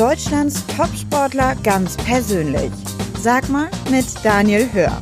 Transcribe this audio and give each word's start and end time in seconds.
Deutschlands 0.00 0.66
Topsportler 0.66 1.56
ganz 1.56 1.94
persönlich. 1.98 2.70
Sag 3.18 3.50
mal 3.50 3.70
mit 3.90 4.06
Daniel 4.24 4.66
Hör. 4.72 4.98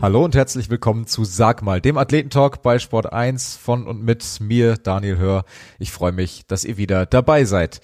Hallo 0.00 0.24
und 0.24 0.34
herzlich 0.34 0.68
willkommen 0.68 1.06
zu 1.06 1.22
Sag 1.22 1.62
mal, 1.62 1.80
dem 1.80 1.96
Athletentalk 1.96 2.60
bei 2.60 2.80
Sport 2.80 3.12
1 3.12 3.54
von 3.54 3.86
und 3.86 4.02
mit 4.02 4.40
mir, 4.40 4.78
Daniel 4.78 5.18
Hör. 5.18 5.44
Ich 5.78 5.92
freue 5.92 6.10
mich, 6.10 6.44
dass 6.48 6.64
ihr 6.64 6.76
wieder 6.76 7.06
dabei 7.06 7.44
seid. 7.44 7.80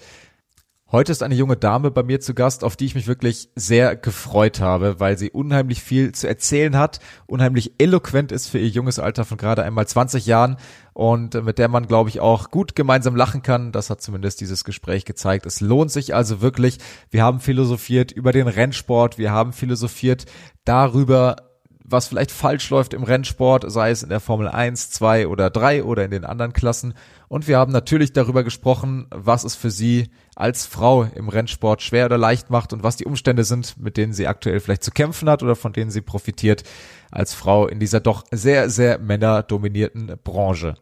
Heute 0.91 1.11
ist 1.11 1.21
eine 1.21 1.35
junge 1.35 1.55
Dame 1.55 1.91
bei 1.91 2.01
mir 2.01 2.19
zu 2.19 2.33
Gast, 2.33 2.63
auf 2.63 2.75
die 2.75 2.85
ich 2.85 2.95
mich 2.95 3.05
wirklich 3.05 3.49
sehr 3.55 3.95
gefreut 3.95 4.59
habe, 4.59 4.99
weil 4.99 5.19
sie 5.19 5.29
unheimlich 5.29 5.83
viel 5.83 6.13
zu 6.13 6.27
erzählen 6.27 6.75
hat, 6.75 6.99
unheimlich 7.27 7.73
eloquent 7.77 8.31
ist 8.31 8.47
für 8.47 8.57
ihr 8.57 8.69
junges 8.69 8.97
Alter 8.97 9.23
von 9.23 9.37
gerade 9.37 9.61
einmal 9.61 9.87
20 9.87 10.25
Jahren 10.25 10.57
und 10.93 11.35
mit 11.43 11.59
der 11.59 11.67
man, 11.67 11.85
glaube 11.85 12.09
ich, 12.09 12.21
auch 12.21 12.49
gut 12.49 12.75
gemeinsam 12.75 13.15
lachen 13.15 13.43
kann. 13.43 13.71
Das 13.71 13.91
hat 13.91 14.01
zumindest 14.01 14.41
dieses 14.41 14.63
Gespräch 14.63 15.05
gezeigt. 15.05 15.45
Es 15.45 15.61
lohnt 15.61 15.91
sich 15.91 16.15
also 16.15 16.41
wirklich. 16.41 16.79
Wir 17.11 17.21
haben 17.21 17.39
philosophiert 17.39 18.11
über 18.11 18.31
den 18.31 18.47
Rennsport, 18.47 19.19
wir 19.19 19.31
haben 19.31 19.53
philosophiert 19.53 20.25
darüber, 20.65 21.48
was 21.91 22.07
vielleicht 22.07 22.31
falsch 22.31 22.69
läuft 22.69 22.93
im 22.93 23.03
Rennsport, 23.03 23.69
sei 23.71 23.91
es 23.91 24.03
in 24.03 24.09
der 24.09 24.19
Formel 24.19 24.47
1, 24.47 24.91
2 24.91 25.27
oder 25.27 25.49
3 25.49 25.83
oder 25.83 26.05
in 26.05 26.11
den 26.11 26.25
anderen 26.25 26.53
Klassen. 26.53 26.93
Und 27.27 27.47
wir 27.47 27.57
haben 27.57 27.71
natürlich 27.71 28.13
darüber 28.13 28.43
gesprochen, 28.43 29.07
was 29.09 29.43
es 29.43 29.55
für 29.55 29.71
sie 29.71 30.09
als 30.35 30.65
Frau 30.65 31.03
im 31.03 31.29
Rennsport 31.29 31.81
schwer 31.81 32.05
oder 32.05 32.17
leicht 32.17 32.49
macht 32.49 32.73
und 32.73 32.83
was 32.83 32.97
die 32.97 33.05
Umstände 33.05 33.43
sind, 33.43 33.79
mit 33.79 33.97
denen 33.97 34.13
sie 34.13 34.27
aktuell 34.27 34.59
vielleicht 34.59 34.83
zu 34.83 34.91
kämpfen 34.91 35.29
hat 35.29 35.43
oder 35.43 35.55
von 35.55 35.73
denen 35.73 35.91
sie 35.91 36.01
profitiert 36.01 36.63
als 37.11 37.33
Frau 37.33 37.67
in 37.67 37.79
dieser 37.79 37.99
doch 37.99 38.23
sehr, 38.31 38.69
sehr 38.69 38.97
männerdominierten 38.99 40.13
Branche. 40.23 40.75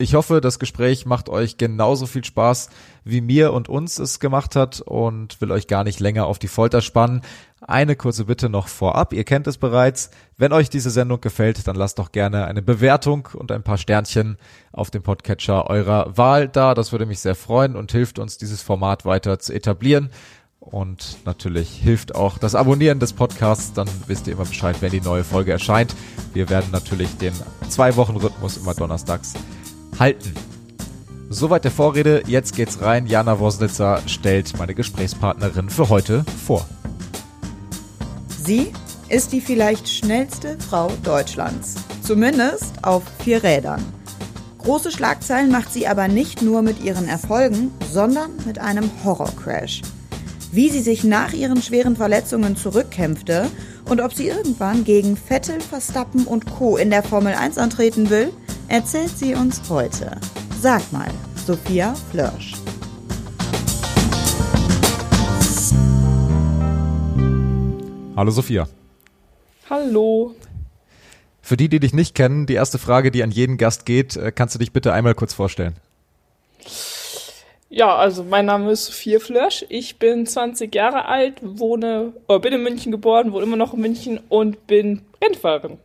Ich 0.00 0.14
hoffe, 0.14 0.40
das 0.40 0.58
Gespräch 0.58 1.04
macht 1.04 1.28
euch 1.28 1.58
genauso 1.58 2.06
viel 2.06 2.24
Spaß, 2.24 2.70
wie 3.04 3.20
mir 3.20 3.52
und 3.52 3.68
uns 3.68 3.98
es 3.98 4.18
gemacht 4.18 4.56
hat 4.56 4.80
und 4.80 5.38
will 5.42 5.52
euch 5.52 5.66
gar 5.66 5.84
nicht 5.84 6.00
länger 6.00 6.24
auf 6.24 6.38
die 6.38 6.48
Folter 6.48 6.80
spannen. 6.80 7.20
Eine 7.60 7.96
kurze 7.96 8.24
Bitte 8.24 8.48
noch 8.48 8.68
vorab. 8.68 9.12
Ihr 9.12 9.24
kennt 9.24 9.46
es 9.46 9.58
bereits. 9.58 10.08
Wenn 10.38 10.54
euch 10.54 10.70
diese 10.70 10.88
Sendung 10.88 11.20
gefällt, 11.20 11.68
dann 11.68 11.76
lasst 11.76 11.98
doch 11.98 12.12
gerne 12.12 12.46
eine 12.46 12.62
Bewertung 12.62 13.28
und 13.34 13.52
ein 13.52 13.62
paar 13.62 13.76
Sternchen 13.76 14.38
auf 14.72 14.90
dem 14.90 15.02
Podcatcher 15.02 15.68
eurer 15.68 16.16
Wahl 16.16 16.48
da. 16.48 16.72
Das 16.72 16.92
würde 16.92 17.04
mich 17.04 17.20
sehr 17.20 17.34
freuen 17.34 17.76
und 17.76 17.92
hilft 17.92 18.18
uns, 18.18 18.38
dieses 18.38 18.62
Format 18.62 19.04
weiter 19.04 19.38
zu 19.38 19.52
etablieren. 19.52 20.08
Und 20.60 21.18
natürlich 21.26 21.68
hilft 21.72 22.14
auch 22.14 22.38
das 22.38 22.54
Abonnieren 22.54 23.00
des 23.00 23.12
Podcasts, 23.12 23.74
dann 23.74 23.88
wisst 24.06 24.26
ihr 24.28 24.32
immer 24.32 24.46
Bescheid, 24.46 24.76
wenn 24.80 24.92
die 24.92 25.02
neue 25.02 25.24
Folge 25.24 25.52
erscheint. 25.52 25.94
Wir 26.32 26.48
werden 26.48 26.70
natürlich 26.70 27.18
den 27.18 27.34
zwei 27.68 27.96
Wochen 27.96 28.16
Rhythmus 28.16 28.56
immer 28.56 28.72
donnerstags 28.72 29.34
halten. 30.00 30.32
Soweit 31.28 31.62
der 31.62 31.70
Vorrede, 31.70 32.24
jetzt 32.26 32.56
geht's 32.56 32.82
rein. 32.82 33.06
Jana 33.06 33.38
Wosnitzer 33.38 34.02
stellt 34.06 34.58
meine 34.58 34.74
Gesprächspartnerin 34.74 35.70
für 35.70 35.88
heute 35.88 36.24
vor. 36.44 36.66
Sie 38.42 38.72
ist 39.08 39.32
die 39.32 39.40
vielleicht 39.40 39.88
schnellste 39.88 40.56
Frau 40.58 40.90
Deutschlands. 41.04 41.76
Zumindest 42.02 42.72
auf 42.82 43.04
vier 43.22 43.44
Rädern. 43.44 43.80
Große 44.58 44.90
Schlagzeilen 44.90 45.52
macht 45.52 45.72
sie 45.72 45.86
aber 45.86 46.08
nicht 46.08 46.42
nur 46.42 46.62
mit 46.62 46.82
ihren 46.82 47.06
Erfolgen, 47.06 47.70
sondern 47.92 48.30
mit 48.44 48.58
einem 48.58 48.90
Horrorcrash. 49.04 49.82
Wie 50.52 50.68
sie 50.68 50.80
sich 50.80 51.04
nach 51.04 51.32
ihren 51.32 51.62
schweren 51.62 51.94
Verletzungen 51.94 52.56
zurückkämpfte 52.56 53.46
und 53.88 54.00
ob 54.00 54.12
sie 54.12 54.28
irgendwann 54.28 54.82
gegen 54.84 55.16
Vettel, 55.16 55.60
Verstappen 55.60 56.24
und 56.26 56.46
Co. 56.46 56.76
in 56.76 56.90
der 56.90 57.04
Formel 57.04 57.34
1 57.34 57.56
antreten 57.56 58.10
will, 58.10 58.32
erzählt 58.70 59.10
sie 59.18 59.34
uns 59.34 59.60
heute. 59.68 60.12
Sag 60.60 60.92
mal, 60.92 61.10
Sophia 61.34 61.92
Flörsch. 62.10 62.54
Hallo 68.16 68.30
Sophia. 68.30 68.68
Hallo. 69.68 70.36
Für 71.42 71.56
die, 71.56 71.68
die 71.68 71.80
dich 71.80 71.94
nicht 71.94 72.14
kennen, 72.14 72.46
die 72.46 72.54
erste 72.54 72.78
Frage, 72.78 73.10
die 73.10 73.24
an 73.24 73.32
jeden 73.32 73.56
Gast 73.56 73.86
geht, 73.86 74.16
äh, 74.16 74.30
kannst 74.30 74.54
du 74.54 74.60
dich 74.60 74.72
bitte 74.72 74.92
einmal 74.92 75.14
kurz 75.14 75.34
vorstellen? 75.34 75.74
Ja, 77.70 77.96
also 77.96 78.22
mein 78.22 78.46
Name 78.46 78.70
ist 78.70 78.86
Sophia 78.86 79.18
Flörsch. 79.18 79.64
Ich 79.68 79.98
bin 79.98 80.26
20 80.26 80.72
Jahre 80.72 81.06
alt, 81.06 81.38
wohne, 81.42 82.12
oder 82.28 82.38
bin 82.38 82.52
in 82.52 82.62
München 82.62 82.92
geboren, 82.92 83.32
wohne 83.32 83.44
immer 83.44 83.56
noch 83.56 83.74
in 83.74 83.80
München 83.80 84.20
und 84.28 84.66
bin 84.68 85.02
Rennfahrerin. 85.22 85.78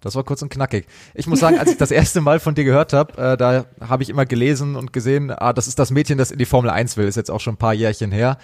Das 0.00 0.14
war 0.14 0.24
kurz 0.24 0.40
und 0.42 0.48
knackig. 0.48 0.86
Ich 1.14 1.26
muss 1.26 1.40
sagen, 1.40 1.58
als 1.58 1.70
ich 1.70 1.76
das 1.76 1.90
erste 1.90 2.20
Mal 2.20 2.40
von 2.40 2.54
dir 2.54 2.64
gehört 2.64 2.92
habe, 2.92 3.16
äh, 3.22 3.36
da 3.36 3.66
habe 3.80 4.02
ich 4.02 4.08
immer 4.08 4.24
gelesen 4.24 4.76
und 4.76 4.92
gesehen, 4.92 5.30
ah, 5.30 5.52
das 5.52 5.68
ist 5.68 5.78
das 5.78 5.90
Mädchen, 5.90 6.16
das 6.18 6.30
in 6.30 6.38
die 6.38 6.46
Formel 6.46 6.70
1 6.70 6.96
will. 6.96 7.06
Ist 7.06 7.16
jetzt 7.16 7.30
auch 7.30 7.40
schon 7.40 7.54
ein 7.54 7.58
paar 7.58 7.74
Jährchen 7.74 8.10
her. 8.10 8.38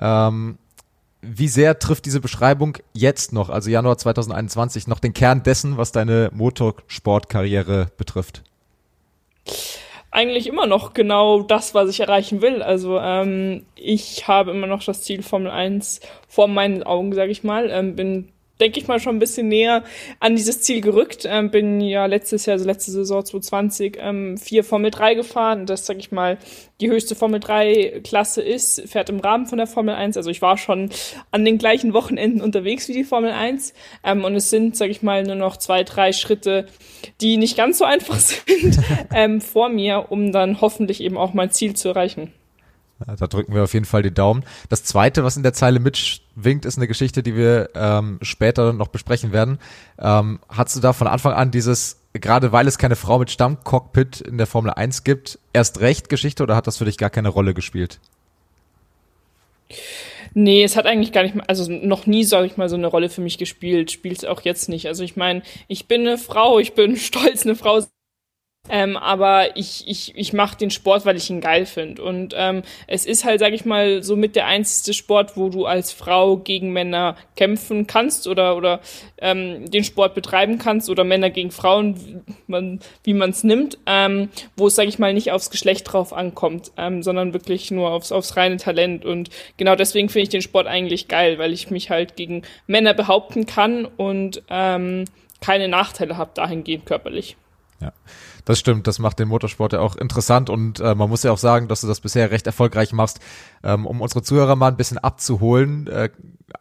Ähm, 0.00 0.58
wie 1.22 1.48
sehr 1.48 1.78
trifft 1.78 2.06
diese 2.06 2.20
Beschreibung 2.20 2.78
jetzt 2.92 3.32
noch, 3.32 3.50
also 3.50 3.70
Januar 3.70 3.98
2021, 3.98 4.86
noch 4.86 5.00
den 5.00 5.12
Kern 5.12 5.42
dessen, 5.42 5.76
was 5.76 5.92
deine 5.92 6.30
Motorsportkarriere 6.32 7.88
betrifft? 7.96 8.42
Eigentlich 10.12 10.46
immer 10.46 10.66
noch 10.66 10.94
genau 10.94 11.42
das, 11.42 11.74
was 11.74 11.90
ich 11.90 12.00
erreichen 12.00 12.42
will. 12.42 12.62
Also 12.62 12.98
ähm, 12.98 13.64
ich 13.76 14.26
habe 14.26 14.50
immer 14.50 14.66
noch 14.66 14.82
das 14.82 15.02
Ziel 15.02 15.22
Formel 15.22 15.50
1 15.50 16.00
vor 16.26 16.48
meinen 16.48 16.82
Augen, 16.82 17.14
sage 17.14 17.30
ich 17.30 17.44
mal. 17.44 17.68
Ähm, 17.70 17.96
bin 17.96 18.32
denke 18.60 18.78
ich 18.78 18.88
mal, 18.88 19.00
schon 19.00 19.16
ein 19.16 19.20
bisschen 19.20 19.48
näher 19.48 19.84
an 20.18 20.36
dieses 20.36 20.60
Ziel 20.60 20.80
gerückt. 20.80 21.24
Ähm, 21.24 21.50
bin 21.50 21.80
ja 21.80 22.06
letztes 22.06 22.46
Jahr, 22.46 22.54
also 22.54 22.66
letzte 22.66 22.90
Saison 22.90 23.24
2020, 23.24 23.98
ähm, 24.00 24.36
vier 24.36 24.64
Formel 24.64 24.90
3 24.90 25.14
gefahren. 25.14 25.66
Das, 25.66 25.86
sag 25.86 25.98
ich 25.98 26.12
mal, 26.12 26.38
die 26.80 26.90
höchste 26.90 27.14
Formel 27.14 27.40
3 27.40 28.00
Klasse 28.04 28.42
ist, 28.42 28.88
fährt 28.88 29.08
im 29.08 29.20
Rahmen 29.20 29.46
von 29.46 29.58
der 29.58 29.66
Formel 29.66 29.94
1. 29.94 30.16
Also 30.16 30.30
ich 30.30 30.42
war 30.42 30.56
schon 30.56 30.90
an 31.30 31.44
den 31.44 31.58
gleichen 31.58 31.92
Wochenenden 31.92 32.40
unterwegs 32.40 32.88
wie 32.88 32.94
die 32.94 33.04
Formel 33.04 33.32
1. 33.32 33.74
Ähm, 34.04 34.24
und 34.24 34.34
es 34.34 34.50
sind, 34.50 34.76
sag 34.76 34.90
ich 34.90 35.02
mal, 35.02 35.22
nur 35.24 35.36
noch 35.36 35.56
zwei, 35.56 35.84
drei 35.84 36.12
Schritte, 36.12 36.66
die 37.20 37.36
nicht 37.36 37.56
ganz 37.56 37.78
so 37.78 37.84
einfach 37.84 38.18
sind, 38.18 38.78
ähm, 39.14 39.40
vor 39.40 39.68
mir, 39.68 40.06
um 40.10 40.32
dann 40.32 40.60
hoffentlich 40.60 41.00
eben 41.02 41.16
auch 41.16 41.34
mein 41.34 41.50
Ziel 41.50 41.74
zu 41.74 41.88
erreichen. 41.88 42.32
Da 43.06 43.26
drücken 43.26 43.54
wir 43.54 43.62
auf 43.62 43.72
jeden 43.72 43.86
Fall 43.86 44.02
die 44.02 44.12
Daumen. 44.12 44.44
Das 44.68 44.84
zweite, 44.84 45.24
was 45.24 45.36
in 45.36 45.42
der 45.42 45.54
Zeile 45.54 45.80
mitwinkt, 45.80 46.64
ist 46.64 46.76
eine 46.76 46.86
Geschichte, 46.86 47.22
die 47.22 47.34
wir 47.34 47.70
ähm, 47.74 48.18
später 48.20 48.72
noch 48.72 48.88
besprechen 48.88 49.32
werden. 49.32 49.58
Ähm, 49.98 50.40
hattest 50.48 50.76
du 50.76 50.80
da 50.80 50.92
von 50.92 51.06
Anfang 51.06 51.32
an 51.32 51.50
dieses, 51.50 52.00
gerade 52.12 52.52
weil 52.52 52.68
es 52.68 52.78
keine 52.78 52.96
Frau 52.96 53.18
mit 53.18 53.30
Stammcockpit 53.30 54.20
in 54.20 54.36
der 54.36 54.46
Formel 54.46 54.72
1 54.72 55.04
gibt, 55.04 55.38
erst 55.52 55.80
recht 55.80 56.08
Geschichte 56.08 56.42
oder 56.42 56.56
hat 56.56 56.66
das 56.66 56.76
für 56.76 56.84
dich 56.84 56.98
gar 56.98 57.10
keine 57.10 57.30
Rolle 57.30 57.54
gespielt? 57.54 58.00
Nee, 60.34 60.62
es 60.62 60.76
hat 60.76 60.86
eigentlich 60.86 61.12
gar 61.12 61.22
nicht, 61.22 61.34
also 61.48 61.70
noch 61.70 62.06
nie, 62.06 62.24
sage 62.24 62.46
ich 62.46 62.56
mal, 62.56 62.68
so 62.68 62.76
eine 62.76 62.86
Rolle 62.86 63.08
für 63.08 63.20
mich 63.20 63.38
gespielt. 63.38 63.90
Spielt 63.90 64.18
es 64.18 64.24
auch 64.24 64.42
jetzt 64.42 64.68
nicht. 64.68 64.86
Also 64.86 65.02
ich 65.02 65.16
meine, 65.16 65.42
ich 65.68 65.86
bin 65.86 66.02
eine 66.02 66.18
Frau, 66.18 66.58
ich 66.58 66.74
bin 66.74 66.96
stolz, 66.98 67.44
eine 67.44 67.56
Frau 67.56 67.80
ähm, 68.68 68.96
aber 68.96 69.56
ich, 69.56 69.88
ich, 69.88 70.16
ich 70.16 70.32
mache 70.32 70.56
den 70.56 70.70
Sport, 70.70 71.04
weil 71.04 71.16
ich 71.16 71.28
ihn 71.28 71.40
geil 71.40 71.66
finde. 71.66 72.02
Und 72.02 72.34
ähm, 72.36 72.62
es 72.86 73.04
ist 73.04 73.24
halt, 73.24 73.40
sag 73.40 73.52
ich 73.52 73.64
mal, 73.64 74.02
so 74.02 74.16
mit 74.16 74.36
der 74.36 74.46
einzige 74.46 74.94
Sport, 74.94 75.36
wo 75.36 75.48
du 75.48 75.66
als 75.66 75.92
Frau 75.92 76.36
gegen 76.36 76.72
Männer 76.72 77.16
kämpfen 77.36 77.86
kannst 77.88 78.28
oder, 78.28 78.56
oder 78.56 78.80
ähm, 79.18 79.68
den 79.70 79.82
Sport 79.82 80.14
betreiben 80.14 80.58
kannst 80.58 80.88
oder 80.88 81.02
Männer 81.02 81.30
gegen 81.30 81.50
Frauen, 81.50 82.22
wie 83.02 83.14
man 83.14 83.30
es 83.30 83.42
nimmt, 83.42 83.78
ähm, 83.86 84.28
wo 84.56 84.68
es, 84.68 84.76
sag 84.76 84.86
ich 84.86 85.00
mal, 85.00 85.14
nicht 85.14 85.32
aufs 85.32 85.50
Geschlecht 85.50 85.92
drauf 85.92 86.12
ankommt, 86.12 86.70
ähm, 86.76 87.02
sondern 87.02 87.32
wirklich 87.32 87.72
nur 87.72 87.90
aufs, 87.90 88.12
aufs 88.12 88.36
reine 88.36 88.58
Talent. 88.58 89.04
Und 89.04 89.30
genau 89.56 89.74
deswegen 89.74 90.08
finde 90.08 90.24
ich 90.24 90.28
den 90.28 90.42
Sport 90.42 90.68
eigentlich 90.68 91.08
geil, 91.08 91.38
weil 91.38 91.52
ich 91.52 91.70
mich 91.70 91.90
halt 91.90 92.14
gegen 92.14 92.42
Männer 92.68 92.94
behaupten 92.94 93.46
kann 93.46 93.84
und 93.84 94.42
ähm, 94.48 95.06
keine 95.40 95.66
Nachteile 95.66 96.16
habe 96.16 96.30
dahingehend 96.34 96.86
körperlich. 96.86 97.36
Ja. 97.80 97.92
Das 98.44 98.58
stimmt, 98.58 98.86
das 98.86 98.98
macht 98.98 99.18
den 99.18 99.28
Motorsport 99.28 99.72
ja 99.72 99.80
auch 99.80 99.96
interessant 99.96 100.50
und 100.50 100.80
äh, 100.80 100.94
man 100.94 101.08
muss 101.08 101.22
ja 101.22 101.32
auch 101.32 101.38
sagen, 101.38 101.68
dass 101.68 101.80
du 101.80 101.86
das 101.86 102.00
bisher 102.00 102.30
recht 102.30 102.46
erfolgreich 102.46 102.92
machst. 102.92 103.20
Ähm, 103.62 103.86
um 103.86 104.00
unsere 104.00 104.22
Zuhörer 104.22 104.56
mal 104.56 104.68
ein 104.68 104.76
bisschen 104.76 104.98
abzuholen, 104.98 105.86
äh, 105.86 106.10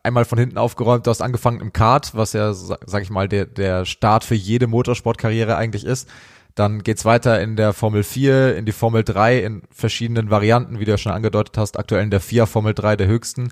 einmal 0.04 0.26
von 0.26 0.38
hinten 0.38 0.58
aufgeräumt, 0.58 1.08
du 1.08 1.10
hast 1.10 1.22
angefangen 1.22 1.62
im 1.62 1.74
Kart, 1.74 2.16
was 2.16 2.34
ja, 2.34 2.54
sag 2.54 3.02
ich 3.02 3.10
mal, 3.10 3.28
der, 3.28 3.46
der 3.46 3.86
Start 3.86 4.24
für 4.24 4.36
jede 4.36 4.68
Motorsportkarriere 4.68 5.56
eigentlich 5.56 5.86
ist. 5.86 6.10
Dann 6.56 6.84
geht's 6.84 7.06
weiter 7.06 7.42
in 7.42 7.56
der 7.56 7.74
Formel 7.74 8.04
4, 8.04 8.58
in 8.58 8.66
die 8.66 8.72
Formel 8.72 9.04
3 9.04 9.40
in 9.40 9.62
verschiedenen 9.72 10.30
Varianten, 10.30 10.80
wie 10.80 10.86
du 10.86 10.92
ja 10.92 10.98
schon 10.98 11.12
angedeutet 11.14 11.58
hast, 11.58 11.80
aktuell 11.80 12.04
in 12.04 12.12
der 12.12 12.20
4 12.20 12.48
Formel 12.48 12.74
3 12.74 12.98
der 12.98 13.08
höchsten. 13.08 13.52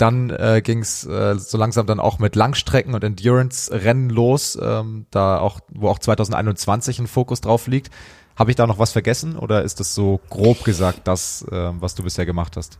Dann 0.00 0.30
äh, 0.30 0.62
ging 0.64 0.78
es 0.78 1.04
äh, 1.04 1.38
so 1.38 1.58
langsam 1.58 1.84
dann 1.86 2.00
auch 2.00 2.18
mit 2.18 2.34
Langstrecken 2.34 2.94
und 2.94 3.04
Endurance-Rennen 3.04 4.08
los, 4.08 4.58
ähm, 4.60 5.04
da 5.10 5.38
auch, 5.38 5.60
wo 5.68 5.88
auch 5.88 5.98
2021 5.98 7.00
ein 7.00 7.06
Fokus 7.06 7.42
drauf 7.42 7.66
liegt. 7.66 7.90
Habe 8.34 8.50
ich 8.50 8.56
da 8.56 8.66
noch 8.66 8.78
was 8.78 8.92
vergessen 8.92 9.36
oder 9.36 9.62
ist 9.62 9.78
das 9.78 9.94
so 9.94 10.18
grob 10.30 10.64
gesagt 10.64 11.00
das, 11.04 11.44
äh, 11.52 11.70
was 11.80 11.94
du 11.96 12.02
bisher 12.02 12.24
gemacht 12.24 12.56
hast? 12.56 12.78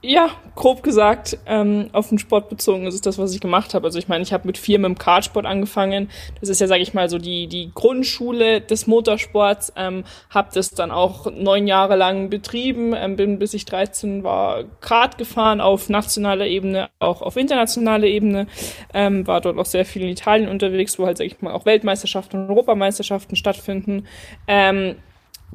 Ja, 0.00 0.30
grob 0.54 0.84
gesagt, 0.84 1.38
ähm, 1.46 1.90
auf 1.92 2.10
den 2.10 2.20
Sport 2.20 2.48
bezogen 2.48 2.86
ist 2.86 2.94
es 2.94 3.00
das, 3.00 3.18
was 3.18 3.34
ich 3.34 3.40
gemacht 3.40 3.74
habe. 3.74 3.84
Also 3.84 3.98
ich 3.98 4.06
meine, 4.06 4.22
ich 4.22 4.32
habe 4.32 4.46
mit 4.46 4.56
vier 4.56 4.78
mit 4.78 4.86
dem 4.86 4.96
Kartsport 4.96 5.44
angefangen. 5.44 6.08
Das 6.38 6.48
ist 6.48 6.60
ja, 6.60 6.68
sage 6.68 6.82
ich 6.82 6.94
mal, 6.94 7.10
so 7.10 7.18
die, 7.18 7.48
die 7.48 7.72
Grundschule 7.74 8.60
des 8.60 8.86
Motorsports. 8.86 9.72
Ähm, 9.74 10.04
habe 10.30 10.50
das 10.54 10.70
dann 10.70 10.92
auch 10.92 11.28
neun 11.32 11.66
Jahre 11.66 11.96
lang 11.96 12.30
betrieben, 12.30 12.94
ähm, 12.94 13.16
bin 13.16 13.40
bis 13.40 13.54
ich 13.54 13.64
13 13.64 14.22
war 14.22 14.62
Kart 14.80 15.18
gefahren 15.18 15.60
auf 15.60 15.88
nationaler 15.88 16.46
Ebene, 16.46 16.90
auch 17.00 17.20
auf 17.20 17.36
internationaler 17.36 18.06
Ebene. 18.06 18.46
Ähm, 18.94 19.26
war 19.26 19.40
dort 19.40 19.58
auch 19.58 19.66
sehr 19.66 19.84
viel 19.84 20.02
in 20.02 20.10
Italien 20.10 20.48
unterwegs, 20.48 20.96
wo 21.00 21.06
halt, 21.06 21.18
sage 21.18 21.26
ich 21.26 21.42
mal, 21.42 21.52
auch 21.52 21.66
Weltmeisterschaften 21.66 22.44
und 22.44 22.50
Europameisterschaften 22.50 23.34
stattfinden. 23.34 24.06
Ähm, 24.46 24.94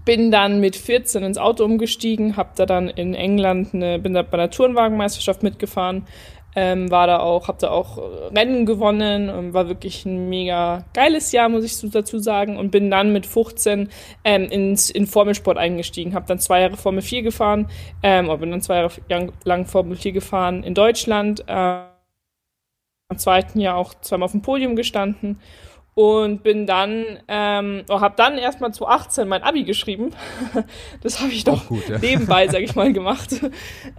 bin 0.05 0.31
dann 0.31 0.59
mit 0.59 0.75
14 0.75 1.23
ins 1.23 1.37
Auto 1.37 1.63
umgestiegen, 1.63 2.35
habe 2.35 2.51
da 2.55 2.65
dann 2.65 2.89
in 2.89 3.13
England 3.13 3.73
eine, 3.73 3.99
bin 3.99 4.13
da 4.13 4.21
bei 4.21 4.37
der 4.37 4.49
Tourenwagenmeisterschaft 4.49 5.43
mitgefahren, 5.43 6.05
ähm, 6.55 6.91
war 6.91 7.07
da 7.07 7.19
auch, 7.19 7.47
habe 7.47 7.57
da 7.59 7.71
auch 7.71 7.97
Rennen 8.35 8.65
gewonnen, 8.65 9.29
und 9.29 9.53
war 9.53 9.67
wirklich 9.67 10.05
ein 10.05 10.29
mega 10.29 10.85
geiles 10.93 11.31
Jahr, 11.31 11.49
muss 11.49 11.63
ich 11.63 11.91
dazu 11.91 12.19
sagen, 12.19 12.57
und 12.57 12.69
bin 12.69 12.91
dann 12.91 13.11
mit 13.11 13.25
15 13.25 13.89
ähm, 14.23 14.43
ins 14.49 14.89
in 14.89 15.07
Formelsport 15.07 15.57
eingestiegen, 15.57 16.13
habe 16.13 16.27
dann 16.27 16.39
zwei 16.39 16.61
Jahre 16.61 16.77
Formel 16.77 17.01
4 17.01 17.23
gefahren, 17.23 17.69
ähm, 18.03 18.29
oder 18.29 18.37
bin 18.37 18.51
dann 18.51 18.61
zwei 18.61 18.75
Jahre 18.75 19.33
lang 19.45 19.65
Formel 19.65 19.95
4 19.95 20.11
gefahren 20.11 20.63
in 20.63 20.73
Deutschland, 20.73 21.43
äh, 21.47 21.81
im 23.09 23.17
zweiten 23.17 23.59
Jahr 23.59 23.77
auch 23.77 23.93
zweimal 24.01 24.25
auf 24.25 24.31
dem 24.31 24.41
Podium 24.41 24.75
gestanden 24.75 25.39
und 25.95 26.41
bin 26.41 26.65
dann, 26.65 27.19
ähm, 27.27 27.83
oh, 27.87 27.99
habe 27.99 28.15
dann 28.17 28.39
erstmal 28.39 28.73
zu 28.73 28.87
18 28.87 29.27
mein 29.27 29.43
Abi 29.43 29.63
geschrieben. 29.63 30.11
das 31.01 31.19
habe 31.19 31.31
ich 31.31 31.43
doch 31.43 31.67
gut, 31.67 31.87
ja. 31.87 31.99
nebenbei, 31.99 32.47
sag 32.47 32.61
ich 32.61 32.73
mal, 32.73 32.91
gemacht. 32.91 33.29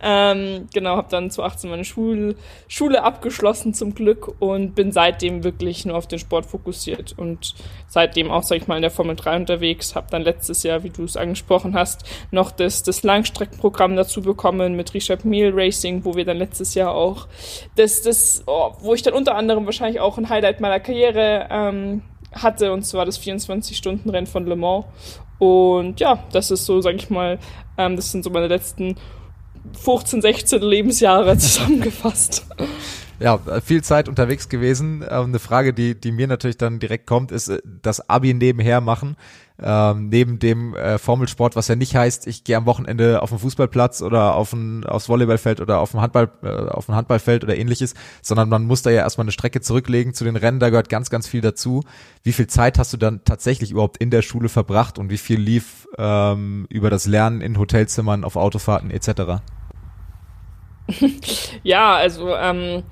ähm, 0.02 0.66
genau, 0.74 0.96
habe 0.96 1.08
dann 1.08 1.30
zu 1.30 1.44
18 1.44 1.70
meine 1.70 1.84
Schule, 1.84 2.34
Schule 2.66 3.04
abgeschlossen 3.04 3.74
zum 3.74 3.94
Glück 3.94 4.34
und 4.40 4.74
bin 4.74 4.90
seitdem 4.90 5.44
wirklich 5.44 5.84
nur 5.86 5.96
auf 5.96 6.08
den 6.08 6.18
Sport 6.18 6.46
fokussiert 6.46 7.14
und 7.16 7.54
seitdem 7.86 8.30
auch, 8.30 8.42
sag 8.42 8.56
ich 8.56 8.66
mal, 8.66 8.76
in 8.76 8.82
der 8.82 8.90
Formel 8.90 9.14
3 9.14 9.36
unterwegs. 9.36 9.94
Habe 9.94 10.08
dann 10.10 10.22
letztes 10.22 10.64
Jahr, 10.64 10.82
wie 10.82 10.90
du 10.90 11.04
es 11.04 11.16
angesprochen 11.16 11.76
hast, 11.76 12.04
noch 12.32 12.50
das, 12.50 12.82
das 12.82 13.04
Langstreckenprogramm 13.04 13.94
dazu 13.94 14.20
bekommen 14.20 14.74
mit 14.74 14.94
Richard 14.94 15.24
Meal 15.24 15.52
Racing, 15.54 16.04
wo 16.04 16.16
wir 16.16 16.24
dann 16.24 16.38
letztes 16.38 16.74
Jahr 16.74 16.92
auch 16.92 17.28
das, 17.76 18.02
das, 18.02 18.42
oh, 18.46 18.72
wo 18.80 18.94
ich 18.94 19.02
dann 19.02 19.14
unter 19.14 19.36
anderem 19.36 19.64
wahrscheinlich 19.64 20.00
auch 20.00 20.18
ein 20.18 20.28
Highlight 20.28 20.60
meiner 20.60 20.80
Karriere 20.80 21.46
ähm, 21.50 21.83
hatte, 22.34 22.72
und 22.72 22.84
zwar 22.84 23.06
das 23.06 23.20
24-Stunden-Rennen 23.20 24.26
von 24.26 24.46
Le 24.46 24.56
Mans. 24.56 24.84
Und 25.38 26.00
ja, 26.00 26.22
das 26.32 26.50
ist 26.50 26.64
so, 26.64 26.80
sag 26.80 26.94
ich 26.94 27.10
mal, 27.10 27.38
ähm, 27.76 27.96
das 27.96 28.12
sind 28.12 28.24
so 28.24 28.30
meine 28.30 28.46
letzten 28.46 28.96
15, 29.72 30.22
16 30.22 30.62
Lebensjahre 30.62 31.36
zusammengefasst. 31.38 32.46
Ja, 33.20 33.38
viel 33.64 33.82
Zeit 33.82 34.08
unterwegs 34.08 34.48
gewesen. 34.48 35.04
Ähm, 35.08 35.24
eine 35.26 35.38
Frage, 35.38 35.72
die, 35.72 35.98
die 35.98 36.12
mir 36.12 36.26
natürlich 36.26 36.58
dann 36.58 36.78
direkt 36.78 37.06
kommt, 37.06 37.32
ist 37.32 37.48
äh, 37.48 37.60
das 37.64 38.08
Abi 38.08 38.34
nebenher 38.34 38.80
machen 38.80 39.16
ähm, 39.62 40.08
neben 40.08 40.40
dem 40.40 40.74
äh, 40.74 40.98
Formelsport, 40.98 41.54
was 41.54 41.68
ja 41.68 41.76
nicht 41.76 41.94
heißt, 41.94 42.26
ich 42.26 42.42
gehe 42.42 42.56
am 42.56 42.66
Wochenende 42.66 43.22
auf 43.22 43.30
den 43.30 43.38
Fußballplatz 43.38 44.02
oder 44.02 44.34
auf 44.34 44.52
ein 44.52 44.84
aufs 44.84 45.08
Volleyballfeld 45.08 45.60
oder 45.60 45.78
auf 45.78 45.94
ein 45.94 46.00
Handball 46.00 46.28
äh, 46.42 46.48
auf 46.48 46.88
ein 46.88 46.96
Handballfeld 46.96 47.44
oder 47.44 47.56
ähnliches, 47.56 47.94
sondern 48.20 48.48
man 48.48 48.64
muss 48.64 48.82
da 48.82 48.90
ja 48.90 49.02
erstmal 49.02 49.24
eine 49.24 49.32
Strecke 49.32 49.60
zurücklegen 49.60 50.12
zu 50.12 50.24
den 50.24 50.34
Rennen, 50.34 50.58
da 50.58 50.70
gehört 50.70 50.88
ganz 50.88 51.08
ganz 51.08 51.28
viel 51.28 51.40
dazu. 51.40 51.84
Wie 52.24 52.32
viel 52.32 52.48
Zeit 52.48 52.78
hast 52.78 52.92
du 52.92 52.96
dann 52.96 53.22
tatsächlich 53.24 53.70
überhaupt 53.70 53.98
in 53.98 54.10
der 54.10 54.22
Schule 54.22 54.48
verbracht 54.48 54.98
und 54.98 55.08
wie 55.08 55.18
viel 55.18 55.38
lief 55.38 55.86
ähm, 55.98 56.66
über 56.68 56.90
das 56.90 57.06
Lernen 57.06 57.40
in 57.40 57.56
Hotelzimmern, 57.56 58.24
auf 58.24 58.34
Autofahrten 58.34 58.90
etc.? 58.90 59.40
ja, 61.62 61.94
also 61.94 62.34
ähm, 62.34 62.82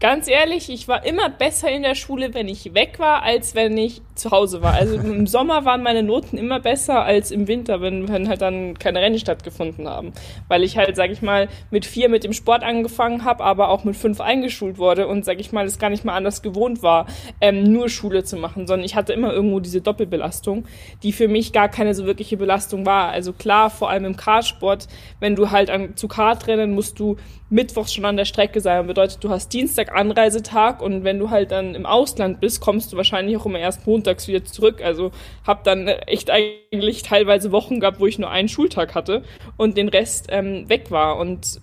Ganz 0.00 0.28
ehrlich, 0.28 0.70
ich 0.70 0.86
war 0.86 1.04
immer 1.04 1.28
besser 1.28 1.68
in 1.72 1.82
der 1.82 1.96
Schule, 1.96 2.32
wenn 2.32 2.46
ich 2.46 2.72
weg 2.72 3.00
war, 3.00 3.24
als 3.24 3.56
wenn 3.56 3.76
ich 3.76 4.00
zu 4.14 4.30
Hause 4.30 4.62
war. 4.62 4.74
Also 4.74 4.94
im 4.94 5.26
Sommer 5.26 5.64
waren 5.64 5.82
meine 5.82 6.04
Noten 6.04 6.38
immer 6.38 6.60
besser 6.60 7.02
als 7.02 7.32
im 7.32 7.48
Winter, 7.48 7.80
wenn, 7.80 8.06
wenn 8.06 8.28
halt 8.28 8.40
dann 8.40 8.78
keine 8.78 9.00
Rennen 9.00 9.18
stattgefunden 9.18 9.88
haben. 9.88 10.12
Weil 10.46 10.62
ich 10.62 10.76
halt, 10.76 10.94
sag 10.94 11.10
ich 11.10 11.20
mal, 11.20 11.48
mit 11.72 11.84
vier 11.84 12.08
mit 12.08 12.22
dem 12.22 12.32
Sport 12.32 12.62
angefangen 12.62 13.24
habe, 13.24 13.42
aber 13.42 13.70
auch 13.70 13.82
mit 13.82 13.96
fünf 13.96 14.20
eingeschult 14.20 14.78
wurde 14.78 15.08
und, 15.08 15.24
sag 15.24 15.40
ich 15.40 15.50
mal, 15.50 15.66
es 15.66 15.80
gar 15.80 15.90
nicht 15.90 16.04
mal 16.04 16.14
anders 16.14 16.42
gewohnt 16.42 16.80
war, 16.84 17.06
ähm, 17.40 17.64
nur 17.64 17.88
Schule 17.88 18.22
zu 18.22 18.36
machen, 18.36 18.68
sondern 18.68 18.84
ich 18.84 18.94
hatte 18.94 19.12
immer 19.12 19.32
irgendwo 19.32 19.58
diese 19.58 19.80
Doppelbelastung, 19.80 20.64
die 21.02 21.10
für 21.10 21.26
mich 21.26 21.52
gar 21.52 21.68
keine 21.68 21.96
so 21.96 22.06
wirkliche 22.06 22.36
Belastung 22.36 22.86
war. 22.86 23.08
Also 23.08 23.32
klar, 23.32 23.68
vor 23.68 23.90
allem 23.90 24.04
im 24.04 24.16
Kartsport, 24.16 24.86
wenn 25.18 25.34
du 25.34 25.50
halt 25.50 25.70
an, 25.70 25.96
zu 25.96 26.06
Kartrennen 26.06 26.72
musst 26.72 27.00
du 27.00 27.16
mittwochs 27.50 27.94
schon 27.94 28.04
an 28.04 28.16
der 28.16 28.24
Strecke 28.24 28.60
sein. 28.60 28.86
Bedeutet, 28.86 29.22
du 29.24 29.30
hast 29.30 29.52
Dienstag 29.52 29.94
Anreisetag 29.94 30.82
und 30.82 31.04
wenn 31.04 31.18
du 31.18 31.30
halt 31.30 31.50
dann 31.50 31.74
im 31.74 31.86
Ausland 31.86 32.40
bist, 32.40 32.60
kommst 32.60 32.92
du 32.92 32.96
wahrscheinlich 32.96 33.36
auch 33.36 33.46
immer 33.46 33.58
erst 33.58 33.86
montags 33.86 34.28
wieder 34.28 34.44
zurück. 34.44 34.82
Also 34.82 35.10
hab 35.46 35.64
dann 35.64 35.88
echt 35.88 36.30
eigentlich 36.30 37.02
teilweise 37.02 37.52
Wochen 37.52 37.80
gehabt, 37.80 38.00
wo 38.00 38.06
ich 38.06 38.18
nur 38.18 38.30
einen 38.30 38.48
Schultag 38.48 38.94
hatte 38.94 39.22
und 39.56 39.76
den 39.76 39.88
Rest 39.88 40.26
ähm, 40.30 40.68
weg 40.68 40.90
war. 40.90 41.18
Und 41.18 41.60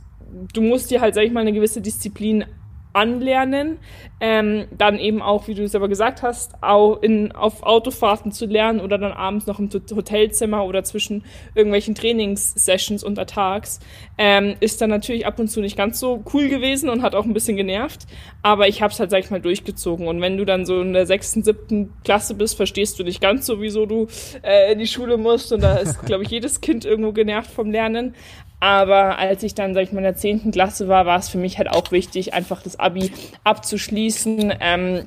du 0.53 0.61
musst 0.61 0.91
dir 0.91 1.01
halt, 1.01 1.15
sag 1.15 1.23
ich 1.23 1.31
mal, 1.31 1.41
eine 1.41 1.53
gewisse 1.53 1.81
Disziplin 1.81 2.45
anlernen. 2.95 3.77
Ähm, 4.21 4.67
dann 4.75 4.97
eben 4.97 5.21
auch, 5.21 5.47
wie 5.47 5.55
du 5.55 5.63
es 5.63 5.75
aber 5.75 5.89
gesagt 5.89 6.23
hast, 6.23 6.63
auch 6.63 7.01
in, 7.01 7.33
auf 7.33 7.63
Autofahrten 7.63 8.31
zu 8.31 8.45
lernen 8.45 8.79
oder 8.79 8.97
dann 8.97 9.11
abends 9.11 9.45
noch 9.45 9.59
im 9.59 9.69
Hotelzimmer 9.69 10.63
oder 10.63 10.85
zwischen 10.85 11.25
irgendwelchen 11.53 11.95
Trainingssessions 11.95 13.03
untertags, 13.03 13.81
ähm, 14.17 14.55
ist 14.61 14.79
dann 14.79 14.89
natürlich 14.89 15.25
ab 15.25 15.37
und 15.37 15.49
zu 15.49 15.59
nicht 15.59 15.75
ganz 15.75 15.99
so 15.99 16.23
cool 16.33 16.47
gewesen 16.47 16.89
und 16.89 17.01
hat 17.01 17.13
auch 17.13 17.25
ein 17.25 17.33
bisschen 17.33 17.57
genervt. 17.57 18.07
Aber 18.41 18.69
ich 18.69 18.81
habe 18.81 18.93
es 18.93 18.99
halt, 18.99 19.11
sag 19.11 19.19
ich 19.19 19.31
mal, 19.31 19.41
durchgezogen. 19.41 20.07
Und 20.07 20.21
wenn 20.21 20.37
du 20.37 20.45
dann 20.45 20.65
so 20.65 20.79
in 20.79 20.93
der 20.93 21.05
sechsten, 21.05 21.43
siebten 21.43 21.91
Klasse 22.05 22.35
bist, 22.35 22.55
verstehst 22.55 22.97
du 22.99 23.03
nicht 23.03 23.19
ganz 23.19 23.45
so, 23.45 23.59
wieso 23.59 23.85
du 23.85 24.07
äh, 24.43 24.71
in 24.71 24.79
die 24.79 24.87
Schule 24.87 25.17
musst. 25.17 25.51
Und 25.51 25.61
da 25.61 25.75
ist, 25.75 26.05
glaube 26.05 26.23
ich, 26.23 26.29
jedes 26.29 26.61
Kind 26.61 26.85
irgendwo 26.85 27.11
genervt 27.11 27.51
vom 27.51 27.69
Lernen. 27.69 28.15
Aber 28.59 29.17
als 29.17 29.43
ich 29.43 29.53
dann, 29.53 29.73
sag 29.73 29.83
ich 29.83 29.91
mal, 29.91 29.99
in 29.99 30.05
der 30.05 30.15
zehnten 30.15 30.51
Klasse 30.51 30.87
war, 30.87 31.05
war 31.05 31.19
es 31.19 31.29
für 31.29 31.37
mich 31.37 31.57
halt 31.57 31.69
auch 31.69 31.91
wichtig, 31.91 32.33
einfach 32.33 32.61
das 32.63 32.79
Abi 32.79 33.11
abzuschließen. 33.43 34.53
Ähm, 34.59 35.05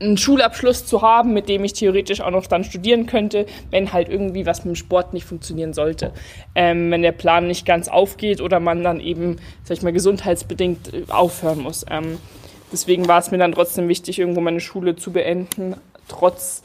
einen 0.00 0.18
Schulabschluss 0.18 0.84
zu 0.84 1.02
haben, 1.02 1.32
mit 1.32 1.48
dem 1.48 1.64
ich 1.64 1.72
theoretisch 1.72 2.20
auch 2.20 2.30
noch 2.30 2.46
dann 2.46 2.64
studieren 2.64 3.06
könnte, 3.06 3.46
wenn 3.70 3.92
halt 3.92 4.08
irgendwie 4.08 4.44
was 4.44 4.58
mit 4.58 4.74
dem 4.74 4.76
Sport 4.76 5.14
nicht 5.14 5.24
funktionieren 5.24 5.72
sollte. 5.72 6.12
Ähm, 6.54 6.90
wenn 6.90 7.02
der 7.02 7.12
Plan 7.12 7.46
nicht 7.46 7.64
ganz 7.64 7.88
aufgeht 7.88 8.40
oder 8.40 8.60
man 8.60 8.82
dann 8.82 9.00
eben, 9.00 9.36
sag 9.64 9.78
ich 9.78 9.82
mal, 9.82 9.92
gesundheitsbedingt 9.92 10.92
äh, 10.92 11.04
aufhören 11.08 11.60
muss. 11.60 11.86
Ähm, 11.90 12.18
deswegen 12.72 13.08
war 13.08 13.18
es 13.18 13.30
mir 13.30 13.38
dann 13.38 13.52
trotzdem 13.52 13.88
wichtig, 13.88 14.18
irgendwo 14.18 14.40
meine 14.40 14.60
Schule 14.60 14.96
zu 14.96 15.12
beenden, 15.12 15.76
trotz 16.08 16.62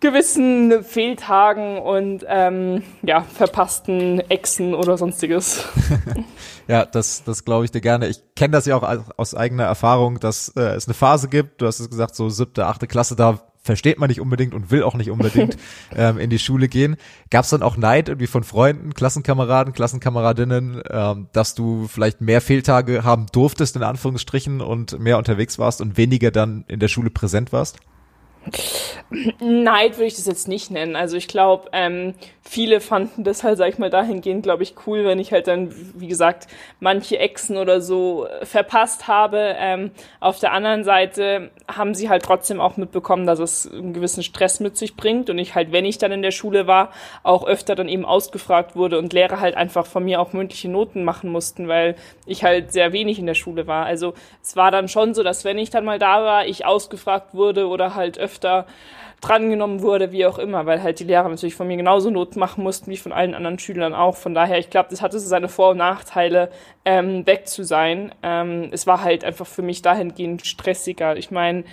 gewissen 0.00 0.84
Fehltagen 0.84 1.78
und 1.78 2.24
ähm, 2.28 2.82
ja, 3.02 3.22
verpassten 3.22 4.20
Echsen 4.30 4.74
oder 4.74 4.98
sonstiges. 4.98 5.64
ja, 6.68 6.84
das, 6.84 7.24
das 7.24 7.44
glaube 7.44 7.64
ich 7.64 7.70
dir 7.70 7.80
gerne. 7.80 8.08
Ich 8.08 8.20
kenne 8.34 8.52
das 8.52 8.66
ja 8.66 8.76
auch 8.76 9.04
aus 9.16 9.34
eigener 9.34 9.64
Erfahrung, 9.64 10.20
dass 10.20 10.48
äh, 10.56 10.74
es 10.74 10.86
eine 10.86 10.94
Phase 10.94 11.28
gibt, 11.28 11.62
du 11.62 11.66
hast 11.66 11.80
es 11.80 11.88
gesagt, 11.88 12.14
so 12.14 12.28
siebte, 12.28 12.66
achte 12.66 12.86
Klasse, 12.86 13.16
da 13.16 13.40
versteht 13.62 13.98
man 13.98 14.08
nicht 14.08 14.20
unbedingt 14.20 14.54
und 14.54 14.70
will 14.70 14.82
auch 14.82 14.94
nicht 14.94 15.10
unbedingt 15.10 15.56
ähm, 15.96 16.18
in 16.18 16.30
die 16.30 16.38
Schule 16.38 16.68
gehen. 16.68 16.96
Gab 17.30 17.44
es 17.44 17.50
dann 17.50 17.62
auch 17.62 17.76
Neid 17.76 18.08
irgendwie 18.08 18.28
von 18.28 18.44
Freunden, 18.44 18.94
Klassenkameraden, 18.94 19.72
Klassenkameradinnen, 19.72 20.82
ähm, 20.88 21.28
dass 21.32 21.54
du 21.54 21.88
vielleicht 21.88 22.20
mehr 22.20 22.40
Fehltage 22.40 23.02
haben 23.02 23.26
durftest, 23.32 23.76
in 23.76 23.82
Anführungsstrichen, 23.82 24.60
und 24.60 24.98
mehr 25.00 25.18
unterwegs 25.18 25.58
warst 25.58 25.80
und 25.80 25.96
weniger 25.96 26.30
dann 26.30 26.64
in 26.68 26.80
der 26.80 26.88
Schule 26.88 27.10
präsent 27.10 27.52
warst? 27.52 27.78
Neid 29.40 29.96
würde 29.96 30.06
ich 30.06 30.16
das 30.16 30.26
jetzt 30.26 30.48
nicht 30.48 30.70
nennen. 30.70 30.96
Also 30.96 31.16
ich 31.16 31.28
glaube, 31.28 31.68
ähm, 31.72 32.14
viele 32.42 32.80
fanden 32.80 33.24
das 33.24 33.44
halt, 33.44 33.58
sag 33.58 33.68
ich 33.68 33.78
mal, 33.78 33.90
dahingehend, 33.90 34.42
glaube 34.42 34.62
ich, 34.62 34.74
cool, 34.86 35.04
wenn 35.04 35.18
ich 35.18 35.32
halt 35.32 35.46
dann, 35.46 35.72
wie 35.94 36.08
gesagt, 36.08 36.46
manche 36.80 37.18
Echsen 37.18 37.56
oder 37.56 37.80
so 37.80 38.26
äh, 38.26 38.44
verpasst 38.44 39.08
habe. 39.08 39.54
Ähm, 39.58 39.90
auf 40.20 40.38
der 40.38 40.52
anderen 40.52 40.84
Seite 40.84 41.50
haben 41.68 41.94
sie 41.94 42.08
halt 42.08 42.24
trotzdem 42.24 42.60
auch 42.60 42.76
mitbekommen, 42.76 43.26
dass 43.26 43.38
es 43.38 43.70
einen 43.70 43.92
gewissen 43.92 44.22
Stress 44.22 44.60
mit 44.60 44.76
sich 44.76 44.96
bringt 44.96 45.30
und 45.30 45.38
ich 45.38 45.54
halt, 45.54 45.72
wenn 45.72 45.84
ich 45.84 45.98
dann 45.98 46.12
in 46.12 46.22
der 46.22 46.30
Schule 46.30 46.66
war, 46.66 46.90
auch 47.22 47.46
öfter 47.46 47.74
dann 47.74 47.88
eben 47.88 48.04
ausgefragt 48.04 48.76
wurde 48.76 48.98
und 48.98 49.12
Lehrer 49.12 49.40
halt 49.40 49.56
einfach 49.56 49.86
von 49.86 50.04
mir 50.04 50.20
auch 50.20 50.32
mündliche 50.32 50.68
Noten 50.68 51.04
machen 51.04 51.30
mussten, 51.30 51.68
weil 51.68 51.96
ich 52.26 52.44
halt 52.44 52.72
sehr 52.72 52.92
wenig 52.92 53.18
in 53.18 53.26
der 53.26 53.34
Schule 53.34 53.66
war. 53.66 53.86
Also 53.86 54.14
es 54.42 54.56
war 54.56 54.70
dann 54.70 54.88
schon 54.88 55.14
so, 55.14 55.22
dass 55.22 55.44
wenn 55.44 55.58
ich 55.58 55.70
dann 55.70 55.84
mal 55.84 55.98
da 55.98 56.22
war, 56.22 56.46
ich 56.46 56.64
ausgefragt 56.64 57.34
wurde 57.34 57.68
oder 57.68 57.94
halt 57.94 58.18
öfter 58.18 58.35
öfter 58.36 58.66
drangenommen 59.22 59.80
wurde, 59.80 60.12
wie 60.12 60.26
auch 60.26 60.38
immer, 60.38 60.66
weil 60.66 60.82
halt 60.82 61.00
die 61.00 61.04
Lehrer 61.04 61.28
natürlich 61.28 61.54
von 61.54 61.66
mir 61.66 61.78
genauso 61.78 62.10
Noten 62.10 62.38
machen 62.38 62.62
mussten 62.62 62.90
wie 62.90 62.98
von 62.98 63.12
allen 63.12 63.34
anderen 63.34 63.58
Schülern 63.58 63.94
auch. 63.94 64.14
Von 64.14 64.34
daher, 64.34 64.58
ich 64.58 64.68
glaube, 64.68 64.90
das 64.90 65.00
hatte 65.00 65.18
seine 65.18 65.48
Vor- 65.48 65.70
und 65.70 65.78
Nachteile, 65.78 66.50
ähm, 66.84 67.26
weg 67.26 67.48
zu 67.48 67.64
sein. 67.64 68.14
Ähm, 68.22 68.68
es 68.72 68.86
war 68.86 69.02
halt 69.02 69.24
einfach 69.24 69.46
für 69.46 69.62
mich 69.62 69.80
dahingehend 69.80 70.46
stressiger. 70.46 71.16
Ich 71.16 71.30
meine, 71.30 71.64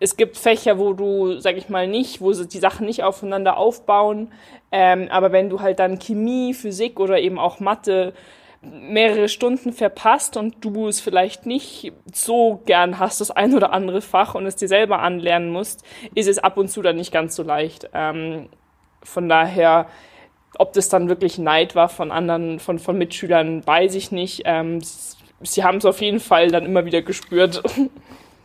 es 0.00 0.16
gibt 0.16 0.36
Fächer, 0.36 0.78
wo 0.78 0.92
du, 0.92 1.38
sag 1.38 1.56
ich 1.56 1.68
mal, 1.68 1.86
nicht, 1.86 2.20
wo 2.20 2.32
die 2.32 2.58
Sachen 2.58 2.86
nicht 2.86 3.04
aufeinander 3.04 3.56
aufbauen. 3.56 4.32
Ähm, 4.72 5.08
aber 5.10 5.30
wenn 5.32 5.48
du 5.50 5.60
halt 5.60 5.78
dann 5.78 6.00
Chemie, 6.00 6.52
Physik 6.52 6.98
oder 6.98 7.20
eben 7.20 7.38
auch 7.38 7.60
Mathe 7.60 8.12
mehrere 8.60 9.28
Stunden 9.28 9.72
verpasst 9.72 10.36
und 10.36 10.56
du 10.64 10.88
es 10.88 11.00
vielleicht 11.00 11.46
nicht 11.46 11.92
so 12.12 12.62
gern 12.66 12.98
hast, 12.98 13.20
das 13.20 13.30
ein 13.30 13.54
oder 13.54 13.72
andere 13.72 14.00
Fach 14.00 14.34
und 14.34 14.46
es 14.46 14.56
dir 14.56 14.68
selber 14.68 15.00
anlernen 15.00 15.50
musst, 15.50 15.84
ist 16.14 16.28
es 16.28 16.38
ab 16.38 16.56
und 16.56 16.68
zu 16.68 16.82
dann 16.82 16.96
nicht 16.96 17.12
ganz 17.12 17.36
so 17.36 17.42
leicht. 17.42 17.88
Ähm, 17.94 18.48
von 19.02 19.28
daher, 19.28 19.86
ob 20.58 20.72
das 20.72 20.88
dann 20.88 21.08
wirklich 21.08 21.38
Neid 21.38 21.76
war 21.76 21.88
von 21.88 22.10
anderen, 22.10 22.58
von, 22.58 22.78
von 22.78 22.98
Mitschülern, 22.98 23.64
weiß 23.64 23.94
ich 23.94 24.10
nicht. 24.10 24.42
Ähm, 24.44 24.80
sie 25.40 25.62
haben 25.62 25.78
es 25.78 25.84
auf 25.84 26.00
jeden 26.00 26.20
Fall 26.20 26.50
dann 26.50 26.66
immer 26.66 26.84
wieder 26.84 27.02
gespürt. 27.02 27.62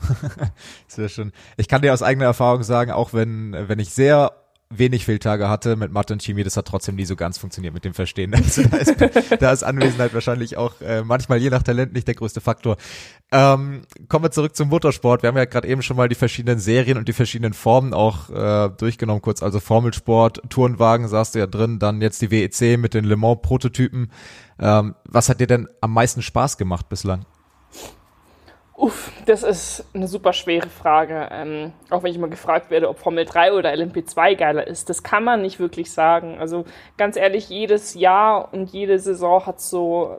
Sehr 0.88 1.10
schön. 1.10 1.32
Ich 1.58 1.68
kann 1.68 1.82
dir 1.82 1.94
aus 1.94 2.04
eigener 2.04 2.26
Erfahrung 2.26 2.62
sagen, 2.62 2.92
auch 2.92 3.14
wenn, 3.14 3.56
wenn 3.68 3.80
ich 3.80 3.90
sehr 3.90 4.43
wenig 4.78 5.06
Fehltage 5.06 5.50
hatte 5.50 5.76
mit 5.76 5.92
Mathe 5.92 6.14
und 6.14 6.22
Chemie, 6.22 6.44
das 6.44 6.58
hat 6.58 6.68
trotzdem 6.68 6.96
nie 6.96 7.06
so 7.06 7.16
ganz 7.16 7.38
funktioniert 7.38 7.74
mit 7.74 7.86
dem 7.86 7.94
Verstehen. 7.94 8.34
Also 8.34 8.64
da 8.72 8.78
ist, 8.78 8.96
da 9.40 9.52
ist 9.52 9.64
Anwesenheit 9.64 10.14
wahrscheinlich 10.14 10.58
auch 10.58 10.82
äh, 10.82 11.04
manchmal 11.04 11.40
je 11.40 11.50
nach 11.50 11.64
Talent 11.64 11.94
nicht 11.94 12.08
der 12.08 12.16
größte 12.16 12.42
Faktor. 12.42 12.78
Ähm, 13.32 13.84
kommen 14.10 14.26
wir 14.26 14.32
zurück 14.32 14.56
zum 14.56 14.70
Motorsport. 14.70 15.24
Wir 15.24 15.30
haben 15.30 15.38
ja 15.38 15.46
gerade 15.46 15.68
eben 15.68 15.82
schon 15.82 15.98
mal 15.98 16.10
die 16.10 16.16
verschiedenen 16.16 16.60
Serien 16.60 16.98
und 16.98 17.08
die 17.08 17.14
verschiedenen 17.14 17.54
Formen 17.54 17.94
auch 17.94 18.30
äh, 18.30 18.70
durchgenommen, 18.78 19.22
kurz. 19.22 19.42
Also 19.42 19.60
Formelsport, 19.60 20.42
Tourenwagen 20.50 21.08
saßt 21.08 21.36
du 21.36 21.40
ja 21.40 21.48
drin, 21.48 21.80
dann 21.80 22.02
jetzt 22.02 22.22
die 22.22 22.32
WEC 22.32 22.78
mit 22.80 22.94
den 22.94 23.06
Le 23.06 23.16
Mans 23.16 23.40
Prototypen. 23.42 24.12
Ähm, 24.60 24.96
was 25.06 25.30
hat 25.30 25.40
dir 25.40 25.48
denn 25.48 25.68
am 25.82 25.94
meisten 25.94 26.22
Spaß 26.22 26.58
gemacht 26.58 26.90
bislang? 26.90 27.26
Uff, 28.76 29.12
das 29.28 29.44
ist 29.44 29.86
eine 29.94 30.08
super 30.08 30.34
schwere 30.34 30.68
Frage. 30.68 31.30
Ähm, 31.32 31.74
auch 31.92 32.02
wenn 32.02 32.12
ich 32.12 32.18
mal 32.18 32.30
gefragt 32.30 32.72
werde, 32.72 32.90
ob 32.90 32.98
Formel 32.98 33.24
3 33.24 33.54
oder 33.54 33.70
LMP2 33.72 34.36
geiler 34.36 34.66
ist, 34.66 34.90
das 34.90 35.04
kann 35.04 35.24
man 35.24 35.44
nicht 35.44 35.60
wirklich 35.60 35.92
sagen. 35.92 36.40
Also 36.40 36.66
ganz 36.98 37.16
ehrlich, 37.16 37.50
jedes 37.50 37.94
Jahr 37.94 38.52
und 38.52 38.72
jede 38.72 38.98
Saison 38.98 39.46
hat 39.46 39.62
so 39.62 40.18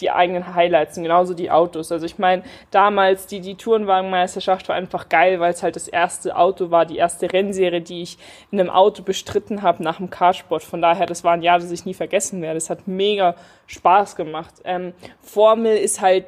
die 0.00 0.10
eigenen 0.10 0.54
Highlights 0.54 0.98
und 0.98 1.04
genauso 1.04 1.32
die 1.32 1.50
Autos. 1.50 1.90
Also 1.90 2.04
ich 2.04 2.18
meine, 2.18 2.42
damals 2.70 3.26
die, 3.26 3.40
die 3.40 3.54
Tourenwagenmeisterschaft 3.54 4.68
war 4.68 4.76
einfach 4.76 5.08
geil, 5.08 5.40
weil 5.40 5.54
es 5.54 5.62
halt 5.62 5.74
das 5.74 5.88
erste 5.88 6.36
Auto 6.36 6.70
war, 6.70 6.84
die 6.84 6.98
erste 6.98 7.32
Rennserie, 7.32 7.80
die 7.80 8.02
ich 8.02 8.18
in 8.50 8.60
einem 8.60 8.68
Auto 8.68 9.02
bestritten 9.02 9.62
habe 9.62 9.82
nach 9.82 9.96
dem 9.96 10.10
Kartsport. 10.10 10.62
Von 10.62 10.82
daher, 10.82 11.06
das 11.06 11.24
war 11.24 11.32
ein 11.32 11.42
Jahr, 11.42 11.58
das 11.58 11.70
ich 11.70 11.86
nie 11.86 11.94
vergessen 11.94 12.42
werde. 12.42 12.58
Es 12.58 12.68
hat 12.68 12.86
mega 12.86 13.34
Spaß 13.66 14.14
gemacht. 14.14 14.56
Ähm, 14.64 14.92
Formel 15.22 15.74
ist 15.78 16.02
halt 16.02 16.26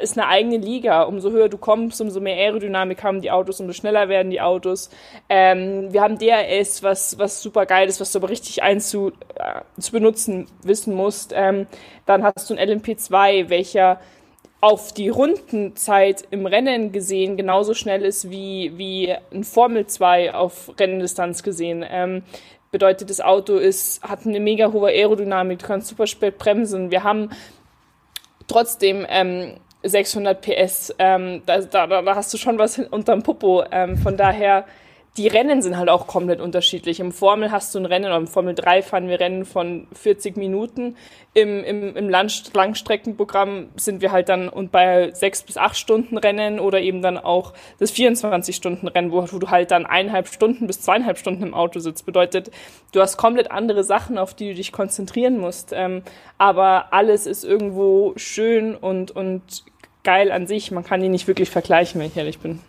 ist 0.00 0.18
eine 0.18 0.28
eigene 0.28 0.58
Liga. 0.58 1.02
Umso 1.02 1.30
höher 1.30 1.48
du 1.48 1.58
kommst, 1.58 2.00
umso 2.00 2.20
mehr 2.20 2.36
Aerodynamik 2.36 3.02
haben 3.02 3.20
die 3.20 3.30
Autos, 3.30 3.60
umso 3.60 3.72
schneller 3.72 4.08
werden 4.08 4.30
die 4.30 4.40
Autos. 4.40 4.90
Ähm, 5.28 5.92
wir 5.92 6.02
haben 6.02 6.18
DRS, 6.18 6.82
was, 6.82 7.18
was 7.18 7.42
super 7.42 7.66
geil 7.66 7.88
ist, 7.88 8.00
was 8.00 8.12
du 8.12 8.18
aber 8.18 8.28
richtig 8.28 8.62
einzu, 8.62 9.12
äh, 9.34 9.80
zu 9.80 9.92
benutzen 9.92 10.46
wissen 10.62 10.94
musst. 10.94 11.32
Ähm, 11.34 11.66
dann 12.06 12.22
hast 12.22 12.50
du 12.50 12.54
ein 12.54 12.68
LMP2, 12.68 13.48
welcher 13.48 14.00
auf 14.60 14.92
die 14.92 15.08
Rundenzeit 15.08 16.26
im 16.30 16.44
Rennen 16.46 16.90
gesehen 16.90 17.36
genauso 17.36 17.74
schnell 17.74 18.04
ist 18.04 18.28
wie, 18.28 18.72
wie 18.76 19.14
ein 19.32 19.44
Formel 19.44 19.86
2 19.86 20.34
auf 20.34 20.72
Renndistanz 20.78 21.42
gesehen. 21.42 21.84
Ähm, 21.88 22.22
bedeutet, 22.70 23.08
das 23.08 23.20
Auto 23.20 23.56
ist, 23.56 24.02
hat 24.02 24.26
eine 24.26 24.40
mega 24.40 24.72
hohe 24.72 24.88
Aerodynamik, 24.88 25.60
du 25.60 25.66
kannst 25.66 25.88
super 25.88 26.06
spät 26.06 26.38
bremsen. 26.38 26.90
Wir 26.90 27.04
haben 27.04 27.30
trotzdem 28.48 29.06
ähm, 29.08 29.54
600 29.84 30.40
PS, 30.40 30.94
ähm, 30.98 31.42
da, 31.46 31.60
da, 31.60 31.86
da 31.86 32.14
hast 32.16 32.34
du 32.34 32.38
schon 32.38 32.58
was 32.58 32.78
unterm 32.78 33.22
Popo. 33.22 33.64
Ähm, 33.70 33.96
von 33.96 34.16
daher, 34.16 34.64
die 35.18 35.26
Rennen 35.26 35.62
sind 35.62 35.76
halt 35.76 35.88
auch 35.88 36.06
komplett 36.06 36.40
unterschiedlich. 36.40 37.00
Im 37.00 37.10
Formel 37.10 37.50
hast 37.50 37.74
du 37.74 37.80
ein 37.80 37.86
Rennen, 37.86 38.06
oder 38.06 38.16
im 38.16 38.28
Formel 38.28 38.54
3 38.54 38.82
fahren 38.82 39.08
wir 39.08 39.18
Rennen 39.18 39.44
von 39.44 39.88
40 39.92 40.36
Minuten. 40.36 40.96
Im, 41.34 41.64
im, 41.64 41.96
im 41.96 42.08
Langstreckenprogramm 42.08 43.70
sind 43.74 44.00
wir 44.00 44.12
halt 44.12 44.28
dann 44.28 44.48
und 44.48 44.70
bei 44.70 45.10
6 45.12 45.42
bis 45.42 45.56
8 45.56 45.76
Stunden 45.76 46.18
Rennen 46.18 46.60
oder 46.60 46.80
eben 46.80 47.02
dann 47.02 47.18
auch 47.18 47.52
das 47.80 47.90
24 47.90 48.54
Stunden 48.54 48.86
Rennen, 48.86 49.10
wo, 49.10 49.26
wo 49.32 49.38
du 49.38 49.50
halt 49.50 49.72
dann 49.72 49.86
eineinhalb 49.86 50.28
Stunden 50.28 50.68
bis 50.68 50.82
zweieinhalb 50.82 51.18
Stunden 51.18 51.42
im 51.42 51.54
Auto 51.54 51.80
sitzt. 51.80 52.06
Bedeutet, 52.06 52.52
du 52.92 53.00
hast 53.00 53.16
komplett 53.16 53.50
andere 53.50 53.82
Sachen, 53.82 54.18
auf 54.18 54.34
die 54.34 54.50
du 54.50 54.54
dich 54.54 54.70
konzentrieren 54.70 55.38
musst. 55.38 55.72
Ähm, 55.74 56.02
aber 56.38 56.92
alles 56.92 57.26
ist 57.26 57.42
irgendwo 57.42 58.12
schön 58.14 58.76
und, 58.76 59.10
und 59.10 59.64
geil 60.04 60.30
an 60.30 60.46
sich. 60.46 60.70
Man 60.70 60.84
kann 60.84 61.00
die 61.00 61.08
nicht 61.08 61.26
wirklich 61.26 61.50
vergleichen, 61.50 62.00
wenn 62.00 62.06
ich 62.06 62.16
ehrlich 62.16 62.38
bin 62.38 62.60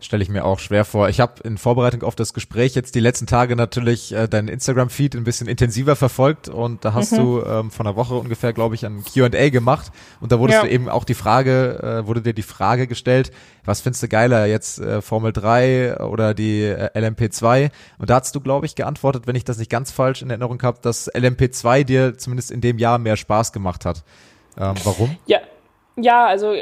stelle 0.00 0.22
ich 0.22 0.28
mir 0.28 0.44
auch 0.44 0.58
schwer 0.58 0.84
vor. 0.84 1.08
Ich 1.08 1.20
habe 1.20 1.42
in 1.44 1.58
Vorbereitung 1.58 2.02
auf 2.02 2.14
das 2.14 2.34
Gespräch 2.34 2.74
jetzt 2.74 2.94
die 2.94 3.00
letzten 3.00 3.26
Tage 3.26 3.56
natürlich 3.56 4.12
äh, 4.12 4.28
deinen 4.28 4.48
Instagram-Feed 4.48 5.16
ein 5.16 5.24
bisschen 5.24 5.46
intensiver 5.46 5.96
verfolgt 5.96 6.48
und 6.48 6.84
da 6.84 6.94
hast 6.94 7.12
mhm. 7.12 7.16
du 7.16 7.42
ähm, 7.42 7.70
von 7.70 7.86
einer 7.86 7.96
Woche 7.96 8.14
ungefähr, 8.14 8.52
glaube 8.52 8.74
ich, 8.74 8.86
ein 8.86 9.04
Q&A 9.04 9.50
gemacht 9.50 9.92
und 10.20 10.32
da 10.32 10.38
wurdest 10.38 10.58
ja. 10.58 10.62
du 10.62 10.70
eben 10.70 10.88
auch 10.88 11.04
die 11.04 11.14
Frage, 11.14 12.02
äh, 12.02 12.06
wurde 12.06 12.22
dir 12.22 12.34
die 12.34 12.42
Frage 12.42 12.86
gestellt, 12.86 13.30
was 13.64 13.80
findest 13.80 14.02
du 14.02 14.08
geiler, 14.08 14.46
jetzt 14.46 14.80
äh, 14.80 15.02
Formel 15.02 15.32
3 15.32 15.98
oder 16.00 16.34
die 16.34 16.62
äh, 16.62 16.90
LMP2? 16.94 17.70
Und 17.98 18.10
da 18.10 18.16
hast 18.16 18.34
du, 18.34 18.40
glaube 18.40 18.66
ich, 18.66 18.74
geantwortet, 18.74 19.26
wenn 19.26 19.36
ich 19.36 19.44
das 19.44 19.58
nicht 19.58 19.70
ganz 19.70 19.90
falsch 19.90 20.22
in 20.22 20.30
Erinnerung 20.30 20.62
habe, 20.62 20.78
dass 20.82 21.12
LMP2 21.12 21.84
dir 21.84 22.18
zumindest 22.18 22.50
in 22.50 22.60
dem 22.60 22.78
Jahr 22.78 22.98
mehr 22.98 23.16
Spaß 23.16 23.52
gemacht 23.52 23.84
hat. 23.84 24.04
Ähm, 24.58 24.74
warum? 24.84 25.16
Ja, 25.26 25.38
ja, 26.02 26.26
also 26.26 26.54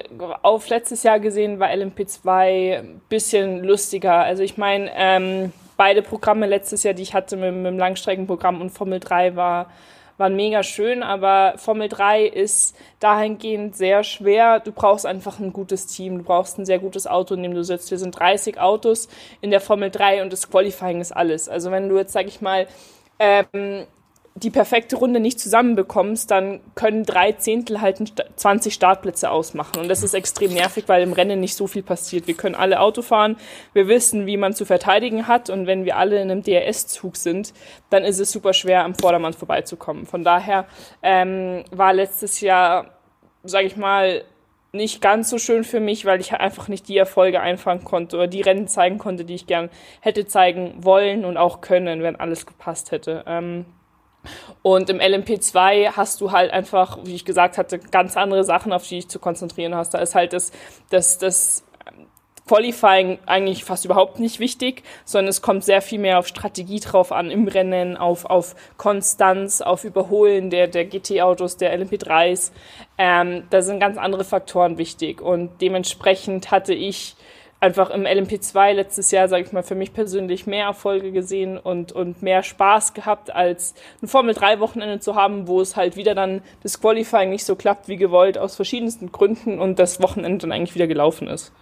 auf 0.43 0.69
letztes 0.69 1.03
Jahr 1.03 1.21
gesehen 1.21 1.59
war 1.61 1.69
LMP2 1.69 2.79
ein 2.79 3.01
bisschen 3.09 3.65
lustiger. 3.65 4.21
Also 4.21 4.43
ich 4.43 4.57
meine, 4.57 4.91
ähm, 4.95 5.53
beide 5.77 6.03
Programme 6.03 6.47
letztes 6.47 6.83
Jahr, 6.83 6.95
die 6.95 7.03
ich 7.03 7.15
hatte 7.15 7.37
mit, 7.37 7.55
mit 7.55 7.67
dem 7.67 7.79
Langstreckenprogramm 7.79 8.61
und 8.61 8.71
Formel 8.71 9.01
3 9.01 9.37
war, 9.37 9.71
waren 10.19 10.35
mega 10.35 10.63
schön, 10.63 11.03
aber 11.03 11.55
Formel 11.57 11.89
3 11.89 12.27
ist 12.27 12.77
dahingehend 12.99 13.77
sehr 13.77 14.03
schwer. 14.03 14.61
Du 14.61 14.73
brauchst 14.73 15.07
einfach 15.07 15.39
ein 15.39 15.53
gutes 15.53 15.87
Team, 15.87 16.19
du 16.19 16.25
brauchst 16.25 16.59
ein 16.59 16.67
sehr 16.67 16.81
gutes 16.81 17.07
Auto, 17.07 17.35
in 17.35 17.43
dem 17.45 17.55
du 17.55 17.63
sitzt. 17.63 17.91
Wir 17.91 17.99
sind 17.99 18.19
30 18.19 18.61
Autos 18.61 19.09
in 19.41 19.51
der 19.51 19.61
Formel 19.61 19.91
3 19.91 20.23
und 20.23 20.33
das 20.33 20.51
Qualifying 20.51 21.01
ist 21.01 21.13
alles. 21.13 21.49
Also 21.49 21.71
wenn 21.71 21.89
du 21.89 21.97
jetzt, 21.97 22.13
sag 22.13 22.27
ich 22.27 22.41
mal, 22.41 22.67
ähm, 23.21 23.87
die 24.43 24.51
perfekte 24.51 24.97
Runde 24.97 25.21
nicht 25.21 25.41
zusammenbekommst, 25.41 26.31
dann 26.31 26.61
können 26.75 27.05
drei 27.05 27.33
Zehntel 27.33 27.81
halt 27.81 27.99
20 28.37 28.73
Startplätze 28.73 29.31
ausmachen. 29.31 29.81
Und 29.81 29.89
das 29.89 30.03
ist 30.03 30.15
extrem 30.15 30.53
nervig, 30.53 30.85
weil 30.87 31.03
im 31.03 31.13
Rennen 31.13 31.41
nicht 31.41 31.55
so 31.55 31.67
viel 31.67 31.83
passiert. 31.83 32.27
Wir 32.27 32.35
können 32.35 32.55
alle 32.55 32.81
Auto 32.81 33.03
fahren, 33.03 33.37
wir 33.73 33.89
wissen, 33.89 34.27
wie 34.27 34.37
man 34.37 34.55
zu 34.55 34.65
verteidigen 34.65 35.27
hat. 35.27 35.51
Und 35.51 35.67
wenn 35.67 35.85
wir 35.85 35.97
alle 35.97 36.21
in 36.21 36.31
einem 36.31 36.43
DRS-Zug 36.43 37.17
sind, 37.17 37.53
dann 37.91 38.05
ist 38.05 38.21
es 38.21 38.31
super 38.31 38.53
schwer, 38.53 38.85
am 38.85 38.95
Vordermann 38.95 39.33
vorbeizukommen. 39.33 40.07
Von 40.07 40.25
daher 40.25 40.67
ähm, 41.03 41.65
war 41.71 41.93
letztes 41.93 42.41
Jahr, 42.41 42.99
sage 43.45 43.67
ich 43.67 43.77
mal, 43.77 44.25
nicht 44.73 45.01
ganz 45.01 45.31
so 45.31 45.39
schön 45.39 45.65
für 45.65 45.81
mich, 45.81 46.05
weil 46.05 46.21
ich 46.21 46.35
einfach 46.35 46.69
nicht 46.69 46.89
die 46.89 46.99
Erfolge 46.99 47.41
einfangen 47.41 47.85
konnte 47.85 48.17
oder 48.17 48.27
die 48.27 48.43
Rennen 48.43 48.69
zeigen 48.69 48.99
konnte, 48.99 49.25
die 49.25 49.35
ich 49.35 49.47
gern 49.47 49.71
hätte 50.01 50.27
zeigen 50.27 50.75
wollen 50.85 51.25
und 51.25 51.39
auch 51.39 51.63
können, 51.63 52.03
wenn 52.03 52.17
alles 52.17 52.45
gepasst 52.45 52.91
hätte. 52.91 53.25
Ähm, 53.27 53.65
und 54.63 54.91
im 54.91 54.99
LMP2 54.99 55.93
hast 55.93 56.21
du 56.21 56.33
halt 56.33 56.53
einfach, 56.53 56.99
wie 57.05 57.15
ich 57.15 57.25
gesagt 57.25 57.59
hatte, 57.59 57.79
ganz 57.79 58.17
andere 58.17 58.45
Sachen, 58.45 58.73
auf 58.73 58.87
die 58.87 58.97
dich 58.97 59.09
zu 59.09 59.19
konzentrieren 59.19 59.75
hast. 59.75 59.95
Da 59.95 59.99
ist 59.99 60.15
halt 60.15 60.33
das, 60.33 60.51
das, 60.91 61.19
das 61.19 61.65
Qualifying 62.49 63.19
eigentlich 63.27 63.65
fast 63.65 63.85
überhaupt 63.85 64.19
nicht 64.19 64.41
wichtig, 64.41 64.83
sondern 65.05 65.29
es 65.29 65.43
kommt 65.43 65.65
sehr 65.65 65.83
viel 65.83 65.99
mehr 65.99 66.19
auf 66.19 66.27
Strategie 66.27 66.81
drauf 66.81 67.13
an 67.13 67.31
im 67.31 67.47
Rennen, 67.47 67.97
auf, 67.97 68.25
auf 68.25 68.57
Konstanz, 68.79 69.61
auf 69.61 69.85
Überholen 69.85 70.51
der, 70.51 70.67
der 70.67 70.87
GT-Autos, 70.87 71.59
der 71.59 71.79
LMP3s. 71.79 72.53
Ähm, 72.97 73.45
da 73.51 73.63
sind 73.63 73.81
ganz 73.81 73.99
andere 73.99 74.25
Faktoren 74.25 74.79
wichtig 74.79 75.21
und 75.21 75.61
dementsprechend 75.61 76.51
hatte 76.51 76.75
ich 76.75 77.17
einfach 77.61 77.91
im 77.91 78.03
LMP2 78.03 78.73
letztes 78.73 79.11
Jahr, 79.11 79.29
sage 79.29 79.45
ich 79.45 79.53
mal, 79.53 79.63
für 79.63 79.75
mich 79.75 79.93
persönlich 79.93 80.47
mehr 80.47 80.67
Erfolge 80.67 81.13
gesehen 81.13 81.59
und, 81.59 81.93
und 81.93 82.23
mehr 82.23 82.43
Spaß 82.43 82.95
gehabt, 82.95 83.35
als 83.35 83.75
ein 84.03 84.09
Formel-3-Wochenende 84.09 85.01
zu 85.01 85.17
haben, 85.17 85.49
wo 85.49 85.61
es 85.61 85.77
halt 85.77 85.97
wieder 85.97 86.15
dann 86.15 86.43
das 86.63 86.81
Qualifying 86.81 87.31
nicht 87.31 87.45
so 87.45 87.57
klappt 87.57 87.89
wie 87.89 87.97
gewollt, 87.97 88.39
aus 88.39 88.57
verschiedensten 88.57 89.11
Gründen 89.11 89.59
und 89.59 89.79
das 89.79 90.01
Wochenende 90.01 90.39
dann 90.39 90.53
eigentlich 90.53 90.75
wieder 90.75 90.87
gelaufen 90.87 91.27
ist. 91.27 91.53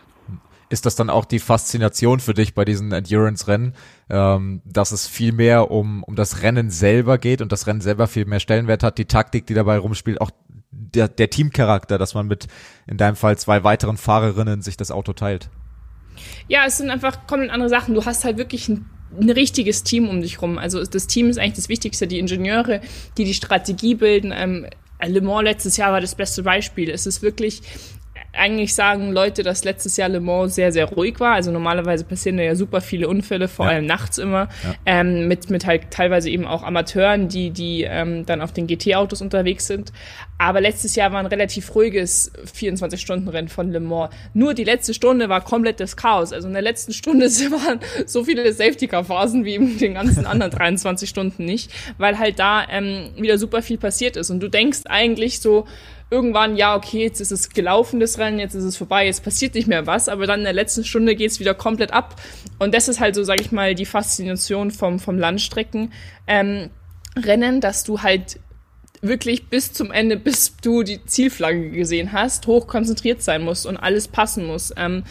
Ist 0.68 0.84
das 0.84 0.96
dann 0.96 1.10
auch 1.10 1.24
die 1.24 1.38
Faszination 1.38 2.18
für 2.18 2.34
dich 2.34 2.52
bei 2.52 2.64
diesen 2.64 2.90
Endurance-Rennen, 2.90 3.74
ähm, 4.10 4.62
dass 4.64 4.90
es 4.90 5.06
viel 5.06 5.32
mehr 5.32 5.70
um, 5.70 6.02
um 6.02 6.16
das 6.16 6.42
Rennen 6.42 6.70
selber 6.70 7.18
geht 7.18 7.40
und 7.40 7.52
das 7.52 7.68
Rennen 7.68 7.80
selber 7.80 8.08
viel 8.08 8.26
mehr 8.26 8.40
Stellenwert 8.40 8.82
hat, 8.82 8.98
die 8.98 9.04
Taktik, 9.04 9.46
die 9.46 9.54
dabei 9.54 9.78
rumspielt, 9.78 10.20
auch 10.20 10.32
der, 10.70 11.08
der 11.08 11.30
Teamcharakter, 11.30 11.98
dass 11.98 12.14
man 12.14 12.26
mit 12.26 12.48
in 12.88 12.96
deinem 12.96 13.14
Fall 13.14 13.38
zwei 13.38 13.62
weiteren 13.62 13.96
Fahrerinnen 13.96 14.60
sich 14.60 14.76
das 14.76 14.90
Auto 14.90 15.12
teilt? 15.12 15.50
Ja, 16.48 16.64
es 16.66 16.78
sind 16.78 16.90
einfach 16.90 17.26
komplett 17.26 17.50
andere 17.50 17.68
Sachen. 17.68 17.94
Du 17.94 18.04
hast 18.04 18.24
halt 18.24 18.38
wirklich 18.38 18.68
ein, 18.68 18.86
ein 19.20 19.30
richtiges 19.30 19.82
Team 19.82 20.08
um 20.08 20.20
dich 20.20 20.42
rum. 20.42 20.58
Also 20.58 20.84
das 20.84 21.06
Team 21.06 21.28
ist 21.28 21.38
eigentlich 21.38 21.54
das 21.54 21.68
Wichtigste. 21.68 22.06
Die 22.06 22.18
Ingenieure, 22.18 22.80
die 23.16 23.24
die 23.24 23.34
Strategie 23.34 23.94
bilden. 23.94 24.32
Ähm, 24.34 24.66
Le 25.04 25.20
Mans 25.20 25.44
letztes 25.44 25.76
Jahr 25.76 25.92
war 25.92 26.00
das 26.00 26.14
beste 26.14 26.42
Beispiel. 26.42 26.90
Es 26.90 27.06
ist 27.06 27.22
wirklich 27.22 27.62
eigentlich 28.36 28.74
sagen 28.74 29.12
Leute, 29.12 29.42
dass 29.42 29.64
letztes 29.64 29.96
Jahr 29.96 30.08
Le 30.08 30.20
Mans 30.20 30.54
sehr, 30.54 30.72
sehr 30.72 30.86
ruhig 30.86 31.20
war. 31.20 31.34
Also 31.34 31.50
normalerweise 31.50 32.04
passieren 32.04 32.36
da 32.36 32.42
ja 32.42 32.54
super 32.54 32.80
viele 32.80 33.08
Unfälle, 33.08 33.48
vor 33.48 33.66
ja. 33.66 33.72
allem 33.72 33.86
nachts 33.86 34.18
immer, 34.18 34.48
ja. 34.62 34.74
ähm, 34.86 35.28
mit, 35.28 35.50
mit 35.50 35.66
halt 35.66 35.90
teilweise 35.90 36.30
eben 36.30 36.46
auch 36.46 36.62
Amateuren, 36.62 37.28
die, 37.28 37.50
die 37.50 37.82
ähm, 37.82 38.26
dann 38.26 38.40
auf 38.40 38.52
den 38.52 38.66
GT-Autos 38.66 39.22
unterwegs 39.22 39.66
sind. 39.66 39.92
Aber 40.38 40.60
letztes 40.60 40.96
Jahr 40.96 41.12
war 41.12 41.20
ein 41.20 41.26
relativ 41.26 41.74
ruhiges 41.74 42.30
24-Stunden-Rennen 42.54 43.48
von 43.48 43.72
Le 43.72 43.80
Mans. 43.80 44.12
Nur 44.34 44.52
die 44.54 44.64
letzte 44.64 44.92
Stunde 44.92 45.28
war 45.28 45.40
komplett 45.40 45.80
das 45.80 45.96
Chaos. 45.96 46.32
Also 46.32 46.46
in 46.48 46.52
der 46.52 46.62
letzten 46.62 46.92
Stunde 46.92 47.26
waren 47.50 47.80
so 48.04 48.24
viele 48.24 48.52
Safety-Car-Phasen 48.52 49.44
wie 49.44 49.54
in 49.54 49.78
den 49.78 49.94
ganzen 49.94 50.26
anderen 50.26 50.52
23 50.52 51.08
Stunden 51.08 51.44
nicht, 51.44 51.70
weil 51.98 52.18
halt 52.18 52.38
da 52.38 52.66
ähm, 52.68 53.10
wieder 53.16 53.38
super 53.38 53.62
viel 53.62 53.78
passiert 53.78 54.16
ist. 54.16 54.30
Und 54.30 54.40
du 54.40 54.48
denkst 54.48 54.80
eigentlich 54.86 55.40
so, 55.40 55.66
irgendwann, 56.10 56.56
ja, 56.56 56.76
okay, 56.76 57.02
jetzt 57.02 57.20
ist 57.20 57.32
es 57.32 57.50
gelaufen, 57.50 57.98
das 57.98 58.18
Rennen, 58.18 58.38
jetzt 58.38 58.54
ist 58.54 58.64
es 58.64 58.76
vorbei, 58.76 59.06
jetzt 59.06 59.24
passiert 59.24 59.54
nicht 59.54 59.66
mehr 59.66 59.86
was, 59.86 60.08
aber 60.08 60.26
dann 60.26 60.40
in 60.40 60.44
der 60.44 60.52
letzten 60.52 60.84
Stunde 60.84 61.16
geht's 61.16 61.40
wieder 61.40 61.54
komplett 61.54 61.92
ab. 61.92 62.20
Und 62.58 62.74
das 62.74 62.88
ist 62.88 63.00
halt 63.00 63.14
so, 63.14 63.24
sag 63.24 63.40
ich 63.40 63.50
mal, 63.50 63.74
die 63.74 63.86
Faszination 63.86 64.70
vom, 64.70 64.98
vom 64.98 65.18
Landstrecken. 65.18 65.92
Ähm, 66.26 66.70
Rennen, 67.16 67.60
dass 67.60 67.82
du 67.82 68.02
halt 68.02 68.38
wirklich 69.02 69.48
bis 69.48 69.72
zum 69.72 69.90
Ende, 69.90 70.16
bis 70.16 70.56
du 70.56 70.82
die 70.82 71.04
Zielflagge 71.04 71.70
gesehen 71.70 72.12
hast, 72.12 72.46
hoch 72.46 72.66
konzentriert 72.66 73.22
sein 73.22 73.42
musst 73.42 73.66
und 73.66 73.76
alles 73.76 74.08
passen 74.08 74.46
muss. 74.46 74.72
Ähm, 74.76 75.04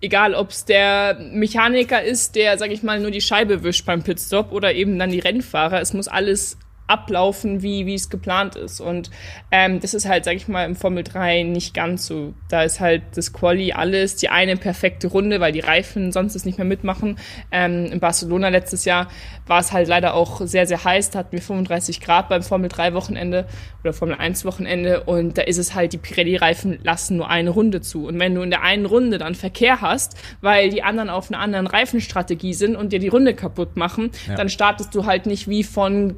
egal, 0.00 0.34
ob 0.34 0.50
es 0.50 0.64
der 0.64 1.18
Mechaniker 1.32 2.02
ist, 2.02 2.36
der, 2.36 2.58
sag 2.58 2.70
ich 2.70 2.82
mal, 2.82 3.00
nur 3.00 3.10
die 3.10 3.20
Scheibe 3.20 3.62
wischt 3.64 3.86
beim 3.86 4.02
Pitstop 4.02 4.52
oder 4.52 4.72
eben 4.74 4.98
dann 4.98 5.10
die 5.10 5.18
Rennfahrer. 5.18 5.80
Es 5.80 5.94
muss 5.94 6.08
alles 6.08 6.56
ablaufen, 6.88 7.62
wie, 7.62 7.86
wie 7.86 7.94
es 7.94 8.10
geplant 8.10 8.56
ist. 8.56 8.80
Und 8.80 9.10
ähm, 9.50 9.80
das 9.80 9.94
ist 9.94 10.08
halt, 10.08 10.24
sag 10.24 10.34
ich 10.34 10.48
mal, 10.48 10.64
im 10.64 10.74
Formel 10.74 11.04
3 11.04 11.44
nicht 11.44 11.74
ganz 11.74 12.06
so. 12.06 12.34
Da 12.48 12.62
ist 12.62 12.80
halt 12.80 13.02
das 13.14 13.32
Quali 13.32 13.72
alles, 13.72 14.16
die 14.16 14.30
eine 14.30 14.56
perfekte 14.56 15.06
Runde, 15.06 15.40
weil 15.40 15.52
die 15.52 15.60
Reifen 15.60 16.12
sonst 16.12 16.34
es 16.34 16.44
nicht 16.44 16.58
mehr 16.58 16.64
mitmachen. 16.64 17.18
Ähm, 17.52 17.86
in 17.86 18.00
Barcelona 18.00 18.48
letztes 18.48 18.84
Jahr 18.84 19.08
war 19.46 19.60
es 19.60 19.72
halt 19.72 19.86
leider 19.88 20.14
auch 20.14 20.40
sehr, 20.46 20.66
sehr 20.66 20.82
heiß. 20.82 21.10
Da 21.10 21.20
hatten 21.20 21.32
wir 21.32 21.42
35 21.42 22.00
Grad 22.00 22.28
beim 22.28 22.42
Formel 22.42 22.68
3 22.68 22.94
Wochenende 22.94 23.46
oder 23.82 23.92
Formel 23.92 24.16
1 24.16 24.44
Wochenende. 24.44 25.04
Und 25.04 25.38
da 25.38 25.42
ist 25.42 25.58
es 25.58 25.74
halt, 25.74 25.92
die 25.92 25.98
Pirelli-Reifen 25.98 26.78
lassen 26.82 27.18
nur 27.18 27.28
eine 27.28 27.50
Runde 27.50 27.80
zu. 27.82 28.06
Und 28.06 28.18
wenn 28.18 28.34
du 28.34 28.42
in 28.42 28.50
der 28.50 28.62
einen 28.62 28.86
Runde 28.86 29.18
dann 29.18 29.34
Verkehr 29.34 29.80
hast, 29.82 30.16
weil 30.40 30.70
die 30.70 30.82
anderen 30.82 31.10
auf 31.10 31.30
einer 31.30 31.40
anderen 31.40 31.66
Reifenstrategie 31.66 32.54
sind 32.54 32.76
und 32.76 32.92
dir 32.92 32.98
die 32.98 33.08
Runde 33.08 33.34
kaputt 33.34 33.76
machen, 33.76 34.10
ja. 34.26 34.36
dann 34.36 34.48
startest 34.48 34.94
du 34.94 35.04
halt 35.04 35.26
nicht 35.26 35.48
wie 35.48 35.64
von 35.64 36.16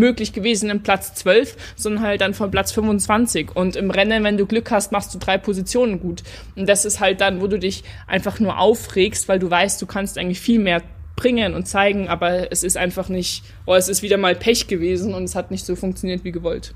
möglich 0.00 0.32
gewesen 0.32 0.70
im 0.70 0.82
Platz 0.82 1.14
12, 1.14 1.56
sondern 1.76 2.02
halt 2.02 2.20
dann 2.20 2.34
von 2.34 2.50
Platz 2.50 2.72
25. 2.72 3.54
Und 3.54 3.76
im 3.76 3.90
Rennen, 3.90 4.24
wenn 4.24 4.36
du 4.36 4.46
Glück 4.46 4.72
hast, 4.72 4.90
machst 4.90 5.14
du 5.14 5.18
drei 5.18 5.38
Positionen 5.38 6.00
gut. 6.00 6.24
Und 6.56 6.68
das 6.68 6.84
ist 6.84 6.98
halt 6.98 7.20
dann, 7.20 7.40
wo 7.40 7.46
du 7.46 7.58
dich 7.58 7.84
einfach 8.08 8.40
nur 8.40 8.58
aufregst, 8.58 9.28
weil 9.28 9.38
du 9.38 9.48
weißt, 9.48 9.80
du 9.80 9.86
kannst 9.86 10.18
eigentlich 10.18 10.40
viel 10.40 10.58
mehr 10.58 10.82
bringen 11.14 11.54
und 11.54 11.68
zeigen, 11.68 12.08
aber 12.08 12.50
es 12.50 12.64
ist 12.64 12.76
einfach 12.76 13.08
nicht, 13.08 13.44
oh, 13.66 13.74
es 13.74 13.88
ist 13.88 14.02
wieder 14.02 14.16
mal 14.16 14.34
Pech 14.34 14.66
gewesen 14.66 15.14
und 15.14 15.24
es 15.24 15.34
hat 15.34 15.50
nicht 15.50 15.66
so 15.66 15.76
funktioniert 15.76 16.24
wie 16.24 16.32
gewollt. 16.32 16.74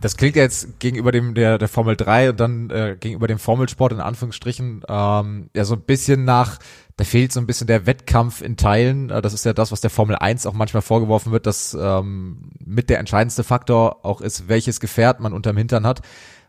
Das 0.00 0.16
klingt 0.16 0.36
jetzt 0.36 0.80
gegenüber 0.80 1.12
dem 1.12 1.34
der, 1.34 1.58
der 1.58 1.68
Formel 1.68 1.94
3 1.94 2.30
und 2.30 2.40
dann 2.40 2.70
äh, 2.70 2.96
gegenüber 2.98 3.26
dem 3.26 3.38
Formelsport 3.38 3.92
in 3.92 4.00
Anführungsstrichen 4.00 4.82
ähm, 4.88 5.50
ja 5.54 5.64
so 5.64 5.74
ein 5.74 5.82
bisschen 5.82 6.24
nach 6.24 6.58
da 7.00 7.04
fehlt 7.04 7.32
so 7.32 7.40
ein 7.40 7.46
bisschen 7.46 7.66
der 7.66 7.86
Wettkampf 7.86 8.42
in 8.42 8.58
Teilen. 8.58 9.08
Äh, 9.08 9.22
das 9.22 9.32
ist 9.32 9.46
ja 9.46 9.54
das, 9.54 9.72
was 9.72 9.80
der 9.80 9.88
Formel 9.88 10.16
1 10.16 10.44
auch 10.44 10.52
manchmal 10.52 10.82
vorgeworfen 10.82 11.32
wird, 11.32 11.46
dass 11.46 11.72
ähm, 11.72 12.50
mit 12.62 12.90
der 12.90 12.98
entscheidendste 12.98 13.42
Faktor 13.42 14.04
auch 14.04 14.20
ist, 14.20 14.50
welches 14.50 14.80
Gefährt 14.80 15.18
man 15.18 15.32
unterm 15.32 15.56
Hintern 15.56 15.86
hat. 15.86 16.02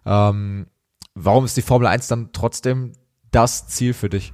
Ähm, 0.06 0.68
warum 1.16 1.46
ist 1.46 1.56
die 1.56 1.62
Formel 1.62 1.88
1 1.88 2.10
dann 2.10 2.32
trotzdem 2.34 2.92
das 3.32 3.68
Ziel 3.68 3.94
für 3.94 4.10
dich? 4.10 4.34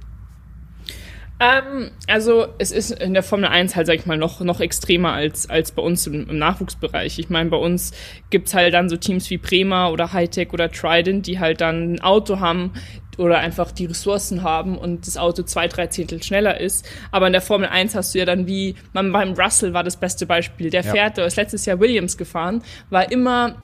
Ähm, 1.38 1.92
also 2.08 2.48
es 2.58 2.72
ist 2.72 2.90
in 2.90 3.14
der 3.14 3.22
Formel 3.22 3.46
1 3.48 3.76
halt, 3.76 3.86
sag 3.86 3.94
ich 3.94 4.06
mal, 4.06 4.18
noch, 4.18 4.40
noch 4.40 4.58
extremer 4.58 5.12
als, 5.12 5.48
als 5.48 5.70
bei 5.70 5.82
uns 5.82 6.04
im, 6.08 6.28
im 6.28 6.36
Nachwuchsbereich. 6.36 7.20
Ich 7.20 7.30
meine, 7.30 7.48
bei 7.48 7.58
uns 7.58 7.92
gibt's 8.30 8.54
halt 8.54 8.74
dann 8.74 8.88
so 8.88 8.96
Teams 8.96 9.30
wie 9.30 9.38
Prema 9.38 9.90
oder 9.90 10.12
Hightech 10.12 10.52
oder 10.52 10.68
Trident, 10.68 11.28
die 11.28 11.38
halt 11.38 11.60
dann 11.60 11.92
ein 11.92 12.00
Auto 12.00 12.40
haben, 12.40 12.72
oder 13.18 13.38
einfach 13.38 13.72
die 13.72 13.86
Ressourcen 13.86 14.42
haben 14.42 14.78
und 14.78 15.06
das 15.06 15.16
Auto 15.16 15.42
zwei, 15.42 15.68
drei 15.68 15.88
Zehntel 15.88 16.22
schneller 16.22 16.60
ist. 16.60 16.88
Aber 17.10 17.26
in 17.26 17.32
der 17.32 17.42
Formel 17.42 17.68
1 17.68 17.94
hast 17.94 18.14
du 18.14 18.18
ja 18.18 18.24
dann 18.24 18.46
wie, 18.46 18.76
man 18.92 19.12
beim 19.12 19.34
Russell 19.34 19.74
war 19.74 19.84
das 19.84 19.96
beste 19.96 20.26
Beispiel. 20.26 20.70
Der 20.70 20.82
ja. 20.82 20.92
fährt, 20.92 21.16
der 21.16 21.26
ist 21.26 21.36
letztes 21.36 21.66
Jahr 21.66 21.80
Williams 21.80 22.16
gefahren, 22.16 22.62
war 22.90 23.10
immer 23.10 23.62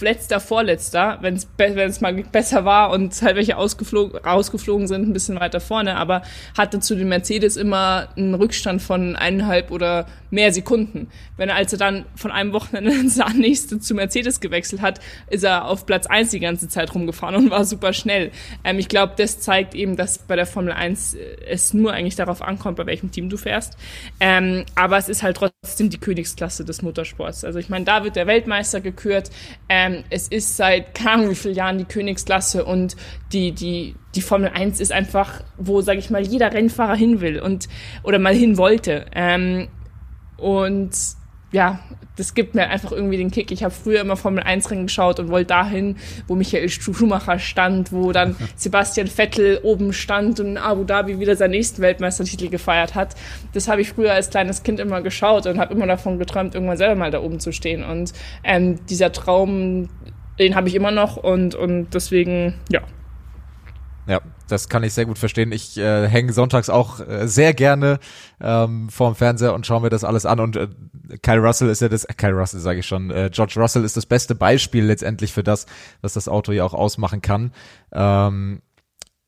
letzter, 0.00 0.40
vorletzter, 0.40 1.18
wenn 1.20 1.34
es 1.34 2.00
mal 2.00 2.14
besser 2.14 2.64
war 2.64 2.90
und 2.90 3.20
halt 3.22 3.36
welche 3.36 3.56
ausgeflogen, 3.56 4.18
rausgeflogen 4.18 4.86
sind, 4.86 5.08
ein 5.08 5.12
bisschen 5.12 5.40
weiter 5.40 5.60
vorne, 5.60 5.96
aber 5.96 6.22
hatte 6.56 6.80
zu 6.80 6.94
den 6.94 7.08
Mercedes 7.08 7.56
immer 7.56 8.08
einen 8.16 8.34
Rückstand 8.34 8.82
von 8.82 9.16
eineinhalb 9.16 9.70
oder 9.70 10.06
mehr 10.32 10.52
Sekunden. 10.52 11.08
Wenn 11.36 11.50
er 11.50 11.56
also 11.56 11.76
dann 11.76 12.06
von 12.16 12.32
einem 12.32 12.52
Wochenende 12.52 12.90
ins 13.00 13.20
nächste 13.36 13.78
zu 13.78 13.94
Mercedes 13.94 14.40
gewechselt 14.40 14.80
hat, 14.80 14.98
ist 15.28 15.44
er 15.44 15.66
auf 15.66 15.86
Platz 15.86 16.06
eins 16.06 16.30
die 16.30 16.40
ganze 16.40 16.68
Zeit 16.68 16.94
rumgefahren 16.94 17.36
und 17.36 17.50
war 17.50 17.64
super 17.64 17.92
schnell. 17.92 18.32
Ähm, 18.64 18.78
ich 18.78 18.88
glaube, 18.88 19.12
das 19.16 19.40
zeigt 19.40 19.74
eben, 19.74 19.96
dass 19.96 20.18
bei 20.18 20.34
der 20.34 20.46
Formel 20.46 20.72
1 20.72 21.14
äh, 21.14 21.18
es 21.46 21.74
nur 21.74 21.92
eigentlich 21.92 22.16
darauf 22.16 22.40
ankommt, 22.42 22.78
bei 22.78 22.86
welchem 22.86 23.10
Team 23.10 23.28
du 23.28 23.36
fährst. 23.36 23.76
Ähm, 24.20 24.64
aber 24.74 24.96
es 24.96 25.08
ist 25.08 25.22
halt 25.22 25.36
trotzdem 25.36 25.90
die 25.90 25.98
Königsklasse 25.98 26.64
des 26.64 26.80
Motorsports. 26.80 27.44
Also 27.44 27.58
ich 27.58 27.68
meine, 27.68 27.84
da 27.84 28.02
wird 28.02 28.16
der 28.16 28.26
Weltmeister 28.26 28.80
gekürt. 28.80 29.30
Ähm, 29.68 30.02
es 30.08 30.28
ist 30.28 30.56
seit 30.56 30.94
keine 30.94 31.28
wie 31.30 31.34
vielen 31.34 31.54
Jahren 31.54 31.76
die 31.76 31.84
Königsklasse 31.84 32.64
und 32.64 32.96
die, 33.34 33.52
die, 33.52 33.96
die 34.14 34.22
Formel 34.22 34.50
1 34.54 34.80
ist 34.80 34.92
einfach, 34.92 35.42
wo, 35.58 35.82
sage 35.82 35.98
ich 35.98 36.08
mal, 36.08 36.22
jeder 36.22 36.54
Rennfahrer 36.54 36.96
hin 36.96 37.20
will 37.20 37.38
und 37.38 37.68
oder 38.02 38.18
mal 38.18 38.34
hin 38.34 38.56
wollte. 38.56 39.04
Ähm, 39.14 39.68
und 40.42 40.90
ja, 41.52 41.80
das 42.16 42.34
gibt 42.34 42.54
mir 42.54 42.68
einfach 42.68 42.92
irgendwie 42.92 43.18
den 43.18 43.30
Kick. 43.30 43.52
Ich 43.52 43.62
habe 43.62 43.72
früher 43.72 44.00
immer 44.00 44.16
Formel 44.16 44.42
1 44.42 44.70
Rennen 44.70 44.86
geschaut 44.86 45.20
und 45.20 45.28
wollte 45.28 45.48
dahin, 45.48 45.96
wo 46.26 46.34
Michael 46.34 46.68
Schumacher 46.68 47.38
stand, 47.38 47.92
wo 47.92 48.12
dann 48.12 48.36
Sebastian 48.56 49.06
Vettel 49.06 49.60
oben 49.62 49.92
stand 49.92 50.40
und 50.40 50.46
in 50.46 50.58
Abu 50.58 50.84
Dhabi 50.84 51.20
wieder 51.20 51.36
seinen 51.36 51.52
nächsten 51.52 51.82
Weltmeistertitel 51.82 52.48
gefeiert 52.48 52.94
hat. 52.94 53.14
Das 53.52 53.68
habe 53.68 53.82
ich 53.82 53.90
früher 53.90 54.12
als 54.12 54.30
kleines 54.30 54.62
Kind 54.62 54.80
immer 54.80 55.02
geschaut 55.02 55.46
und 55.46 55.58
habe 55.58 55.74
immer 55.74 55.86
davon 55.86 56.18
geträumt, 56.18 56.54
irgendwann 56.54 56.78
selber 56.78 56.96
mal 56.96 57.10
da 57.10 57.20
oben 57.20 57.38
zu 57.38 57.52
stehen. 57.52 57.84
Und 57.84 58.12
ähm, 58.44 58.84
dieser 58.86 59.12
Traum, 59.12 59.90
den 60.38 60.54
habe 60.54 60.68
ich 60.68 60.74
immer 60.74 60.90
noch 60.90 61.18
und, 61.18 61.54
und 61.54 61.94
deswegen, 61.94 62.54
ja, 62.70 62.80
ja, 64.06 64.20
das 64.52 64.68
kann 64.68 64.84
ich 64.84 64.92
sehr 64.92 65.06
gut 65.06 65.18
verstehen. 65.18 65.50
Ich 65.50 65.78
äh, 65.78 66.06
hänge 66.06 66.32
sonntags 66.32 66.68
auch 66.68 67.00
äh, 67.00 67.26
sehr 67.26 67.54
gerne 67.54 67.98
ähm, 68.40 68.88
vorm 68.90 69.14
Fernseher 69.14 69.54
und 69.54 69.66
schaue 69.66 69.80
mir 69.80 69.88
das 69.88 70.04
alles 70.04 70.26
an. 70.26 70.40
Und 70.40 70.56
äh, 70.56 70.68
Kyle 71.22 71.40
Russell 71.40 71.70
ist 71.70 71.80
ja 71.80 71.88
das, 71.88 72.04
äh, 72.04 72.14
Kyle 72.14 72.32
Russell 72.32 72.60
sage 72.60 72.80
ich 72.80 72.86
schon, 72.86 73.10
äh, 73.10 73.30
George 73.32 73.54
Russell 73.56 73.84
ist 73.84 73.96
das 73.96 74.06
beste 74.06 74.34
Beispiel 74.34 74.84
letztendlich 74.84 75.32
für 75.32 75.42
das, 75.42 75.66
was 76.02 76.12
das 76.12 76.28
Auto 76.28 76.52
ja 76.52 76.64
auch 76.64 76.74
ausmachen 76.74 77.22
kann. 77.22 77.52
Ähm, 77.92 78.62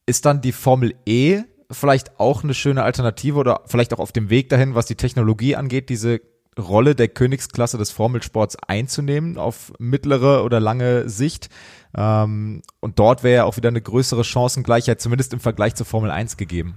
ist 0.06 0.26
dann 0.26 0.42
die 0.42 0.52
Formel 0.52 0.94
E 1.06 1.42
vielleicht 1.70 2.20
auch 2.20 2.44
eine 2.44 2.54
schöne 2.54 2.82
Alternative 2.82 3.38
oder 3.38 3.62
vielleicht 3.66 3.94
auch 3.94 3.98
auf 3.98 4.12
dem 4.12 4.28
Weg 4.28 4.50
dahin, 4.50 4.74
was 4.74 4.86
die 4.86 4.96
Technologie 4.96 5.56
angeht, 5.56 5.88
diese 5.88 6.20
Rolle 6.58 6.94
der 6.94 7.08
Königsklasse 7.08 7.78
des 7.78 7.90
Formelsports 7.90 8.56
einzunehmen 8.56 9.38
auf 9.38 9.72
mittlere 9.78 10.44
oder 10.44 10.60
lange 10.60 11.08
Sicht? 11.08 11.48
Ähm, 11.96 12.62
und 12.80 12.98
dort 12.98 13.22
wäre 13.22 13.34
ja 13.34 13.44
auch 13.44 13.56
wieder 13.56 13.68
eine 13.68 13.80
größere 13.80 14.24
Chancengleichheit, 14.24 15.00
zumindest 15.00 15.32
im 15.32 15.40
Vergleich 15.40 15.74
zur 15.74 15.86
Formel 15.86 16.10
1 16.10 16.36
gegeben. 16.36 16.74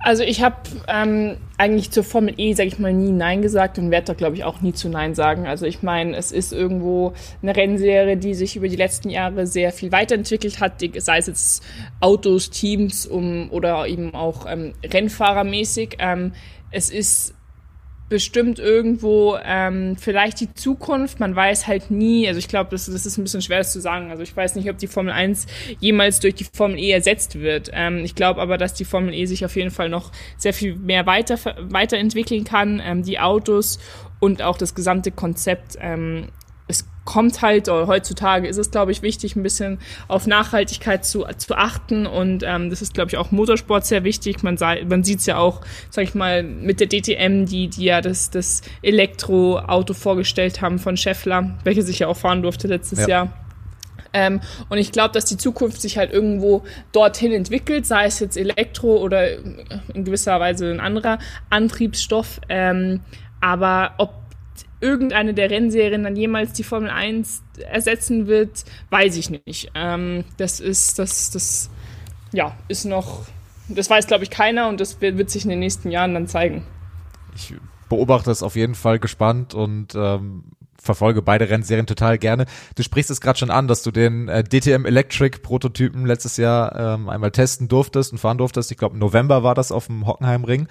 Also 0.00 0.22
ich 0.22 0.42
habe 0.42 0.56
ähm, 0.86 1.38
eigentlich 1.56 1.90
zur 1.90 2.04
Formel 2.04 2.34
E, 2.36 2.54
sage 2.54 2.68
ich 2.68 2.78
mal, 2.78 2.92
nie 2.92 3.10
Nein 3.10 3.42
gesagt 3.42 3.78
und 3.78 3.90
werde 3.90 4.06
da, 4.06 4.14
glaube 4.14 4.36
ich, 4.36 4.44
auch 4.44 4.60
nie 4.60 4.72
zu 4.72 4.88
Nein 4.88 5.14
sagen. 5.14 5.46
Also 5.46 5.66
ich 5.66 5.82
meine, 5.82 6.16
es 6.16 6.30
ist 6.30 6.52
irgendwo 6.52 7.14
eine 7.42 7.56
Rennserie, 7.56 8.16
die 8.16 8.34
sich 8.34 8.54
über 8.56 8.68
die 8.68 8.76
letzten 8.76 9.10
Jahre 9.10 9.46
sehr 9.46 9.72
viel 9.72 9.90
weiterentwickelt 9.90 10.60
hat, 10.60 10.82
sei 10.98 11.18
es 11.18 11.26
jetzt 11.26 11.64
Autos, 12.00 12.50
Teams 12.50 13.06
um, 13.06 13.50
oder 13.50 13.86
eben 13.88 14.14
auch 14.14 14.46
ähm, 14.48 14.74
Rennfahrermäßig. 14.84 15.96
Ähm, 15.98 16.32
es 16.70 16.90
ist 16.90 17.34
bestimmt 18.08 18.58
irgendwo 18.58 19.36
ähm, 19.44 19.96
vielleicht 19.96 20.40
die 20.40 20.52
Zukunft. 20.54 21.20
Man 21.20 21.36
weiß 21.36 21.66
halt 21.66 21.90
nie. 21.90 22.26
Also 22.26 22.38
ich 22.38 22.48
glaube, 22.48 22.70
das, 22.70 22.86
das 22.86 23.04
ist 23.04 23.18
ein 23.18 23.24
bisschen 23.24 23.42
schwer 23.42 23.58
das 23.58 23.72
zu 23.72 23.80
sagen. 23.80 24.10
Also 24.10 24.22
ich 24.22 24.36
weiß 24.36 24.54
nicht, 24.54 24.70
ob 24.70 24.78
die 24.78 24.86
Formel 24.86 25.12
1 25.12 25.46
jemals 25.80 26.20
durch 26.20 26.34
die 26.34 26.44
Formel 26.44 26.78
E 26.78 26.90
ersetzt 26.90 27.40
wird. 27.40 27.70
Ähm, 27.72 28.04
ich 28.04 28.14
glaube 28.14 28.40
aber, 28.40 28.56
dass 28.56 28.74
die 28.74 28.84
Formel 28.84 29.12
E 29.12 29.26
sich 29.26 29.44
auf 29.44 29.56
jeden 29.56 29.70
Fall 29.70 29.88
noch 29.88 30.10
sehr 30.36 30.54
viel 30.54 30.76
mehr 30.76 31.06
weiter 31.06 31.38
weiterentwickeln 31.58 32.44
kann. 32.44 32.80
Ähm, 32.84 33.02
die 33.02 33.20
Autos 33.20 33.78
und 34.20 34.42
auch 34.42 34.56
das 34.56 34.74
gesamte 34.74 35.10
Konzept 35.10 35.76
ähm, 35.80 36.28
kommt 37.08 37.40
halt, 37.40 37.70
oder 37.70 37.86
heutzutage 37.86 38.46
ist 38.46 38.58
es, 38.58 38.70
glaube 38.70 38.92
ich, 38.92 39.00
wichtig, 39.00 39.34
ein 39.34 39.42
bisschen 39.42 39.78
auf 40.08 40.26
Nachhaltigkeit 40.26 41.06
zu, 41.06 41.24
zu 41.38 41.54
achten. 41.54 42.06
Und 42.06 42.42
ähm, 42.46 42.68
das 42.68 42.82
ist, 42.82 42.92
glaube 42.92 43.10
ich, 43.10 43.16
auch 43.16 43.30
Motorsport 43.30 43.86
sehr 43.86 44.04
wichtig. 44.04 44.42
Man, 44.42 44.58
man 44.86 45.04
sieht 45.04 45.20
es 45.20 45.24
ja 45.24 45.38
auch, 45.38 45.62
sag 45.88 46.04
ich 46.04 46.14
mal, 46.14 46.42
mit 46.42 46.80
der 46.80 46.86
DTM, 46.86 47.46
die, 47.46 47.68
die 47.68 47.84
ja 47.84 48.02
das, 48.02 48.28
das 48.28 48.60
Elektroauto 48.82 49.94
vorgestellt 49.94 50.60
haben 50.60 50.78
von 50.78 50.98
Scheffler, 50.98 51.56
welches 51.64 51.88
ich 51.88 52.00
ja 52.00 52.08
auch 52.08 52.16
fahren 52.18 52.42
durfte 52.42 52.68
letztes 52.68 53.00
ja. 53.00 53.08
Jahr 53.08 53.32
Ähm, 54.12 54.40
und 54.68 54.76
ich 54.76 54.92
glaube, 54.92 55.14
dass 55.14 55.24
die 55.24 55.38
Zukunft 55.38 55.80
sich 55.80 55.96
halt 55.96 56.12
irgendwo 56.12 56.64
dorthin 56.92 57.32
entwickelt, 57.32 57.86
sei 57.86 58.04
es 58.04 58.20
jetzt 58.20 58.36
Elektro 58.36 58.98
oder 58.98 59.38
in 59.94 60.04
gewisser 60.04 60.38
Weise 60.40 60.70
ein 60.70 60.80
anderer 60.80 61.18
Antriebsstoff. 61.48 62.40
Ähm, 62.50 63.00
aber 63.40 63.94
ob 63.96 64.27
irgendeine 64.80 65.34
der 65.34 65.50
Rennserien 65.50 66.04
dann 66.04 66.16
jemals 66.16 66.52
die 66.52 66.62
Formel 66.62 66.90
1 66.90 67.42
ersetzen 67.70 68.26
wird, 68.26 68.64
weiß 68.90 69.16
ich 69.16 69.30
nicht. 69.30 69.70
Ähm, 69.74 70.24
das 70.36 70.60
ist, 70.60 70.98
das, 70.98 71.30
das, 71.30 71.70
ja, 72.32 72.56
ist 72.68 72.84
noch, 72.84 73.22
das 73.68 73.90
weiß, 73.90 74.06
glaube 74.06 74.24
ich, 74.24 74.30
keiner 74.30 74.68
und 74.68 74.80
das 74.80 75.00
wird, 75.00 75.30
sich 75.30 75.44
in 75.44 75.50
den 75.50 75.58
nächsten 75.58 75.90
Jahren 75.90 76.14
dann 76.14 76.28
zeigen. 76.28 76.64
Ich 77.34 77.54
beobachte 77.88 78.30
es 78.30 78.42
auf 78.42 78.56
jeden 78.56 78.74
Fall 78.74 78.98
gespannt 78.98 79.54
und 79.54 79.94
ähm, 79.94 80.44
verfolge 80.80 81.22
beide 81.22 81.48
Rennserien 81.50 81.86
total 81.86 82.18
gerne. 82.18 82.46
Du 82.76 82.82
sprichst 82.82 83.10
es 83.10 83.20
gerade 83.20 83.38
schon 83.38 83.50
an, 83.50 83.66
dass 83.66 83.82
du 83.82 83.90
den 83.90 84.28
äh, 84.28 84.44
DTM 84.44 84.86
Electric 84.86 85.38
Prototypen 85.40 86.06
letztes 86.06 86.36
Jahr 86.36 86.94
ähm, 86.94 87.08
einmal 87.08 87.32
testen 87.32 87.68
durftest 87.68 88.12
und 88.12 88.18
fahren 88.18 88.38
durftest. 88.38 88.70
Ich 88.70 88.78
glaube, 88.78 88.96
November 88.96 89.42
war 89.42 89.54
das 89.54 89.72
auf 89.72 89.86
dem 89.86 90.06
Hockenheimring 90.06 90.68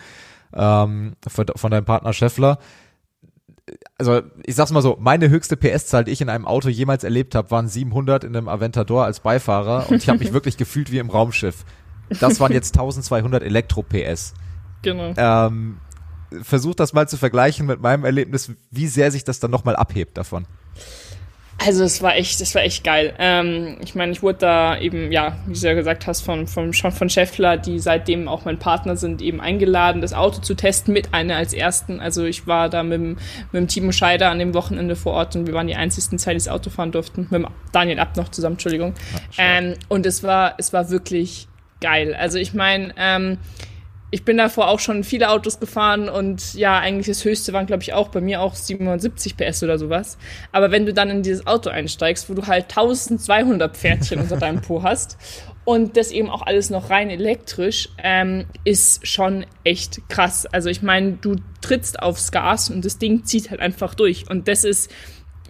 ähm, 0.54 1.16
von 1.28 1.72
deinem 1.72 1.86
Partner 1.86 2.14
Scheffler 2.14 2.60
also 3.98 4.22
ich 4.46 4.56
sag's 4.56 4.72
mal 4.72 4.82
so, 4.82 4.98
meine 5.00 5.30
höchste 5.30 5.58
PS-Zahl, 5.58 6.06
die 6.06 6.12
ich 6.12 6.22
in 6.22 6.30
einem 6.30 6.46
Auto 6.46 6.70
jemals 6.70 7.04
erlebt 7.04 7.36
habe, 7.36 7.52
waren 7.52 7.68
700 7.68 8.24
in 8.24 8.36
einem 8.36 8.48
Aventador 8.48 9.06
als 9.06 9.20
Beifahrer 9.20 9.90
und 9.90 9.98
ich 9.98 10.10
habe 10.10 10.20
mich 10.20 10.34
wirklich 10.34 10.58
gefühlt 10.58 10.92
wie 10.92 11.00
im 11.00 11.10
Raumschiff. 11.10 11.66
Das 12.20 12.40
waren 12.40 12.54
jetzt 12.54 12.76
1200 12.76 13.44
Elektro-PS. 13.44 14.34
Genau. 14.82 15.14
Ähm, 15.18 15.78
versuch 16.42 16.76
das 16.76 16.94
mal 16.94 17.08
zu 17.08 17.18
vergleichen 17.18 17.66
mit 17.66 17.82
meinem 17.82 18.06
Erlebnis, 18.06 18.52
wie 18.72 18.88
sehr 18.88 19.12
sich 19.12 19.24
das 19.24 19.40
dann 19.40 19.52
nochmal 19.52 19.76
abhebt 19.76 20.18
davon. 20.18 20.46
Also 21.60 21.84
es 21.84 22.04
war 22.04 22.16
echt, 22.16 22.40
es 22.40 22.54
war 22.54 22.62
echt 22.62 22.84
geil. 22.84 23.14
Ähm, 23.18 23.78
ich 23.84 23.96
meine, 23.96 24.12
ich 24.12 24.22
wurde 24.22 24.40
da 24.40 24.80
eben, 24.80 25.12
ja, 25.12 25.38
wie 25.48 25.60
du 25.60 25.68
ja 25.68 25.74
gesagt 25.74 26.06
hast, 26.06 26.22
von, 26.22 26.46
von, 26.46 26.72
schon 26.74 26.92
von 26.92 27.10
Scheffler, 27.10 27.58
die 27.58 27.80
seitdem 27.80 28.28
auch 28.28 28.46
mein 28.46 28.60
Partner 28.60 28.96
sind, 28.96 29.22
eben 29.24 29.42
eingeladen, 29.42 30.02
das 30.02 30.14
Auto 30.14 30.40
zu 30.42 30.54
testen 30.54 30.94
mit 30.94 31.14
einer 31.16 31.36
als 31.36 31.54
ersten. 31.54 32.00
Also 32.00 32.26
ich 32.26 32.46
war 32.46 32.70
da 32.70 32.84
mit, 32.84 33.02
mit 33.02 33.18
dem 33.54 33.68
Timo 33.68 33.92
Scheider 33.92 34.30
an 34.30 34.38
dem 34.38 34.54
Wochenende 34.54 34.96
vor 34.96 35.14
Ort 35.14 35.36
und 35.36 35.48
wir 35.48 35.54
waren 35.56 35.68
die 35.68 35.76
einzigsten 35.76 36.20
Zeit, 36.20 36.34
die 36.34 36.38
das 36.38 36.48
Auto 36.48 36.70
fahren 36.70 36.92
durften. 36.92 37.28
Mit 37.32 37.46
Daniel 37.72 38.00
Abt 38.00 38.18
noch 38.18 38.30
zusammen, 38.30 38.54
Entschuldigung. 38.54 38.94
ähm, 39.40 39.74
und 39.88 40.06
es 40.06 40.24
war, 40.24 40.54
es 40.60 40.74
war 40.74 40.92
wirklich 40.92 41.48
geil. 41.82 42.14
Also 42.14 42.38
ich 42.38 42.54
meine, 42.54 42.94
ähm, 42.98 43.40
ich 44.10 44.24
bin 44.24 44.38
davor 44.38 44.70
auch 44.70 44.80
schon 44.80 45.04
viele 45.04 45.30
Autos 45.30 45.60
gefahren 45.60 46.08
und 46.08 46.54
ja, 46.54 46.80
eigentlich 46.80 47.08
das 47.08 47.26
höchste 47.26 47.52
waren, 47.52 47.66
glaube 47.66 47.84
ich, 47.84 47.94
auch 47.94 48.08
bei 48.08 48.22
mir 48.22 48.42
auch 48.42 48.56
77 48.56 49.36
PS 49.36 49.64
oder 49.64 49.78
sowas. 49.78 50.18
Aber 50.54 50.72
wenn 50.72 50.86
du 50.86 50.94
dann 50.94 51.10
in 51.10 51.24
dieses 51.24 51.46
Auto 51.46 51.70
einsteigst, 51.70 52.30
wo 52.30 52.34
du 52.34 52.48
halt 52.48 52.66
1200 52.66 53.76
Pferdchen 53.76 54.20
unter 54.20 54.38
deinem 54.38 54.62
Po 54.62 54.82
hast 54.82 55.18
und 55.66 55.98
das 55.98 56.12
eben 56.12 56.30
auch 56.30 56.44
alles 56.44 56.70
noch 56.70 56.90
rein 56.90 57.10
elektrisch, 57.10 57.90
ähm, 58.02 58.46
ist 58.64 59.06
schon 59.06 59.46
echt 59.66 60.08
krass. 60.08 60.46
Also 60.46 60.70
ich 60.70 60.82
meine, 60.82 61.14
du 61.14 61.36
trittst 61.60 62.02
aufs 62.02 62.32
Gas 62.32 62.70
und 62.70 62.86
das 62.86 63.00
Ding 63.00 63.26
zieht 63.26 63.52
halt 63.52 63.60
einfach 63.60 63.94
durch. 63.94 64.30
Und 64.30 64.48
das 64.48 64.64
ist 64.64 64.90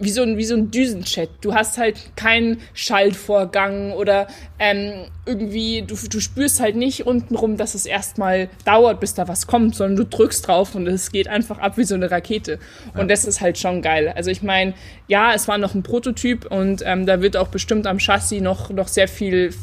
wie 0.00 0.10
so 0.10 0.22
ein, 0.22 0.36
wie 0.36 0.44
so 0.44 0.54
ein 0.54 0.70
Düsenchat. 0.70 1.28
Du 1.40 1.54
hast 1.54 1.78
halt 1.78 2.16
keinen 2.16 2.60
Schaltvorgang 2.74 3.92
oder 3.92 4.28
ähm, 4.58 5.06
irgendwie, 5.26 5.82
du, 5.82 5.96
du 6.08 6.20
spürst 6.20 6.60
halt 6.60 6.76
nicht 6.76 7.06
untenrum, 7.06 7.56
dass 7.56 7.74
es 7.74 7.86
erstmal 7.86 8.48
dauert, 8.64 9.00
bis 9.00 9.14
da 9.14 9.28
was 9.28 9.46
kommt, 9.46 9.74
sondern 9.74 9.96
du 9.96 10.04
drückst 10.04 10.46
drauf 10.46 10.74
und 10.74 10.86
es 10.86 11.10
geht 11.12 11.28
einfach 11.28 11.58
ab 11.58 11.76
wie 11.76 11.84
so 11.84 11.94
eine 11.94 12.10
Rakete. 12.10 12.58
Und 12.94 13.00
ja. 13.00 13.06
das 13.06 13.24
ist 13.24 13.40
halt 13.40 13.58
schon 13.58 13.82
geil. 13.82 14.12
Also 14.14 14.30
ich 14.30 14.42
meine, 14.42 14.74
ja, 15.06 15.34
es 15.34 15.48
war 15.48 15.58
noch 15.58 15.74
ein 15.74 15.82
Prototyp 15.82 16.50
und 16.50 16.82
ähm, 16.84 17.06
da 17.06 17.20
wird 17.20 17.36
auch 17.36 17.48
bestimmt 17.48 17.86
am 17.86 17.98
Chassis 17.98 18.40
noch, 18.40 18.70
noch 18.70 18.88
sehr 18.88 19.08
viel, 19.08 19.54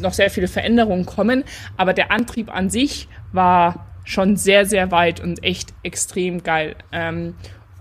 noch 0.00 0.12
sehr 0.12 0.30
viele 0.30 0.48
Veränderungen 0.48 1.06
kommen. 1.06 1.44
Aber 1.76 1.92
der 1.92 2.10
Antrieb 2.10 2.54
an 2.54 2.70
sich 2.70 3.08
war 3.32 3.86
schon 4.04 4.36
sehr, 4.36 4.66
sehr 4.66 4.90
weit 4.90 5.20
und 5.20 5.44
echt 5.44 5.72
extrem 5.82 6.42
geil. 6.42 6.76
Ähm, 6.90 7.34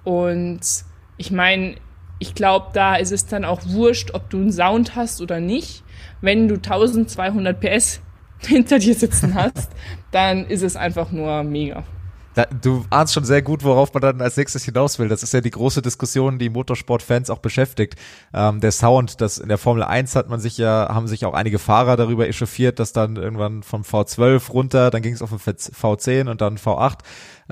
und 0.03 0.61
ich 1.17 1.31
meine, 1.31 1.75
ich 2.21 2.35
glaube, 2.35 2.67
da 2.73 2.95
ist 2.95 3.11
es 3.11 3.25
dann 3.25 3.43
auch 3.43 3.61
wurscht, 3.65 4.11
ob 4.13 4.29
du 4.29 4.37
einen 4.37 4.53
Sound 4.53 4.95
hast 4.95 5.21
oder 5.21 5.39
nicht. 5.39 5.83
Wenn 6.21 6.47
du 6.47 6.55
1200 6.55 7.59
PS 7.59 7.99
hinter 8.39 8.77
dir 8.77 8.93
sitzen 8.93 9.33
hast, 9.35 9.71
dann 10.11 10.45
ist 10.45 10.61
es 10.61 10.75
einfach 10.75 11.11
nur 11.11 11.41
mega. 11.43 11.83
Da, 12.35 12.45
du 12.45 12.85
ahnst 12.91 13.13
schon 13.13 13.25
sehr 13.25 13.41
gut, 13.41 13.63
worauf 13.63 13.93
man 13.93 14.01
dann 14.01 14.21
als 14.21 14.37
nächstes 14.37 14.63
hinaus 14.63 14.99
will. 14.99 15.09
Das 15.09 15.21
ist 15.23 15.33
ja 15.33 15.41
die 15.41 15.49
große 15.49 15.81
Diskussion, 15.81 16.39
die 16.39 16.49
Motorsportfans 16.49 17.29
auch 17.29 17.39
beschäftigt. 17.39 17.95
Ähm, 18.33 18.61
der 18.61 18.71
Sound, 18.71 19.19
das 19.19 19.37
in 19.37 19.49
der 19.49 19.57
Formel 19.57 19.83
1 19.83 20.15
hat 20.15 20.29
man 20.29 20.39
sich 20.39 20.57
ja, 20.57 20.89
haben 20.93 21.07
sich 21.07 21.25
auch 21.25 21.33
einige 21.33 21.59
Fahrer 21.59 21.97
darüber 21.97 22.27
echauffiert, 22.27 22.79
dass 22.79 22.93
dann 22.93 23.17
irgendwann 23.17 23.63
vom 23.63 23.81
V12 23.81 24.49
runter, 24.51 24.91
dann 24.91 25.01
ging 25.01 25.13
es 25.13 25.21
auf 25.21 25.31
den 25.31 25.39
V10 25.39 26.29
und 26.29 26.39
dann 26.39 26.57
V8. 26.57 26.99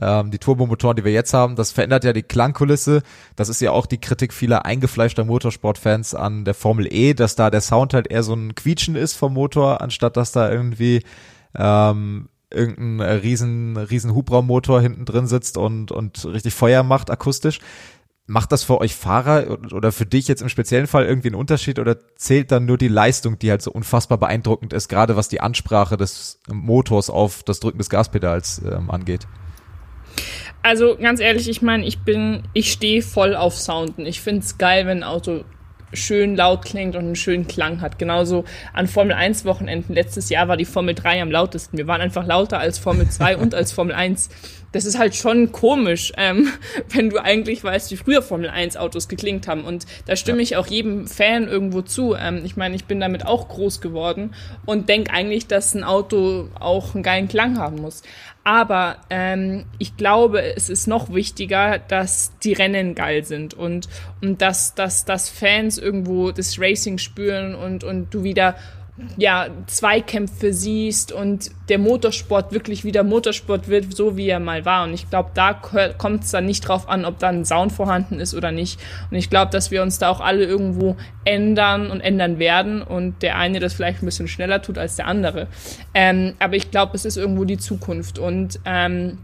Ähm, 0.01 0.31
die 0.31 0.39
Turbomotoren, 0.39 0.95
die 0.95 1.03
wir 1.03 1.11
jetzt 1.11 1.33
haben, 1.33 1.55
das 1.55 1.71
verändert 1.71 2.03
ja 2.03 2.13
die 2.13 2.23
Klangkulisse. 2.23 3.01
Das 3.35 3.49
ist 3.49 3.59
ja 3.59 3.71
auch 3.71 3.85
die 3.85 3.99
Kritik 3.99 4.33
vieler 4.33 4.65
eingefleischter 4.65 5.25
Motorsportfans 5.25 6.15
an 6.15 6.45
der 6.45 6.53
Formel 6.53 6.87
E, 6.91 7.13
dass 7.13 7.35
da 7.35 7.49
der 7.49 7.61
Sound 7.61 7.93
halt 7.93 8.07
eher 8.09 8.23
so 8.23 8.33
ein 8.33 8.55
Quietschen 8.55 8.95
ist 8.95 9.15
vom 9.15 9.33
Motor, 9.33 9.81
anstatt 9.81 10.15
dass 10.15 10.31
da 10.31 10.49
irgendwie 10.51 11.03
ähm, 11.55 12.29
irgendein 12.51 13.01
riesen, 13.19 13.77
riesen 13.77 14.15
Hubraummotor 14.15 14.81
hinten 14.81 15.05
drin 15.05 15.27
sitzt 15.27 15.57
und, 15.57 15.91
und 15.91 16.25
richtig 16.25 16.53
Feuer 16.53 16.83
macht 16.83 17.11
akustisch. 17.11 17.59
Macht 18.25 18.51
das 18.51 18.63
für 18.63 18.79
euch 18.79 18.95
Fahrer 18.95 19.57
oder 19.73 19.91
für 19.91 20.05
dich 20.05 20.27
jetzt 20.27 20.43
im 20.43 20.49
speziellen 20.49 20.85
Fall 20.85 21.05
irgendwie 21.05 21.29
einen 21.29 21.35
Unterschied 21.35 21.79
oder 21.79 21.97
zählt 22.15 22.51
dann 22.51 22.65
nur 22.65 22.77
die 22.77 22.87
Leistung, 22.87 23.39
die 23.39 23.49
halt 23.49 23.63
so 23.63 23.71
unfassbar 23.71 24.19
beeindruckend 24.19 24.71
ist, 24.71 24.87
gerade 24.87 25.15
was 25.15 25.29
die 25.29 25.41
Ansprache 25.41 25.97
des 25.97 26.39
Motors 26.47 27.09
auf 27.09 27.41
das 27.41 27.59
Drücken 27.59 27.79
des 27.79 27.89
Gaspedals 27.89 28.61
ähm, 28.63 28.91
angeht? 28.91 29.27
Also 30.61 30.97
ganz 30.97 31.19
ehrlich, 31.19 31.47
ich 31.49 31.61
meine, 31.61 31.85
ich 31.85 31.99
bin, 31.99 32.43
ich 32.53 32.71
stehe 32.71 33.01
voll 33.01 33.35
auf 33.35 33.57
Sounden. 33.57 34.05
Ich 34.05 34.21
finde 34.21 34.41
es 34.41 34.57
geil, 34.57 34.85
wenn 34.85 34.99
ein 34.99 35.03
Auto 35.03 35.43
schön 35.93 36.35
laut 36.35 36.65
klingt 36.65 36.95
und 36.95 37.05
einen 37.05 37.15
schönen 37.15 37.47
Klang 37.47 37.81
hat. 37.81 37.97
Genauso 37.99 38.45
an 38.73 38.87
Formel 38.87 39.13
1 39.13 39.45
Wochenenden 39.45 39.93
letztes 39.93 40.29
Jahr 40.29 40.47
war 40.47 40.57
die 40.57 40.65
Formel 40.65 40.93
3 40.93 41.21
am 41.21 41.31
lautesten. 41.31 41.77
Wir 41.77 41.87
waren 41.87 42.01
einfach 42.01 42.25
lauter 42.25 42.59
als 42.59 42.77
Formel 42.77 43.09
2 43.09 43.37
und 43.37 43.55
als 43.55 43.71
Formel 43.71 43.95
1. 43.95 44.29
Das 44.71 44.85
ist 44.85 44.99
halt 44.99 45.15
schon 45.15 45.51
komisch, 45.51 46.13
ähm, 46.15 46.49
wenn 46.89 47.09
du 47.09 47.17
eigentlich 47.17 47.63
weißt, 47.63 47.89
wie 47.91 47.97
früher 47.97 48.21
Formel 48.21 48.49
1 48.49 48.77
Autos 48.77 49.07
geklingt 49.07 49.47
haben. 49.47 49.63
Und 49.63 49.85
da 50.05 50.15
stimme 50.15 50.41
ich 50.41 50.57
auch 50.57 50.67
jedem 50.67 51.07
Fan 51.07 51.47
irgendwo 51.47 51.81
zu. 51.81 52.15
Ähm, 52.15 52.41
ich 52.45 52.55
meine, 52.55 52.75
ich 52.75 52.85
bin 52.85 52.99
damit 52.99 53.25
auch 53.25 53.47
groß 53.47 53.81
geworden 53.81 54.35
und 54.65 54.89
denke 54.89 55.11
eigentlich, 55.11 55.47
dass 55.47 55.73
ein 55.73 55.83
Auto 55.83 56.49
auch 56.59 56.93
einen 56.93 57.03
geilen 57.03 57.27
Klang 57.27 57.57
haben 57.57 57.77
muss. 57.77 58.03
Aber 58.43 58.97
ähm, 59.09 59.65
ich 59.77 59.97
glaube, 59.97 60.41
es 60.55 60.69
ist 60.69 60.87
noch 60.87 61.13
wichtiger, 61.13 61.77
dass 61.77 62.31
die 62.39 62.53
Rennen 62.53 62.95
geil 62.95 63.23
sind 63.23 63.53
und, 63.53 63.89
und 64.21 64.41
dass, 64.41 64.73
dass, 64.75 65.05
dass 65.05 65.29
Fans 65.29 65.77
irgendwo 65.77 66.31
das 66.31 66.59
Racing 66.59 66.97
spüren 66.97 67.53
und, 67.53 67.83
und 67.83 68.13
du 68.13 68.23
wieder 68.23 68.55
ja, 69.17 69.47
Zweikämpfe 69.67 70.53
siehst 70.53 71.11
und 71.11 71.51
der 71.67 71.77
Motorsport 71.77 72.51
wirklich 72.51 72.83
wieder 72.83 73.03
Motorsport 73.03 73.67
wird, 73.67 73.95
so 73.95 74.17
wie 74.17 74.27
er 74.27 74.39
mal 74.39 74.65
war. 74.65 74.83
Und 74.85 74.93
ich 74.93 75.09
glaube, 75.09 75.31
da 75.33 75.53
kommt 75.53 76.23
es 76.23 76.31
dann 76.31 76.45
nicht 76.45 76.61
drauf 76.61 76.89
an, 76.89 77.05
ob 77.05 77.19
da 77.19 77.29
ein 77.29 77.45
Sound 77.45 77.71
vorhanden 77.71 78.19
ist 78.19 78.33
oder 78.33 78.51
nicht. 78.51 78.79
Und 79.11 79.17
ich 79.17 79.29
glaube, 79.29 79.51
dass 79.51 79.71
wir 79.71 79.81
uns 79.81 79.99
da 79.99 80.09
auch 80.09 80.21
alle 80.21 80.45
irgendwo 80.45 80.95
ändern 81.25 81.91
und 81.91 82.01
ändern 82.01 82.39
werden 82.39 82.81
und 82.81 83.21
der 83.21 83.37
eine 83.37 83.59
das 83.59 83.73
vielleicht 83.73 84.01
ein 84.01 84.05
bisschen 84.05 84.27
schneller 84.27 84.61
tut 84.61 84.77
als 84.77 84.95
der 84.95 85.07
andere. 85.07 85.47
Ähm, 85.93 86.33
aber 86.39 86.55
ich 86.55 86.71
glaube, 86.71 86.95
es 86.95 87.05
ist 87.05 87.17
irgendwo 87.17 87.45
die 87.45 87.57
Zukunft. 87.57 88.19
Und 88.19 88.59
ähm, 88.65 89.19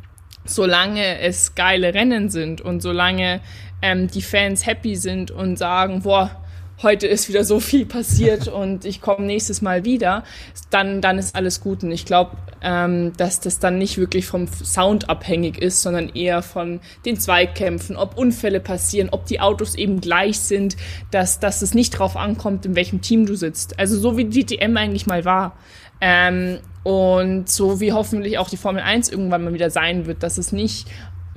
solange 0.45 1.19
es 1.19 1.55
geile 1.55 1.93
Rennen 1.93 2.29
sind 2.29 2.61
und 2.61 2.81
solange 2.81 3.41
ähm, 3.81 4.07
die 4.07 4.21
Fans 4.21 4.65
happy 4.65 4.95
sind 4.95 5.31
und 5.31 5.57
sagen, 5.57 6.01
boah, 6.03 6.44
heute 6.81 7.07
ist 7.07 7.29
wieder 7.29 7.43
so 7.43 7.59
viel 7.59 7.85
passiert 7.85 8.47
und 8.49 8.85
ich 8.85 9.01
komme 9.01 9.25
nächstes 9.25 9.61
Mal 9.61 9.85
wieder, 9.85 10.23
dann, 10.69 11.01
dann 11.01 11.17
ist 11.17 11.35
alles 11.35 11.61
gut. 11.61 11.83
Und 11.83 11.91
ich 11.91 12.05
glaube, 12.05 12.31
ähm, 12.61 13.13
dass 13.17 13.39
das 13.39 13.59
dann 13.59 13.77
nicht 13.77 13.97
wirklich 13.97 14.25
vom 14.25 14.47
Sound 14.47 15.09
abhängig 15.09 15.57
ist, 15.57 15.81
sondern 15.81 16.09
eher 16.09 16.41
von 16.41 16.79
den 17.05 17.19
Zweikämpfen, 17.19 17.95
ob 17.95 18.17
Unfälle 18.17 18.59
passieren, 18.59 19.09
ob 19.11 19.25
die 19.25 19.39
Autos 19.39 19.75
eben 19.75 20.01
gleich 20.01 20.39
sind, 20.39 20.75
dass, 21.11 21.39
dass 21.39 21.61
es 21.61 21.73
nicht 21.73 21.91
drauf 21.91 22.17
ankommt, 22.17 22.65
in 22.65 22.75
welchem 22.75 23.01
Team 23.01 23.25
du 23.25 23.35
sitzt. 23.35 23.79
Also 23.79 23.97
so 23.97 24.17
wie 24.17 24.25
die 24.25 24.45
DTM 24.45 24.75
eigentlich 24.77 25.07
mal 25.07 25.25
war. 25.25 25.55
Ähm, 26.01 26.59
und 26.83 27.49
so 27.49 27.79
wie 27.79 27.93
hoffentlich 27.93 28.37
auch 28.37 28.49
die 28.49 28.57
Formel 28.57 28.83
1 28.83 29.09
irgendwann 29.09 29.43
mal 29.43 29.53
wieder 29.53 29.71
sein 29.71 30.05
wird, 30.05 30.21
dass 30.21 30.37
es 30.37 30.51
nicht 30.51 30.87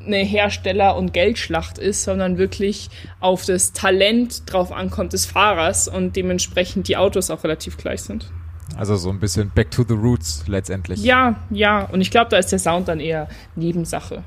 eine 0.04 0.18
Hersteller- 0.18 0.96
und 0.96 1.12
Geldschlacht 1.12 1.78
ist, 1.78 2.04
sondern 2.04 2.38
wirklich 2.38 2.88
auf 3.20 3.44
das 3.44 3.72
Talent 3.72 4.50
drauf 4.50 4.72
ankommt 4.72 5.12
des 5.12 5.26
Fahrers 5.26 5.88
und 5.88 6.16
dementsprechend 6.16 6.88
die 6.88 6.96
Autos 6.96 7.30
auch 7.30 7.44
relativ 7.44 7.76
gleich 7.76 8.02
sind. 8.02 8.30
Also 8.76 8.96
so 8.96 9.10
ein 9.10 9.18
bisschen 9.18 9.50
back 9.54 9.70
to 9.70 9.84
the 9.86 9.94
roots 9.94 10.44
letztendlich. 10.46 11.02
Ja, 11.02 11.36
ja. 11.50 11.84
Und 11.84 12.00
ich 12.00 12.10
glaube, 12.10 12.30
da 12.30 12.36
ist 12.36 12.52
der 12.52 12.58
Sound 12.58 12.88
dann 12.88 13.00
eher 13.00 13.28
Nebensache. 13.56 14.22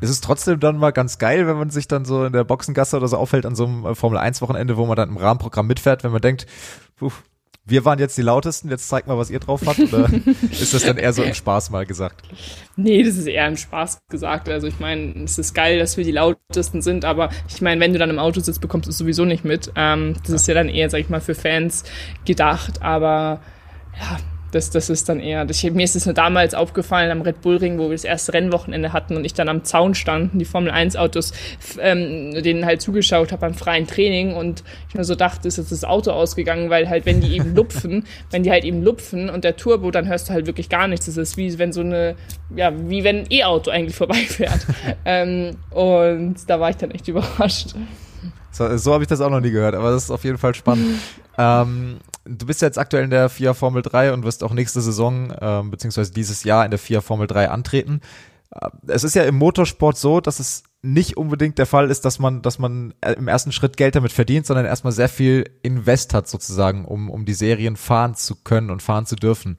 ist 0.00 0.10
es 0.10 0.20
trotzdem 0.20 0.60
dann 0.60 0.76
mal 0.76 0.90
ganz 0.90 1.18
geil, 1.18 1.46
wenn 1.46 1.56
man 1.56 1.70
sich 1.70 1.88
dann 1.88 2.04
so 2.04 2.24
in 2.24 2.32
der 2.32 2.44
Boxengasse 2.44 2.96
oder 2.96 3.08
so 3.08 3.16
aufhält 3.16 3.46
an 3.46 3.54
so 3.54 3.66
einem 3.66 3.86
äh, 3.86 3.94
Formel 3.94 4.18
1 4.18 4.42
Wochenende, 4.42 4.76
wo 4.76 4.84
man 4.86 4.96
dann 4.96 5.08
im 5.08 5.16
Rahmenprogramm 5.16 5.66
mitfährt, 5.66 6.04
wenn 6.04 6.12
man 6.12 6.20
denkt, 6.20 6.46
puh, 6.96 7.12
wir 7.68 7.84
waren 7.84 7.98
jetzt 7.98 8.16
die 8.16 8.22
lautesten, 8.22 8.70
jetzt 8.70 8.88
zeigt 8.88 9.06
mal, 9.06 9.18
was 9.18 9.30
ihr 9.30 9.40
drauf 9.40 9.62
habt, 9.66 9.78
oder 9.80 10.10
ist 10.50 10.72
das 10.74 10.84
dann 10.84 10.96
eher 10.96 11.12
so 11.12 11.22
im 11.22 11.34
Spaß 11.34 11.70
mal 11.70 11.86
gesagt? 11.86 12.22
Nee, 12.76 13.02
das 13.02 13.16
ist 13.16 13.26
eher 13.26 13.46
im 13.46 13.56
Spaß 13.56 14.00
gesagt. 14.08 14.48
Also 14.48 14.66
ich 14.66 14.78
meine, 14.80 15.24
es 15.24 15.38
ist 15.38 15.54
geil, 15.54 15.78
dass 15.78 15.96
wir 15.96 16.04
die 16.04 16.12
lautesten 16.12 16.82
sind, 16.82 17.04
aber 17.04 17.30
ich 17.48 17.60
meine, 17.60 17.80
wenn 17.80 17.92
du 17.92 17.98
dann 17.98 18.10
im 18.10 18.18
Auto 18.18 18.40
sitzt, 18.40 18.60
bekommst 18.60 18.86
du 18.86 18.90
es 18.90 18.98
sowieso 18.98 19.24
nicht 19.24 19.44
mit. 19.44 19.70
Ähm, 19.76 20.14
das 20.22 20.28
ja. 20.28 20.34
ist 20.36 20.48
ja 20.48 20.54
dann 20.54 20.68
eher, 20.68 20.88
sag 20.90 21.00
ich 21.00 21.08
mal, 21.08 21.20
für 21.20 21.34
Fans 21.34 21.84
gedacht, 22.24 22.82
aber 22.82 23.40
ja, 23.98 24.18
das, 24.50 24.70
das 24.70 24.88
ist 24.88 25.08
dann 25.08 25.20
eher, 25.20 25.44
das, 25.44 25.62
mir 25.62 25.84
ist 25.84 25.96
es 25.96 26.06
nur 26.06 26.14
damals 26.14 26.54
aufgefallen 26.54 27.10
am 27.10 27.20
Red 27.20 27.42
Bull 27.42 27.56
Ring, 27.56 27.78
wo 27.78 27.84
wir 27.84 27.96
das 27.96 28.04
erste 28.04 28.32
Rennwochenende 28.32 28.92
hatten 28.92 29.16
und 29.16 29.24
ich 29.24 29.34
dann 29.34 29.48
am 29.48 29.64
Zaun 29.64 29.94
stand 29.94 30.32
und 30.32 30.38
die 30.38 30.44
Formel 30.44 30.70
1 30.70 30.96
Autos, 30.96 31.32
ähm, 31.80 32.32
denen 32.42 32.64
halt 32.64 32.80
zugeschaut 32.80 33.32
habe 33.32 33.40
beim 33.40 33.54
freien 33.54 33.86
Training 33.86 34.34
und 34.34 34.64
ich 34.88 34.94
mir 34.94 35.04
so 35.04 35.14
dachte, 35.14 35.48
ist 35.48 35.58
jetzt 35.58 35.72
das 35.72 35.84
Auto 35.84 36.12
ausgegangen, 36.12 36.70
weil 36.70 36.88
halt, 36.88 37.04
wenn 37.06 37.20
die 37.20 37.36
eben 37.36 37.54
lupfen, 37.54 38.04
wenn 38.30 38.42
die 38.42 38.50
halt 38.50 38.64
eben 38.64 38.82
lupfen 38.82 39.28
und 39.30 39.44
der 39.44 39.56
Turbo, 39.56 39.90
dann 39.90 40.08
hörst 40.08 40.28
du 40.28 40.32
halt 40.32 40.46
wirklich 40.46 40.68
gar 40.68 40.88
nichts. 40.88 41.06
Das 41.06 41.16
ist 41.16 41.36
wie 41.36 41.58
wenn 41.58 41.72
so 41.72 41.80
eine, 41.80 42.16
ja, 42.54 42.72
wie 42.88 43.04
wenn 43.04 43.20
ein 43.20 43.26
E-Auto 43.30 43.70
eigentlich 43.70 43.96
vorbeifährt. 43.96 44.66
ähm, 45.04 45.56
und 45.70 46.36
da 46.46 46.60
war 46.60 46.70
ich 46.70 46.76
dann 46.76 46.90
echt 46.90 47.08
überrascht. 47.08 47.74
So, 48.50 48.76
so 48.76 48.92
habe 48.92 49.04
ich 49.04 49.08
das 49.08 49.20
auch 49.20 49.30
noch 49.30 49.40
nie 49.40 49.50
gehört, 49.50 49.74
aber 49.74 49.90
das 49.90 50.04
ist 50.04 50.10
auf 50.10 50.24
jeden 50.24 50.38
Fall 50.38 50.54
spannend. 50.54 50.98
ähm, 51.38 51.98
du 52.24 52.46
bist 52.46 52.62
jetzt 52.62 52.78
aktuell 52.78 53.04
in 53.04 53.10
der 53.10 53.28
FIA 53.28 53.54
Formel 53.54 53.82
3 53.82 54.12
und 54.12 54.24
wirst 54.24 54.44
auch 54.44 54.52
nächste 54.52 54.80
Saison, 54.80 55.32
ähm, 55.40 55.70
beziehungsweise 55.70 56.12
dieses 56.12 56.44
Jahr 56.44 56.64
in 56.64 56.70
der 56.70 56.78
FIA 56.78 57.00
Formel 57.00 57.26
3 57.26 57.50
antreten. 57.50 58.00
Äh, 58.50 58.68
es 58.86 59.04
ist 59.04 59.14
ja 59.14 59.24
im 59.24 59.36
Motorsport 59.36 59.96
so, 59.96 60.20
dass 60.20 60.40
es 60.40 60.64
nicht 60.82 61.16
unbedingt 61.16 61.58
der 61.58 61.66
Fall 61.66 61.90
ist, 61.90 62.04
dass 62.04 62.18
man, 62.18 62.42
dass 62.42 62.58
man 62.58 62.94
äh, 63.00 63.12
im 63.12 63.28
ersten 63.28 63.52
Schritt 63.52 63.76
Geld 63.76 63.96
damit 63.96 64.12
verdient, 64.12 64.46
sondern 64.46 64.66
erstmal 64.66 64.92
sehr 64.92 65.08
viel 65.08 65.44
Invest 65.62 66.14
hat 66.14 66.28
sozusagen, 66.28 66.84
um, 66.84 67.10
um 67.10 67.24
die 67.24 67.34
Serien 67.34 67.76
fahren 67.76 68.14
zu 68.14 68.36
können 68.36 68.70
und 68.70 68.82
fahren 68.82 69.06
zu 69.06 69.16
dürfen. 69.16 69.58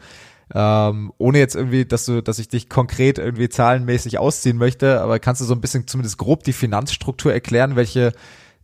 Ähm, 0.53 1.13
ohne 1.17 1.37
jetzt 1.37 1.55
irgendwie, 1.55 1.85
dass 1.85 2.05
du, 2.05 2.23
dass 2.23 2.39
ich 2.39 2.47
dich 2.47 2.69
konkret 2.69 3.19
irgendwie 3.19 3.49
zahlenmäßig 3.49 4.17
ausziehen 4.17 4.57
möchte, 4.57 4.99
aber 5.01 5.19
kannst 5.19 5.41
du 5.41 5.45
so 5.45 5.53
ein 5.53 5.61
bisschen 5.61 5.85
zumindest 5.85 6.17
grob 6.17 6.43
die 6.43 6.53
Finanzstruktur 6.53 7.31
erklären, 7.31 7.75
welche 7.75 8.13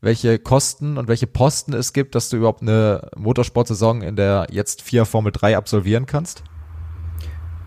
welche 0.06 0.38
Kosten 0.38 1.00
und 1.00 1.08
welche 1.08 1.26
Posten 1.26 1.74
es 1.74 1.92
gibt, 1.92 2.14
dass 2.14 2.30
du 2.30 2.38
überhaupt 2.38 2.62
eine 2.62 3.10
Motorsportsaison 3.18 4.04
in 4.04 4.16
der 4.16 4.46
jetzt 4.52 4.84
vier 4.84 5.04
Formel 5.04 5.32
3 5.32 5.58
absolvieren 5.58 6.06
kannst? 6.06 6.44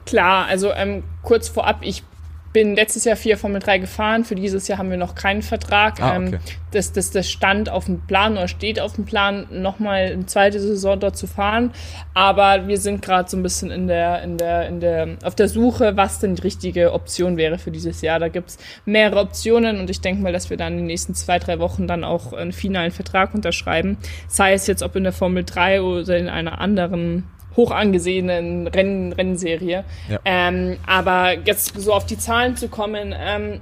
Klar, 0.07 0.46
also 0.46 0.72
ähm, 0.72 1.03
kurz 1.22 1.48
vorab, 1.48 1.79
ich 1.83 2.05
bin 2.52 2.74
letztes 2.74 3.04
Jahr 3.04 3.16
vier 3.16 3.37
Formel 3.37 3.61
3 3.61 3.78
gefahren. 3.78 4.24
Für 4.24 4.34
dieses 4.34 4.68
Jahr 4.68 4.78
haben 4.78 4.90
wir 4.90 4.96
noch 4.96 5.14
keinen 5.14 5.42
Vertrag. 5.42 6.00
Ah, 6.00 6.16
ähm, 6.16 6.28
okay. 6.28 6.38
das, 6.72 6.92
das, 6.92 7.11
das 7.11 7.30
stand 7.30 7.70
auf 7.70 7.87
dem 7.87 8.00
Plan 8.00 8.32
oder 8.32 8.48
steht 8.48 8.80
auf 8.80 8.94
dem 8.94 9.04
Plan, 9.04 9.46
nochmal 9.50 10.12
eine 10.12 10.26
zweite 10.26 10.61
Saison 10.61 10.98
dort 10.98 11.16
zu 11.16 11.26
fahren. 11.26 11.72
Aber 12.14 12.66
wir 12.66 12.78
sind 12.78 13.02
gerade 13.02 13.28
so 13.28 13.37
ein 13.37 13.42
bisschen 13.42 13.70
in 13.70 13.87
der, 13.87 14.22
in 14.22 14.38
der, 14.38 14.68
in 14.68 14.80
der, 14.80 15.16
auf 15.24 15.34
der 15.34 15.48
Suche, 15.48 15.96
was 15.96 16.20
denn 16.20 16.34
die 16.34 16.42
richtige 16.42 16.92
Option 16.92 17.37
wäre 17.37 17.58
für 17.58 17.70
dieses 17.70 18.00
Jahr. 18.00 18.18
Da 18.18 18.28
gibt's 18.28 18.58
mehrere 18.84 19.20
Optionen 19.20 19.78
und 19.78 19.90
ich 19.90 20.00
denke 20.00 20.22
mal, 20.22 20.32
dass 20.32 20.50
wir 20.50 20.56
dann 20.56 20.72
in 20.72 20.78
den 20.78 20.87
nächsten 20.87 21.14
zwei, 21.14 21.38
drei 21.38 21.58
Wochen 21.58 21.87
dann 21.87 22.04
auch 22.04 22.32
einen 22.32 22.52
finalen 22.52 22.90
Vertrag 22.90 23.34
unterschreiben. 23.34 23.98
Sei 24.26 24.52
es 24.52 24.66
jetzt 24.66 24.82
ob 24.82 24.96
in 24.96 25.04
der 25.04 25.12
Formel 25.12 25.44
3 25.44 25.82
oder 25.82 26.16
in 26.16 26.28
einer 26.28 26.61
anderen 26.61 27.24
hoch 27.58 27.72
angesehenen 27.72 28.66
Renn 28.68 29.12
Rennserie. 29.12 29.84
Ja. 30.08 30.20
Ähm, 30.24 30.78
aber 30.86 31.36
jetzt 31.44 31.78
so 31.78 31.92
auf 31.92 32.06
die 32.06 32.16
Zahlen 32.16 32.56
zu 32.56 32.68
kommen, 32.68 33.14
ähm, 33.18 33.60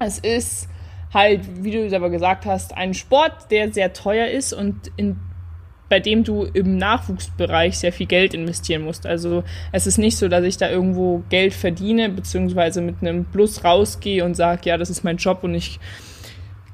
es 0.00 0.18
ist 0.18 0.68
halt, 1.14 1.42
wie 1.62 1.70
du 1.70 1.88
selber 1.88 2.10
gesagt 2.10 2.46
hast, 2.46 2.76
ein 2.76 2.94
Sport, 2.94 3.50
der 3.52 3.72
sehr 3.72 3.92
teuer 3.92 4.26
ist 4.26 4.52
und 4.52 4.90
in 4.96 5.20
bei 5.88 6.00
dem 6.00 6.24
du 6.24 6.42
im 6.42 6.78
Nachwuchsbereich 6.78 7.78
sehr 7.78 7.92
viel 7.92 8.06
Geld 8.06 8.34
investieren 8.34 8.82
musst. 8.82 9.06
Also 9.06 9.44
es 9.70 9.86
ist 9.86 9.98
nicht 9.98 10.16
so, 10.16 10.26
dass 10.26 10.44
ich 10.44 10.56
da 10.56 10.68
irgendwo 10.68 11.22
Geld 11.28 11.54
verdiene, 11.54 12.08
beziehungsweise 12.08 12.80
mit 12.80 12.96
einem 13.00 13.24
Plus 13.24 13.62
rausgehe 13.62 14.24
und 14.24 14.34
sage, 14.34 14.62
ja, 14.64 14.78
das 14.78 14.90
ist 14.90 15.04
mein 15.04 15.16
Job 15.16 15.44
und 15.44 15.54
ich 15.54 15.78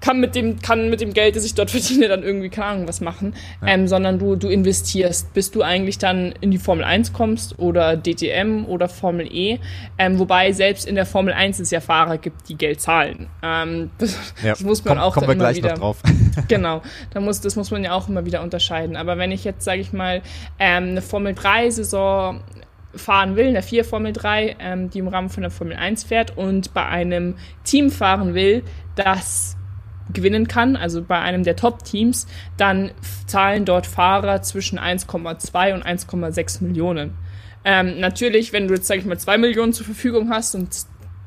kann 0.03 0.21
mit 0.21 0.35
dem, 0.35 0.61
kann 0.61 0.91
mit 0.91 1.01
dem 1.01 1.15
Geld, 1.15 1.37
das 1.37 1.45
ich 1.45 1.55
dort 1.55 1.71
verdiene, 1.71 2.09
dann 2.09 2.23
irgendwie, 2.23 2.51
keine 2.51 2.67
Ahnung, 2.67 2.88
was 2.88 3.01
machen, 3.01 3.35
ja. 3.62 3.69
ähm, 3.69 3.88
sondern 3.88 4.19
du, 4.19 4.37
du 4.37 4.49
investierst, 4.49 5.33
bis 5.33 5.51
du 5.51 5.62
eigentlich 5.62 5.97
dann 5.97 6.35
in 6.43 6.51
die 6.51 6.59
Formel 6.59 6.85
1 6.85 7.15
kommst 7.15 7.59
oder 7.59 7.97
DTM 7.97 8.67
oder 8.67 8.88
Formel 8.88 9.27
E, 9.33 9.59
ähm, 9.97 10.19
wobei 10.19 10.53
selbst 10.53 10.87
in 10.87 10.97
der 10.97 11.07
Formel 11.07 11.33
1 11.33 11.61
es 11.61 11.71
ja 11.71 11.81
Fahrer 11.81 12.19
gibt, 12.19 12.49
die 12.49 12.57
Geld 12.57 12.81
zahlen. 12.81 13.29
Ähm, 13.43 13.91
das, 13.97 14.19
ja, 14.43 14.51
das, 14.51 14.61
muss 14.62 14.85
man 14.85 14.97
komm, 14.97 15.05
auch 15.05 15.15
kommen 15.15 15.29
wir 15.29 15.37
gleich 15.37 15.57
wieder, 15.57 15.71
noch 15.71 15.79
drauf. 15.79 16.03
genau, 16.49 16.83
da 17.15 17.21
muss, 17.21 17.41
das 17.41 17.57
muss 17.57 17.71
man 17.71 17.85
ja 17.85 17.93
auch 17.93 18.09
immer 18.09 18.27
wieder 18.27 18.43
unterscheiden. 18.43 18.97
Aber 18.97 19.17
wenn 19.19 19.31
ich 19.31 19.45
jetzt, 19.45 19.65
sage 19.65 19.81
ich 19.81 19.93
mal, 19.93 20.21
ähm, 20.59 20.91
eine 20.91 21.03
Formel 21.03 21.33
3-Saison 21.33 22.41
fahren 22.95 23.37
will, 23.37 23.47
eine 23.47 23.62
4 23.62 23.85
Formel 23.85 24.12
3, 24.12 24.57
ähm, 24.59 24.91
die 24.91 24.99
im 24.99 25.09
Rahmen 25.09 25.31
von 25.31 25.43
der 25.43 25.51
Formel 25.51 25.77
1 25.77 26.05
fährt 26.05 26.37
und 26.37 26.75
bei 26.75 26.85
einem 26.85 27.37
Team 27.65 27.91
fahren 27.91 28.35
will, 28.35 28.65
das 28.97 29.57
gewinnen 30.12 30.49
kann, 30.49 30.77
also 30.77 31.03
bei 31.03 31.19
einem 31.19 31.45
der 31.45 31.57
Top-Teams, 31.57 32.27
dann 32.57 32.91
zahlen 33.27 33.65
dort 33.65 33.87
Fahrer 33.87 34.43
zwischen 34.43 34.79
1,2 34.79 35.75
und 35.75 35.87
1,6 35.87 36.65
Millionen. 36.65 37.15
Ähm, 37.65 38.01
natürlich, 38.01 38.53
wenn 38.53 38.67
du 38.67 38.75
jetzt, 38.75 38.87
sag 38.87 38.99
ich 38.99 39.05
mal, 39.05 39.19
2 39.19 39.38
Millionen 39.38 39.73
zur 39.73 39.87
Verfügung 39.87 40.31
hast 40.31 40.55
und 40.55 40.71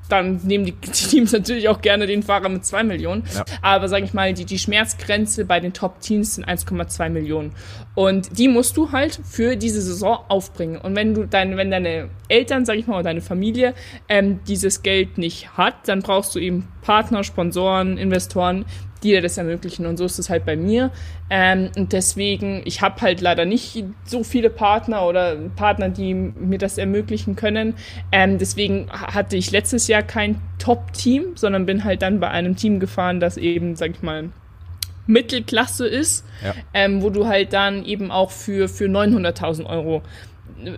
dann 0.09 0.41
nehmen 0.43 0.65
die, 0.65 0.71
die, 0.85 0.91
Teams 0.91 1.31
natürlich 1.31 1.69
auch 1.69 1.81
gerne 1.81 2.07
den 2.07 2.23
Fahrer 2.23 2.49
mit 2.49 2.65
zwei 2.65 2.83
Millionen. 2.83 3.23
Ja. 3.33 3.45
Aber 3.61 3.87
sage 3.87 4.05
ich 4.05 4.13
mal, 4.13 4.33
die, 4.33 4.45
die 4.45 4.59
Schmerzgrenze 4.59 5.45
bei 5.45 5.59
den 5.59 5.73
Top-Teams 5.73 6.35
sind 6.35 6.47
1,2 6.47 7.09
Millionen. 7.09 7.53
Und 7.95 8.37
die 8.37 8.47
musst 8.47 8.75
du 8.77 8.91
halt 8.91 9.19
für 9.23 9.55
diese 9.55 9.81
Saison 9.81 10.19
aufbringen. 10.27 10.77
Und 10.77 10.95
wenn 10.95 11.13
du 11.13 11.25
dein, 11.25 11.55
wenn 11.57 11.71
deine 11.71 12.09
Eltern, 12.27 12.65
sag 12.65 12.75
ich 12.77 12.87
mal, 12.87 12.95
oder 12.95 13.03
deine 13.03 13.21
Familie 13.21 13.73
ähm, 14.09 14.39
dieses 14.47 14.83
Geld 14.83 15.17
nicht 15.17 15.57
hat, 15.57 15.87
dann 15.87 16.01
brauchst 16.01 16.35
du 16.35 16.39
eben 16.39 16.67
Partner, 16.81 17.23
Sponsoren, 17.23 17.97
Investoren, 17.97 18.65
die 19.03 19.09
dir 19.09 19.21
das 19.21 19.37
ermöglichen. 19.37 19.85
Und 19.85 19.97
so 19.97 20.05
ist 20.05 20.19
es 20.19 20.29
halt 20.29 20.45
bei 20.45 20.55
mir. 20.55 20.91
Ähm, 21.29 21.69
und 21.75 21.93
deswegen, 21.93 22.61
ich 22.65 22.81
habe 22.81 23.01
halt 23.01 23.21
leider 23.21 23.45
nicht 23.45 23.83
so 24.05 24.23
viele 24.23 24.49
Partner 24.49 25.05
oder 25.05 25.35
Partner, 25.55 25.89
die 25.89 26.13
mir 26.13 26.57
das 26.57 26.77
ermöglichen 26.77 27.35
können. 27.35 27.75
Ähm, 28.11 28.37
deswegen 28.37 28.89
hatte 28.91 29.37
ich 29.37 29.51
letztes 29.51 29.87
Jahr 29.87 30.03
kein 30.03 30.41
Top-Team, 30.59 31.35
sondern 31.35 31.65
bin 31.65 31.83
halt 31.83 32.01
dann 32.01 32.19
bei 32.19 32.29
einem 32.29 32.55
Team 32.55 32.79
gefahren, 32.79 33.19
das 33.19 33.37
eben, 33.37 33.75
sag 33.75 33.91
ich 33.91 34.01
mal, 34.01 34.29
Mittelklasse 35.07 35.87
ist, 35.87 36.25
ja. 36.43 36.55
ähm, 36.73 37.03
wo 37.03 37.11
du 37.11 37.27
halt 37.27 37.53
dann 37.53 37.85
eben 37.85 38.09
auch 38.11 38.31
für, 38.31 38.67
für 38.67 38.85
900.000 38.85 39.65
Euro 39.67 40.01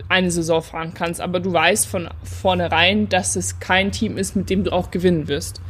eine 0.08 0.30
Saison 0.30 0.62
fahren 0.62 0.92
kannst, 0.94 1.20
aber 1.20 1.40
du 1.40 1.52
weißt 1.52 1.86
von 1.86 2.08
vornherein, 2.22 3.08
dass 3.08 3.36
es 3.36 3.60
kein 3.60 3.92
Team 3.92 4.16
ist, 4.16 4.36
mit 4.36 4.50
dem 4.50 4.64
du 4.64 4.72
auch 4.72 4.90
gewinnen 4.90 5.28
wirst. 5.28 5.60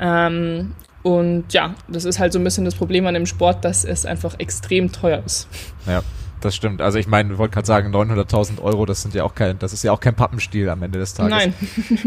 Ähm, 0.00 0.72
und 1.06 1.52
ja, 1.52 1.76
das 1.86 2.04
ist 2.04 2.18
halt 2.18 2.32
so 2.32 2.40
ein 2.40 2.42
bisschen 2.42 2.64
das 2.64 2.74
Problem 2.74 3.06
an 3.06 3.14
dem 3.14 3.26
Sport, 3.26 3.64
dass 3.64 3.84
es 3.84 4.04
einfach 4.04 4.34
extrem 4.40 4.90
teuer 4.90 5.22
ist. 5.24 5.46
Ja. 5.86 6.02
Das 6.40 6.54
stimmt. 6.54 6.82
Also 6.82 6.98
ich 6.98 7.06
meine, 7.06 7.32
ich 7.32 7.38
wollte 7.38 7.54
gerade 7.54 7.66
sagen, 7.66 7.94
900.000 7.94 8.60
Euro, 8.60 8.86
das 8.86 9.02
sind 9.02 9.14
ja 9.14 9.24
auch 9.24 9.34
kein, 9.34 9.58
das 9.58 9.72
ist 9.72 9.82
ja 9.82 9.92
auch 9.92 10.00
kein 10.00 10.14
Pappenstiel 10.14 10.68
am 10.68 10.82
Ende 10.82 10.98
des 10.98 11.14
Tages. 11.14 11.30
Nein, 11.30 11.54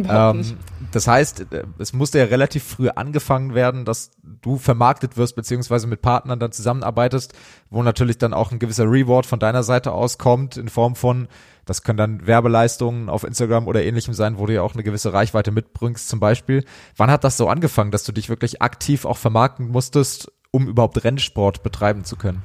ähm. 0.09 0.57
Das 0.91 1.07
heißt, 1.07 1.45
es 1.77 1.93
musste 1.93 2.17
ja 2.19 2.25
relativ 2.25 2.63
früh 2.63 2.89
angefangen 2.89 3.53
werden, 3.53 3.85
dass 3.85 4.11
du 4.41 4.57
vermarktet 4.57 5.17
wirst, 5.17 5.35
beziehungsweise 5.35 5.85
mit 5.85 6.01
Partnern 6.01 6.39
dann 6.39 6.51
zusammenarbeitest, 6.51 7.33
wo 7.69 7.83
natürlich 7.83 8.17
dann 8.17 8.33
auch 8.33 8.51
ein 8.51 8.59
gewisser 8.59 8.85
Reward 8.85 9.25
von 9.25 9.39
deiner 9.39 9.61
Seite 9.61 9.91
aus 9.91 10.17
kommt, 10.17 10.57
in 10.57 10.67
Form 10.67 10.95
von, 10.95 11.27
das 11.65 11.83
können 11.83 11.97
dann 11.97 12.25
Werbeleistungen 12.25 13.09
auf 13.09 13.23
Instagram 13.23 13.67
oder 13.67 13.83
ähnlichem 13.83 14.15
sein, 14.15 14.39
wo 14.39 14.47
du 14.47 14.53
ja 14.55 14.63
auch 14.63 14.73
eine 14.73 14.83
gewisse 14.83 15.13
Reichweite 15.13 15.51
mitbringst 15.51 16.09
zum 16.09 16.19
Beispiel. 16.19 16.65
Wann 16.97 17.11
hat 17.11 17.23
das 17.23 17.37
so 17.37 17.47
angefangen, 17.47 17.91
dass 17.91 18.03
du 18.03 18.11
dich 18.11 18.29
wirklich 18.29 18.61
aktiv 18.61 19.05
auch 19.05 19.17
vermarkten 19.17 19.67
musstest, 19.67 20.31
um 20.49 20.67
überhaupt 20.67 21.03
Rennsport 21.03 21.61
betreiben 21.61 22.03
zu 22.03 22.15
können? 22.15 22.41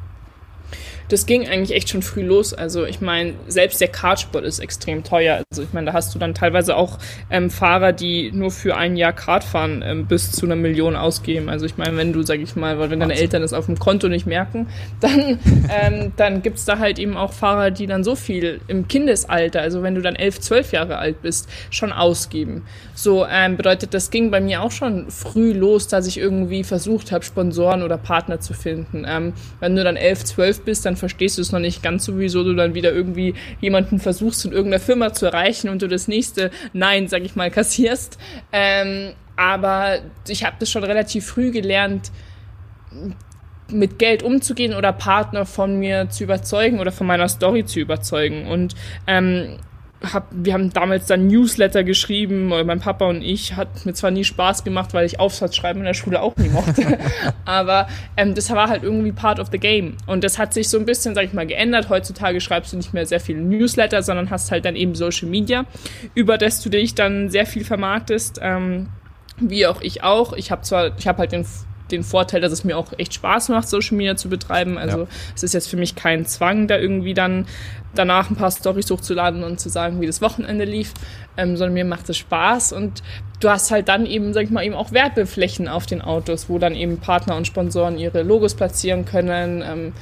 Das 1.08 1.26
ging 1.26 1.46
eigentlich 1.48 1.76
echt 1.76 1.88
schon 1.88 2.02
früh 2.02 2.22
los. 2.22 2.54
Also 2.54 2.84
ich 2.84 3.00
meine, 3.00 3.34
selbst 3.46 3.80
der 3.80 3.88
Kartsport 3.88 4.44
ist 4.44 4.58
extrem 4.58 5.04
teuer. 5.04 5.42
Also 5.50 5.62
ich 5.62 5.72
meine, 5.72 5.86
da 5.86 5.92
hast 5.92 6.14
du 6.14 6.18
dann 6.18 6.34
teilweise 6.34 6.76
auch 6.76 6.98
ähm, 7.30 7.50
Fahrer, 7.50 7.92
die 7.92 8.32
nur 8.32 8.50
für 8.50 8.76
ein 8.76 8.96
Jahr 8.96 9.12
Kart 9.12 9.44
fahren, 9.44 9.82
ähm, 9.86 10.06
bis 10.06 10.32
zu 10.32 10.46
einer 10.46 10.56
Million 10.56 10.96
ausgeben. 10.96 11.48
Also 11.48 11.66
ich 11.66 11.76
meine, 11.76 11.96
wenn 11.96 12.12
du, 12.12 12.22
sag 12.22 12.40
ich 12.40 12.56
mal, 12.56 12.78
weil 12.78 12.90
wenn 12.90 13.00
deine 13.00 13.14
Eltern 13.14 13.42
es 13.42 13.52
auf 13.52 13.66
dem 13.66 13.78
Konto 13.78 14.08
nicht 14.08 14.26
merken, 14.26 14.66
dann, 15.00 15.38
ähm, 15.70 16.12
dann 16.16 16.42
gibt's 16.42 16.64
da 16.64 16.78
halt 16.78 16.98
eben 16.98 17.16
auch 17.16 17.32
Fahrer, 17.32 17.70
die 17.70 17.86
dann 17.86 18.04
so 18.04 18.16
viel 18.16 18.60
im 18.68 18.88
Kindesalter, 18.88 19.60
also 19.60 19.82
wenn 19.82 19.94
du 19.94 20.02
dann 20.02 20.16
elf, 20.16 20.40
zwölf 20.40 20.72
Jahre 20.72 20.98
alt 20.98 21.22
bist, 21.22 21.48
schon 21.70 21.92
ausgeben. 21.92 22.62
So 22.94 23.26
ähm, 23.26 23.56
bedeutet, 23.56 23.92
das 23.94 24.10
ging 24.10 24.30
bei 24.30 24.40
mir 24.40 24.62
auch 24.62 24.70
schon 24.70 25.10
früh 25.10 25.52
los, 25.52 25.88
dass 25.88 26.06
ich 26.06 26.18
irgendwie 26.18 26.64
versucht 26.64 27.12
habe, 27.12 27.24
Sponsoren 27.24 27.82
oder 27.82 27.98
Partner 27.98 28.40
zu 28.40 28.54
finden. 28.54 29.04
Ähm, 29.06 29.32
wenn 29.60 29.76
du 29.76 29.84
dann 29.84 29.96
elf, 29.96 30.24
zwölf 30.24 30.62
bist, 30.62 30.86
dann 30.86 30.93
verstehst 30.96 31.38
du 31.38 31.42
es 31.42 31.52
noch 31.52 31.60
nicht 31.60 31.82
ganz 31.82 32.04
so, 32.04 32.18
wieso 32.18 32.44
du 32.44 32.54
dann 32.54 32.74
wieder 32.74 32.92
irgendwie 32.92 33.34
jemanden 33.60 33.98
versuchst, 33.98 34.44
in 34.44 34.52
irgendeiner 34.52 34.80
Firma 34.80 35.12
zu 35.12 35.26
erreichen 35.26 35.68
und 35.68 35.82
du 35.82 35.88
das 35.88 36.08
nächste 36.08 36.50
Nein, 36.72 37.08
sag 37.08 37.22
ich 37.22 37.36
mal, 37.36 37.50
kassierst. 37.50 38.18
Ähm, 38.52 39.12
aber 39.36 39.98
ich 40.28 40.44
habe 40.44 40.56
das 40.58 40.70
schon 40.70 40.84
relativ 40.84 41.26
früh 41.26 41.50
gelernt, 41.50 42.12
mit 43.70 43.98
Geld 43.98 44.22
umzugehen 44.22 44.74
oder 44.74 44.92
Partner 44.92 45.46
von 45.46 45.78
mir 45.78 46.08
zu 46.10 46.24
überzeugen 46.24 46.80
oder 46.80 46.92
von 46.92 47.06
meiner 47.06 47.28
Story 47.28 47.64
zu 47.64 47.80
überzeugen. 47.80 48.46
Und 48.46 48.74
ähm, 49.06 49.58
hab, 50.12 50.28
wir 50.30 50.52
haben 50.54 50.72
damals 50.72 51.06
dann 51.06 51.26
Newsletter 51.26 51.84
geschrieben, 51.84 52.48
mein 52.48 52.80
Papa 52.80 53.06
und 53.06 53.22
ich, 53.22 53.56
hat 53.56 53.86
mir 53.86 53.94
zwar 53.94 54.10
nie 54.10 54.24
Spaß 54.24 54.64
gemacht, 54.64 54.94
weil 54.94 55.06
ich 55.06 55.20
Aufsatzschreiben 55.20 55.80
in 55.80 55.86
der 55.86 55.94
Schule 55.94 56.20
auch 56.20 56.36
nie 56.36 56.48
mochte, 56.48 56.98
aber 57.44 57.88
ähm, 58.16 58.34
das 58.34 58.50
war 58.50 58.68
halt 58.68 58.82
irgendwie 58.82 59.12
part 59.12 59.40
of 59.40 59.48
the 59.50 59.58
game. 59.58 59.96
Und 60.06 60.24
das 60.24 60.38
hat 60.38 60.52
sich 60.52 60.68
so 60.68 60.78
ein 60.78 60.86
bisschen, 60.86 61.14
sag 61.14 61.24
ich 61.24 61.32
mal, 61.32 61.46
geändert. 61.46 61.88
Heutzutage 61.88 62.40
schreibst 62.40 62.72
du 62.72 62.76
nicht 62.76 62.92
mehr 62.92 63.06
sehr 63.06 63.20
viele 63.20 63.40
Newsletter, 63.40 64.02
sondern 64.02 64.30
hast 64.30 64.50
halt 64.50 64.64
dann 64.64 64.76
eben 64.76 64.94
Social 64.94 65.28
Media, 65.28 65.64
über 66.14 66.38
das 66.38 66.62
du 66.62 66.68
dich 66.68 66.94
dann 66.94 67.30
sehr 67.30 67.46
viel 67.46 67.64
vermarktest. 67.64 68.40
Ähm, 68.42 68.88
wie 69.38 69.66
auch 69.66 69.80
ich 69.80 70.02
auch. 70.02 70.32
Ich 70.32 70.50
habe 70.50 70.62
zwar, 70.62 70.96
ich 70.98 71.06
habe 71.06 71.18
halt 71.18 71.32
den 71.32 71.44
den 71.90 72.02
Vorteil, 72.02 72.40
dass 72.40 72.52
es 72.52 72.64
mir 72.64 72.76
auch 72.76 72.92
echt 72.98 73.14
Spaß 73.14 73.50
macht, 73.50 73.68
Social 73.68 73.96
Media 73.96 74.16
zu 74.16 74.28
betreiben. 74.28 74.78
Also 74.78 75.00
ja. 75.00 75.06
es 75.34 75.42
ist 75.42 75.54
jetzt 75.54 75.68
für 75.68 75.76
mich 75.76 75.94
kein 75.94 76.26
Zwang, 76.26 76.66
da 76.66 76.78
irgendwie 76.78 77.14
dann 77.14 77.46
danach 77.94 78.30
ein 78.30 78.36
paar 78.36 78.50
Storys 78.50 78.90
hochzuladen 78.90 79.44
und 79.44 79.60
zu 79.60 79.68
sagen, 79.68 80.00
wie 80.00 80.06
das 80.06 80.20
Wochenende 80.20 80.64
lief, 80.64 80.92
ähm, 81.36 81.56
sondern 81.56 81.74
mir 81.74 81.84
macht 81.84 82.08
es 82.08 82.16
Spaß 82.16 82.72
und 82.72 83.02
du 83.40 83.48
hast 83.48 83.70
halt 83.70 83.88
dann 83.88 84.06
eben, 84.06 84.32
sag 84.32 84.44
ich 84.44 84.50
mal, 84.50 84.64
eben 84.64 84.74
auch 84.74 84.92
Werbeflächen 84.92 85.68
auf 85.68 85.86
den 85.86 86.02
Autos, 86.02 86.48
wo 86.48 86.58
dann 86.58 86.74
eben 86.74 86.98
Partner 86.98 87.36
und 87.36 87.46
Sponsoren 87.46 87.98
ihre 87.98 88.22
Logos 88.22 88.54
platzieren 88.54 89.04
können. 89.04 89.62
Ähm, 89.64 89.92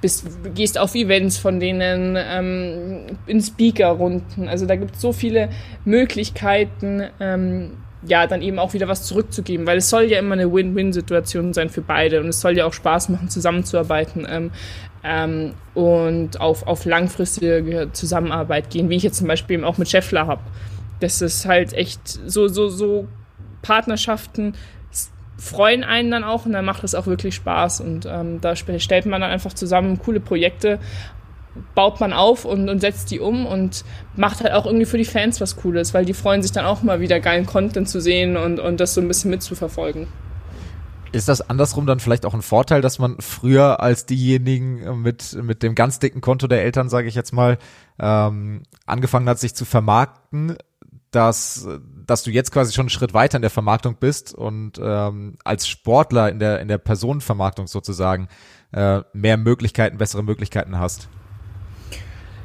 bist, 0.00 0.26
gehst 0.54 0.78
auf 0.78 0.94
Events 0.94 1.38
von 1.38 1.58
denen, 1.58 2.16
ähm, 2.16 3.00
in 3.26 3.40
Speaker-Runden. 3.40 4.48
Also 4.48 4.66
da 4.66 4.76
gibt 4.76 4.94
es 4.94 5.00
so 5.00 5.12
viele 5.12 5.48
Möglichkeiten, 5.84 7.02
ähm, 7.18 7.78
ja, 8.06 8.26
dann 8.26 8.42
eben 8.42 8.58
auch 8.58 8.74
wieder 8.74 8.88
was 8.88 9.04
zurückzugeben, 9.04 9.66
weil 9.66 9.78
es 9.78 9.90
soll 9.90 10.04
ja 10.04 10.18
immer 10.18 10.34
eine 10.34 10.52
Win-Win-Situation 10.52 11.52
sein 11.52 11.68
für 11.68 11.82
beide 11.82 12.20
und 12.20 12.28
es 12.28 12.40
soll 12.40 12.56
ja 12.56 12.64
auch 12.64 12.72
Spaß 12.72 13.08
machen, 13.08 13.28
zusammenzuarbeiten 13.28 14.26
ähm, 14.28 14.50
ähm, 15.02 15.54
und 15.74 16.40
auf, 16.40 16.66
auf 16.66 16.84
langfristige 16.84 17.88
Zusammenarbeit 17.92 18.70
gehen, 18.70 18.88
wie 18.88 18.96
ich 18.96 19.02
jetzt 19.02 19.18
zum 19.18 19.26
Beispiel 19.26 19.54
eben 19.54 19.64
auch 19.64 19.78
mit 19.78 19.88
Scheffler 19.88 20.26
habe. 20.26 20.42
Das 21.00 21.22
ist 21.22 21.46
halt 21.46 21.72
echt 21.72 22.00
so, 22.06 22.48
so, 22.48 22.68
so 22.68 23.08
Partnerschaften 23.62 24.54
freuen 25.38 25.84
einen 25.84 26.10
dann 26.10 26.24
auch 26.24 26.46
und 26.46 26.52
dann 26.52 26.64
macht 26.64 26.82
es 26.82 26.96
auch 26.96 27.06
wirklich 27.06 27.36
Spaß 27.36 27.80
und 27.80 28.06
ähm, 28.06 28.40
da 28.40 28.56
stellt 28.56 29.06
man 29.06 29.20
dann 29.20 29.30
einfach 29.30 29.52
zusammen 29.52 29.98
coole 29.98 30.18
Projekte 30.18 30.80
baut 31.74 32.00
man 32.00 32.12
auf 32.12 32.44
und, 32.44 32.68
und 32.68 32.80
setzt 32.80 33.10
die 33.10 33.20
um 33.20 33.46
und 33.46 33.84
macht 34.16 34.42
halt 34.42 34.52
auch 34.52 34.66
irgendwie 34.66 34.86
für 34.86 34.98
die 34.98 35.04
Fans 35.04 35.40
was 35.40 35.56
Cooles, 35.56 35.94
weil 35.94 36.04
die 36.04 36.14
freuen 36.14 36.42
sich 36.42 36.52
dann 36.52 36.66
auch 36.66 36.82
mal 36.82 37.00
wieder 37.00 37.20
geilen 37.20 37.46
Content 37.46 37.88
zu 37.88 38.00
sehen 38.00 38.36
und, 38.36 38.60
und 38.60 38.80
das 38.80 38.94
so 38.94 39.00
ein 39.00 39.08
bisschen 39.08 39.30
mitzuverfolgen. 39.30 40.06
Ist 41.10 41.28
das 41.28 41.48
andersrum 41.48 41.86
dann 41.86 42.00
vielleicht 42.00 42.26
auch 42.26 42.34
ein 42.34 42.42
Vorteil, 42.42 42.82
dass 42.82 42.98
man 42.98 43.16
früher 43.20 43.80
als 43.80 44.04
diejenigen 44.04 45.00
mit, 45.00 45.34
mit 45.42 45.62
dem 45.62 45.74
ganz 45.74 45.98
dicken 45.98 46.20
Konto 46.20 46.46
der 46.46 46.62
Eltern, 46.62 46.90
sage 46.90 47.08
ich 47.08 47.14
jetzt 47.14 47.32
mal, 47.32 47.58
ähm, 47.98 48.62
angefangen 48.84 49.28
hat, 49.28 49.38
sich 49.38 49.54
zu 49.54 49.64
vermarkten, 49.64 50.56
dass, 51.10 51.66
dass 52.06 52.22
du 52.22 52.30
jetzt 52.30 52.52
quasi 52.52 52.74
schon 52.74 52.84
einen 52.84 52.90
Schritt 52.90 53.14
weiter 53.14 53.36
in 53.36 53.42
der 53.42 53.50
Vermarktung 53.50 53.96
bist 53.98 54.34
und 54.34 54.78
ähm, 54.82 55.36
als 55.44 55.66
Sportler 55.66 56.28
in 56.28 56.38
der, 56.38 56.60
in 56.60 56.68
der 56.68 56.78
Personenvermarktung 56.78 57.66
sozusagen 57.66 58.28
äh, 58.72 59.00
mehr 59.14 59.38
Möglichkeiten, 59.38 59.96
bessere 59.96 60.22
Möglichkeiten 60.22 60.78
hast? 60.78 61.08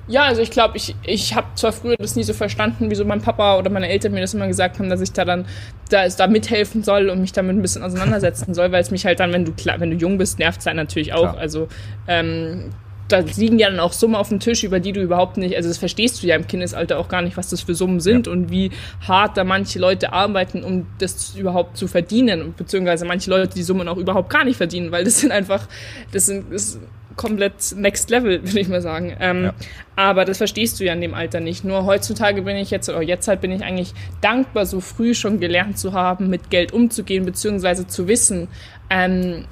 Ja, 0.08 0.24
also 0.24 0.42
ich 0.42 0.52
glaube, 0.52 0.76
ich, 0.76 0.96
ich 1.04 1.34
habe 1.34 1.48
zwar 1.56 1.72
früher 1.72 1.96
das 1.98 2.16
nie 2.16 2.24
so 2.24 2.34
verstanden, 2.34 2.90
wieso 2.90 3.06
mein 3.06 3.22
Papa 3.22 3.58
oder 3.58 3.70
meine 3.70 3.88
Eltern 3.88 4.12
mir 4.12 4.22
das 4.22 4.34
immer 4.34 4.48
gesagt 4.48 4.80
haben, 4.80 4.90
dass 4.90 5.00
ich 5.02 5.14
da 5.14 5.24
dann 5.24 5.46
da, 5.90 6.08
da 6.08 6.28
mithelfen 6.28 6.84
soll 6.84 7.10
und 7.10 7.22
mich 7.22 7.32
damit 7.32 7.56
ein 7.56 7.62
bisschen 7.62 7.84
auseinandersetzen 7.84 8.54
soll, 8.54 8.72
weil 8.72 8.82
es 8.82 8.92
mich 8.92 9.06
halt 9.06 9.20
dann, 9.20 9.32
wenn 9.32 9.46
du 9.46 9.54
klar, 9.54 9.80
wenn 9.80 9.92
du 9.92 9.96
jung 9.96 10.18
bist, 10.18 10.40
nervt 10.40 10.60
es 10.60 10.66
halt 10.66 10.76
natürlich 10.76 11.14
auch. 11.14 11.22
Klar. 11.22 11.38
Also 11.38 11.68
ähm, 12.08 12.72
da 13.08 13.20
liegen 13.20 13.60
ja 13.60 13.70
dann 13.70 13.80
auch 13.80 13.94
Summen 13.94 14.16
auf 14.16 14.30
dem 14.30 14.40
Tisch, 14.40 14.64
über 14.64 14.80
die 14.80 14.92
du 14.92 15.02
überhaupt 15.02 15.38
nicht, 15.38 15.56
also 15.56 15.70
das 15.70 15.78
verstehst 15.78 16.22
du 16.22 16.28
ja 16.28 16.36
im 16.36 16.48
Kindesalter 16.48 16.98
auch 16.98 17.08
gar 17.08 17.22
nicht, 17.22 17.38
was 17.38 17.50
das 17.50 17.62
für 17.62 17.76
Summen 17.76 18.00
sind 18.00 18.28
ja. 18.28 18.34
und 18.34 18.50
wie 18.50 18.72
hart 19.08 19.38
da 19.38 19.44
manche 19.44 19.80
Leute 19.80 20.14
arbeiten, 20.14 20.64
um 20.64 20.88
das 21.00 21.36
überhaupt 21.36 21.78
zu 21.78 21.88
verdienen, 21.88 22.54
beziehungsweise 22.58 23.06
manche 23.06 23.30
Leute 23.30 23.54
die 23.54 23.64
Summen 23.64 23.88
auch 23.88 23.98
überhaupt 23.98 24.30
gar 24.30 24.44
nicht 24.44 24.58
verdienen, 24.58 24.92
weil 24.92 25.04
das 25.04 25.20
sind 25.20 25.32
einfach, 25.32 25.68
das 26.12 26.26
sind, 26.26 26.52
das 26.52 26.80
komplett 27.16 27.76
next 27.76 28.10
level, 28.10 28.42
würde 28.44 28.60
ich 28.60 28.68
mal 28.68 28.82
sagen. 28.82 29.16
Ähm, 29.20 29.44
ja. 29.46 29.54
Aber 29.96 30.26
das 30.26 30.38
verstehst 30.38 30.80
du 30.80 30.86
ja 30.86 30.94
in 30.94 31.02
dem 31.02 31.14
Alter 31.14 31.40
nicht. 31.40 31.64
Nur 31.64 31.86
heutzutage 31.86 32.42
bin 32.44 32.58
ich 32.58 32.72
jetzt, 32.72 32.90
oder 32.90 33.02
jetzt 33.02 33.28
halt 33.28 33.42
bin 33.42 33.52
ich 33.52 33.64
eigentlich 33.64 33.94
dankbar, 34.22 34.66
so 34.66 34.80
früh 34.80 35.14
schon 35.14 35.40
gelernt 35.40 35.78
zu 35.78 35.94
haben, 35.94 36.30
mit 36.30 36.50
Geld 36.50 36.72
umzugehen, 36.72 37.26
beziehungsweise 37.26 37.88
zu 37.88 38.08
wissen, 38.08 38.48
ähm, 38.90 39.46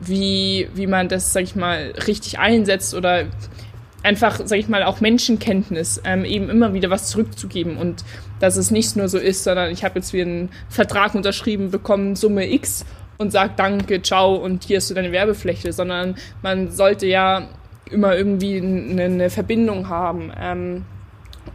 wie, 0.00 0.68
wie 0.74 0.86
man 0.86 1.08
das, 1.08 1.32
sag 1.32 1.42
ich 1.42 1.56
mal, 1.56 1.92
richtig 2.06 2.38
einsetzt 2.38 2.94
oder 2.94 3.26
einfach, 4.02 4.40
sag 4.44 4.58
ich 4.58 4.68
mal, 4.68 4.84
auch 4.84 5.00
Menschenkenntnis, 5.00 6.00
ähm, 6.04 6.24
eben 6.24 6.48
immer 6.48 6.72
wieder 6.72 6.90
was 6.90 7.10
zurückzugeben 7.10 7.76
und 7.76 8.04
dass 8.40 8.56
es 8.56 8.70
nicht 8.70 8.96
nur 8.96 9.08
so 9.08 9.18
ist, 9.18 9.44
sondern 9.44 9.70
ich 9.70 9.84
habe 9.84 9.98
jetzt 9.98 10.12
wieder 10.12 10.26
einen 10.26 10.50
Vertrag 10.68 11.14
unterschrieben 11.14 11.70
bekommen, 11.70 12.14
Summe 12.14 12.50
X 12.52 12.84
und 13.18 13.32
sagt 13.32 13.58
Danke, 13.58 14.00
ciao 14.00 14.34
und 14.36 14.64
hier 14.64 14.78
ist 14.78 14.88
so 14.88 14.94
deine 14.94 15.12
Werbefläche, 15.12 15.72
sondern 15.72 16.14
man 16.42 16.70
sollte 16.70 17.06
ja 17.06 17.48
immer 17.90 18.16
irgendwie 18.16 18.58
eine, 18.58 19.04
eine 19.04 19.30
Verbindung 19.30 19.88
haben. 19.88 20.32
Ähm, 20.40 20.84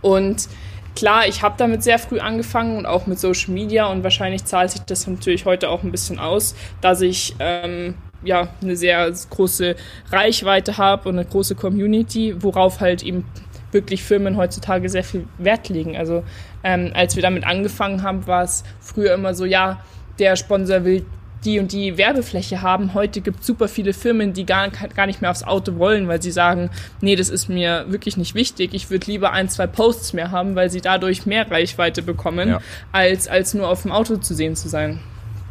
und 0.01 0.49
klar, 0.95 1.27
ich 1.27 1.41
habe 1.41 1.55
damit 1.57 1.83
sehr 1.83 1.99
früh 1.99 2.19
angefangen 2.19 2.77
und 2.77 2.85
auch 2.85 3.07
mit 3.07 3.19
Social 3.19 3.53
Media 3.53 3.85
und 3.85 4.03
wahrscheinlich 4.03 4.45
zahlt 4.45 4.71
sich 4.71 4.81
das 4.81 5.07
natürlich 5.07 5.45
heute 5.45 5.69
auch 5.69 5.83
ein 5.83 5.91
bisschen 5.91 6.19
aus, 6.19 6.55
dass 6.81 7.01
ich 7.01 7.35
ähm, 7.39 7.95
ja 8.23 8.49
eine 8.61 8.75
sehr 8.75 9.11
große 9.29 9.75
Reichweite 10.11 10.77
habe 10.77 11.09
und 11.09 11.17
eine 11.17 11.27
große 11.27 11.55
Community, 11.55 12.35
worauf 12.41 12.81
halt 12.81 13.03
eben 13.03 13.25
wirklich 13.71 14.03
Firmen 14.03 14.37
heutzutage 14.37 14.89
sehr 14.89 15.03
viel 15.03 15.25
Wert 15.37 15.69
legen. 15.69 15.97
Also 15.97 16.23
ähm, 16.63 16.91
als 16.93 17.15
wir 17.15 17.23
damit 17.23 17.45
angefangen 17.45 18.03
haben, 18.03 18.27
war 18.27 18.43
es 18.43 18.63
früher 18.79 19.13
immer 19.13 19.33
so, 19.33 19.45
ja, 19.45 19.81
der 20.19 20.35
Sponsor 20.35 20.83
will 20.85 21.05
die 21.45 21.59
und 21.59 21.71
die 21.71 21.97
Werbefläche 21.97 22.61
haben. 22.61 22.93
Heute 22.93 23.21
gibt 23.21 23.41
es 23.41 23.47
super 23.47 23.67
viele 23.67 23.93
Firmen, 23.93 24.33
die 24.33 24.45
gar, 24.45 24.69
gar 24.69 25.05
nicht 25.05 25.21
mehr 25.21 25.31
aufs 25.31 25.43
Auto 25.43 25.77
wollen, 25.77 26.07
weil 26.07 26.21
sie 26.21 26.31
sagen, 26.31 26.69
nee, 27.01 27.15
das 27.15 27.29
ist 27.29 27.49
mir 27.49 27.85
wirklich 27.87 28.17
nicht 28.17 28.35
wichtig. 28.35 28.73
Ich 28.73 28.89
würde 28.89 29.09
lieber 29.09 29.31
ein, 29.31 29.49
zwei 29.49 29.67
Posts 29.67 30.13
mehr 30.13 30.31
haben, 30.31 30.55
weil 30.55 30.69
sie 30.69 30.81
dadurch 30.81 31.25
mehr 31.25 31.49
Reichweite 31.49 32.01
bekommen, 32.01 32.49
ja. 32.49 32.61
als, 32.91 33.27
als 33.27 33.53
nur 33.53 33.67
auf 33.67 33.83
dem 33.83 33.91
Auto 33.91 34.17
zu 34.17 34.33
sehen 34.33 34.55
zu 34.55 34.69
sein. 34.69 34.99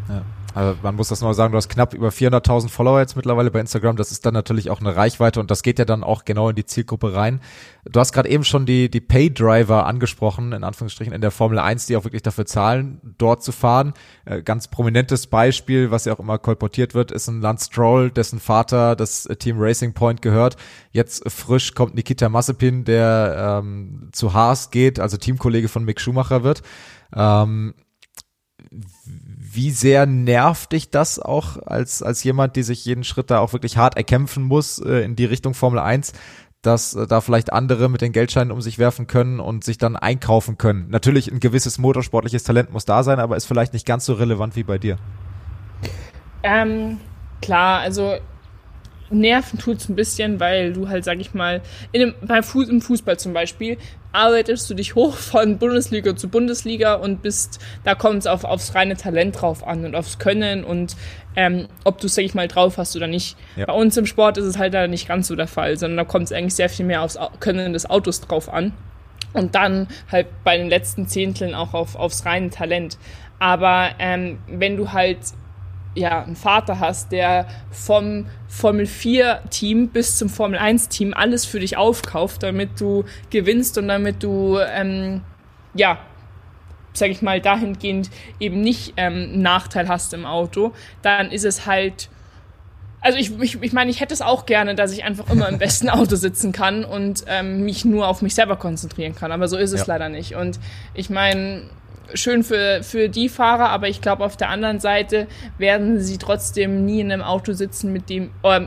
Ja. 0.08 0.22
Also 0.54 0.78
man 0.82 0.96
muss 0.96 1.08
das 1.08 1.20
nur 1.20 1.34
sagen, 1.34 1.52
du 1.52 1.56
hast 1.56 1.68
knapp 1.68 1.94
über 1.94 2.08
400.000 2.08 2.68
Follower 2.68 3.00
jetzt 3.00 3.16
mittlerweile 3.16 3.50
bei 3.50 3.60
Instagram. 3.60 3.96
Das 3.96 4.12
ist 4.12 4.26
dann 4.26 4.34
natürlich 4.34 4.70
auch 4.70 4.80
eine 4.80 4.94
Reichweite 4.94 5.40
und 5.40 5.50
das 5.50 5.62
geht 5.62 5.78
ja 5.78 5.84
dann 5.84 6.04
auch 6.04 6.24
genau 6.24 6.48
in 6.50 6.56
die 6.56 6.66
Zielgruppe 6.66 7.14
rein. 7.14 7.40
Du 7.84 7.98
hast 7.98 8.12
gerade 8.12 8.28
eben 8.28 8.44
schon 8.44 8.66
die, 8.66 8.90
die 8.90 9.00
Pay-Driver 9.00 9.86
angesprochen, 9.86 10.52
in 10.52 10.64
Anführungsstrichen 10.64 11.12
in 11.12 11.20
der 11.20 11.30
Formel 11.30 11.58
1, 11.58 11.86
die 11.86 11.96
auch 11.96 12.04
wirklich 12.04 12.22
dafür 12.22 12.46
zahlen, 12.46 13.00
dort 13.18 13.42
zu 13.42 13.52
fahren. 13.52 13.94
Äh, 14.24 14.42
ganz 14.42 14.68
prominentes 14.68 15.26
Beispiel, 15.26 15.90
was 15.90 16.04
ja 16.04 16.12
auch 16.12 16.20
immer 16.20 16.38
kolportiert 16.38 16.94
wird, 16.94 17.10
ist 17.10 17.28
ein 17.28 17.40
Lance 17.40 17.66
Stroll, 17.66 18.10
dessen 18.10 18.40
Vater 18.40 18.96
das 18.96 19.28
Team 19.38 19.56
Racing 19.58 19.94
Point 19.94 20.22
gehört. 20.22 20.56
Jetzt 20.90 21.28
frisch 21.30 21.74
kommt 21.74 21.94
Nikita 21.94 22.28
Mazepin, 22.28 22.84
der 22.84 23.60
ähm, 23.62 24.10
zu 24.12 24.32
Haas 24.32 24.70
geht, 24.70 25.00
also 25.00 25.16
Teamkollege 25.16 25.68
von 25.68 25.84
Mick 25.84 26.00
Schumacher 26.00 26.44
wird. 26.44 26.62
Ähm, 27.14 27.74
wie 29.54 29.70
sehr 29.70 30.06
nervt 30.06 30.72
dich 30.72 30.90
das 30.90 31.18
auch 31.18 31.58
als, 31.66 32.02
als 32.02 32.24
jemand, 32.24 32.56
die 32.56 32.62
sich 32.62 32.84
jeden 32.84 33.04
Schritt 33.04 33.30
da 33.30 33.38
auch 33.38 33.52
wirklich 33.52 33.76
hart 33.76 33.96
erkämpfen 33.96 34.42
muss 34.44 34.78
äh, 34.78 35.04
in 35.04 35.16
die 35.16 35.24
Richtung 35.24 35.54
Formel 35.54 35.78
1, 35.78 36.12
dass 36.62 36.94
äh, 36.94 37.06
da 37.06 37.20
vielleicht 37.20 37.52
andere 37.52 37.88
mit 37.88 38.00
den 38.00 38.12
Geldscheinen 38.12 38.50
um 38.50 38.62
sich 38.62 38.78
werfen 38.78 39.06
können 39.06 39.40
und 39.40 39.64
sich 39.64 39.78
dann 39.78 39.96
einkaufen 39.96 40.58
können? 40.58 40.88
Natürlich 40.88 41.30
ein 41.30 41.40
gewisses 41.40 41.78
motorsportliches 41.78 42.44
Talent 42.44 42.72
muss 42.72 42.84
da 42.84 43.02
sein, 43.02 43.18
aber 43.18 43.36
ist 43.36 43.46
vielleicht 43.46 43.72
nicht 43.72 43.86
ganz 43.86 44.06
so 44.06 44.14
relevant 44.14 44.56
wie 44.56 44.64
bei 44.64 44.78
dir. 44.78 44.96
Ähm, 46.42 46.98
klar, 47.40 47.80
also 47.80 48.16
nerven 49.12 49.58
tut's 49.58 49.88
ein 49.88 49.96
bisschen, 49.96 50.40
weil 50.40 50.72
du 50.72 50.88
halt, 50.88 51.04
sag 51.04 51.20
ich 51.20 51.34
mal, 51.34 51.60
in 51.92 52.00
dem, 52.00 52.14
bei 52.22 52.42
Fuß, 52.42 52.68
im 52.68 52.80
Fußball 52.80 53.18
zum 53.18 53.32
Beispiel, 53.32 53.78
arbeitest 54.12 54.68
du 54.68 54.74
dich 54.74 54.94
hoch 54.94 55.14
von 55.14 55.58
Bundesliga 55.58 56.16
zu 56.16 56.28
Bundesliga 56.28 56.94
und 56.94 57.22
bist, 57.22 57.60
da 57.84 57.94
kommt 57.94 58.20
es 58.20 58.26
auf, 58.26 58.44
aufs 58.44 58.74
reine 58.74 58.96
Talent 58.96 59.40
drauf 59.40 59.66
an 59.66 59.84
und 59.84 59.94
aufs 59.94 60.18
Können 60.18 60.64
und 60.64 60.96
ähm, 61.34 61.68
ob 61.84 61.98
du 62.00 62.06
es, 62.06 62.14
sag 62.14 62.24
ich 62.24 62.34
mal, 62.34 62.48
drauf 62.48 62.76
hast 62.76 62.94
oder 62.94 63.06
nicht. 63.06 63.36
Ja. 63.56 63.66
Bei 63.66 63.72
uns 63.72 63.96
im 63.96 64.06
Sport 64.06 64.36
ist 64.38 64.44
es 64.44 64.58
halt 64.58 64.74
da 64.74 64.86
nicht 64.86 65.08
ganz 65.08 65.28
so 65.28 65.36
der 65.36 65.46
Fall, 65.46 65.76
sondern 65.78 65.96
da 65.96 66.04
kommt 66.04 66.26
es 66.26 66.32
eigentlich 66.32 66.54
sehr 66.54 66.68
viel 66.68 66.84
mehr 66.84 67.02
aufs 67.02 67.18
Können 67.40 67.72
des 67.72 67.88
Autos 67.88 68.20
drauf 68.20 68.52
an. 68.52 68.72
Und 69.32 69.54
dann 69.54 69.88
halt 70.10 70.26
bei 70.44 70.58
den 70.58 70.68
letzten 70.68 71.06
Zehnteln 71.06 71.54
auch 71.54 71.72
auf, 71.72 71.96
aufs 71.96 72.26
reine 72.26 72.50
Talent. 72.50 72.98
Aber 73.38 73.90
ähm, 73.98 74.38
wenn 74.46 74.76
du 74.76 74.92
halt 74.92 75.18
ja, 75.94 76.22
einen 76.22 76.36
Vater 76.36 76.80
hast, 76.80 77.12
der 77.12 77.46
vom 77.70 78.26
Formel 78.48 78.86
4 78.86 79.42
Team 79.50 79.88
bis 79.88 80.16
zum 80.16 80.28
Formel 80.28 80.58
1 80.58 80.88
Team 80.88 81.12
alles 81.14 81.44
für 81.44 81.60
dich 81.60 81.76
aufkauft, 81.76 82.42
damit 82.42 82.80
du 82.80 83.04
gewinnst 83.30 83.76
und 83.78 83.88
damit 83.88 84.22
du, 84.22 84.58
ähm, 84.58 85.22
ja, 85.74 85.98
sag 86.94 87.10
ich 87.10 87.22
mal, 87.22 87.40
dahingehend 87.40 88.10
eben 88.40 88.60
nicht 88.60 88.94
ähm, 88.96 89.14
einen 89.14 89.42
Nachteil 89.42 89.88
hast 89.88 90.14
im 90.14 90.26
Auto, 90.26 90.72
dann 91.02 91.30
ist 91.30 91.44
es 91.44 91.66
halt 91.66 92.08
also 93.02 93.18
ich, 93.18 93.36
ich, 93.40 93.60
ich 93.60 93.72
meine, 93.72 93.90
ich 93.90 94.00
hätte 94.00 94.14
es 94.14 94.22
auch 94.22 94.46
gerne, 94.46 94.76
dass 94.76 94.92
ich 94.92 95.02
einfach 95.04 95.28
immer 95.28 95.48
im 95.48 95.58
besten 95.58 95.90
Auto 95.90 96.14
sitzen 96.14 96.52
kann 96.52 96.84
und 96.84 97.24
ähm, 97.26 97.64
mich 97.64 97.84
nur 97.84 98.06
auf 98.06 98.22
mich 98.22 98.34
selber 98.34 98.56
konzentrieren 98.56 99.14
kann. 99.14 99.32
Aber 99.32 99.48
so 99.48 99.56
ist 99.56 99.72
es 99.72 99.80
ja. 99.80 99.86
leider 99.88 100.08
nicht. 100.08 100.36
Und 100.36 100.60
ich 100.94 101.10
meine, 101.10 101.64
schön 102.14 102.42
für, 102.42 102.82
für 102.82 103.08
die 103.08 103.28
Fahrer, 103.28 103.70
aber 103.70 103.88
ich 103.88 104.00
glaube, 104.00 104.24
auf 104.24 104.36
der 104.36 104.48
anderen 104.48 104.80
Seite 104.80 105.26
werden 105.58 106.00
sie 106.00 106.18
trotzdem 106.18 106.84
nie 106.84 107.00
in 107.00 107.12
einem 107.12 107.22
Auto 107.22 107.52
sitzen, 107.52 107.92
mit 107.92 108.10
dem, 108.10 108.30
äh, 108.42 108.60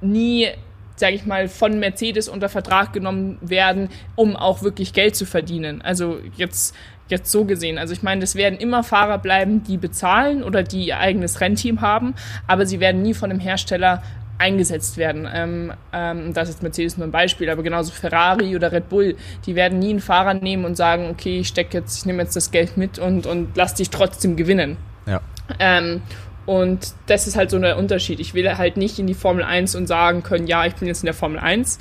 nie 0.00 0.48
sage 0.96 1.14
ich 1.14 1.26
mal, 1.26 1.48
von 1.48 1.78
Mercedes 1.78 2.28
unter 2.28 2.48
Vertrag 2.48 2.92
genommen 2.92 3.38
werden, 3.42 3.90
um 4.14 4.34
auch 4.34 4.62
wirklich 4.62 4.94
Geld 4.94 5.14
zu 5.14 5.26
verdienen. 5.26 5.82
Also 5.82 6.18
jetzt 6.36 6.74
jetzt 7.08 7.30
so 7.30 7.44
gesehen. 7.44 7.78
Also 7.78 7.92
ich 7.92 8.02
meine, 8.02 8.24
es 8.24 8.34
werden 8.34 8.58
immer 8.58 8.82
Fahrer 8.82 9.18
bleiben, 9.18 9.62
die 9.62 9.76
bezahlen 9.76 10.42
oder 10.42 10.62
die 10.62 10.86
ihr 10.86 10.98
eigenes 10.98 11.40
Rennteam 11.40 11.80
haben, 11.80 12.14
aber 12.46 12.66
sie 12.66 12.80
werden 12.80 13.02
nie 13.02 13.14
von 13.14 13.30
einem 13.30 13.40
Hersteller 13.40 14.02
eingesetzt 14.38 14.96
werden. 14.96 15.28
Ähm, 15.32 15.72
ähm, 15.92 16.32
das 16.34 16.48
ist 16.48 16.62
Mercedes 16.62 16.96
nur 16.96 17.06
ein 17.06 17.10
Beispiel, 17.10 17.48
aber 17.50 17.62
genauso 17.62 17.92
Ferrari 17.92 18.54
oder 18.54 18.72
Red 18.72 18.88
Bull, 18.88 19.16
die 19.46 19.54
werden 19.54 19.78
nie 19.78 19.90
einen 19.90 20.00
Fahrer 20.00 20.34
nehmen 20.34 20.64
und 20.64 20.76
sagen, 20.76 21.08
okay, 21.10 21.40
ich 21.40 21.48
stecke 21.48 21.78
jetzt, 21.78 21.98
ich 21.98 22.06
nehme 22.06 22.22
jetzt 22.22 22.36
das 22.36 22.50
Geld 22.50 22.76
mit 22.76 22.98
und, 22.98 23.26
und 23.26 23.56
lass 23.56 23.74
dich 23.74 23.90
trotzdem 23.90 24.36
gewinnen. 24.36 24.76
Ja. 25.06 25.20
Ähm, 25.58 26.02
und 26.44 26.94
das 27.06 27.26
ist 27.26 27.36
halt 27.36 27.50
so 27.50 27.58
der 27.58 27.76
Unterschied. 27.76 28.20
Ich 28.20 28.34
will 28.34 28.56
halt 28.56 28.76
nicht 28.76 28.98
in 28.98 29.06
die 29.06 29.14
Formel 29.14 29.42
1 29.42 29.74
und 29.74 29.86
sagen 29.86 30.22
können, 30.22 30.46
ja, 30.46 30.64
ich 30.64 30.74
bin 30.74 30.86
jetzt 30.86 31.02
in 31.02 31.06
der 31.06 31.14
Formel 31.14 31.38
1 31.38 31.78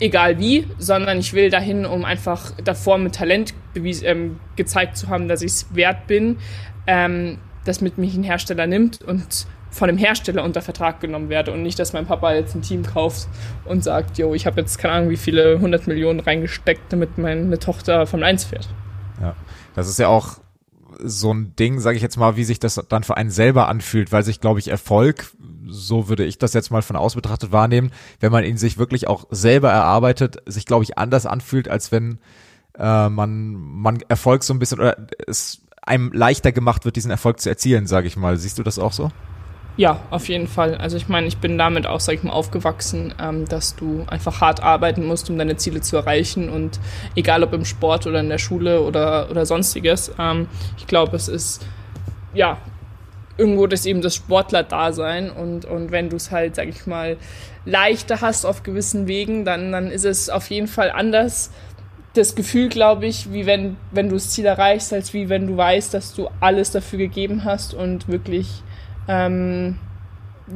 egal 0.00 0.38
wie, 0.38 0.66
sondern 0.78 1.18
ich 1.18 1.32
will 1.32 1.50
dahin, 1.50 1.86
um 1.86 2.04
einfach 2.04 2.52
davor 2.62 2.98
mit 2.98 3.14
Talent 3.14 3.54
bewies, 3.74 4.02
ähm, 4.02 4.38
gezeigt 4.56 4.96
zu 4.96 5.08
haben, 5.08 5.28
dass 5.28 5.42
ich 5.42 5.52
es 5.52 5.74
wert 5.74 6.06
bin, 6.06 6.38
ähm, 6.86 7.38
dass 7.64 7.80
mit 7.80 7.98
mich 7.98 8.16
ein 8.16 8.22
Hersteller 8.22 8.66
nimmt 8.66 9.02
und 9.02 9.46
von 9.70 9.88
dem 9.88 9.98
Hersteller 9.98 10.44
unter 10.44 10.62
Vertrag 10.62 11.00
genommen 11.00 11.28
werde 11.28 11.52
und 11.52 11.62
nicht, 11.62 11.78
dass 11.78 11.92
mein 11.92 12.06
Papa 12.06 12.32
jetzt 12.34 12.54
ein 12.54 12.62
Team 12.62 12.84
kauft 12.84 13.28
und 13.64 13.84
sagt, 13.84 14.18
yo, 14.18 14.34
ich 14.34 14.46
habe 14.46 14.60
jetzt 14.60 14.78
keine 14.78 14.94
Ahnung, 14.94 15.10
wie 15.10 15.16
viele 15.16 15.54
100 15.54 15.86
Millionen 15.86 16.20
reingesteckt, 16.20 16.92
damit 16.92 17.18
meine 17.18 17.58
Tochter 17.58 18.06
vom 18.06 18.22
1 18.22 18.44
fährt. 18.44 18.68
Ja, 19.20 19.34
das 19.74 19.88
ist 19.88 19.98
ja 19.98 20.08
auch 20.08 20.38
so 21.00 21.32
ein 21.32 21.54
Ding, 21.56 21.80
sage 21.80 21.96
ich 21.96 22.02
jetzt 22.02 22.16
mal, 22.16 22.36
wie 22.36 22.44
sich 22.44 22.58
das 22.58 22.80
dann 22.88 23.04
für 23.04 23.16
einen 23.16 23.30
selber 23.30 23.68
anfühlt, 23.68 24.10
weil 24.10 24.24
sich, 24.24 24.40
glaube 24.40 24.58
ich, 24.58 24.68
Erfolg 24.68 25.30
so 25.68 26.08
würde 26.08 26.24
ich 26.24 26.38
das 26.38 26.54
jetzt 26.54 26.70
mal 26.70 26.82
von 26.82 26.96
außen 26.96 27.20
betrachtet 27.20 27.52
wahrnehmen, 27.52 27.92
wenn 28.20 28.32
man 28.32 28.44
ihn 28.44 28.56
sich 28.56 28.78
wirklich 28.78 29.06
auch 29.06 29.26
selber 29.30 29.70
erarbeitet, 29.70 30.42
sich, 30.46 30.64
glaube 30.64 30.84
ich, 30.84 30.98
anders 30.98 31.26
anfühlt, 31.26 31.68
als 31.68 31.92
wenn 31.92 32.18
äh, 32.78 33.08
man, 33.08 33.54
man 33.54 34.00
Erfolg 34.08 34.44
so 34.44 34.54
ein 34.54 34.58
bisschen 34.58 34.80
oder 34.80 34.96
es 35.26 35.62
einem 35.82 36.12
leichter 36.12 36.52
gemacht 36.52 36.84
wird, 36.84 36.96
diesen 36.96 37.10
Erfolg 37.10 37.40
zu 37.40 37.48
erzielen, 37.48 37.86
sage 37.86 38.06
ich 38.06 38.16
mal. 38.16 38.36
Siehst 38.36 38.58
du 38.58 38.62
das 38.62 38.78
auch 38.78 38.92
so? 38.92 39.10
Ja, 39.78 40.00
auf 40.10 40.28
jeden 40.28 40.48
Fall. 40.48 40.74
Also 40.74 40.96
ich 40.96 41.06
meine, 41.06 41.28
ich 41.28 41.38
bin 41.38 41.56
damit 41.56 41.86
auch, 41.86 42.00
sag 42.00 42.16
ich 42.16 42.24
mal, 42.24 42.32
aufgewachsen, 42.32 43.14
ähm, 43.22 43.46
dass 43.46 43.76
du 43.76 44.04
einfach 44.08 44.40
hart 44.40 44.60
arbeiten 44.60 45.06
musst, 45.06 45.30
um 45.30 45.38
deine 45.38 45.56
Ziele 45.56 45.80
zu 45.80 45.96
erreichen. 45.96 46.48
Und 46.48 46.80
egal 47.14 47.44
ob 47.44 47.52
im 47.52 47.64
Sport 47.64 48.08
oder 48.08 48.18
in 48.18 48.28
der 48.28 48.38
Schule 48.38 48.82
oder, 48.82 49.30
oder 49.30 49.46
sonstiges, 49.46 50.10
ähm, 50.18 50.48
ich 50.78 50.88
glaube, 50.88 51.14
es 51.14 51.28
ist 51.28 51.64
ja 52.34 52.58
irgendwo 53.36 53.68
das 53.68 53.86
eben 53.86 54.02
das 54.02 54.16
Sportler-Dasein 54.16 55.30
und, 55.30 55.64
und 55.64 55.92
wenn 55.92 56.10
du 56.10 56.16
es 56.16 56.32
halt, 56.32 56.56
sag 56.56 56.66
ich 56.66 56.88
mal, 56.88 57.16
leichter 57.64 58.20
hast 58.20 58.46
auf 58.46 58.64
gewissen 58.64 59.06
Wegen, 59.06 59.44
dann, 59.44 59.70
dann 59.70 59.92
ist 59.92 60.04
es 60.04 60.28
auf 60.28 60.50
jeden 60.50 60.66
Fall 60.66 60.90
anders 60.90 61.52
das 62.14 62.34
Gefühl, 62.34 62.68
glaube 62.68 63.06
ich, 63.06 63.32
wie 63.32 63.46
wenn, 63.46 63.76
wenn 63.92 64.08
du 64.08 64.16
das 64.16 64.30
Ziel 64.30 64.46
erreichst, 64.46 64.92
als 64.92 65.14
wie 65.14 65.28
wenn 65.28 65.46
du 65.46 65.56
weißt, 65.56 65.94
dass 65.94 66.14
du 66.14 66.28
alles 66.40 66.72
dafür 66.72 66.98
gegeben 66.98 67.44
hast 67.44 67.74
und 67.74 68.08
wirklich 68.08 68.64
ähm, 69.08 69.78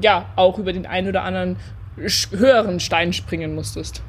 ja 0.00 0.26
auch 0.36 0.58
über 0.58 0.72
den 0.72 0.86
einen 0.86 1.08
oder 1.08 1.24
anderen 1.24 1.56
höheren 2.30 2.80
Stein 2.80 3.12
springen 3.12 3.54
musstest. 3.54 4.02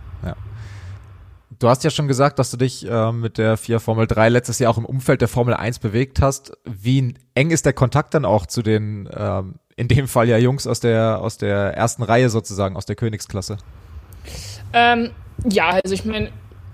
Du 1.63 1.69
hast 1.69 1.83
ja 1.85 1.89
schon 1.89 2.09
gesagt, 2.09 2.39
dass 2.39 2.51
du 2.51 2.57
dich 2.57 2.85
äh, 2.85 3.11
mit 3.13 3.37
der 3.37 3.55
FIA 3.55 3.79
Formel 3.79 4.05
3 4.05 4.27
letztes 4.27 4.59
Jahr 4.59 4.69
auch 4.69 4.77
im 4.77 4.83
Umfeld 4.83 5.21
der 5.21 5.29
Formel 5.29 5.53
1 5.53 5.79
bewegt 5.79 6.21
hast. 6.21 6.51
Wie 6.65 7.13
eng 7.35 7.51
ist 7.51 7.65
der 7.65 7.71
Kontakt 7.71 8.13
dann 8.13 8.25
auch 8.25 8.45
zu 8.47 8.61
den, 8.61 9.09
ähm, 9.15 9.55
in 9.77 9.87
dem 9.87 10.09
Fall 10.09 10.27
ja 10.27 10.37
Jungs 10.37 10.67
aus 10.67 10.81
der, 10.81 11.21
aus 11.21 11.37
der 11.37 11.75
ersten 11.77 12.03
Reihe 12.03 12.29
sozusagen, 12.29 12.75
aus 12.75 12.85
der 12.85 12.97
Königsklasse? 12.97 13.59
Ähm, 14.73 15.11
ja, 15.45 15.69
also 15.69 15.93
ich 15.93 16.03
meine, 16.03 16.31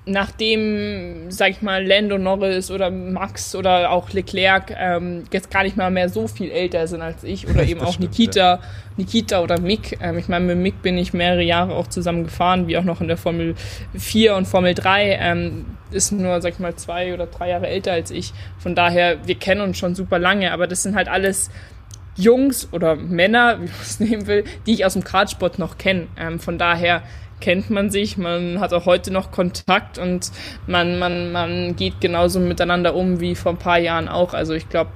nachdem, 0.09 1.29
sag 1.29 1.51
ich 1.51 1.61
mal, 1.61 1.85
Lando 1.85 2.17
Norris 2.17 2.71
oder 2.71 2.89
Max 2.89 3.55
oder 3.55 3.91
auch 3.91 4.11
Leclerc 4.11 4.75
ähm, 4.77 5.23
jetzt 5.31 5.51
gar 5.51 5.63
nicht 5.63 5.77
mal 5.77 5.91
mehr 5.91 6.09
so 6.09 6.27
viel 6.27 6.51
älter 6.51 6.87
sind 6.87 7.01
als 7.01 7.23
ich 7.23 7.47
oder 7.47 7.63
eben 7.67 7.81
auch 7.81 7.93
stimmt, 7.93 8.11
Nikita, 8.11 8.55
ja. 8.55 8.59
Nikita 8.97 9.41
oder 9.41 9.59
Mick. 9.59 9.97
Ähm, 10.01 10.17
ich 10.17 10.27
meine, 10.27 10.45
mit 10.45 10.57
Mick 10.57 10.81
bin 10.81 10.97
ich 10.97 11.13
mehrere 11.13 11.43
Jahre 11.43 11.75
auch 11.75 11.87
zusammen 11.87 12.23
gefahren, 12.23 12.67
wie 12.67 12.77
auch 12.77 12.83
noch 12.83 13.01
in 13.01 13.07
der 13.07 13.17
Formel 13.17 13.55
4 13.95 14.35
und 14.35 14.47
Formel 14.47 14.73
3. 14.73 15.17
Ähm, 15.21 15.65
ist 15.91 16.11
nur, 16.11 16.41
sag 16.41 16.53
ich 16.53 16.59
mal, 16.59 16.75
zwei 16.75 17.13
oder 17.13 17.27
drei 17.27 17.49
Jahre 17.49 17.67
älter 17.67 17.93
als 17.93 18.11
ich. 18.11 18.33
Von 18.57 18.75
daher, 18.75 19.27
wir 19.27 19.35
kennen 19.35 19.61
uns 19.61 19.77
schon 19.77 19.95
super 19.95 20.19
lange, 20.19 20.51
aber 20.51 20.67
das 20.67 20.83
sind 20.83 20.95
halt 20.95 21.07
alles 21.07 21.49
Jungs 22.15 22.67
oder 22.71 22.95
Männer, 22.95 23.57
wie 23.61 23.65
man 23.65 23.81
es 23.81 23.99
nehmen 23.99 24.27
will, 24.27 24.43
die 24.65 24.73
ich 24.73 24.85
aus 24.85 24.93
dem 24.93 25.03
Kartsport 25.03 25.59
noch 25.59 25.77
kenne. 25.77 26.07
Ähm, 26.17 26.39
von 26.39 26.57
daher 26.57 27.03
kennt 27.41 27.69
man 27.69 27.89
sich, 27.89 28.17
man 28.17 28.59
hat 28.59 28.73
auch 28.73 28.85
heute 28.85 29.11
noch 29.11 29.31
Kontakt 29.31 29.97
und 29.97 30.31
man, 30.67 30.99
man, 30.99 31.31
man 31.31 31.75
geht 31.75 32.01
genauso 32.01 32.39
miteinander 32.39 32.95
um 32.95 33.19
wie 33.19 33.35
vor 33.35 33.53
ein 33.53 33.57
paar 33.57 33.79
Jahren 33.79 34.07
auch. 34.07 34.33
Also 34.33 34.53
ich 34.53 34.69
glaube, 34.69 34.91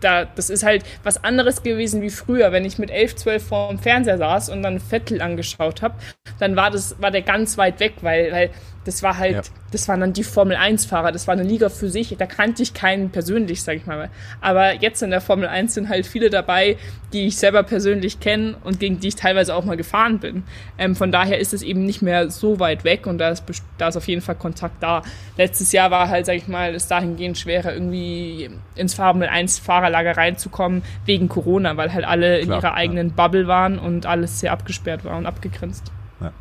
da, 0.00 0.24
das 0.24 0.50
ist 0.50 0.64
halt 0.64 0.84
was 1.04 1.22
anderes 1.22 1.62
gewesen 1.62 2.02
wie 2.02 2.10
früher, 2.10 2.52
wenn 2.52 2.64
ich 2.64 2.78
mit 2.78 2.90
11, 2.90 3.16
12 3.16 3.46
vor 3.46 3.68
dem 3.68 3.78
Fernseher 3.78 4.18
saß 4.18 4.50
und 4.50 4.62
dann 4.62 4.80
Vettel 4.80 5.22
angeschaut 5.22 5.82
habe, 5.82 5.94
dann 6.38 6.56
war 6.56 6.70
das, 6.70 7.00
war 7.00 7.10
der 7.10 7.22
ganz 7.22 7.56
weit 7.56 7.80
weg, 7.80 7.94
weil, 8.00 8.32
weil 8.32 8.50
das 8.90 9.04
war 9.04 9.18
halt, 9.18 9.34
ja. 9.34 9.42
das 9.70 9.86
waren 9.86 10.00
dann 10.00 10.12
die 10.12 10.24
Formel 10.24 10.56
1-Fahrer, 10.56 11.12
das 11.12 11.28
war 11.28 11.34
eine 11.34 11.44
Liga 11.44 11.68
für 11.68 11.88
sich, 11.88 12.16
da 12.18 12.26
kannte 12.26 12.60
ich 12.60 12.74
keinen 12.74 13.10
persönlich, 13.10 13.62
sag 13.62 13.76
ich 13.76 13.86
mal. 13.86 14.10
Aber 14.40 14.74
jetzt 14.74 15.00
in 15.02 15.10
der 15.10 15.20
Formel 15.20 15.46
1 15.46 15.74
sind 15.74 15.88
halt 15.88 16.06
viele 16.06 16.28
dabei, 16.28 16.76
die 17.12 17.28
ich 17.28 17.36
selber 17.36 17.62
persönlich 17.62 18.18
kenne 18.18 18.56
und 18.64 18.80
gegen 18.80 18.98
die 18.98 19.08
ich 19.08 19.14
teilweise 19.14 19.54
auch 19.54 19.64
mal 19.64 19.76
gefahren 19.76 20.18
bin. 20.18 20.42
Ähm, 20.76 20.96
von 20.96 21.12
daher 21.12 21.38
ist 21.38 21.54
es 21.54 21.62
eben 21.62 21.86
nicht 21.86 22.02
mehr 22.02 22.30
so 22.30 22.58
weit 22.58 22.82
weg 22.82 23.06
und 23.06 23.18
da 23.18 23.28
ist, 23.28 23.44
da 23.78 23.88
ist 23.88 23.96
auf 23.96 24.08
jeden 24.08 24.22
Fall 24.22 24.34
Kontakt 24.34 24.82
da. 24.82 25.02
Letztes 25.36 25.70
Jahr 25.70 25.92
war 25.92 26.08
halt, 26.08 26.26
sag 26.26 26.34
ich 26.34 26.48
mal, 26.48 26.74
es 26.74 26.88
dahingehend 26.88 27.38
schwerer, 27.38 27.72
irgendwie 27.72 28.50
ins 28.74 28.94
Formel 28.94 29.28
1-Fahrerlager 29.28 30.16
reinzukommen, 30.16 30.82
wegen 31.06 31.28
Corona, 31.28 31.76
weil 31.76 31.92
halt 31.92 32.04
alle 32.04 32.40
Klar, 32.40 32.58
in 32.58 32.60
ihrer 32.60 32.74
eigenen 32.74 33.08
ja. 33.10 33.14
Bubble 33.14 33.46
waren 33.46 33.78
und 33.78 34.06
alles 34.06 34.40
sehr 34.40 34.50
abgesperrt 34.50 35.04
war 35.04 35.16
und 35.16 35.26
abgegrenzt. 35.26 35.92
Ja. 36.20 36.32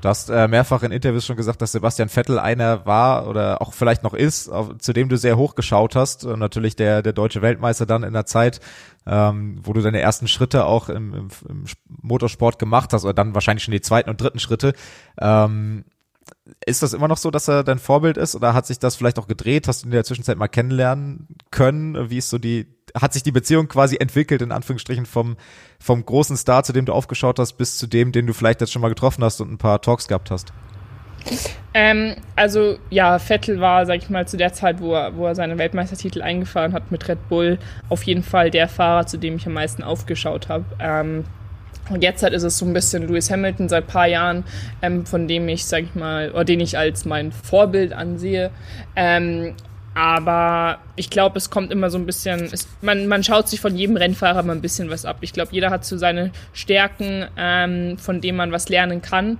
Du 0.00 0.08
hast 0.08 0.30
äh, 0.30 0.46
mehrfach 0.46 0.82
in 0.84 0.92
Interviews 0.92 1.26
schon 1.26 1.36
gesagt, 1.36 1.60
dass 1.60 1.72
Sebastian 1.72 2.08
Vettel 2.08 2.38
einer 2.38 2.86
war 2.86 3.26
oder 3.26 3.60
auch 3.60 3.72
vielleicht 3.72 4.04
noch 4.04 4.14
ist, 4.14 4.48
auf, 4.48 4.78
zu 4.78 4.92
dem 4.92 5.08
du 5.08 5.16
sehr 5.16 5.36
hoch 5.36 5.56
geschaut 5.56 5.96
hast. 5.96 6.24
Und 6.24 6.38
natürlich 6.38 6.76
der, 6.76 7.02
der 7.02 7.12
deutsche 7.12 7.42
Weltmeister 7.42 7.84
dann 7.84 8.04
in 8.04 8.12
der 8.12 8.24
Zeit, 8.24 8.60
ähm, 9.06 9.58
wo 9.62 9.72
du 9.72 9.80
deine 9.80 10.00
ersten 10.00 10.28
Schritte 10.28 10.66
auch 10.66 10.88
im, 10.88 11.14
im, 11.14 11.28
im 11.48 11.64
Motorsport 12.02 12.58
gemacht 12.58 12.92
hast 12.92 13.04
oder 13.04 13.14
dann 13.14 13.34
wahrscheinlich 13.34 13.64
schon 13.64 13.72
die 13.72 13.80
zweiten 13.80 14.08
und 14.08 14.20
dritten 14.20 14.38
Schritte. 14.38 14.72
Ähm, 15.20 15.84
ist 16.64 16.82
das 16.82 16.92
immer 16.92 17.08
noch 17.08 17.16
so, 17.16 17.30
dass 17.30 17.48
er 17.48 17.64
dein 17.64 17.78
Vorbild 17.78 18.16
ist 18.16 18.34
oder 18.34 18.54
hat 18.54 18.66
sich 18.66 18.78
das 18.78 18.96
vielleicht 18.96 19.18
auch 19.18 19.26
gedreht? 19.26 19.68
Hast 19.68 19.82
du 19.82 19.86
in 19.86 19.92
der 19.92 20.04
Zwischenzeit 20.04 20.38
mal 20.38 20.48
kennenlernen 20.48 21.28
können? 21.50 22.10
Wie 22.10 22.18
ist 22.18 22.30
so 22.30 22.38
die, 22.38 22.66
hat 22.94 23.12
sich 23.12 23.22
die 23.22 23.32
Beziehung 23.32 23.68
quasi 23.68 23.96
entwickelt, 23.98 24.42
in 24.42 24.52
Anführungsstrichen, 24.52 25.06
vom, 25.06 25.36
vom 25.78 26.04
großen 26.04 26.36
Star, 26.36 26.64
zu 26.64 26.72
dem 26.72 26.84
du 26.84 26.92
aufgeschaut 26.92 27.38
hast, 27.38 27.54
bis 27.54 27.78
zu 27.78 27.86
dem, 27.86 28.12
den 28.12 28.26
du 28.26 28.32
vielleicht 28.32 28.60
jetzt 28.60 28.72
schon 28.72 28.82
mal 28.82 28.88
getroffen 28.88 29.24
hast 29.24 29.40
und 29.40 29.52
ein 29.52 29.58
paar 29.58 29.80
Talks 29.80 30.08
gehabt 30.08 30.30
hast? 30.30 30.52
Ähm, 31.74 32.16
also 32.36 32.78
ja, 32.90 33.18
Vettel 33.18 33.60
war, 33.60 33.86
sag 33.86 33.98
ich 33.98 34.10
mal, 34.10 34.26
zu 34.26 34.36
der 34.36 34.52
Zeit, 34.52 34.80
wo 34.80 34.94
er, 34.94 35.16
wo 35.16 35.26
er 35.26 35.34
seine 35.34 35.58
Weltmeistertitel 35.58 36.22
eingefahren 36.22 36.72
hat 36.72 36.90
mit 36.90 37.06
Red 37.08 37.28
Bull, 37.28 37.58
auf 37.88 38.02
jeden 38.04 38.22
Fall 38.22 38.50
der 38.50 38.68
Fahrer, 38.68 39.06
zu 39.06 39.18
dem 39.18 39.36
ich 39.36 39.46
am 39.46 39.52
meisten 39.52 39.82
aufgeschaut 39.82 40.48
habe. 40.48 40.64
Ähm, 40.80 41.24
und 41.90 42.02
jetzt 42.02 42.22
halt 42.22 42.32
ist 42.32 42.42
es 42.42 42.58
so 42.58 42.66
ein 42.66 42.72
bisschen 42.72 43.06
Lewis 43.06 43.30
Hamilton 43.30 43.68
seit 43.68 43.86
paar 43.86 44.06
Jahren, 44.06 44.44
ähm, 44.82 45.06
von 45.06 45.28
dem 45.28 45.48
ich, 45.48 45.64
sag 45.64 45.84
ich 45.84 45.94
mal, 45.94 46.30
oder 46.30 46.44
den 46.44 46.60
ich 46.60 46.76
als 46.76 47.04
mein 47.04 47.32
Vorbild 47.32 47.92
ansehe. 47.92 48.50
Ähm, 48.96 49.54
aber 49.94 50.78
ich 50.94 51.10
glaube, 51.10 51.38
es 51.38 51.50
kommt 51.50 51.72
immer 51.72 51.90
so 51.90 51.98
ein 51.98 52.06
bisschen, 52.06 52.48
es, 52.52 52.68
man, 52.82 53.08
man 53.08 53.24
schaut 53.24 53.48
sich 53.48 53.60
von 53.60 53.76
jedem 53.76 53.96
Rennfahrer 53.96 54.44
mal 54.44 54.52
ein 54.52 54.60
bisschen 54.60 54.90
was 54.90 55.04
ab. 55.04 55.16
Ich 55.22 55.32
glaube, 55.32 55.50
jeder 55.52 55.70
hat 55.70 55.84
so 55.84 55.96
seine 55.96 56.30
Stärken, 56.52 57.26
ähm, 57.36 57.98
von 57.98 58.20
denen 58.20 58.36
man 58.36 58.52
was 58.52 58.68
lernen 58.68 59.02
kann. 59.02 59.38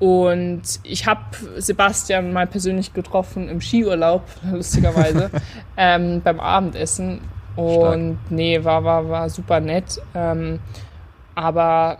Und 0.00 0.62
ich 0.82 1.06
habe 1.06 1.20
Sebastian 1.58 2.32
mal 2.32 2.46
persönlich 2.46 2.92
getroffen 2.94 3.48
im 3.48 3.60
Skiurlaub, 3.60 4.24
lustigerweise, 4.50 5.30
ähm, 5.76 6.22
beim 6.22 6.40
Abendessen. 6.40 7.20
Und 7.54 8.18
Stark. 8.18 8.30
nee, 8.30 8.64
war, 8.64 8.82
war, 8.82 9.08
war 9.08 9.28
super 9.28 9.60
nett. 9.60 10.00
Ähm, 10.14 10.58
aber 11.40 11.98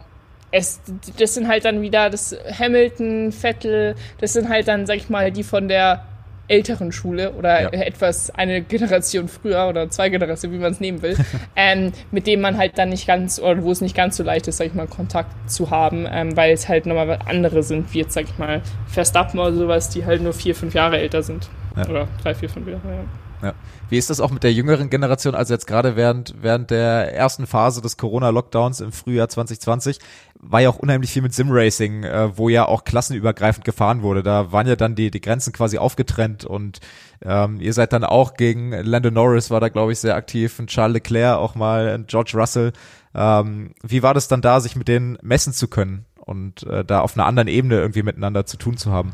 es, 0.52 0.80
das 1.18 1.34
sind 1.34 1.48
halt 1.48 1.64
dann 1.64 1.80
wieder 1.80 2.10
das 2.10 2.36
Hamilton, 2.58 3.32
Vettel, 3.32 3.94
das 4.18 4.32
sind 4.34 4.48
halt 4.48 4.68
dann, 4.68 4.86
sag 4.86 4.96
ich 4.96 5.08
mal, 5.08 5.30
die 5.30 5.44
von 5.44 5.68
der 5.68 6.04
älteren 6.48 6.90
Schule 6.90 7.32
oder 7.32 7.62
ja. 7.62 7.68
etwas 7.68 8.30
eine 8.30 8.60
Generation 8.60 9.28
früher 9.28 9.68
oder 9.68 9.88
zwei 9.88 10.08
Generationen, 10.08 10.54
wie 10.56 10.58
man 10.58 10.72
es 10.72 10.80
nehmen 10.80 11.00
will, 11.00 11.16
ähm, 11.56 11.92
mit 12.10 12.26
dem 12.26 12.40
man 12.40 12.58
halt 12.58 12.76
dann 12.76 12.88
nicht 12.88 13.06
ganz 13.06 13.38
oder 13.38 13.62
wo 13.62 13.70
es 13.70 13.80
nicht 13.80 13.94
ganz 13.94 14.16
so 14.16 14.24
leicht 14.24 14.48
ist, 14.48 14.56
sag 14.56 14.66
ich 14.66 14.74
mal, 14.74 14.88
Kontakt 14.88 15.48
zu 15.48 15.70
haben, 15.70 16.06
ähm, 16.10 16.36
weil 16.36 16.52
es 16.52 16.68
halt 16.68 16.86
nochmal 16.86 17.20
andere 17.24 17.62
sind, 17.62 17.94
wie 17.94 17.98
jetzt, 17.98 18.14
sag 18.14 18.24
ich 18.24 18.36
mal, 18.36 18.62
Verstappen 18.88 19.38
oder 19.38 19.52
sowas, 19.52 19.90
die 19.90 20.04
halt 20.04 20.22
nur 20.22 20.32
vier, 20.32 20.56
fünf 20.56 20.74
Jahre 20.74 20.98
älter 20.98 21.22
sind. 21.22 21.48
Ja. 21.76 21.88
Oder 21.88 22.08
drei, 22.20 22.34
vier, 22.34 22.48
fünf 22.48 22.66
Jahre, 22.66 22.82
ja. 22.84 23.48
Ja. 23.48 23.54
Wie 23.90 23.98
ist 23.98 24.08
das 24.08 24.20
auch 24.20 24.30
mit 24.30 24.44
der 24.44 24.52
jüngeren 24.52 24.88
Generation? 24.88 25.34
Also 25.34 25.52
jetzt 25.52 25.66
gerade 25.66 25.96
während, 25.96 26.36
während 26.40 26.70
der 26.70 27.12
ersten 27.12 27.48
Phase 27.48 27.82
des 27.82 27.96
Corona-Lockdowns 27.96 28.80
im 28.80 28.92
Frühjahr 28.92 29.28
2020 29.28 29.98
war 30.38 30.60
ja 30.60 30.70
auch 30.70 30.78
unheimlich 30.78 31.10
viel 31.10 31.22
mit 31.22 31.34
Simracing, 31.34 32.04
äh, 32.04 32.38
wo 32.38 32.48
ja 32.48 32.66
auch 32.66 32.84
klassenübergreifend 32.84 33.64
gefahren 33.64 34.02
wurde. 34.02 34.22
Da 34.22 34.52
waren 34.52 34.68
ja 34.68 34.76
dann 34.76 34.94
die, 34.94 35.10
die 35.10 35.20
Grenzen 35.20 35.52
quasi 35.52 35.78
aufgetrennt 35.78 36.44
und 36.44 36.78
ähm, 37.22 37.60
ihr 37.60 37.72
seid 37.74 37.92
dann 37.92 38.04
auch 38.04 38.34
gegen 38.34 38.70
Lando 38.70 39.10
Norris 39.10 39.50
war 39.50 39.60
da, 39.60 39.68
glaube 39.68 39.90
ich, 39.90 39.98
sehr 39.98 40.14
aktiv 40.14 40.58
und 40.60 40.70
Charles 40.70 40.94
Leclerc 40.94 41.36
auch 41.36 41.56
mal 41.56 41.92
und 41.92 42.06
George 42.06 42.32
Russell. 42.34 42.72
Ähm, 43.12 43.74
wie 43.82 44.04
war 44.04 44.14
das 44.14 44.28
dann 44.28 44.40
da, 44.40 44.60
sich 44.60 44.76
mit 44.76 44.86
denen 44.86 45.18
messen 45.20 45.52
zu 45.52 45.66
können 45.66 46.06
und 46.16 46.62
äh, 46.62 46.84
da 46.84 47.00
auf 47.00 47.16
einer 47.16 47.26
anderen 47.26 47.48
Ebene 47.48 47.80
irgendwie 47.80 48.04
miteinander 48.04 48.46
zu 48.46 48.56
tun 48.56 48.76
zu 48.76 48.92
haben? 48.92 49.12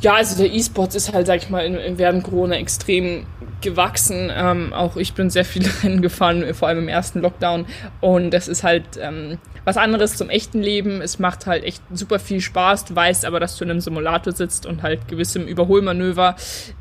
Ja, 0.00 0.14
also 0.14 0.36
der 0.36 0.52
E-Sports 0.52 0.94
ist 0.94 1.12
halt, 1.12 1.26
sag 1.26 1.38
ich 1.42 1.48
mal, 1.48 1.64
in, 1.64 1.98
während 1.98 2.24
Corona 2.24 2.56
extrem 2.56 3.26
gewachsen. 3.62 4.30
Ähm, 4.34 4.72
auch 4.72 4.96
ich 4.96 5.14
bin 5.14 5.30
sehr 5.30 5.44
viele 5.44 5.70
Rennen 5.82 6.02
gefahren, 6.02 6.52
vor 6.54 6.68
allem 6.68 6.80
im 6.80 6.88
ersten 6.88 7.20
Lockdown. 7.20 7.66
Und 8.00 8.30
das 8.30 8.46
ist 8.46 8.62
halt 8.62 8.84
ähm, 9.00 9.38
was 9.64 9.78
anderes 9.78 10.16
zum 10.16 10.28
echten 10.28 10.60
Leben. 10.62 11.00
Es 11.00 11.18
macht 11.18 11.46
halt 11.46 11.64
echt 11.64 11.82
super 11.92 12.18
viel 12.18 12.40
Spaß. 12.40 12.84
Du 12.84 12.94
weißt 12.94 13.24
aber, 13.24 13.40
dass 13.40 13.56
du 13.56 13.64
in 13.64 13.70
einem 13.70 13.80
Simulator 13.80 14.32
sitzt 14.32 14.66
und 14.66 14.82
halt 14.82 15.08
gewissem 15.08 15.46
Überholmanöver, 15.46 16.36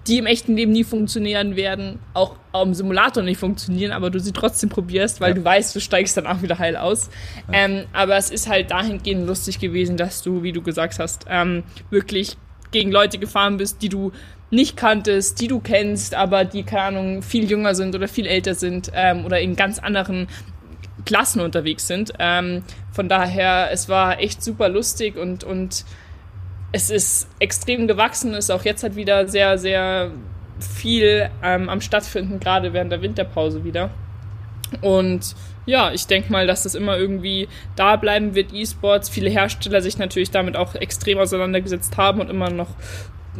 die 0.07 0.17
im 0.17 0.25
echten 0.25 0.55
Leben 0.55 0.73
nie 0.73 0.83
funktionieren 0.83 1.55
werden, 1.55 1.99
auch 2.13 2.35
im 2.53 2.73
Simulator 2.73 3.23
nicht 3.23 3.39
funktionieren, 3.39 3.91
aber 3.91 4.09
du 4.09 4.19
sie 4.19 4.31
trotzdem 4.31 4.69
probierst, 4.69 5.19
weil 5.19 5.29
ja. 5.29 5.35
du 5.35 5.43
weißt, 5.43 5.75
du 5.75 5.79
steigst 5.81 6.15
dann 6.15 6.27
auch 6.27 6.41
wieder 6.41 6.59
heil 6.59 6.77
aus. 6.77 7.09
Ja. 7.51 7.59
Ähm, 7.59 7.85
aber 7.91 8.17
es 8.17 8.29
ist 8.29 8.47
halt 8.47 8.71
dahingehend 8.71 9.27
lustig 9.27 9.59
gewesen, 9.59 9.97
dass 9.97 10.21
du, 10.21 10.43
wie 10.43 10.51
du 10.51 10.61
gesagt 10.61 10.99
hast, 10.99 11.25
ähm, 11.29 11.63
wirklich 11.89 12.37
gegen 12.75 12.91
Leute 12.91 13.19
gefahren 13.19 13.55
bist, 13.55 13.81
die 13.81 13.87
du 13.87 14.11
nicht 14.51 14.75
kanntest, 14.75 15.39
die 15.39 15.47
du 15.47 15.61
kennst, 15.61 16.13
aber 16.13 16.43
die, 16.43 16.63
keine 16.63 16.97
Ahnung, 16.97 17.21
viel 17.21 17.49
jünger 17.49 17.73
sind 17.73 17.95
oder 17.95 18.09
viel 18.09 18.27
älter 18.27 18.53
sind 18.53 18.91
ähm, 18.93 19.23
oder 19.25 19.39
in 19.39 19.55
ganz 19.55 19.79
anderen 19.79 20.27
Klassen 21.05 21.39
unterwegs 21.39 21.87
sind. 21.87 22.11
Ähm, 22.19 22.63
von 22.91 23.07
daher, 23.07 23.69
es 23.71 23.87
war 23.87 24.19
echt 24.19 24.43
super 24.43 24.67
lustig 24.67 25.15
und, 25.15 25.45
und 25.45 25.85
es 26.73 26.89
ist 26.89 27.29
extrem 27.39 27.87
gewachsen, 27.87 28.33
ist 28.33 28.51
auch 28.51 28.65
jetzt 28.65 28.83
halt 28.83 28.97
wieder 28.97 29.29
sehr, 29.29 29.57
sehr 29.57 30.11
viel 30.59 31.29
ähm, 31.41 31.69
am 31.69 31.79
Stattfinden, 31.79 32.41
gerade 32.41 32.73
während 32.73 32.91
der 32.91 33.01
Winterpause 33.01 33.63
wieder. 33.63 33.89
Und 34.81 35.33
ja, 35.65 35.91
ich 35.91 36.07
denke 36.07 36.31
mal, 36.31 36.47
dass 36.47 36.63
das 36.63 36.75
immer 36.75 36.97
irgendwie 36.97 37.47
da 37.75 37.95
bleiben 37.95 38.35
wird, 38.35 38.53
E-Sports. 38.53 39.09
Viele 39.09 39.29
Hersteller 39.29 39.81
sich 39.81 39.97
natürlich 39.97 40.31
damit 40.31 40.55
auch 40.55 40.75
extrem 40.75 41.17
auseinandergesetzt 41.17 41.97
haben 41.97 42.21
und 42.21 42.29
immer 42.29 42.49
noch 42.49 42.69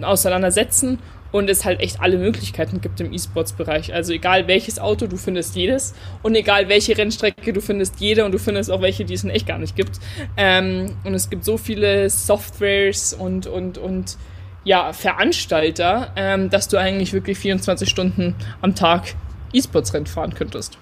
auseinandersetzen 0.02 1.00
und 1.32 1.50
es 1.50 1.66
halt 1.66 1.82
echt 1.82 2.00
alle 2.02 2.18
Möglichkeiten 2.18 2.82
gibt 2.82 3.00
im 3.02 3.12
E-Sports-Bereich. 3.12 3.94
Also 3.94 4.14
egal 4.14 4.48
welches 4.48 4.80
Auto, 4.80 5.08
du 5.08 5.18
findest 5.18 5.56
jedes 5.56 5.94
und 6.24 6.34
egal 6.36 6.70
welche 6.70 6.98
Rennstrecke, 6.98 7.52
du 7.52 7.62
findest 7.62 8.00
jede 8.00 8.26
und 8.26 8.32
du 8.32 8.40
findest 8.40 8.72
auch 8.72 8.82
welche, 8.82 9.06
die 9.06 9.14
es 9.14 9.24
in 9.24 9.30
echt 9.30 9.46
gar 9.46 9.58
nicht 9.58 9.76
gibt. 9.76 10.00
Ähm, 10.38 10.96
und 11.04 11.14
es 11.14 11.30
gibt 11.30 11.44
so 11.44 11.58
viele 11.58 12.10
Softwares 12.10 13.14
und, 13.14 13.48
und, 13.48 13.78
und 13.78 14.18
ja, 14.64 14.94
Veranstalter, 14.94 16.12
ähm, 16.16 16.50
dass 16.50 16.70
du 16.70 16.78
eigentlich 16.78 17.14
wirklich 17.14 17.38
24 17.38 17.88
Stunden 17.90 18.36
am 18.62 18.74
Tag 18.74 19.16
E-Sports-Rennen 19.54 20.08
fahren 20.08 20.34
könntest. 20.34 20.78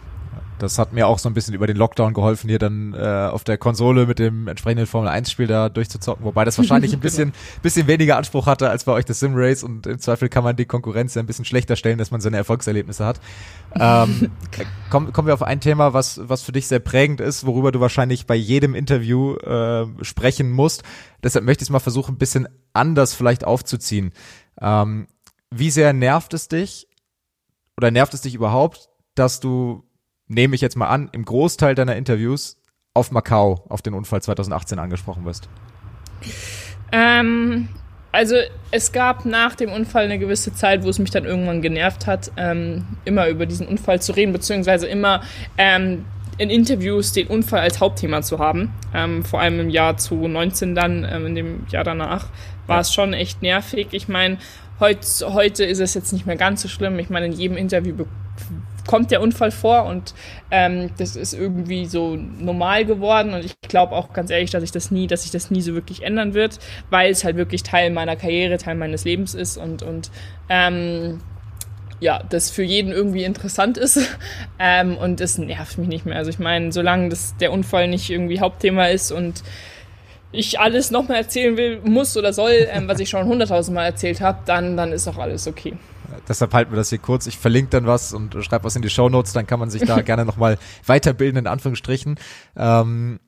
Das 0.64 0.80
hat 0.80 0.93
mir 0.93 1.07
auch 1.07 1.20
so 1.20 1.30
ein 1.30 1.34
bisschen 1.34 1.53
über 1.53 1.68
den 1.68 1.78
Lockdown 1.78 2.14
geholfen, 2.14 2.49
hier 2.49 2.59
dann 2.59 2.93
äh, 2.93 3.30
auf 3.32 3.43
der 3.43 3.57
Konsole 3.57 4.05
mit 4.05 4.20
dem 4.20 4.47
entsprechenden 4.47 4.88
Formel 4.88 5.09
1 5.09 5.30
Spiel 5.30 5.47
da 5.47 5.70
durchzuzocken, 5.70 6.26
wobei 6.26 6.45
das 6.45 6.57
wahrscheinlich 6.57 6.93
ein 6.93 6.99
bisschen, 7.01 7.32
genau. 7.32 7.61
bisschen 7.61 7.88
weniger 7.88 8.18
Anspruch 8.18 8.47
hatte 8.47 8.70
als 8.70 8.86
bei 8.86 8.93
euch 8.93 9.05
das 9.05 9.20
Sim 9.20 9.34
Race 9.36 9.64
und 9.64 9.86
im 9.86 9.99
Zweifel 9.99 10.30
kann 10.30 10.43
man 10.43 10.55
die 10.55 10.66
Konkurrenz 10.66 11.14
ja 11.16 11.22
ein 11.22 11.26
bisschen 11.26 11.45
schlechter 11.45 11.76
stellen, 11.76 11.97
dass 11.97 12.11
man 12.11 12.22
seine 12.22 12.38
Erfolgserlebnisse 12.38 13.05
hat. 13.05 13.20
Ähm, 13.76 14.32
kommen, 14.89 15.14
kommen 15.14 15.28
wir 15.28 15.34
auf 15.34 15.43
ein 15.43 15.59
Thema, 15.59 15.93
was, 15.93 16.22
was 16.24 16.41
für 16.41 16.51
dich 16.51 16.68
sehr 16.68 16.80
prägend 16.80 17.22
ist, 17.22 17.45
worüber 17.45 17.72
du 17.72 17.80
wahrscheinlich 17.80 18.26
bei 18.26 18.36
jedem 18.36 18.74
Interview 18.74 19.36
äh, 19.36 19.86
sprechen 20.01 20.51
musst. 20.51 20.84
Deshalb 21.24 21.45
möchte 21.45 21.64
ich 21.64 21.68
es 21.68 21.72
mal 21.72 21.80
versuchen, 21.80 22.16
ein 22.16 22.18
bisschen 22.18 22.47
anders 22.74 23.14
vielleicht 23.14 23.45
aufzuziehen. 23.45 24.11
Ähm, 24.61 25.07
wie 25.51 25.70
sehr 25.70 25.93
nervt 25.93 26.34
es 26.34 26.47
dich 26.47 26.88
oder 27.78 27.91
nervt 27.91 28.14
es 28.14 28.22
dich 28.22 28.36
überhaupt, 28.36 28.89
dass 29.16 29.39
du 29.39 29.84
nehme 30.28 30.55
ich 30.55 30.61
jetzt 30.61 30.76
mal 30.76 30.88
an, 30.88 31.09
im 31.11 31.26
Großteil 31.26 31.76
deiner 31.76 31.95
Interviews 31.95 32.57
auf 32.93 33.11
Macau, 33.11 33.65
auf 33.69 33.82
den 33.82 33.93
Unfall 33.93 34.21
2018 34.21 34.80
angesprochen 34.80 35.26
wirst? 35.26 35.49
Ähm, 36.91 37.69
also 38.11 38.36
es 38.71 38.91
gab 38.91 39.26
nach 39.26 39.55
dem 39.55 39.71
Unfall 39.71 40.05
eine 40.05 40.19
gewisse 40.19 40.53
Zeit, 40.53 40.84
wo 40.84 40.89
es 40.89 40.99
mich 40.99 41.09
dann 41.09 41.26
irgendwann 41.26 41.61
genervt 41.61 42.05
hat, 42.05 42.32
ähm, 42.38 42.86
immer 43.05 43.28
über 43.28 43.45
diesen 43.45 43.67
Unfall 43.67 44.01
zu 44.01 44.11
reden, 44.11 44.32
beziehungsweise 44.32 44.88
immer 44.88 45.21
ähm, 45.57 46.05
in 46.38 46.49
Interviews 46.49 47.11
den 47.11 47.28
Unfall 47.28 47.61
als 47.61 47.80
Hauptthema 47.80 48.21
zu 48.21 48.39
haben. 48.39 48.71
Ähm, 48.93 49.24
vor 49.24 49.41
allem 49.41 49.59
im 49.59 49.69
Jahr 49.69 49.97
2019 49.97 50.76
dann, 50.76 51.07
ähm, 51.09 51.26
in 51.28 51.36
dem 51.36 51.65
Jahr 51.69 51.84
danach, 51.84 52.28
war 52.67 52.80
es 52.80 52.93
schon 52.93 53.13
echt 53.13 53.41
nervig. 53.41 53.88
Ich 53.91 54.07
meine, 54.07 54.38
heut, 54.80 54.99
heute 55.21 55.65
ist 55.65 55.80
es 55.80 55.93
jetzt 55.93 56.13
nicht 56.13 56.26
mehr 56.26 56.36
ganz 56.36 56.61
so 56.61 56.67
schlimm. 56.67 56.99
Ich 56.99 57.09
meine, 57.09 57.26
in 57.26 57.34
jedem 57.34 57.57
Interview 57.57 58.05
kommt 58.88 59.12
der 59.12 59.22
Unfall 59.22 59.52
vor 59.52 59.86
und 59.86 60.14
ähm, 60.52 60.92
das 60.98 61.16
ist 61.16 61.34
irgendwie 61.34 61.86
so 61.86 62.16
normal 62.16 62.86
geworden 62.86 63.34
und 63.34 63.46
ich 63.46 63.56
glaube 63.62 63.96
auch 63.96 64.14
ganz 64.14 64.30
ehrlich, 64.30 64.52
dass 64.52 64.64
ich 64.64 64.72
das 64.72 64.92
nie, 64.92 65.08
dass 65.08 65.24
sich 65.24 65.32
das 65.32 65.52
nie 65.52 65.62
so 65.62 65.74
wirklich 65.74 66.04
ändern 66.04 66.34
wird, 66.34 66.60
weil 66.90 67.12
es 67.12 67.24
halt 67.24 67.38
wirklich 67.38 67.64
Teil 67.64 67.92
meiner 67.92 68.16
Karriere, 68.16 68.58
Teil 68.58 68.76
meines 68.76 69.06
Lebens 69.06 69.34
ist 69.34 69.58
und 69.58 69.84
und 69.84 70.12
ähm, 70.50 71.22
ja, 72.00 72.22
das 72.30 72.52
für 72.52 72.64
jeden 72.64 72.92
irgendwie 72.92 73.24
interessant 73.24 73.78
ist 73.78 74.00
ähm, 74.60 74.98
und 74.98 75.22
es 75.22 75.38
nervt 75.38 75.78
mich 75.78 75.88
nicht 75.88 76.06
mehr. 76.06 76.18
Also 76.18 76.30
ich 76.30 76.40
meine, 76.40 76.72
solange 76.72 77.10
das, 77.10 77.38
der 77.38 77.54
Unfall 77.54 77.88
nicht 77.88 78.10
irgendwie 78.10 78.42
Hauptthema 78.42 78.88
ist 78.88 79.12
und 79.12 79.44
ich 80.34 80.60
alles 80.60 80.92
nochmal 80.92 81.18
erzählen 81.18 81.56
will, 81.56 81.80
muss 81.84 82.18
oder 82.18 82.34
soll, 82.34 82.68
ähm, 82.70 82.88
was 82.88 83.00
ich 83.00 83.10
schon 83.10 83.26
hunderttausendmal 83.26 83.86
erzählt 83.86 84.20
habe, 84.20 84.40
dann, 84.46 84.76
dann 84.76 84.92
ist 84.92 85.08
auch 85.08 85.18
alles 85.18 85.48
okay 85.48 85.78
deshalb 86.28 86.53
halten 86.53 86.72
wir 86.72 86.78
das 86.78 86.89
hier 86.89 86.99
kurz. 86.99 87.28
Ich 87.28 87.38
verlinke 87.38 87.72
dann 87.72 87.86
was 87.86 88.14
und 88.14 88.36
schreibe 88.43 88.66
was 88.66 88.76
in 88.76 88.82
die 88.82 88.89
Show 88.89 89.09
Notes, 89.09 89.34
dann 89.34 89.47
kann 89.47 89.59
man 89.59 89.70
sich 89.70 89.84
da 89.84 90.01
gerne 90.01 90.26
nochmal 90.26 90.57
weiterbilden, 90.86 91.39
in 91.39 91.47
Anführungsstrichen. 91.47 92.20
Ähm, 92.55 93.20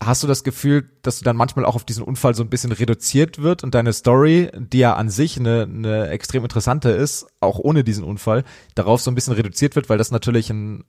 hast 0.00 0.22
du 0.22 0.26
das 0.26 0.44
Gefühl, 0.44 0.90
dass 1.02 1.18
du 1.18 1.24
dann 1.24 1.36
manchmal 1.36 1.64
auch 1.64 1.74
auf 1.74 1.84
diesen 1.84 2.04
Unfall 2.04 2.34
so 2.34 2.42
ein 2.42 2.50
bisschen 2.50 2.72
reduziert 2.72 3.40
wird 3.40 3.64
und 3.64 3.74
deine 3.74 3.92
Story, 3.92 4.50
die 4.54 4.78
ja 4.78 4.94
an 4.94 5.08
sich 5.08 5.38
eine, 5.38 5.62
eine 5.62 6.08
extrem 6.08 6.42
interessante 6.42 6.90
ist, 6.90 7.26
auch 7.40 7.58
ohne 7.58 7.84
diesen 7.84 8.04
Unfall, 8.04 8.44
darauf 8.74 9.00
so 9.00 9.10
ein 9.10 9.14
bisschen 9.14 9.34
reduziert 9.34 9.76
wird, 9.76 9.88
weil 9.88 9.98
das 9.98 10.10
natürlich 10.10 10.50
ein, 10.50 10.84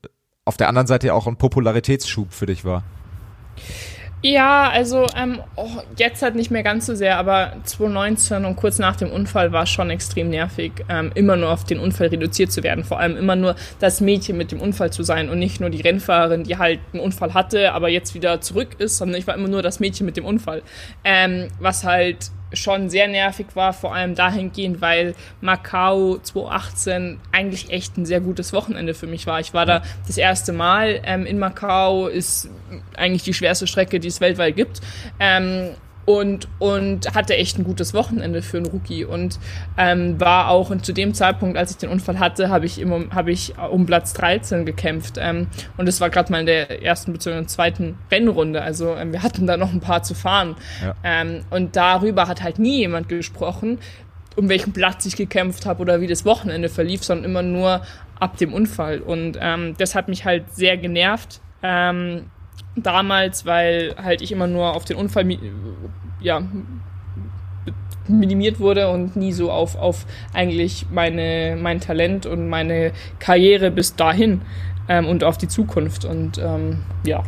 auf 0.45 0.57
der 0.57 0.69
anderen 0.69 0.87
Seite 0.87 1.07
ja 1.07 1.13
auch 1.13 1.27
ein 1.27 1.37
Popularitätsschub 1.37 2.33
für 2.33 2.45
dich 2.45 2.65
war? 2.65 2.83
Ja, 4.23 4.69
also 4.71 5.05
ähm, 5.15 5.41
oh, 5.55 5.69
jetzt 5.95 6.23
halt 6.23 6.33
nicht 6.33 6.49
mehr 6.49 6.63
ganz 6.63 6.87
so 6.87 6.95
sehr, 6.95 7.19
aber 7.19 7.53
2019 7.65 8.45
und 8.45 8.55
kurz 8.55 8.79
nach 8.79 8.95
dem 8.95 9.11
Unfall 9.11 9.51
war 9.51 9.67
schon 9.67 9.91
extrem 9.91 10.29
nervig, 10.29 10.71
ähm, 10.89 11.11
immer 11.13 11.35
nur 11.35 11.51
auf 11.51 11.65
den 11.65 11.77
Unfall 11.77 12.07
reduziert 12.07 12.51
zu 12.51 12.63
werden. 12.63 12.83
Vor 12.83 12.99
allem 12.99 13.15
immer 13.15 13.35
nur 13.35 13.55
das 13.79 14.01
Mädchen 14.01 14.35
mit 14.35 14.51
dem 14.51 14.59
Unfall 14.59 14.91
zu 14.91 15.03
sein 15.03 15.29
und 15.29 15.37
nicht 15.37 15.61
nur 15.61 15.69
die 15.69 15.81
Rennfahrerin, 15.81 16.45
die 16.45 16.57
halt 16.57 16.79
einen 16.93 17.03
Unfall 17.03 17.35
hatte, 17.35 17.73
aber 17.73 17.89
jetzt 17.89 18.15
wieder 18.15 18.41
zurück 18.41 18.69
ist, 18.79 18.97
sondern 18.97 19.19
ich 19.19 19.27
war 19.27 19.35
immer 19.35 19.49
nur 19.49 19.61
das 19.61 19.79
Mädchen 19.79 20.07
mit 20.07 20.17
dem 20.17 20.25
Unfall. 20.25 20.63
Ähm, 21.03 21.49
was 21.59 21.83
halt 21.83 22.31
schon 22.53 22.89
sehr 22.89 23.07
nervig 23.07 23.47
war, 23.55 23.73
vor 23.73 23.93
allem 23.93 24.15
dahingehend, 24.15 24.81
weil 24.81 25.15
Macau 25.41 26.17
2018 26.17 27.19
eigentlich 27.31 27.69
echt 27.69 27.97
ein 27.97 28.05
sehr 28.05 28.21
gutes 28.21 28.53
Wochenende 28.53 28.93
für 28.93 29.07
mich 29.07 29.27
war. 29.27 29.39
Ich 29.39 29.53
war 29.53 29.65
da 29.65 29.83
das 30.07 30.17
erste 30.17 30.53
Mal 30.53 31.01
ähm, 31.03 31.25
in 31.25 31.39
Macau, 31.39 32.07
ist 32.07 32.49
eigentlich 32.95 33.23
die 33.23 33.33
schwerste 33.33 33.67
Strecke, 33.67 33.99
die 33.99 34.07
es 34.07 34.21
weltweit 34.21 34.55
gibt. 34.55 34.81
Ähm, 35.19 35.71
und, 36.07 36.47
und 36.59 37.13
hatte 37.15 37.35
echt 37.35 37.59
ein 37.59 37.65
gutes 37.65 37.93
Wochenende 37.93 38.41
für 38.41 38.55
einen 38.55 38.67
Rookie 38.67 39.03
und 39.03 39.39
ähm, 39.77 40.17
war 40.21 40.49
auch 40.49 40.69
und 40.69 40.85
zu 40.85 40.93
dem 40.93 41.13
Zeitpunkt, 41.13 41.57
als 41.57 41.71
ich 41.71 41.77
den 41.77 41.89
Unfall 41.89 42.17
hatte, 42.17 42.47
habe 42.47 42.65
ich, 42.65 42.79
im, 42.79 43.13
hab 43.13 43.27
ich 43.27 43.55
um 43.57 43.85
Platz 43.85 44.13
13 44.13 44.65
gekämpft 44.65 45.17
ähm, 45.19 45.47
und 45.75 45.89
es 45.89 45.99
war 45.99 46.09
gerade 46.09 46.31
mal 46.31 46.39
in 46.39 46.45
der 46.45 46.81
ersten 46.81 47.11
bzw. 47.11 47.45
zweiten 47.47 47.97
Rennrunde, 48.09 48.61
also 48.61 48.95
ähm, 48.95 49.11
wir 49.11 49.21
hatten 49.21 49.47
da 49.47 49.57
noch 49.57 49.73
ein 49.73 49.81
paar 49.81 50.01
zu 50.01 50.15
fahren 50.15 50.55
ja. 50.81 50.95
ähm, 51.03 51.41
und 51.49 51.75
darüber 51.75 52.29
hat 52.29 52.41
halt 52.41 52.57
nie 52.57 52.77
jemand 52.77 53.09
gesprochen, 53.09 53.77
um 54.37 54.47
welchen 54.47 54.71
Platz 54.71 55.05
ich 55.05 55.17
gekämpft 55.17 55.65
habe 55.65 55.81
oder 55.81 55.99
wie 55.99 56.07
das 56.07 56.23
Wochenende 56.23 56.69
verlief, 56.69 57.03
sondern 57.03 57.29
immer 57.29 57.41
nur 57.41 57.81
ab 58.17 58.37
dem 58.37 58.53
Unfall 58.53 58.99
und 58.99 59.37
ähm, 59.41 59.75
das 59.77 59.93
hat 59.93 60.07
mich 60.07 60.23
halt 60.23 60.55
sehr 60.55 60.77
genervt. 60.77 61.41
Ähm, 61.61 62.27
damals, 62.75 63.45
weil 63.45 63.95
halt 64.01 64.21
ich 64.21 64.31
immer 64.31 64.47
nur 64.47 64.75
auf 64.75 64.85
den 64.85 64.97
Unfall 64.97 65.25
ja, 66.19 66.41
minimiert 68.07 68.59
wurde 68.59 68.89
und 68.89 69.15
nie 69.15 69.31
so 69.31 69.51
auf, 69.51 69.75
auf 69.75 70.05
eigentlich 70.33 70.85
meine, 70.91 71.57
mein 71.59 71.79
Talent 71.79 72.25
und 72.25 72.47
meine 72.47 72.91
Karriere 73.19 73.71
bis 73.71 73.95
dahin 73.95 74.41
ähm, 74.87 75.07
und 75.07 75.23
auf 75.23 75.37
die 75.37 75.47
Zukunft. 75.47 76.05
Und 76.05 76.37
ähm, 76.37 76.83
ja. 77.05 77.23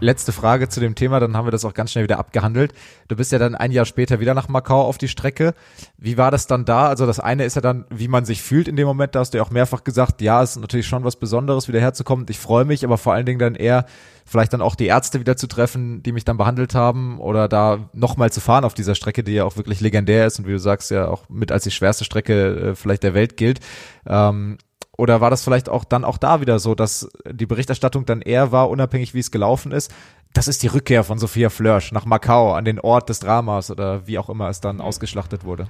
Letzte 0.00 0.32
Frage 0.32 0.68
zu 0.68 0.80
dem 0.80 0.94
Thema, 0.94 1.20
dann 1.20 1.36
haben 1.36 1.46
wir 1.46 1.50
das 1.50 1.64
auch 1.64 1.74
ganz 1.74 1.92
schnell 1.92 2.04
wieder 2.04 2.18
abgehandelt. 2.18 2.72
Du 3.08 3.16
bist 3.16 3.32
ja 3.32 3.38
dann 3.38 3.54
ein 3.54 3.72
Jahr 3.72 3.84
später 3.84 4.20
wieder 4.20 4.32
nach 4.32 4.48
Macau 4.48 4.82
auf 4.82 4.98
die 4.98 5.08
Strecke. 5.08 5.54
Wie 5.98 6.16
war 6.16 6.30
das 6.30 6.46
dann 6.46 6.64
da? 6.64 6.86
Also 6.86 7.06
das 7.06 7.20
eine 7.20 7.44
ist 7.44 7.56
ja 7.56 7.60
dann, 7.60 7.84
wie 7.90 8.08
man 8.08 8.24
sich 8.24 8.40
fühlt 8.40 8.68
in 8.68 8.76
dem 8.76 8.86
Moment. 8.86 9.14
Da 9.14 9.20
hast 9.20 9.34
du 9.34 9.38
ja 9.38 9.44
auch 9.44 9.50
mehrfach 9.50 9.84
gesagt, 9.84 10.22
ja, 10.22 10.42
es 10.42 10.50
ist 10.50 10.60
natürlich 10.60 10.86
schon 10.86 11.04
was 11.04 11.16
Besonderes, 11.16 11.68
wieder 11.68 11.80
herzukommen. 11.80 12.26
Ich 12.30 12.38
freue 12.38 12.64
mich, 12.64 12.84
aber 12.84 12.98
vor 12.98 13.14
allen 13.14 13.26
Dingen 13.26 13.38
dann 13.38 13.56
eher 13.56 13.84
vielleicht 14.24 14.52
dann 14.52 14.62
auch 14.62 14.74
die 14.74 14.86
Ärzte 14.86 15.20
wieder 15.20 15.36
zu 15.36 15.46
treffen, 15.46 16.02
die 16.02 16.12
mich 16.12 16.24
dann 16.24 16.36
behandelt 16.36 16.74
haben 16.74 17.18
oder 17.20 17.48
da 17.48 17.90
nochmal 17.92 18.32
zu 18.32 18.40
fahren 18.40 18.64
auf 18.64 18.74
dieser 18.74 18.94
Strecke, 18.94 19.22
die 19.22 19.32
ja 19.32 19.44
auch 19.44 19.56
wirklich 19.56 19.80
legendär 19.80 20.26
ist 20.26 20.38
und 20.38 20.46
wie 20.46 20.52
du 20.52 20.58
sagst, 20.58 20.90
ja 20.90 21.08
auch 21.08 21.28
mit 21.28 21.52
als 21.52 21.64
die 21.64 21.70
schwerste 21.70 22.04
Strecke 22.04 22.70
äh, 22.70 22.74
vielleicht 22.74 23.02
der 23.02 23.14
Welt 23.14 23.36
gilt. 23.36 23.60
Ähm, 24.06 24.58
oder 24.96 25.20
war 25.20 25.30
das 25.30 25.42
vielleicht 25.42 25.68
auch 25.68 25.84
dann 25.84 26.04
auch 26.04 26.18
da 26.18 26.40
wieder 26.40 26.58
so, 26.58 26.74
dass 26.74 27.08
die 27.30 27.46
Berichterstattung 27.46 28.06
dann 28.06 28.22
eher 28.22 28.52
war, 28.52 28.70
unabhängig 28.70 29.14
wie 29.14 29.18
es 29.18 29.30
gelaufen 29.30 29.72
ist? 29.72 29.92
Das 30.32 30.48
ist 30.48 30.62
die 30.62 30.68
Rückkehr 30.68 31.04
von 31.04 31.18
Sophia 31.18 31.48
Flörsch 31.48 31.92
nach 31.92 32.06
Macau 32.06 32.54
an 32.54 32.64
den 32.64 32.80
Ort 32.80 33.08
des 33.08 33.20
Dramas 33.20 33.70
oder 33.70 34.06
wie 34.06 34.18
auch 34.18 34.28
immer 34.28 34.48
es 34.48 34.60
dann 34.60 34.80
ausgeschlachtet 34.80 35.44
wurde. 35.44 35.68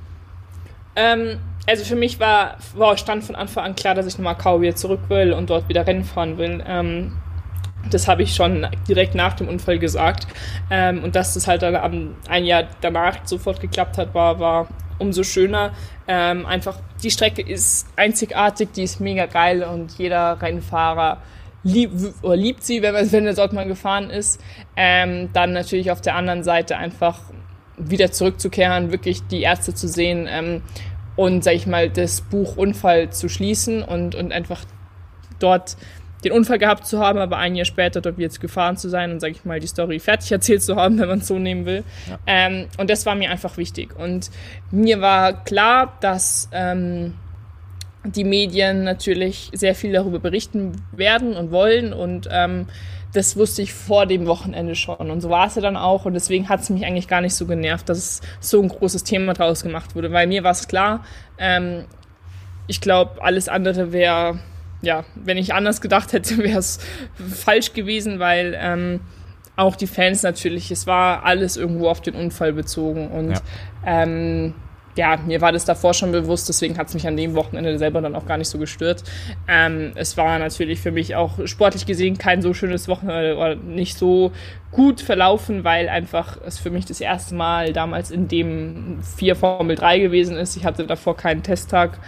Ähm, 0.96 1.38
also 1.66 1.84
für 1.84 1.96
mich 1.96 2.20
war, 2.20 2.56
war 2.74 2.96
stand 2.96 3.24
von 3.24 3.34
Anfang 3.34 3.64
an 3.64 3.74
klar, 3.74 3.94
dass 3.94 4.06
ich 4.06 4.18
nach 4.18 4.36
Macau 4.36 4.60
wieder 4.60 4.76
zurück 4.76 5.00
will 5.08 5.32
und 5.32 5.50
dort 5.50 5.68
wieder 5.68 5.86
Rennen 5.86 6.04
fahren 6.04 6.38
will. 6.38 6.62
Ähm, 6.66 7.12
das 7.90 8.08
habe 8.08 8.22
ich 8.22 8.34
schon 8.34 8.66
direkt 8.88 9.14
nach 9.14 9.34
dem 9.34 9.48
Unfall 9.48 9.78
gesagt. 9.78 10.26
Ähm, 10.70 11.02
und 11.02 11.16
dass 11.16 11.34
das 11.34 11.46
halt 11.46 11.62
dann 11.62 12.14
ein 12.28 12.44
Jahr 12.44 12.64
danach 12.80 13.18
sofort 13.24 13.60
geklappt 13.60 13.98
hat, 13.98 14.14
war, 14.14 14.38
war 14.38 14.68
umso 14.98 15.22
schöner. 15.22 15.72
Ähm, 16.06 16.46
einfach, 16.46 16.78
die 17.02 17.10
Strecke 17.10 17.42
ist 17.42 17.86
einzigartig, 17.96 18.70
die 18.74 18.82
ist 18.82 19.00
mega 19.00 19.26
geil 19.26 19.62
und 19.62 19.92
jeder 19.98 20.40
Rennfahrer 20.40 21.22
lieb, 21.62 21.90
oder 22.22 22.36
liebt 22.36 22.62
sie, 22.62 22.82
wenn, 22.82 22.94
wenn 23.12 23.26
er 23.26 23.34
dort 23.34 23.52
mal 23.52 23.66
gefahren 23.66 24.10
ist. 24.10 24.40
Ähm, 24.76 25.30
dann 25.32 25.52
natürlich 25.52 25.90
auf 25.90 26.00
der 26.00 26.16
anderen 26.16 26.44
Seite 26.44 26.76
einfach 26.76 27.20
wieder 27.76 28.12
zurückzukehren, 28.12 28.92
wirklich 28.92 29.26
die 29.26 29.42
Ärzte 29.42 29.74
zu 29.74 29.88
sehen 29.88 30.28
ähm, 30.30 30.62
und, 31.16 31.42
sag 31.42 31.54
ich 31.54 31.66
mal, 31.66 31.90
das 31.90 32.20
Buch 32.20 32.56
Unfall 32.56 33.10
zu 33.10 33.28
schließen 33.28 33.82
und, 33.82 34.14
und 34.14 34.32
einfach 34.32 34.64
dort 35.38 35.76
den 36.24 36.32
Unfall 36.32 36.58
gehabt 36.58 36.86
zu 36.86 36.98
haben, 36.98 37.18
aber 37.18 37.36
ein 37.36 37.54
Jahr 37.54 37.64
später 37.64 38.00
dort 38.00 38.18
jetzt 38.18 38.40
gefahren 38.40 38.76
zu 38.76 38.88
sein 38.88 39.12
und, 39.12 39.20
sage 39.20 39.32
ich 39.32 39.44
mal, 39.44 39.60
die 39.60 39.66
Story 39.66 39.98
fertig 39.98 40.32
erzählt 40.32 40.62
zu 40.62 40.76
haben, 40.76 40.98
wenn 40.98 41.08
man 41.08 41.18
es 41.18 41.28
so 41.28 41.38
nehmen 41.38 41.66
will. 41.66 41.84
Ja. 42.08 42.18
Ähm, 42.26 42.66
und 42.78 42.90
das 42.90 43.06
war 43.06 43.14
mir 43.14 43.30
einfach 43.30 43.56
wichtig. 43.56 43.96
Und 43.96 44.30
mir 44.70 45.00
war 45.00 45.44
klar, 45.44 45.96
dass 46.00 46.48
ähm, 46.52 47.14
die 48.04 48.24
Medien 48.24 48.84
natürlich 48.84 49.50
sehr 49.54 49.74
viel 49.74 49.92
darüber 49.92 50.18
berichten 50.18 50.72
werden 50.92 51.36
und 51.36 51.50
wollen 51.50 51.92
und 51.92 52.28
ähm, 52.30 52.66
das 53.14 53.36
wusste 53.36 53.62
ich 53.62 53.72
vor 53.72 54.06
dem 54.06 54.26
Wochenende 54.26 54.74
schon. 54.74 55.10
Und 55.10 55.20
so 55.20 55.30
war 55.30 55.46
es 55.46 55.54
ja 55.54 55.62
dann 55.62 55.76
auch. 55.76 56.04
Und 56.04 56.14
deswegen 56.14 56.48
hat 56.48 56.60
es 56.60 56.70
mich 56.70 56.84
eigentlich 56.84 57.06
gar 57.06 57.20
nicht 57.20 57.34
so 57.34 57.46
genervt, 57.46 57.88
dass 57.88 58.20
so 58.40 58.60
ein 58.60 58.68
großes 58.68 59.04
Thema 59.04 59.34
draus 59.34 59.62
gemacht 59.62 59.94
wurde. 59.94 60.10
Weil 60.10 60.26
mir 60.26 60.42
war 60.42 60.50
es 60.50 60.66
klar, 60.66 61.04
ähm, 61.38 61.84
ich 62.66 62.80
glaube, 62.80 63.22
alles 63.22 63.48
andere 63.48 63.92
wäre 63.92 64.40
ja, 64.84 65.04
wenn 65.14 65.36
ich 65.36 65.54
anders 65.54 65.80
gedacht 65.80 66.12
hätte, 66.12 66.38
wäre 66.44 66.58
es 66.58 66.78
falsch 67.16 67.72
gewesen, 67.72 68.18
weil 68.18 68.56
ähm, 68.58 69.00
auch 69.56 69.76
die 69.76 69.86
Fans 69.86 70.22
natürlich, 70.22 70.70
es 70.70 70.86
war 70.86 71.24
alles 71.24 71.56
irgendwo 71.56 71.88
auf 71.88 72.00
den 72.00 72.14
Unfall 72.14 72.52
bezogen 72.52 73.08
und 73.08 73.32
ja. 73.32 73.40
ähm, 73.86 74.54
ja, 74.96 75.18
mir 75.26 75.40
war 75.40 75.52
das 75.52 75.64
davor 75.64 75.94
schon 75.94 76.12
bewusst, 76.12 76.48
deswegen 76.48 76.78
hat 76.78 76.88
es 76.88 76.94
mich 76.94 77.06
an 77.06 77.16
dem 77.16 77.34
Wochenende 77.34 77.78
selber 77.78 78.00
dann 78.00 78.14
auch 78.14 78.26
gar 78.26 78.38
nicht 78.38 78.48
so 78.48 78.58
gestört. 78.58 79.02
Ähm, 79.48 79.92
es 79.94 80.16
war 80.16 80.38
natürlich 80.38 80.80
für 80.80 80.92
mich 80.92 81.16
auch 81.16 81.46
sportlich 81.46 81.86
gesehen 81.86 82.18
kein 82.18 82.42
so 82.42 82.54
schönes 82.54 82.88
Wochenende 82.88 83.36
oder 83.36 83.56
nicht 83.56 83.98
so 83.98 84.32
gut 84.74 85.00
verlaufen, 85.00 85.62
weil 85.64 85.88
einfach 85.88 86.36
es 86.44 86.58
für 86.58 86.70
mich 86.70 86.84
das 86.84 87.00
erste 87.00 87.34
Mal 87.34 87.72
damals 87.72 88.10
in 88.10 88.26
dem 88.26 88.98
4 89.16 89.36
Formel 89.36 89.76
3 89.76 90.00
gewesen 90.00 90.36
ist. 90.36 90.56
Ich 90.56 90.64
hatte 90.64 90.84
davor 90.84 91.16
keinen 91.16 91.44
Testtag 91.44 92.00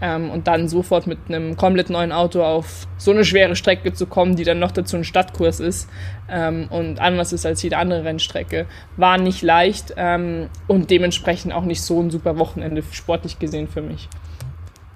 ähm, 0.00 0.30
und 0.30 0.46
dann 0.46 0.68
sofort 0.68 1.08
mit 1.08 1.18
einem 1.28 1.56
komplett 1.56 1.90
neuen 1.90 2.12
Auto 2.12 2.42
auf 2.42 2.86
so 2.98 3.10
eine 3.10 3.24
schwere 3.24 3.56
Strecke 3.56 3.92
zu 3.92 4.06
kommen, 4.06 4.36
die 4.36 4.44
dann 4.44 4.60
noch 4.60 4.70
dazu 4.70 4.96
ein 4.96 5.04
Stadtkurs 5.04 5.58
ist 5.58 5.88
ähm, 6.28 6.68
und 6.70 7.00
anders 7.00 7.32
ist 7.32 7.46
als 7.46 7.62
jede 7.62 7.78
andere 7.78 8.04
Rennstrecke, 8.04 8.66
war 8.96 9.18
nicht 9.18 9.42
leicht 9.42 9.94
ähm, 9.96 10.48
und 10.68 10.90
dementsprechend 10.90 11.52
auch 11.52 11.64
nicht 11.64 11.82
so 11.82 12.00
ein 12.00 12.10
super 12.10 12.23
Wochenende 12.24 12.82
sportlich 12.90 13.38
gesehen 13.38 13.68
für 13.68 13.82
mich. 13.82 14.08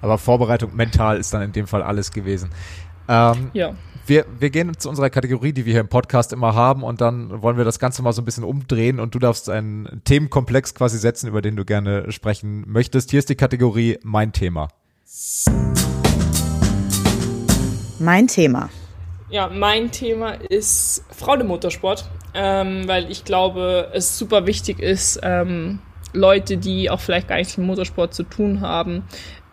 Aber 0.01 0.17
Vorbereitung 0.17 0.75
mental 0.75 1.17
ist 1.17 1.33
dann 1.33 1.41
in 1.41 1.51
dem 1.51 1.67
Fall 1.67 1.83
alles 1.83 2.11
gewesen. 2.11 2.49
Ähm, 3.07 3.49
ja. 3.53 3.73
Wir, 4.05 4.25
wir 4.39 4.49
gehen 4.49 4.75
zu 4.77 4.89
unserer 4.89 5.09
Kategorie, 5.09 5.53
die 5.53 5.65
wir 5.65 5.73
hier 5.73 5.81
im 5.81 5.87
Podcast 5.87 6.33
immer 6.33 6.55
haben, 6.55 6.83
und 6.83 7.01
dann 7.01 7.41
wollen 7.41 7.57
wir 7.57 7.65
das 7.65 7.79
Ganze 7.79 8.01
mal 8.01 8.13
so 8.13 8.21
ein 8.21 8.25
bisschen 8.25 8.43
umdrehen 8.43 8.99
und 8.99 9.13
du 9.13 9.19
darfst 9.19 9.49
einen 9.49 10.01
Themenkomplex 10.05 10.73
quasi 10.73 10.97
setzen, 10.97 11.27
über 11.27 11.41
den 11.41 11.55
du 11.55 11.65
gerne 11.65 12.11
sprechen 12.11 12.63
möchtest. 12.67 13.11
Hier 13.11 13.19
ist 13.19 13.29
die 13.29 13.35
Kategorie 13.35 13.99
Mein 14.03 14.31
Thema. 14.31 14.69
Mein 17.99 18.27
Thema. 18.27 18.69
Ja, 19.29 19.47
mein 19.47 19.91
Thema 19.91 20.31
ist 20.31 21.03
Frauenmotorsport, 21.11 22.09
ähm, 22.33 22.87
weil 22.87 23.11
ich 23.11 23.25
glaube, 23.25 23.91
es 23.93 24.17
super 24.17 24.47
wichtig 24.47 24.79
ist, 24.79 25.19
ähm, 25.21 25.79
Leute, 26.13 26.57
die 26.57 26.89
auch 26.89 26.99
vielleicht 26.99 27.27
gar 27.27 27.37
nichts 27.37 27.57
mit 27.57 27.67
Motorsport 27.67 28.13
zu 28.13 28.23
tun 28.23 28.61
haben, 28.61 29.03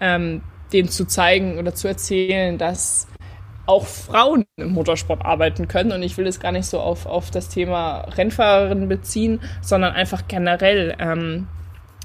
ähm, 0.00 0.42
denen 0.72 0.88
zu 0.88 1.06
zeigen 1.06 1.58
oder 1.58 1.74
zu 1.74 1.88
erzählen, 1.88 2.58
dass 2.58 3.06
auch 3.66 3.86
Frauen 3.86 4.44
im 4.56 4.72
Motorsport 4.72 5.24
arbeiten 5.24 5.68
können. 5.68 5.92
Und 5.92 6.02
ich 6.02 6.16
will 6.16 6.26
es 6.26 6.40
gar 6.40 6.52
nicht 6.52 6.66
so 6.66 6.80
auf, 6.80 7.06
auf 7.06 7.30
das 7.30 7.48
Thema 7.48 8.00
Rennfahrerinnen 8.16 8.88
beziehen, 8.88 9.40
sondern 9.60 9.92
einfach 9.92 10.28
generell. 10.28 10.94
Ähm, 10.98 11.48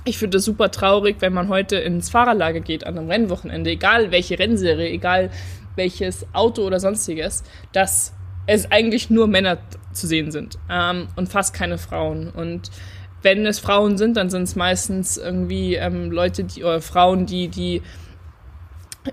ich 0.04 0.18
finde 0.18 0.38
es 0.38 0.45
super 0.45 0.72
traurig, 0.72 1.18
wenn 1.20 1.34
man 1.34 1.49
heute 1.49 1.76
ins 1.78 2.10
Fahrerlager 2.10 2.60
geht 2.60 2.86
an 2.88 2.97
einem 2.97 3.10
Rennwochenende, 3.10 3.70
egal 3.70 4.12
welche 4.12 4.39
Rennserie, 4.39 4.89
egal 4.89 5.30
welches 5.76 6.26
Auto 6.34 6.64
oder 6.64 6.80
sonstiges, 6.80 7.43
dass 7.72 8.14
es 8.47 8.72
eigentlich 8.72 9.12
nur 9.12 9.28
Männer 9.28 9.60
zu 9.93 10.08
sehen 10.08 10.32
sind 10.32 10.58
ähm, 10.70 11.08
und 11.16 11.30
fast 11.30 11.54
keine 11.54 11.78
Frauen. 11.78 12.30
Und 12.32 12.72
wenn 13.22 13.45
es 13.45 13.59
Frauen 13.59 13.97
sind, 13.97 14.17
dann 14.17 14.30
sind 14.30 14.43
es 14.43 14.55
meistens 14.55 15.17
irgendwie 15.17 15.76
ähm, 15.76 16.11
Leute, 16.11 16.43
die 16.43 16.63
oder 16.63 16.82
Frauen, 16.82 17.26
die, 17.26 17.47
die 17.47 17.82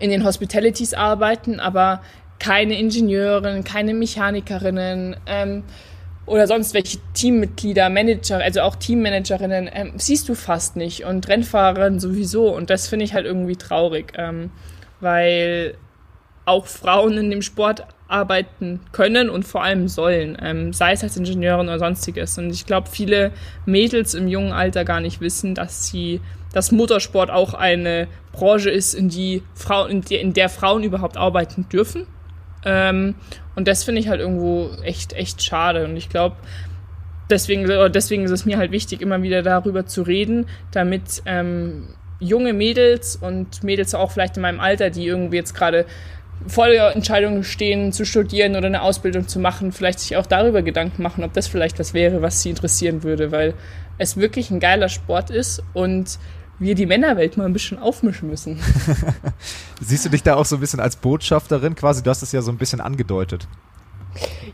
in 0.01 0.11
den 0.11 0.25
Hospitalities 0.25 0.95
arbeiten, 0.95 1.61
aber 1.61 2.03
keine 2.39 2.79
Ingenieurin, 2.79 3.65
keine 3.65 3.95
Mechanikerinnen, 3.95 5.17
ähm, 5.27 5.65
oder 6.29 6.47
sonst 6.47 6.75
welche 6.75 6.99
Teammitglieder, 7.15 7.89
Manager, 7.89 8.39
also 8.39 8.61
auch 8.61 8.77
Teammanagerinnen, 8.77 9.71
ähm, 9.73 9.93
siehst 9.97 10.29
du 10.29 10.35
fast 10.35 10.77
nicht 10.77 11.05
und 11.05 11.27
Rennfahrerinnen 11.27 12.01
sowieso. 12.01 12.55
Und 12.55 12.71
das 12.71 12.87
finde 12.87 13.05
ich 13.05 13.15
halt 13.15 13.27
irgendwie 13.27 13.57
traurig, 13.57 14.13
ähm, 14.17 14.51
weil 15.01 15.75
auch 16.49 16.67
Frauen 16.67 17.17
in 17.19 17.31
dem 17.31 17.43
Sport 17.43 17.87
arbeiten 18.09 18.81
können 18.93 19.29
und 19.29 19.47
vor 19.47 19.63
allem 19.63 19.87
sollen, 19.87 20.37
ähm, 20.41 20.73
sei 20.73 20.93
es 20.93 21.03
als 21.03 21.17
Ingenieurin 21.17 21.69
oder 21.69 21.79
sonstiges. 21.79 22.39
Und 22.39 22.51
ich 22.51 22.65
glaube, 22.65 22.89
viele 22.91 23.33
Mädels 23.67 24.15
im 24.15 24.29
jungen 24.29 24.53
Alter 24.53 24.85
gar 24.85 25.01
nicht 25.01 25.21
wissen, 25.21 25.55
dass 25.55 25.87
sie, 25.87 26.21
dass 26.53 26.73
Motorsport 26.73 27.31
auch 27.31 27.55
eine 27.55 28.09
Branche 28.33 28.71
ist, 28.71 28.95
in 28.95 29.11
die 29.11 29.43
Frauen, 29.55 29.91
in, 29.91 30.01
der, 30.01 30.21
in 30.23 30.33
der 30.33 30.49
Frauen 30.49 30.83
überhaupt 30.83 31.17
arbeiten 31.17 31.69
dürfen. 31.69 32.07
Ähm, 32.65 33.15
und 33.55 33.69
das 33.69 33.85
finde 33.85 34.01
ich 34.01 34.09
halt 34.09 34.21
irgendwo 34.21 34.71
echt, 34.83 35.13
echt 35.13 35.43
schade. 35.43 35.85
Und 35.85 35.97
ich 35.97 36.09
glaube, 36.09 36.37
deswegen, 37.29 37.67
deswegen 37.93 38.25
ist 38.25 38.31
es 38.31 38.47
mir 38.47 38.57
halt 38.57 38.73
wichtig, 38.73 39.03
immer 39.03 39.23
wieder 39.23 39.43
darüber 39.43 39.85
zu 39.85 40.03
reden, 40.03 40.47
damit 40.73 41.23
ähm, 41.27 41.89
junge 42.21 42.53
Mädels 42.53 43.17
und 43.17 43.63
Mädels 43.63 43.95
auch 43.95 44.11
vielleicht 44.11 44.37
in 44.37 44.43
meinem 44.43 44.61
Alter, 44.61 44.91
die 44.91 45.07
irgendwie 45.07 45.37
jetzt 45.37 45.55
gerade 45.55 45.87
vor 46.47 46.69
der 46.69 46.95
Entscheidung 46.95 47.43
stehen, 47.43 47.93
zu 47.93 48.05
studieren 48.05 48.57
oder 48.57 48.67
eine 48.67 48.83
Ausbildung 48.83 49.29
zu 49.29 49.39
machen, 49.41 49.73
vielleicht 49.73 50.01
sich 50.01 50.17
auch 50.17 50.27
darüber 50.27 50.63
Gedanken 50.63 51.03
machen, 51.03 51.25
ob 51.25 51.33
das 51.33 51.49
vielleicht 51.49 51.79
was 51.79 51.95
wäre, 51.95 52.23
was 52.23 52.43
sie 52.43 52.51
interessieren 52.51 53.03
würde, 53.03 53.33
weil 53.33 53.55
es 53.99 54.17
wirklich 54.17 54.51
ein 54.51 54.61
geiler 54.61 54.89
Sport 54.89 55.31
ist 55.31 55.63
und 55.75 56.19
wir 56.59 56.75
die 56.75 56.87
Männerwelt 56.87 57.37
mal 57.37 57.45
ein 57.45 57.53
bisschen 57.53 57.79
aufmischen 57.79 58.29
müssen. 58.29 58.61
Siehst 59.81 60.05
du 60.05 60.09
dich 60.09 60.23
da 60.23 60.35
auch 60.35 60.45
so 60.45 60.57
ein 60.57 60.61
bisschen 60.61 60.81
als 60.81 60.97
Botschafterin 60.97 61.75
quasi? 61.75 62.03
Du 62.03 62.11
hast 62.11 62.23
es 62.23 62.33
ja 62.33 62.43
so 62.43 62.51
ein 62.51 62.59
bisschen 62.59 62.81
angedeutet. 62.81 63.47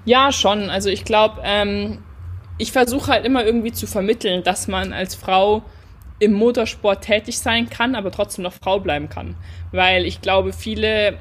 Ja, 0.05 0.32
schon. 0.32 0.68
Also 0.68 0.91
ich 0.91 1.05
glaube, 1.05 1.41
ähm, 1.45 1.99
ich 2.59 2.72
versuche 2.72 3.11
halt 3.11 3.24
immer 3.24 3.45
irgendwie 3.45 3.72
zu 3.72 3.87
vermitteln, 3.87 4.43
dass 4.43 4.68
man 4.68 4.93
als 4.93 5.14
Frau 5.14 5.62
im 6.18 6.32
Motorsport 6.32 7.03
tätig 7.03 7.39
sein 7.39 7.68
kann, 7.68 7.95
aber 7.95 8.11
trotzdem 8.11 8.45
noch 8.45 8.53
Frau 8.53 8.80
bleiben 8.80 9.09
kann. 9.09 9.35
Weil 9.72 10.05
ich 10.05 10.20
glaube, 10.20 10.53
viele 10.53 11.18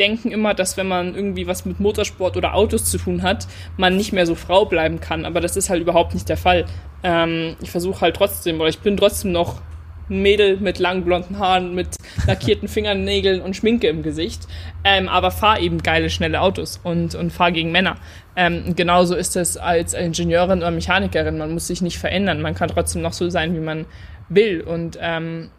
denken 0.00 0.32
immer, 0.32 0.54
dass 0.54 0.76
wenn 0.76 0.88
man 0.88 1.14
irgendwie 1.14 1.46
was 1.46 1.64
mit 1.66 1.78
Motorsport 1.78 2.36
oder 2.36 2.54
Autos 2.54 2.86
zu 2.86 2.98
tun 2.98 3.22
hat, 3.22 3.46
man 3.76 3.96
nicht 3.96 4.12
mehr 4.12 4.26
so 4.26 4.34
Frau 4.34 4.64
bleiben 4.64 5.00
kann. 5.00 5.26
Aber 5.26 5.40
das 5.40 5.56
ist 5.56 5.70
halt 5.70 5.82
überhaupt 5.82 6.14
nicht 6.14 6.28
der 6.28 6.38
Fall. 6.38 6.64
Ähm, 7.02 7.56
ich 7.60 7.70
versuche 7.70 8.00
halt 8.00 8.16
trotzdem, 8.16 8.60
oder 8.60 8.70
ich 8.70 8.80
bin 8.80 8.96
trotzdem 8.96 9.30
noch 9.30 9.60
ein 10.08 10.22
Mädel 10.22 10.56
mit 10.56 10.78
langen 10.78 11.04
blonden 11.04 11.38
Haaren, 11.38 11.74
mit 11.74 11.96
lackierten 12.26 12.68
Fingernägeln 12.76 13.40
und 13.40 13.54
Schminke 13.54 13.86
im 13.86 14.02
Gesicht, 14.02 14.48
ähm, 14.82 15.08
aber 15.08 15.30
fahr 15.30 15.60
eben 15.60 15.78
geile, 15.78 16.10
schnelle 16.10 16.40
Autos 16.40 16.80
und, 16.82 17.14
und 17.14 17.30
fahr 17.30 17.52
gegen 17.52 17.70
Männer. 17.70 17.96
Ähm, 18.34 18.74
genauso 18.74 19.14
ist 19.14 19.36
es 19.36 19.56
als 19.56 19.94
Ingenieurin 19.94 20.58
oder 20.58 20.70
Mechanikerin. 20.70 21.38
Man 21.38 21.52
muss 21.52 21.66
sich 21.66 21.82
nicht 21.82 21.98
verändern. 21.98 22.40
Man 22.40 22.54
kann 22.54 22.68
trotzdem 22.68 23.02
noch 23.02 23.12
so 23.12 23.28
sein, 23.30 23.54
wie 23.54 23.60
man 23.60 23.86
will. 24.28 24.62
Und 24.62 24.98
ähm, 25.00 25.50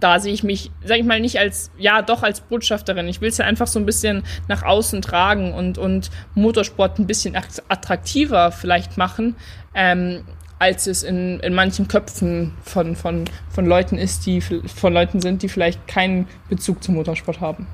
da 0.00 0.20
sehe 0.20 0.32
ich 0.32 0.42
mich, 0.42 0.70
sag 0.84 0.98
ich 0.98 1.04
mal, 1.04 1.20
nicht 1.20 1.38
als, 1.38 1.70
ja, 1.78 2.02
doch 2.02 2.22
als 2.22 2.40
Botschafterin. 2.40 3.08
Ich 3.08 3.20
will 3.20 3.30
es 3.30 3.38
ja 3.38 3.44
einfach 3.44 3.66
so 3.66 3.78
ein 3.78 3.86
bisschen 3.86 4.22
nach 4.48 4.62
außen 4.62 5.02
tragen 5.02 5.52
und, 5.52 5.78
und 5.78 6.10
Motorsport 6.34 6.98
ein 6.98 7.06
bisschen 7.06 7.36
attraktiver 7.36 8.52
vielleicht 8.52 8.96
machen, 8.96 9.36
ähm, 9.74 10.24
als 10.58 10.86
es 10.86 11.02
in, 11.02 11.40
in 11.40 11.54
manchen 11.54 11.88
Köpfen 11.88 12.52
von, 12.62 12.94
von, 12.94 13.24
von 13.48 13.66
Leuten 13.66 13.96
ist, 13.96 14.26
die 14.26 14.40
von 14.40 14.92
Leuten 14.92 15.20
sind, 15.20 15.42
die 15.42 15.48
vielleicht 15.48 15.88
keinen 15.88 16.28
Bezug 16.48 16.82
zum 16.84 16.96
Motorsport 16.96 17.40
haben. 17.40 17.66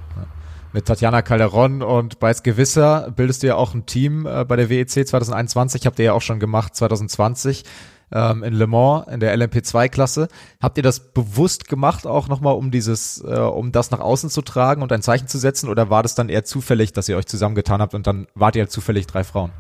Mit 0.72 0.86
Tatjana 0.86 1.22
Calderon 1.22 1.82
und 1.82 2.20
Beiß 2.20 2.42
Gewisser 2.42 3.10
bildest 3.16 3.42
du 3.42 3.48
ja 3.48 3.56
auch 3.56 3.74
ein 3.74 3.86
Team 3.86 4.26
äh, 4.26 4.44
bei 4.44 4.56
der 4.56 4.68
WEC 4.68 5.08
2021, 5.08 5.86
habt 5.86 5.98
ihr 5.98 6.06
ja 6.06 6.12
auch 6.12 6.22
schon 6.22 6.38
gemacht 6.38 6.76
2020 6.76 7.64
ähm, 8.12 8.42
in 8.42 8.54
Le 8.54 8.66
Mans 8.66 9.07
in 9.09 9.20
der 9.20 9.36
LMP2-Klasse. 9.36 10.28
Habt 10.61 10.76
ihr 10.76 10.82
das 10.82 11.00
bewusst 11.00 11.68
gemacht, 11.68 12.07
auch 12.07 12.28
nochmal, 12.28 12.54
um 12.54 12.70
dieses, 12.70 13.22
äh, 13.22 13.38
um 13.38 13.72
das 13.72 13.90
nach 13.90 14.00
außen 14.00 14.30
zu 14.30 14.42
tragen 14.42 14.82
und 14.82 14.92
ein 14.92 15.02
Zeichen 15.02 15.28
zu 15.28 15.38
setzen, 15.38 15.68
oder 15.68 15.90
war 15.90 16.02
das 16.02 16.14
dann 16.14 16.28
eher 16.28 16.44
zufällig, 16.44 16.92
dass 16.92 17.09
ihr 17.09 17.16
euch 17.16 17.26
zusammengetan 17.26 17.80
habt 17.80 17.94
und 17.94 18.07
dann 18.07 18.26
wart 18.34 18.57
ihr 18.57 18.62
halt 18.62 18.70
zufällig 18.70 19.07
drei 19.07 19.24
Frauen? 19.24 19.52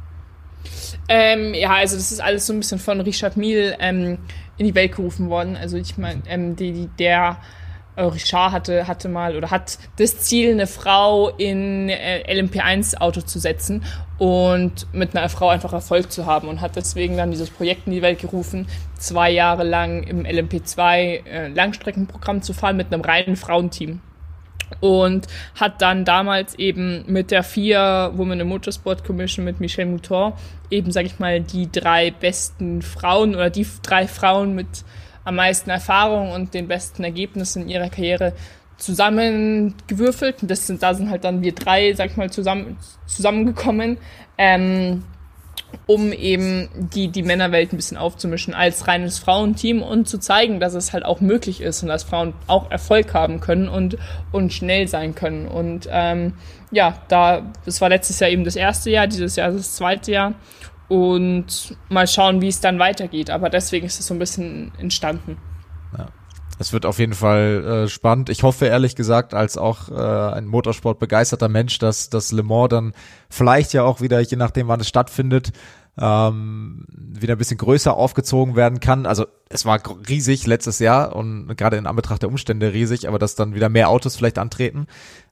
Ähm, 1.08 1.54
ja, 1.54 1.74
also 1.74 1.96
das 1.96 2.10
ist 2.10 2.20
alles 2.20 2.46
so 2.46 2.52
ein 2.52 2.58
bisschen 2.58 2.78
von 2.78 3.00
Richard 3.00 3.36
Mille 3.36 3.76
ähm, 3.78 4.18
in 4.56 4.66
die 4.66 4.74
Welt 4.74 4.96
gerufen 4.96 5.28
worden. 5.28 5.56
Also 5.56 5.76
ich 5.76 5.96
meine, 5.98 6.22
ähm, 6.26 6.56
die, 6.56 6.72
die, 6.72 6.88
der 6.98 7.38
Richard 7.96 8.52
hatte, 8.52 8.86
hatte 8.86 9.08
mal 9.08 9.36
oder 9.36 9.50
hat 9.50 9.78
das 9.96 10.18
Ziel, 10.18 10.52
eine 10.52 10.66
Frau 10.66 11.30
in 11.30 11.88
äh, 11.88 12.24
LMP1 12.28 12.98
Auto 12.98 13.22
zu 13.22 13.38
setzen 13.38 13.82
und 14.18 14.92
mit 14.92 15.16
einer 15.16 15.28
Frau 15.28 15.48
einfach 15.48 15.72
Erfolg 15.72 16.10
zu 16.10 16.26
haben 16.26 16.48
und 16.48 16.60
hat 16.60 16.76
deswegen 16.76 17.16
dann 17.16 17.30
dieses 17.30 17.50
Projekt 17.50 17.86
in 17.86 17.92
die 17.92 18.02
Welt 18.02 18.18
gerufen, 18.18 18.66
zwei 18.98 19.30
Jahre 19.30 19.64
lang 19.64 20.02
im 20.02 20.24
LMP2 20.24 21.24
äh, 21.24 21.48
Langstreckenprogramm 21.48 22.42
zu 22.42 22.52
fahren 22.52 22.76
mit 22.76 22.92
einem 22.92 23.02
reinen 23.02 23.36
Frauenteam. 23.36 24.00
Und 24.80 25.28
hat 25.54 25.80
dann 25.80 26.04
damals 26.04 26.56
eben 26.56 27.04
mit 27.06 27.30
der 27.30 27.44
vier 27.44 28.10
Women 28.14 28.40
in 28.40 28.48
Motorsport 28.48 29.04
Commission 29.04 29.44
mit 29.44 29.60
Michelle 29.60 29.88
Mouton 29.88 30.32
eben, 30.70 30.90
sag 30.90 31.06
ich 31.06 31.20
mal, 31.20 31.40
die 31.40 31.70
drei 31.70 32.10
besten 32.10 32.82
Frauen 32.82 33.36
oder 33.36 33.48
die 33.48 33.64
drei 33.84 34.08
Frauen 34.08 34.56
mit 34.56 34.66
am 35.26 35.34
meisten 35.34 35.70
Erfahrung 35.70 36.30
und 36.30 36.54
den 36.54 36.68
besten 36.68 37.02
Ergebnissen 37.02 37.62
in 37.62 37.68
ihrer 37.68 37.90
Karriere 37.90 38.32
zusammengewürfelt. 38.78 40.36
Das 40.42 40.66
sind, 40.66 40.82
da 40.82 40.94
sind 40.94 41.10
halt 41.10 41.24
dann 41.24 41.42
wir 41.42 41.52
drei, 41.52 41.92
sag 41.94 42.10
ich 42.10 42.16
mal, 42.16 42.30
zusammen, 42.30 42.78
zusammengekommen. 43.06 43.98
Ähm, 44.38 45.02
um 45.86 46.12
eben 46.12 46.68
die, 46.76 47.08
die 47.08 47.24
Männerwelt 47.24 47.72
ein 47.72 47.76
bisschen 47.76 47.96
aufzumischen 47.96 48.54
als 48.54 48.86
reines 48.86 49.18
Frauenteam 49.18 49.82
und 49.82 50.08
zu 50.08 50.18
zeigen, 50.18 50.60
dass 50.60 50.74
es 50.74 50.92
halt 50.92 51.04
auch 51.04 51.20
möglich 51.20 51.60
ist 51.60 51.82
und 51.82 51.88
dass 51.88 52.04
Frauen 52.04 52.34
auch 52.46 52.70
Erfolg 52.70 53.12
haben 53.14 53.40
können 53.40 53.68
und, 53.68 53.98
und 54.30 54.52
schnell 54.52 54.86
sein 54.86 55.16
können. 55.16 55.48
Und 55.48 55.88
ähm, 55.90 56.34
ja, 56.70 56.98
da, 57.08 57.52
das 57.64 57.80
war 57.80 57.88
letztes 57.88 58.20
Jahr 58.20 58.30
eben 58.30 58.44
das 58.44 58.56
erste 58.56 58.90
Jahr, 58.90 59.08
dieses 59.08 59.36
Jahr 59.36 59.50
das 59.50 59.74
zweite 59.74 60.12
Jahr. 60.12 60.34
Und 60.88 61.76
mal 61.88 62.06
schauen, 62.06 62.40
wie 62.40 62.48
es 62.48 62.60
dann 62.60 62.78
weitergeht. 62.78 63.30
Aber 63.30 63.50
deswegen 63.50 63.86
ist 63.86 63.98
es 63.98 64.06
so 64.06 64.14
ein 64.14 64.18
bisschen 64.18 64.72
entstanden. 64.78 65.36
Ja. 65.96 66.08
Es 66.58 66.72
wird 66.72 66.86
auf 66.86 66.98
jeden 66.98 67.12
Fall 67.12 67.84
äh, 67.84 67.88
spannend. 67.88 68.30
Ich 68.30 68.42
hoffe 68.42 68.66
ehrlich 68.66 68.96
gesagt, 68.96 69.34
als 69.34 69.58
auch 69.58 69.90
äh, 69.90 70.34
ein 70.34 70.46
Motorsport 70.46 70.98
begeisterter 70.98 71.48
Mensch, 71.48 71.78
dass 71.78 72.08
das 72.08 72.32
Le 72.32 72.42
Mans 72.42 72.70
dann 72.70 72.94
vielleicht 73.28 73.72
ja 73.72 73.82
auch 73.82 74.00
wieder, 74.00 74.20
je 74.20 74.36
nachdem 74.36 74.68
wann 74.68 74.80
es 74.80 74.88
stattfindet, 74.88 75.52
ähm, 75.98 76.84
wieder 76.88 77.34
ein 77.34 77.38
bisschen 77.38 77.58
größer 77.58 77.94
aufgezogen 77.94 78.56
werden 78.56 78.80
kann. 78.80 79.06
Also 79.06 79.26
es 79.48 79.64
war 79.64 79.80
riesig 80.08 80.46
letztes 80.46 80.78
Jahr 80.78 81.16
und 81.16 81.54
gerade 81.56 81.76
in 81.76 81.86
Anbetracht 81.86 82.22
der 82.22 82.28
Umstände 82.28 82.72
riesig, 82.72 83.08
aber 83.08 83.18
dass 83.18 83.34
dann 83.34 83.54
wieder 83.54 83.68
mehr 83.68 83.88
Autos 83.88 84.16
vielleicht 84.16 84.38
antreten. 84.38 84.86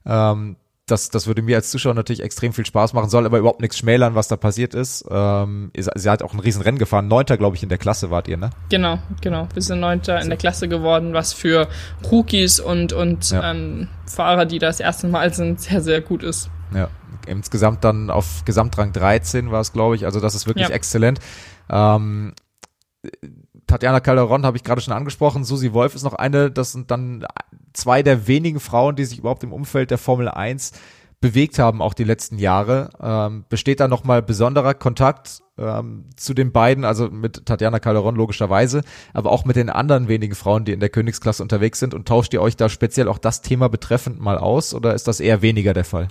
Ähm, 0.05 0.57
das, 0.87 1.09
das 1.09 1.25
würde 1.25 1.41
mir 1.41 1.55
als 1.55 1.71
Zuschauer 1.71 1.95
natürlich 1.95 2.21
extrem 2.21 2.53
viel 2.53 2.65
Spaß 2.65 2.93
machen, 2.93 3.09
soll 3.09 3.25
aber 3.25 3.39
überhaupt 3.39 3.61
nichts 3.61 3.77
schmälern, 3.77 4.13
was 4.13 4.27
da 4.27 4.37
passiert 4.37 4.75
ist. 4.75 5.03
Ähm, 5.09 5.71
ihr, 5.73 5.85
sie 5.95 6.09
hat 6.09 6.21
auch 6.21 6.33
ein 6.33 6.39
riesen 6.39 6.61
Rennen 6.61 6.77
gefahren. 6.77 7.07
Neunter, 7.07 7.37
glaube 7.37 7.55
ich, 7.55 7.63
in 7.63 7.69
der 7.69 7.79
Klasse 7.79 8.11
wart 8.11 8.27
ihr, 8.27 8.37
ne? 8.37 8.51
Genau, 8.69 8.99
genau. 9.21 9.47
Wir 9.53 9.63
sind 9.63 9.79
Neunter 9.79 10.21
in 10.21 10.29
der 10.29 10.37
Klasse 10.37 10.67
geworden, 10.67 11.13
was 11.13 11.33
für 11.33 11.67
Rookies 12.11 12.59
und, 12.59 12.93
und 12.93 13.31
ja. 13.31 13.51
ähm, 13.51 13.87
Fahrer, 14.05 14.45
die 14.45 14.59
das 14.59 14.79
erste 14.79 15.07
Mal 15.07 15.33
sind, 15.33 15.59
sehr, 15.59 15.81
sehr 15.81 16.01
gut 16.01 16.21
ist. 16.21 16.51
Ja, 16.73 16.89
insgesamt 17.25 17.83
dann 17.83 18.11
auf 18.11 18.45
Gesamtrang 18.45 18.93
13 18.93 19.51
war 19.51 19.61
es, 19.61 19.73
glaube 19.73 19.95
ich. 19.95 20.05
Also 20.05 20.19
das 20.19 20.35
ist 20.35 20.45
wirklich 20.45 20.69
ja. 20.69 20.75
exzellent. 20.75 21.19
Ähm, 21.67 22.33
Tatjana 23.65 24.01
Calderon 24.01 24.45
habe 24.45 24.57
ich 24.57 24.63
gerade 24.63 24.81
schon 24.81 24.93
angesprochen. 24.93 25.43
Susi 25.45 25.73
Wolf 25.73 25.95
ist 25.95 26.03
noch 26.03 26.13
eine. 26.13 26.51
Das 26.51 26.71
sind 26.71 26.91
dann 26.91 27.25
zwei 27.75 28.03
der 28.03 28.27
wenigen 28.27 28.59
Frauen, 28.59 28.95
die 28.95 29.05
sich 29.05 29.19
überhaupt 29.19 29.43
im 29.43 29.53
Umfeld 29.53 29.91
der 29.91 29.97
Formel 29.97 30.27
1 30.29 30.73
bewegt 31.21 31.59
haben, 31.59 31.81
auch 31.81 31.93
die 31.93 32.03
letzten 32.03 32.37
Jahre. 32.37 32.89
Ähm, 33.01 33.45
besteht 33.49 33.79
da 33.79 33.87
nochmal 33.87 34.21
besonderer 34.21 34.73
Kontakt 34.73 35.41
ähm, 35.57 36.05
zu 36.15 36.33
den 36.33 36.51
beiden, 36.51 36.85
also 36.85 37.09
mit 37.09 37.45
Tatjana 37.45 37.79
Calderon 37.79 38.15
logischerweise, 38.15 38.83
aber 39.13 39.31
auch 39.31 39.45
mit 39.45 39.55
den 39.55 39.69
anderen 39.69 40.07
wenigen 40.07 40.35
Frauen, 40.35 40.65
die 40.65 40.73
in 40.73 40.79
der 40.79 40.89
Königsklasse 40.89 41.41
unterwegs 41.41 41.79
sind 41.79 41.93
und 41.93 42.07
tauscht 42.07 42.33
ihr 42.33 42.41
euch 42.41 42.57
da 42.57 42.69
speziell 42.69 43.07
auch 43.07 43.17
das 43.17 43.41
Thema 43.41 43.69
betreffend 43.69 44.19
mal 44.19 44.37
aus 44.37 44.73
oder 44.73 44.93
ist 44.93 45.07
das 45.07 45.19
eher 45.19 45.41
weniger 45.41 45.73
der 45.73 45.85
Fall? 45.85 46.09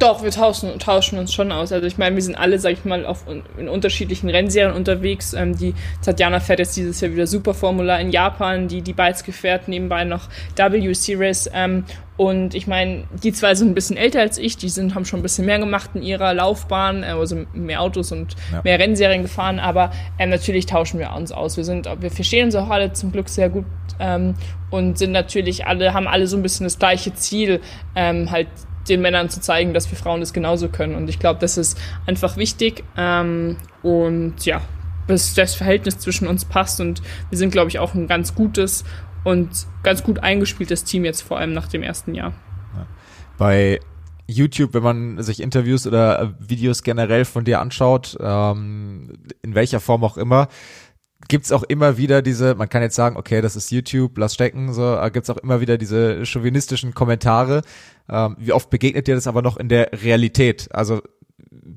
Doch, 0.00 0.22
wir 0.22 0.30
tauschen, 0.30 0.78
tauschen 0.78 1.18
uns 1.18 1.30
schon 1.30 1.52
aus. 1.52 1.72
Also 1.72 1.86
ich 1.86 1.98
meine, 1.98 2.16
wir 2.16 2.22
sind 2.22 2.34
alle, 2.34 2.58
sag 2.58 2.72
ich 2.72 2.86
mal, 2.86 3.04
auf, 3.04 3.26
in 3.58 3.68
unterschiedlichen 3.68 4.30
Rennserien 4.30 4.74
unterwegs. 4.74 5.34
Ähm, 5.34 5.58
die 5.58 5.74
Tatjana 6.02 6.40
fährt 6.40 6.58
jetzt 6.58 6.74
dieses 6.74 7.02
Jahr 7.02 7.12
wieder 7.12 7.26
Superformula 7.26 7.98
in 7.98 8.10
Japan, 8.10 8.66
die, 8.66 8.80
die 8.80 8.94
Beitzke 8.94 9.32
fährt 9.32 9.68
nebenbei 9.68 10.04
noch 10.04 10.22
W-Series. 10.56 11.50
Ähm, 11.52 11.84
und 12.16 12.54
ich 12.54 12.66
meine, 12.66 13.04
die 13.22 13.32
zwei 13.32 13.54
sind 13.54 13.68
ein 13.68 13.74
bisschen 13.74 13.98
älter 13.98 14.20
als 14.20 14.38
ich, 14.38 14.56
die 14.56 14.70
sind, 14.70 14.94
haben 14.94 15.04
schon 15.04 15.20
ein 15.20 15.22
bisschen 15.22 15.44
mehr 15.44 15.58
gemacht 15.58 15.90
in 15.92 16.02
ihrer 16.02 16.32
Laufbahn, 16.32 17.02
äh, 17.02 17.08
also 17.08 17.44
mehr 17.52 17.82
Autos 17.82 18.10
und 18.10 18.36
ja. 18.52 18.62
mehr 18.64 18.78
Rennserien 18.78 19.20
gefahren, 19.20 19.58
aber 19.58 19.90
ähm, 20.18 20.30
natürlich 20.30 20.64
tauschen 20.64 20.98
wir 20.98 21.12
uns 21.12 21.30
aus. 21.30 21.58
Wir 21.58 21.64
sind, 21.64 21.86
wir 22.00 22.10
verstehen 22.10 22.46
uns 22.46 22.54
auch 22.54 22.70
alle 22.70 22.94
zum 22.94 23.12
Glück 23.12 23.28
sehr 23.28 23.50
gut 23.50 23.66
ähm, 23.98 24.34
und 24.70 24.96
sind 24.96 25.12
natürlich 25.12 25.66
alle, 25.66 25.92
haben 25.92 26.08
alle 26.08 26.26
so 26.26 26.38
ein 26.38 26.42
bisschen 26.42 26.64
das 26.64 26.78
gleiche 26.78 27.12
Ziel, 27.12 27.60
ähm, 27.94 28.30
halt 28.30 28.48
den 28.88 29.00
Männern 29.02 29.28
zu 29.28 29.40
zeigen, 29.40 29.74
dass 29.74 29.90
wir 29.90 29.98
Frauen 29.98 30.20
das 30.20 30.32
genauso 30.32 30.68
können. 30.68 30.94
Und 30.94 31.08
ich 31.08 31.18
glaube, 31.18 31.40
das 31.40 31.56
ist 31.58 31.78
einfach 32.06 32.36
wichtig. 32.36 32.84
Ähm, 32.96 33.56
und 33.82 34.44
ja, 34.44 34.62
bis 35.06 35.34
das 35.34 35.54
Verhältnis 35.54 35.98
zwischen 35.98 36.26
uns 36.26 36.44
passt. 36.44 36.80
Und 36.80 37.02
wir 37.28 37.38
sind, 37.38 37.50
glaube 37.50 37.68
ich, 37.68 37.78
auch 37.78 37.94
ein 37.94 38.06
ganz 38.06 38.34
gutes 38.34 38.84
und 39.24 39.66
ganz 39.82 40.02
gut 40.02 40.20
eingespieltes 40.20 40.84
Team 40.84 41.04
jetzt 41.04 41.22
vor 41.22 41.38
allem 41.38 41.52
nach 41.52 41.68
dem 41.68 41.82
ersten 41.82 42.14
Jahr. 42.14 42.32
Bei 43.36 43.80
YouTube, 44.26 44.74
wenn 44.74 44.82
man 44.82 45.22
sich 45.22 45.40
Interviews 45.40 45.86
oder 45.86 46.34
Videos 46.38 46.82
generell 46.82 47.24
von 47.24 47.44
dir 47.44 47.60
anschaut, 47.60 48.16
ähm, 48.20 49.14
in 49.42 49.54
welcher 49.54 49.80
Form 49.80 50.04
auch 50.04 50.16
immer, 50.16 50.48
gibt's 51.30 51.52
auch 51.52 51.62
immer 51.62 51.96
wieder 51.96 52.20
diese, 52.20 52.54
man 52.56 52.68
kann 52.68 52.82
jetzt 52.82 52.96
sagen, 52.96 53.16
okay, 53.16 53.40
das 53.40 53.56
ist 53.56 53.70
YouTube, 53.70 54.18
lass 54.18 54.34
stecken, 54.34 54.74
so, 54.74 54.98
gibt's 55.12 55.30
auch 55.30 55.38
immer 55.38 55.60
wieder 55.60 55.78
diese 55.78 56.26
chauvinistischen 56.26 56.92
Kommentare. 56.92 57.62
Ähm, 58.10 58.36
wie 58.38 58.52
oft 58.52 58.68
begegnet 58.68 59.06
dir 59.06 59.14
das 59.14 59.26
aber 59.26 59.40
noch 59.40 59.56
in 59.56 59.68
der 59.68 59.90
Realität? 59.92 60.68
Also 60.72 61.00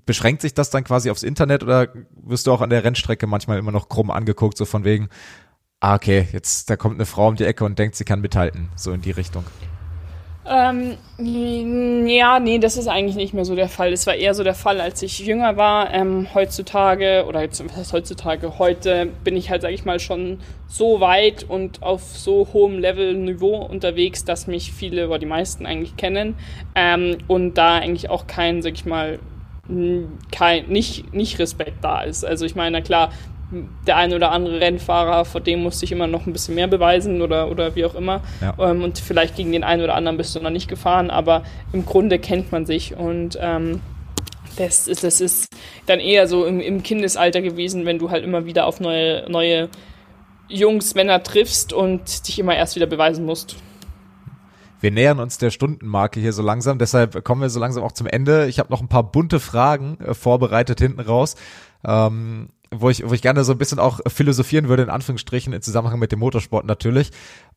beschränkt 0.06 0.42
sich 0.42 0.54
das 0.54 0.72
dann 0.72 0.84
quasi 0.84 1.10
aufs 1.10 1.24
Internet 1.24 1.64
oder 1.64 1.90
wirst 2.22 2.48
du 2.48 2.52
auch 2.52 2.62
an 2.62 2.72
der 2.72 2.84
Rennstrecke 2.84 3.28
manchmal 3.28 3.60
immer 3.60 3.72
noch 3.72 3.90
krumm 3.90 4.10
angeguckt, 4.12 4.58
so 4.58 4.66
von 4.66 4.84
wegen, 4.84 5.10
ah, 5.80 5.96
okay, 5.96 6.28
jetzt 6.34 6.70
da 6.70 6.76
kommt 6.76 6.96
eine 6.96 7.06
Frau 7.06 7.28
um 7.28 7.36
die 7.36 7.46
Ecke 7.46 7.64
und 7.64 7.78
denkt, 7.78 7.96
sie 7.96 8.06
kann 8.06 8.22
mithalten, 8.22 8.70
so 8.76 8.92
in 8.92 9.02
die 9.02 9.12
Richtung? 9.12 9.46
Ähm, 10.46 10.98
ja, 12.06 12.40
nee, 12.40 12.60
das 12.60 12.76
ist 12.76 12.88
eigentlich 12.88 13.16
nicht 13.16 13.34
mehr 13.34 13.46
so 13.46 13.56
der 13.56 13.70
Fall. 13.70 13.94
Es 13.94 14.06
war 14.08 14.16
eher 14.16 14.34
so 14.34 14.44
der 14.44 14.56
Fall, 14.56 14.82
als 14.82 15.02
ich 15.02 15.20
jünger 15.20 15.56
war. 15.56 15.94
Ähm, 15.94 16.28
heutzutage, 16.34 17.26
oder 17.28 17.42
jetzt, 17.42 17.64
was 17.64 17.78
heißt 17.78 17.94
heutzutage? 17.94 18.60
Heute 18.60 19.08
bin 19.24 19.38
ich 19.38 19.50
halt, 19.50 19.62
sag 19.62 19.72
ich 19.72 19.86
mal, 19.86 20.00
schon 20.00 20.40
so 20.68 21.00
weit 21.00 21.46
und 21.48 21.82
auf 21.82 22.02
so 22.02 22.50
hohem 22.52 22.80
Level, 22.80 23.14
Niveau 23.14 23.56
unterwegs, 23.56 24.26
dass 24.26 24.48
mich 24.48 24.74
viele 24.74 25.08
oder 25.08 25.20
die 25.20 25.26
meisten 25.26 25.66
eigentlich 25.66 25.96
kennen. 25.96 26.36
Ähm, 26.76 27.20
und 27.28 27.54
da 27.54 27.76
eigentlich 27.76 28.10
auch 28.10 28.28
kein, 28.28 28.62
sag 28.62 28.74
ich 28.74 28.86
mal, 28.86 29.20
kein, 30.32 30.68
nicht, 30.68 31.14
nicht 31.14 31.40
Respekt 31.40 31.84
da 31.84 32.02
ist. 32.02 32.26
Also 32.26 32.46
ich 32.46 32.56
meine, 32.56 32.82
klar, 32.82 33.12
der 33.88 33.98
ein 33.98 34.14
oder 34.14 34.32
andere 34.32 34.60
Rennfahrer, 34.60 35.26
vor 35.26 35.42
dem 35.42 35.64
musste 35.64 35.86
ich 35.86 35.92
immer 35.92 36.08
noch 36.08 36.26
ein 36.26 36.34
bisschen 36.34 36.56
mehr 36.56 36.68
beweisen 36.68 37.22
oder, 37.22 37.50
oder 37.50 37.76
wie 37.76 37.86
auch 37.86 37.96
immer. 37.96 38.22
Ja. 38.42 38.56
Ähm, 38.60 38.84
und 38.84 39.00
vielleicht 39.00 39.36
gegen 39.36 39.52
den 39.52 39.64
einen 39.64 39.84
oder 39.84 39.96
anderen 39.96 40.18
bist 40.18 40.36
du 40.36 40.40
noch 40.40 40.50
nicht 40.50 40.68
gefahren, 40.68 41.10
aber 41.10 41.44
im 41.72 41.86
Grunde 41.86 42.20
kennt 42.20 42.52
man 42.52 42.66
sich 42.66 42.96
und 42.96 43.38
ähm, 43.42 43.82
das, 44.58 44.88
ist, 44.88 45.04
das 45.04 45.22
ist 45.22 45.48
dann 45.86 46.00
eher 46.00 46.28
so 46.28 46.46
im, 46.46 46.60
im 46.60 46.84
Kindesalter 46.84 47.42
gewesen, 47.42 47.86
wenn 47.86 48.00
du 48.00 48.12
halt 48.12 48.24
immer 48.24 48.46
wieder 48.46 48.66
auf 48.66 48.80
neue, 48.80 49.30
neue 49.30 49.70
Jungs, 50.48 50.94
Männer 50.96 51.24
triffst 51.24 51.74
und 51.74 52.28
dich 52.28 52.40
immer 52.40 52.56
erst 52.56 52.76
wieder 52.76 52.86
beweisen 52.86 53.26
musst. 53.26 53.56
Wir 54.80 54.92
nähern 54.92 55.20
uns 55.20 55.38
der 55.38 55.50
Stundenmarke 55.50 56.20
hier 56.20 56.34
so 56.34 56.44
langsam, 56.44 56.78
deshalb 56.78 57.24
kommen 57.24 57.42
wir 57.42 57.50
so 57.50 57.60
langsam 57.60 57.84
auch 57.84 57.94
zum 57.94 58.06
Ende. 58.06 58.48
Ich 58.48 58.60
habe 58.60 58.70
noch 58.70 58.82
ein 58.82 58.90
paar 58.90 59.04
bunte 59.04 59.40
Fragen 59.40 59.98
äh, 60.00 60.14
vorbereitet 60.14 60.80
hinten 60.80 61.00
raus. 61.00 61.36
Ähm, 61.86 62.50
wo 62.76 62.90
ich, 62.90 63.08
wo 63.08 63.14
ich 63.14 63.22
gerne 63.22 63.44
so 63.44 63.52
ein 63.52 63.58
bisschen 63.58 63.80
auch 63.80 64.00
philosophieren 64.08 64.68
würde, 64.68 64.84
in 64.84 64.90
Anführungsstrichen, 64.90 65.54
im 65.54 65.62
Zusammenhang 65.62 66.00
mit 66.00 66.12
dem 66.12 66.20
Motorsport 66.20 66.66
natürlich. 66.66 67.12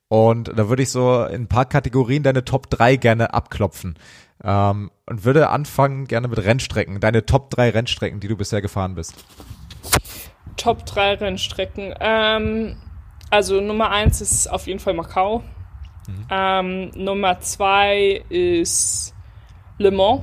Und 0.09 0.53
da 0.57 0.69
würde 0.69 0.83
ich 0.83 0.91
so 0.91 1.25
in 1.25 1.43
ein 1.43 1.49
paar 1.49 1.65
Kategorien 1.65 2.23
deine 2.23 2.45
Top 2.45 2.71
3 2.71 2.97
gerne 2.97 3.35
abklopfen. 3.35 3.99
Ähm, 4.45 4.91
und 5.07 5.25
würde 5.25 5.51
anfangen 5.51 6.07
gerne 6.07 6.29
mit 6.29 6.39
Rennstrecken. 6.39 7.01
Deine 7.01 7.27
Top 7.27 7.51
3 7.51 7.71
Rennstrecken, 7.71 8.21
die 8.21 8.29
du 8.29 8.37
bisher 8.37 8.61
gefahren 8.61 8.95
bist. 8.95 9.15
Top 10.57 10.87
3 10.87 11.15
Rennstrecken. 11.15 11.95
Ähm, 12.01 12.77
also 13.31 13.61
Nummer 13.61 13.91
1 13.91 14.21
ist 14.21 14.47
auf 14.51 14.67
jeden 14.67 14.79
Fall 14.79 14.95
Macau. 14.95 15.43
Mhm. 16.07 16.27
Ähm, 16.31 16.91
Nummer 16.95 17.41
2 17.41 18.25
ist 18.29 19.15
Le 19.79 19.91
Mans. 19.91 20.23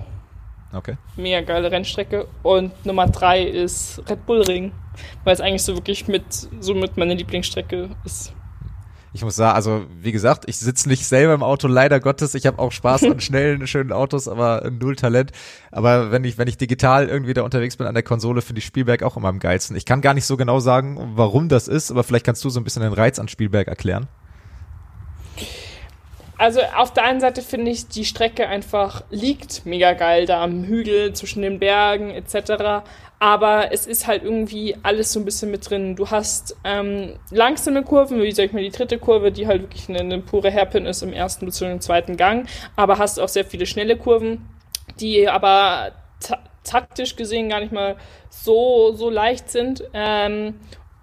Okay. 0.74 0.98
Mega 1.16 1.42
geile 1.42 1.72
Rennstrecke. 1.72 2.28
Und 2.42 2.86
Nummer 2.86 3.08
3 3.08 3.44
ist 3.44 4.02
Red 4.10 4.26
Bull 4.26 4.42
Ring. 4.42 4.72
Weil 5.24 5.34
es 5.34 5.42
eigentlich 5.42 5.64
so 5.64 5.76
wirklich 5.76 6.08
mit, 6.08 6.24
so 6.32 6.74
mit 6.74 6.98
meine 6.98 7.16
Lieblingsstrecke 7.16 7.90
ist 8.06 8.34
ich 9.14 9.24
muss 9.24 9.36
sagen, 9.36 9.56
also 9.56 9.86
wie 10.02 10.12
gesagt, 10.12 10.46
ich 10.48 10.58
sitze 10.58 10.90
nicht 10.90 11.06
selber 11.06 11.36
im 11.36 11.44
Auto, 11.44 11.68
leider 11.68 12.00
Gottes. 12.00 12.34
Ich 12.34 12.48
habe 12.48 12.58
auch 12.58 12.72
Spaß 12.72 13.04
an 13.04 13.20
schnellen, 13.20 13.66
schönen 13.68 13.92
Autos, 13.92 14.28
aber 14.28 14.70
null 14.72 14.96
Talent. 14.96 15.32
Aber 15.72 16.12
wenn 16.12 16.24
ich, 16.24 16.40
wenn 16.40 16.48
ich 16.48 16.58
digital 16.58 17.08
irgendwie 17.08 17.36
da 17.36 17.44
unterwegs 17.44 17.78
bin 17.78 17.86
an 17.86 17.94
der 17.94 18.04
Konsole, 18.04 18.42
finde 18.42 18.60
ich 18.60 18.66
Spielberg 18.66 19.04
auch 19.04 19.16
immer 19.16 19.28
am 19.28 19.40
geilsten. 19.40 19.78
Ich 19.78 19.86
kann 19.86 20.02
gar 20.02 20.16
nicht 20.16 20.26
so 20.26 20.36
genau 20.36 20.60
sagen, 20.60 21.12
warum 21.16 21.48
das 21.48 21.68
ist, 21.68 21.92
aber 21.92 22.04
vielleicht 22.04 22.26
kannst 22.26 22.44
du 22.44 22.50
so 22.50 22.60
ein 22.60 22.64
bisschen 22.64 22.82
den 22.82 22.94
Reiz 22.94 23.20
an 23.20 23.28
Spielberg 23.28 23.68
erklären. 23.68 24.08
Also 26.38 26.62
auf 26.76 26.92
der 26.92 27.04
einen 27.04 27.20
Seite 27.20 27.42
finde 27.42 27.72
ich 27.72 27.88
die 27.88 28.06
Strecke 28.06 28.48
einfach 28.48 29.04
liegt 29.12 29.66
mega 29.66 29.94
geil 29.94 30.26
da 30.26 30.44
am 30.44 30.64
Hügel 30.64 31.14
zwischen 31.14 31.42
den 31.42 31.60
Bergen 31.60 32.10
etc 32.10 32.84
aber 33.24 33.72
es 33.72 33.88
ist 33.88 34.06
halt 34.06 34.24
irgendwie 34.24 34.76
alles 34.84 35.14
so 35.14 35.20
ein 35.22 35.24
bisschen 35.24 35.50
mit 35.50 35.70
drin. 35.70 35.96
Du 35.96 36.10
hast 36.10 36.58
ähm, 36.66 37.14
langsame 37.32 37.84
Kurven, 37.84 38.22
wie 38.22 38.34
sag 38.34 38.48
ich 38.48 38.52
mal, 38.52 38.62
die 38.62 38.70
dritte 38.70 39.00
Kurve, 39.00 39.32
die 39.32 39.48
halt 39.48 39.62
wirklich 39.62 39.88
eine, 39.88 40.00
eine 40.00 40.20
pure 40.20 40.52
Hairpin 40.52 40.86
ist 40.86 41.04
im 41.04 41.14
ersten 41.14 41.46
bzw. 41.46 41.80
zweiten 41.80 42.18
Gang, 42.18 42.50
aber 42.76 42.98
hast 42.98 43.22
auch 43.22 43.30
sehr 43.30 43.46
viele 43.46 43.66
schnelle 43.66 43.96
Kurven, 43.96 44.46
die 45.00 45.30
aber 45.30 45.94
ta 46.20 46.38
taktisch 46.66 47.16
gesehen 47.16 47.48
gar 47.48 47.62
nicht 47.62 47.72
mal 47.72 47.96
so, 48.30 48.92
so 48.94 49.10
leicht 49.10 49.50
sind. 49.50 49.86
Ähm, 49.94 50.56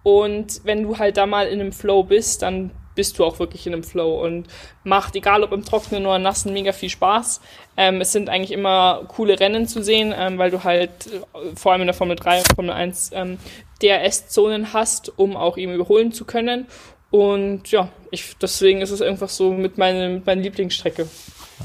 und 0.02 0.60
wenn 0.64 0.82
du 0.82 0.98
halt 0.98 1.16
da 1.16 1.24
mal 1.24 1.46
in 1.46 1.58
einem 1.58 1.72
Flow 1.72 2.02
bist, 2.02 2.42
dann 2.42 2.70
bist 3.00 3.18
du 3.18 3.24
auch 3.24 3.38
wirklich 3.38 3.66
in 3.66 3.72
einem 3.72 3.82
Flow 3.82 4.22
und 4.22 4.46
macht, 4.84 5.16
egal 5.16 5.42
ob 5.42 5.52
im 5.52 5.64
Trockenen 5.64 6.04
oder 6.04 6.18
Nassen, 6.18 6.52
mega 6.52 6.72
viel 6.72 6.90
Spaß. 6.90 7.40
Ähm, 7.78 8.02
es 8.02 8.12
sind 8.12 8.28
eigentlich 8.28 8.52
immer 8.52 9.06
coole 9.08 9.40
Rennen 9.40 9.66
zu 9.66 9.82
sehen, 9.82 10.12
ähm, 10.14 10.36
weil 10.36 10.50
du 10.50 10.64
halt 10.64 10.90
äh, 11.06 11.56
vor 11.56 11.72
allem 11.72 11.80
in 11.80 11.86
der 11.86 11.94
Formel 11.94 12.14
3 12.14 12.40
und 12.40 12.48
Formel 12.54 12.72
1 12.72 13.12
ähm, 13.14 13.38
DRS-Zonen 13.80 14.74
hast, 14.74 15.18
um 15.18 15.34
auch 15.34 15.56
eben 15.56 15.72
überholen 15.72 16.12
zu 16.12 16.26
können. 16.26 16.66
Und 17.10 17.70
ja, 17.70 17.88
ich, 18.10 18.36
deswegen 18.36 18.82
ist 18.82 18.90
es 18.90 19.00
einfach 19.00 19.30
so 19.30 19.54
mit, 19.54 19.78
meine, 19.78 20.10
mit 20.10 20.26
meiner 20.26 20.42
Lieblingsstrecke. 20.42 21.08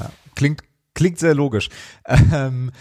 Ja, 0.00 0.10
klingt, 0.34 0.62
klingt 0.94 1.18
sehr 1.18 1.34
logisch. 1.34 1.68
Ähm, 2.32 2.72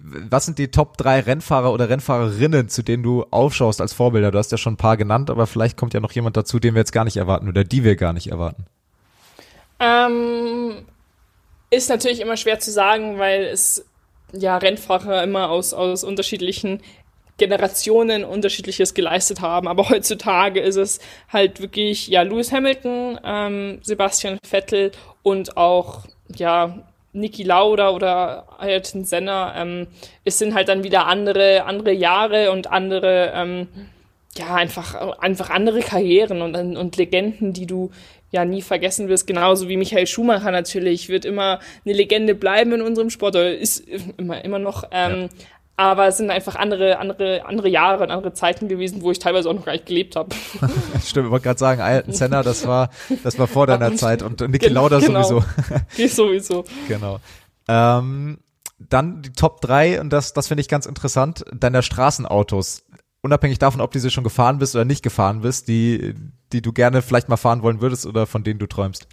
was 0.00 0.46
sind 0.46 0.58
die 0.58 0.70
Top 0.70 0.96
3 0.96 1.20
Rennfahrer 1.20 1.72
oder 1.72 1.88
Rennfahrerinnen, 1.88 2.68
zu 2.68 2.82
denen 2.82 3.02
du 3.02 3.24
aufschaust 3.30 3.80
als 3.80 3.92
Vorbilder? 3.92 4.30
Du 4.30 4.38
hast 4.38 4.50
ja 4.50 4.58
schon 4.58 4.74
ein 4.74 4.78
paar 4.78 4.96
genannt, 4.96 5.28
aber 5.28 5.46
vielleicht 5.46 5.76
kommt 5.76 5.92
ja 5.94 6.00
noch 6.00 6.12
jemand 6.12 6.36
dazu, 6.36 6.58
den 6.58 6.74
wir 6.74 6.80
jetzt 6.80 6.92
gar 6.92 7.04
nicht 7.04 7.16
erwarten 7.16 7.48
oder 7.48 7.64
die 7.64 7.84
wir 7.84 7.96
gar 7.96 8.12
nicht 8.12 8.28
erwarten. 8.28 8.64
Ähm, 9.80 10.86
ist 11.70 11.90
natürlich 11.90 12.20
immer 12.20 12.36
schwer 12.36 12.58
zu 12.58 12.70
sagen, 12.70 13.18
weil 13.18 13.44
es 13.44 13.84
ja 14.32 14.56
Rennfahrer 14.56 15.22
immer 15.22 15.50
aus, 15.50 15.74
aus 15.74 16.04
unterschiedlichen 16.04 16.80
Generationen 17.36 18.24
unterschiedliches 18.24 18.94
geleistet 18.94 19.40
haben. 19.40 19.68
Aber 19.68 19.88
heutzutage 19.88 20.60
ist 20.60 20.76
es 20.76 21.00
halt 21.28 21.60
wirklich, 21.60 22.08
ja, 22.08 22.22
Lewis 22.22 22.52
Hamilton, 22.52 23.18
ähm, 23.24 23.78
Sebastian 23.82 24.38
Vettel 24.42 24.92
und 25.22 25.56
auch, 25.56 26.06
ja, 26.34 26.78
Niki 27.12 27.42
Lauda 27.42 27.90
oder 27.90 28.46
Ayrton 28.58 29.04
Senna, 29.04 29.54
ähm, 29.60 29.86
es 30.24 30.38
sind 30.38 30.54
halt 30.54 30.68
dann 30.68 30.82
wieder 30.82 31.06
andere, 31.06 31.64
andere 31.64 31.92
Jahre 31.92 32.50
und 32.50 32.70
andere, 32.70 33.32
ähm, 33.34 33.68
ja, 34.36 34.54
einfach, 34.54 35.18
einfach 35.18 35.50
andere 35.50 35.80
Karrieren 35.80 36.40
und, 36.40 36.76
und 36.76 36.96
Legenden, 36.96 37.52
die 37.52 37.66
du 37.66 37.90
ja 38.30 38.46
nie 38.46 38.62
vergessen 38.62 39.08
wirst, 39.08 39.26
genauso 39.26 39.68
wie 39.68 39.76
Michael 39.76 40.06
Schumacher 40.06 40.50
natürlich, 40.50 41.10
wird 41.10 41.26
immer 41.26 41.60
eine 41.84 41.94
Legende 41.94 42.34
bleiben 42.34 42.72
in 42.72 42.80
unserem 42.80 43.10
Sport, 43.10 43.36
oder 43.36 43.56
ist 43.56 43.86
immer, 44.16 44.42
immer 44.42 44.58
noch, 44.58 44.84
ähm, 44.90 45.22
ja. 45.22 45.28
Aber 45.76 46.06
es 46.06 46.18
sind 46.18 46.30
einfach 46.30 46.54
andere, 46.54 46.98
andere, 46.98 47.44
andere 47.46 47.68
Jahre 47.68 48.02
und 48.02 48.10
andere 48.10 48.34
Zeiten 48.34 48.68
gewesen, 48.68 49.02
wo 49.02 49.10
ich 49.10 49.18
teilweise 49.18 49.48
auch 49.48 49.54
noch 49.54 49.64
gar 49.64 49.72
nicht 49.72 49.86
gelebt 49.86 50.16
habe. 50.16 50.28
Stimmt, 51.04 51.26
ich 51.26 51.30
wollte 51.30 51.44
gerade 51.44 51.58
sagen, 51.58 51.80
Ayrton 51.80 52.12
Senna, 52.12 52.42
das 52.42 52.66
war, 52.66 52.90
das 53.24 53.38
war 53.38 53.46
vor 53.46 53.66
deiner 53.66 53.94
Zeit 53.96 54.22
und 54.22 54.40
Niki 54.40 54.68
genau, 54.68 54.82
Lauda 54.82 55.00
genau. 55.00 55.22
sowieso. 55.22 55.44
Die 55.96 56.08
sowieso. 56.08 56.64
genau. 56.88 57.20
Ähm, 57.68 58.38
dann 58.78 59.22
die 59.22 59.32
Top 59.32 59.60
3, 59.60 60.00
und 60.00 60.12
das, 60.12 60.32
das 60.32 60.48
finde 60.48 60.60
ich 60.60 60.68
ganz 60.68 60.86
interessant, 60.86 61.44
deiner 61.52 61.82
Straßenautos. 61.82 62.84
Unabhängig 63.22 63.58
davon, 63.58 63.80
ob 63.80 63.92
diese 63.92 64.10
schon 64.10 64.24
gefahren 64.24 64.58
bist 64.58 64.74
oder 64.74 64.84
nicht 64.84 65.02
gefahren 65.02 65.42
bist, 65.42 65.68
die, 65.68 66.14
die 66.52 66.60
du 66.60 66.72
gerne 66.72 67.02
vielleicht 67.02 67.28
mal 67.28 67.36
fahren 67.36 67.62
wollen 67.62 67.80
würdest 67.80 68.04
oder 68.06 68.26
von 68.26 68.42
denen 68.42 68.58
du 68.58 68.66
träumst. 68.66 69.06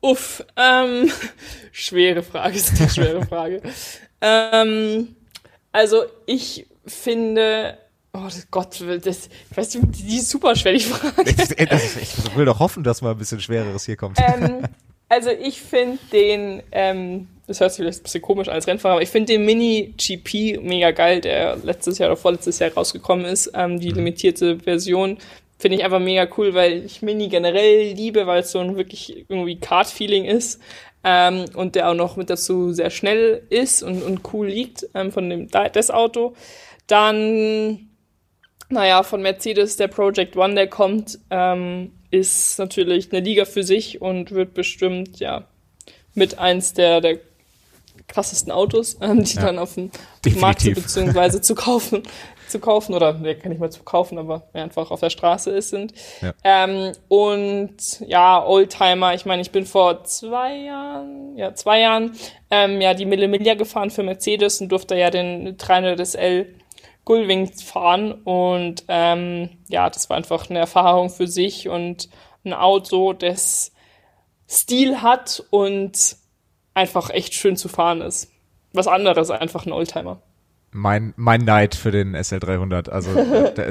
Uff, 0.00 0.44
ähm, 0.56 1.10
schwere 1.72 2.22
Frage, 2.22 2.56
ist 2.56 2.80
eine 2.80 2.90
schwere 2.90 3.26
Frage. 3.26 3.62
Ähm, 4.22 5.16
also 5.72 6.02
ich 6.26 6.66
finde, 6.84 7.78
oh 8.12 8.28
Gott, 8.50 8.84
das, 9.02 9.30
weißt 9.54 9.76
du, 9.76 9.86
die 9.86 10.18
ist 10.18 10.28
super 10.28 10.54
schwer, 10.54 10.74
die 10.74 10.80
Frage. 10.80 11.30
Ich, 11.30 12.02
ich 12.02 12.36
will 12.36 12.44
doch 12.44 12.58
hoffen, 12.58 12.84
dass 12.84 13.00
mal 13.00 13.12
ein 13.12 13.16
bisschen 13.16 13.40
Schwereres 13.40 13.86
hier 13.86 13.96
kommt. 13.96 14.18
Ähm, 14.20 14.64
also 15.08 15.30
ich 15.30 15.60
finde 15.60 15.98
den, 16.12 16.62
ähm, 16.70 17.28
das 17.48 17.60
hört 17.60 17.72
sich 17.72 17.78
vielleicht 17.82 18.00
ein 18.00 18.02
bisschen 18.04 18.22
komisch 18.22 18.48
als 18.48 18.68
Rennfahrer, 18.68 18.94
aber 18.94 19.02
ich 19.02 19.08
finde 19.08 19.32
den 19.32 19.44
Mini 19.44 19.92
GP 19.96 20.60
mega 20.62 20.92
geil, 20.92 21.20
der 21.20 21.56
letztes 21.56 21.98
Jahr 21.98 22.10
oder 22.10 22.16
vorletztes 22.16 22.60
Jahr 22.60 22.72
rausgekommen 22.72 23.26
ist, 23.26 23.50
ähm, 23.54 23.80
die 23.80 23.88
mhm. 23.88 23.96
limitierte 23.96 24.58
Version. 24.58 25.18
Finde 25.60 25.76
ich 25.76 25.84
einfach 25.84 26.00
mega 26.00 26.26
cool, 26.38 26.54
weil 26.54 26.86
ich 26.86 27.02
Mini 27.02 27.28
generell 27.28 27.92
liebe, 27.92 28.26
weil 28.26 28.40
es 28.40 28.50
so 28.50 28.60
ein 28.60 28.78
wirklich 28.78 29.26
irgendwie 29.28 29.60
Kart-Feeling 29.60 30.24
ist 30.24 30.58
ähm, 31.04 31.44
und 31.54 31.74
der 31.74 31.90
auch 31.90 31.94
noch 31.94 32.16
mit 32.16 32.30
dazu 32.30 32.72
sehr 32.72 32.88
schnell 32.88 33.42
ist 33.50 33.82
und, 33.82 34.02
und 34.02 34.22
cool 34.32 34.48
liegt 34.48 34.86
ähm, 34.94 35.12
von 35.12 35.28
dem 35.28 35.48
das 35.50 35.90
Auto. 35.90 36.34
Dann, 36.86 37.90
naja, 38.70 39.02
von 39.02 39.20
Mercedes 39.20 39.76
der 39.76 39.88
Project 39.88 40.34
One, 40.34 40.54
der 40.54 40.66
kommt, 40.66 41.18
ähm, 41.28 41.92
ist 42.10 42.58
natürlich 42.58 43.12
eine 43.12 43.20
Liga 43.20 43.44
für 43.44 43.62
sich 43.62 44.00
und 44.00 44.32
wird 44.32 44.54
bestimmt, 44.54 45.20
ja, 45.20 45.44
mit 46.14 46.38
eins 46.38 46.72
der, 46.72 47.02
der 47.02 47.18
krassesten 48.08 48.50
Autos, 48.50 48.96
ähm, 49.02 49.24
die 49.24 49.36
ja, 49.36 49.42
dann 49.42 49.58
auf 49.58 49.74
dem 49.74 49.90
Markt 50.40 50.62
sind, 50.62 50.74
beziehungsweise 50.74 51.42
zu 51.42 51.54
kaufen, 51.54 52.02
zu 52.50 52.60
kaufen 52.60 52.94
oder 52.94 53.14
ne, 53.14 53.34
kann 53.34 53.50
nicht 53.50 53.60
mal 53.60 53.70
zu 53.70 53.82
kaufen, 53.82 54.18
aber 54.18 54.48
einfach 54.52 54.90
auf 54.90 55.00
der 55.00 55.10
Straße 55.10 55.50
ist 55.50 55.70
sind. 55.70 55.92
Ja. 56.20 56.32
Ähm, 56.44 56.92
und 57.08 58.00
ja, 58.06 58.44
Oldtimer, 58.44 59.14
ich 59.14 59.24
meine, 59.24 59.42
ich 59.42 59.50
bin 59.50 59.66
vor 59.66 60.04
zwei 60.04 60.56
Jahren, 60.56 61.36
ja, 61.36 61.54
zwei 61.54 61.80
Jahren, 61.80 62.12
ähm, 62.50 62.80
ja, 62.80 62.94
die 62.94 63.06
Mille 63.06 63.28
Miglia 63.28 63.54
gefahren 63.54 63.90
für 63.90 64.02
Mercedes 64.02 64.60
und 64.60 64.68
durfte 64.70 64.96
ja 64.96 65.10
den 65.10 65.56
300 65.56 66.06
SL 66.06 66.54
Gullwing 67.04 67.50
fahren 67.52 68.12
und 68.12 68.84
ähm, 68.88 69.50
ja, 69.68 69.88
das 69.88 70.10
war 70.10 70.16
einfach 70.16 70.50
eine 70.50 70.58
Erfahrung 70.58 71.10
für 71.10 71.26
sich 71.26 71.68
und 71.68 72.08
ein 72.44 72.52
Auto, 72.52 73.12
das 73.12 73.72
Stil 74.48 75.00
hat 75.02 75.42
und 75.50 76.16
einfach 76.74 77.10
echt 77.10 77.34
schön 77.34 77.56
zu 77.56 77.68
fahren 77.68 78.00
ist. 78.00 78.30
Was 78.72 78.86
anderes 78.86 79.30
einfach 79.30 79.66
ein 79.66 79.72
Oldtimer 79.72 80.22
mein, 80.72 81.14
mein 81.16 81.40
Neid 81.40 81.74
für 81.74 81.90
den 81.90 82.16
SL300. 82.16 82.90
Also 82.90 83.10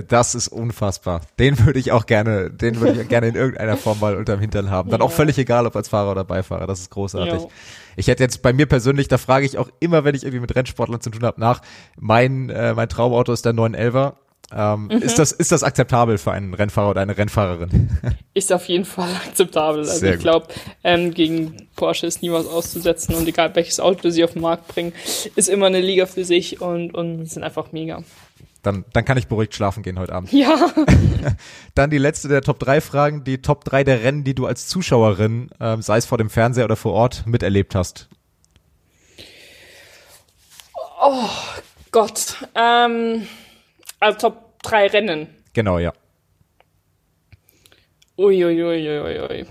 das 0.07 0.35
ist 0.35 0.47
unfassbar. 0.49 1.21
Den 1.37 1.59
würde 1.65 1.79
ich 1.79 1.91
auch 1.91 2.05
gerne, 2.05 2.49
den 2.49 2.79
würde 2.79 3.01
ich 3.01 3.07
gerne 3.07 3.27
in 3.27 3.35
irgendeiner 3.35 3.77
Form 3.77 3.99
mal 3.99 4.15
unterm 4.15 4.39
Hintern 4.39 4.69
haben. 4.69 4.89
Dann 4.89 4.99
ja. 4.99 5.05
auch 5.05 5.11
völlig 5.11 5.37
egal, 5.37 5.65
ob 5.65 5.75
als 5.75 5.89
Fahrer 5.89 6.11
oder 6.11 6.23
Beifahrer. 6.23 6.67
Das 6.67 6.79
ist 6.81 6.91
großartig. 6.91 7.41
Ja. 7.41 7.47
Ich 7.95 8.07
hätte 8.07 8.23
jetzt 8.23 8.41
bei 8.41 8.53
mir 8.53 8.65
persönlich, 8.65 9.07
da 9.07 9.17
frage 9.17 9.45
ich 9.45 9.57
auch 9.57 9.69
immer, 9.79 10.03
wenn 10.03 10.15
ich 10.15 10.23
irgendwie 10.23 10.41
mit 10.41 10.55
Rennsportlern 10.55 11.01
zu 11.01 11.09
tun 11.09 11.23
habe, 11.23 11.39
nach. 11.39 11.61
Mein, 11.97 12.49
äh, 12.49 12.73
mein 12.73 12.89
Traumauto 12.89 13.31
ist 13.31 13.45
der 13.45 13.53
911er. 13.53 14.13
Ähm, 14.51 14.85
mhm. 14.85 14.91
ist, 14.91 15.19
das, 15.19 15.31
ist 15.31 15.51
das 15.51 15.63
akzeptabel 15.63 16.17
für 16.17 16.31
einen 16.31 16.53
Rennfahrer 16.53 16.89
oder 16.89 17.01
eine 17.01 17.15
Rennfahrerin? 17.15 17.89
Ist 18.33 18.51
auf 18.51 18.67
jeden 18.67 18.85
Fall 18.85 19.09
akzeptabel. 19.27 19.81
Also 19.81 19.99
Sehr 19.99 20.15
ich 20.15 20.19
glaube, 20.21 20.47
ähm, 20.83 21.13
gegen 21.13 21.67
Porsche 21.75 22.07
ist 22.07 22.21
nie 22.21 22.31
was 22.31 22.47
auszusetzen 22.47 23.15
und 23.15 23.27
egal 23.27 23.53
welches 23.55 23.79
Auto 23.79 24.09
sie 24.09 24.23
auf 24.23 24.33
den 24.33 24.41
Markt 24.41 24.67
bringen, 24.69 24.93
ist 25.35 25.49
immer 25.49 25.65
eine 25.65 25.81
Liga 25.81 26.05
für 26.05 26.23
sich 26.23 26.61
und, 26.61 26.95
und 26.95 27.25
sind 27.25 27.43
einfach 27.43 27.71
mega. 27.73 28.01
Dann, 28.63 28.85
dann 28.93 29.05
kann 29.05 29.17
ich 29.17 29.27
beruhigt 29.27 29.55
schlafen 29.55 29.83
gehen 29.83 29.99
heute 29.99 30.13
Abend. 30.13 30.31
Ja. 30.31 30.71
dann 31.75 31.89
die 31.89 31.97
letzte 31.97 32.27
der 32.27 32.41
Top 32.41 32.59
3 32.59 32.81
Fragen, 32.81 33.23
die 33.23 33.41
Top 33.41 33.63
3 33.65 33.83
der 33.83 34.03
Rennen, 34.03 34.23
die 34.23 34.35
du 34.35 34.45
als 34.45 34.67
Zuschauerin, 34.67 35.49
äh, 35.59 35.77
sei 35.81 35.97
es 35.97 36.05
vor 36.05 36.17
dem 36.17 36.29
Fernseher 36.29 36.65
oder 36.65 36.75
vor 36.75 36.93
Ort, 36.93 37.23
miterlebt 37.25 37.75
hast. 37.75 38.09
Oh 41.01 41.29
Gott. 41.91 42.45
Ähm, 42.55 43.27
also 43.99 44.17
Top 44.17 44.61
3 44.63 44.87
Rennen. 44.87 45.27
Genau, 45.53 45.79
ja. 45.79 45.93
Uiuiuiui. 48.17 48.87
Ui, 48.87 48.99
ui, 48.99 49.19
ui. 49.21 49.45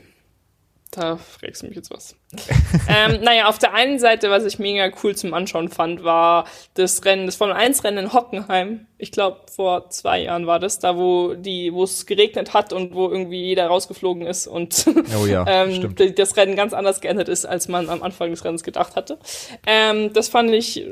Da 0.91 1.17
fragst 1.17 1.63
du 1.63 1.67
mich 1.67 1.77
jetzt 1.77 1.91
was. 1.91 2.17
ähm, 2.89 3.21
naja, 3.23 3.49
auf 3.49 3.59
der 3.59 3.75
einen 3.75 3.99
Seite, 3.99 4.31
was 4.31 4.45
ich 4.45 4.59
mega 4.59 4.91
cool 5.03 5.15
zum 5.15 5.35
Anschauen 5.35 5.69
fand, 5.69 6.03
war 6.03 6.47
das 6.75 7.05
Rennen, 7.05 7.27
das 7.27 7.37
Formel 7.37 7.55
1 7.55 7.85
Rennen 7.85 8.07
in 8.07 8.13
Hockenheim. 8.13 8.87
Ich 8.97 9.13
glaube, 9.13 9.43
vor 9.55 9.91
zwei 9.91 10.23
Jahren 10.23 10.47
war 10.47 10.59
das, 10.59 10.79
da 10.79 10.97
wo 10.97 11.35
die, 11.35 11.73
wo 11.75 11.85
es 11.85 12.07
geregnet 12.07 12.55
hat 12.55 12.73
und 12.73 12.95
wo 12.95 13.09
irgendwie 13.09 13.43
jeder 13.43 13.67
rausgeflogen 13.67 14.27
ist 14.27 14.47
und 14.47 14.87
oh 15.23 15.27
ja, 15.27 15.45
ähm, 15.47 15.95
das 16.17 16.37
Rennen 16.37 16.57
ganz 16.57 16.73
anders 16.73 17.01
geändert 17.01 17.29
ist, 17.29 17.45
als 17.45 17.69
man 17.69 17.91
am 17.91 18.03
Anfang 18.03 18.31
des 18.31 18.45
Rennens 18.45 18.63
gedacht 18.63 18.97
hatte. 18.97 19.19
Ähm, 19.67 20.13
das 20.15 20.29
fand 20.29 20.51
ich 20.51 20.81
äh, 20.81 20.89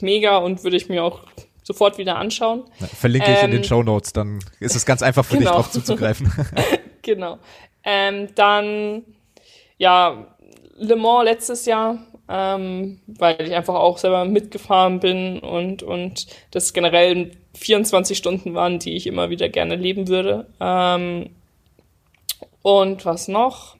mega 0.00 0.38
und 0.38 0.64
würde 0.64 0.76
ich 0.76 0.88
mir 0.88 1.04
auch 1.04 1.22
sofort 1.66 1.98
wieder 1.98 2.16
anschauen. 2.16 2.62
verlinke 2.78 3.32
ich 3.32 3.42
in 3.42 3.50
den 3.50 3.58
ähm, 3.58 3.64
Show 3.64 3.82
Notes, 3.82 4.12
dann 4.12 4.38
ist 4.60 4.76
es 4.76 4.86
ganz 4.86 5.02
einfach 5.02 5.24
für 5.24 5.36
genau. 5.36 5.50
dich 5.50 5.56
drauf 5.56 5.70
zuzugreifen. 5.72 6.32
genau. 7.02 7.38
Ähm, 7.82 8.28
dann, 8.36 9.02
ja, 9.76 10.28
Le 10.76 10.94
Mans 10.94 11.24
letztes 11.24 11.66
Jahr, 11.66 11.98
ähm, 12.28 13.00
weil 13.08 13.42
ich 13.42 13.52
einfach 13.52 13.74
auch 13.74 13.98
selber 13.98 14.24
mitgefahren 14.26 15.00
bin 15.00 15.40
und, 15.40 15.82
und 15.82 16.28
das 16.52 16.72
generell 16.72 17.32
24 17.54 18.16
Stunden 18.16 18.54
waren, 18.54 18.78
die 18.78 18.94
ich 18.94 19.08
immer 19.08 19.30
wieder 19.30 19.48
gerne 19.48 19.74
leben 19.74 20.06
würde. 20.06 20.46
Ähm, 20.60 21.30
und 22.62 23.04
was 23.04 23.26
noch? 23.26 23.76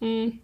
Hm 0.00 0.40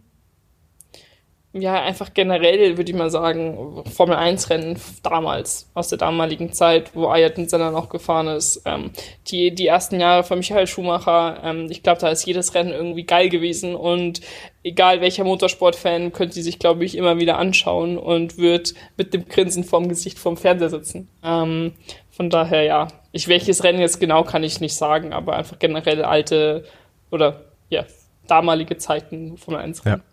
ja, 1.53 1.81
einfach 1.81 2.13
generell 2.13 2.77
würde 2.77 2.91
ich 2.91 2.97
mal 2.97 3.09
sagen, 3.09 3.83
Formel 3.93 4.15
1 4.15 4.49
Rennen 4.49 4.79
damals, 5.03 5.69
aus 5.73 5.89
der 5.89 5.97
damaligen 5.97 6.53
Zeit, 6.53 6.95
wo 6.95 7.07
Ayrton 7.07 7.49
Senna 7.49 7.71
noch 7.71 7.89
gefahren 7.89 8.29
ist. 8.29 8.61
Ähm, 8.63 8.91
die, 9.27 9.53
die 9.53 9.67
ersten 9.67 9.99
Jahre 9.99 10.23
von 10.23 10.37
Michael 10.37 10.67
Schumacher, 10.67 11.41
ähm, 11.43 11.67
ich 11.69 11.83
glaube, 11.83 11.99
da 11.99 12.07
ist 12.07 12.25
jedes 12.25 12.55
Rennen 12.55 12.71
irgendwie 12.71 13.03
geil 13.03 13.27
gewesen 13.27 13.75
und 13.75 14.21
egal 14.63 15.01
welcher 15.01 15.25
Motorsportfan, 15.25 16.13
könnte 16.13 16.35
sie 16.35 16.41
sich, 16.41 16.57
glaube 16.57 16.85
ich, 16.85 16.95
immer 16.95 17.19
wieder 17.19 17.37
anschauen 17.37 17.97
und 17.97 18.37
wird 18.37 18.73
mit 18.95 19.13
dem 19.13 19.27
Grinsen 19.27 19.65
vorm 19.65 19.89
Gesicht 19.89 20.19
vorm 20.19 20.37
Fernseher 20.37 20.69
sitzen. 20.69 21.09
Ähm, 21.21 21.73
von 22.11 22.29
daher, 22.29 22.63
ja, 22.63 22.87
ich, 23.11 23.27
welches 23.27 23.65
Rennen 23.65 23.81
jetzt 23.81 23.99
genau 23.99 24.23
kann 24.23 24.43
ich 24.43 24.61
nicht 24.61 24.75
sagen, 24.75 25.11
aber 25.11 25.35
einfach 25.35 25.59
generell 25.59 26.05
alte 26.05 26.63
oder 27.09 27.41
ja, 27.69 27.83
damalige 28.27 28.77
Zeiten 28.77 29.35
Formel 29.37 29.59
1 29.59 29.85
Rennen. 29.85 30.01
Ja 30.05 30.10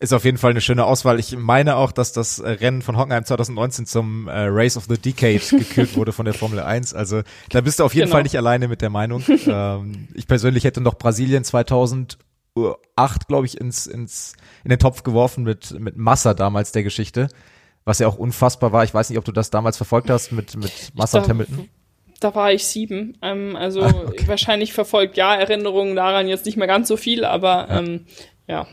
ist 0.00 0.12
auf 0.12 0.24
jeden 0.24 0.38
Fall 0.38 0.50
eine 0.50 0.60
schöne 0.60 0.84
Auswahl. 0.84 1.18
Ich 1.18 1.36
meine 1.36 1.76
auch, 1.76 1.90
dass 1.90 2.12
das 2.12 2.38
äh, 2.38 2.50
Rennen 2.50 2.82
von 2.82 2.96
Hockenheim 2.96 3.24
2019 3.24 3.86
zum 3.86 4.28
äh, 4.28 4.46
Race 4.48 4.76
of 4.76 4.84
the 4.88 4.96
Decade 4.96 5.40
gekürt 5.50 5.96
wurde 5.96 6.12
von 6.12 6.24
der 6.24 6.34
Formel 6.34 6.60
1. 6.60 6.94
Also 6.94 7.22
da 7.50 7.60
bist 7.60 7.80
du 7.80 7.84
auf 7.84 7.94
jeden 7.94 8.06
genau. 8.06 8.14
Fall 8.14 8.22
nicht 8.22 8.36
alleine 8.36 8.68
mit 8.68 8.80
der 8.80 8.90
Meinung. 8.90 9.24
ähm, 9.46 10.08
ich 10.14 10.26
persönlich 10.26 10.64
hätte 10.64 10.80
noch 10.80 10.94
Brasilien 10.94 11.42
2008, 11.42 12.18
glaube 13.26 13.46
ich, 13.46 13.60
ins, 13.60 13.86
ins, 13.86 14.34
in 14.62 14.70
den 14.70 14.78
Topf 14.78 15.02
geworfen 15.02 15.42
mit, 15.42 15.78
mit 15.80 15.96
Massa 15.96 16.34
damals 16.34 16.70
der 16.72 16.84
Geschichte. 16.84 17.28
Was 17.84 17.98
ja 17.98 18.06
auch 18.06 18.18
unfassbar 18.18 18.72
war. 18.72 18.84
Ich 18.84 18.94
weiß 18.94 19.08
nicht, 19.10 19.18
ob 19.18 19.24
du 19.24 19.32
das 19.32 19.50
damals 19.50 19.78
verfolgt 19.78 20.10
hast 20.10 20.30
mit, 20.30 20.56
mit 20.56 20.92
Massa 20.94 21.20
und 21.20 21.28
Hamilton 21.28 21.68
da 22.20 22.34
war 22.34 22.52
ich 22.52 22.64
sieben. 22.64 23.16
Ähm, 23.22 23.54
also 23.54 23.80
ah, 23.80 23.94
okay. 24.08 24.26
wahrscheinlich 24.26 24.72
verfolgt 24.72 25.16
ja 25.16 25.36
Erinnerungen 25.36 25.94
daran 25.94 26.26
jetzt 26.26 26.46
nicht 26.46 26.56
mehr 26.56 26.66
ganz 26.66 26.88
so 26.88 26.96
viel, 26.96 27.24
aber 27.24 27.68
ja. 27.68 27.78
Ähm, 27.78 28.06
ja 28.48 28.66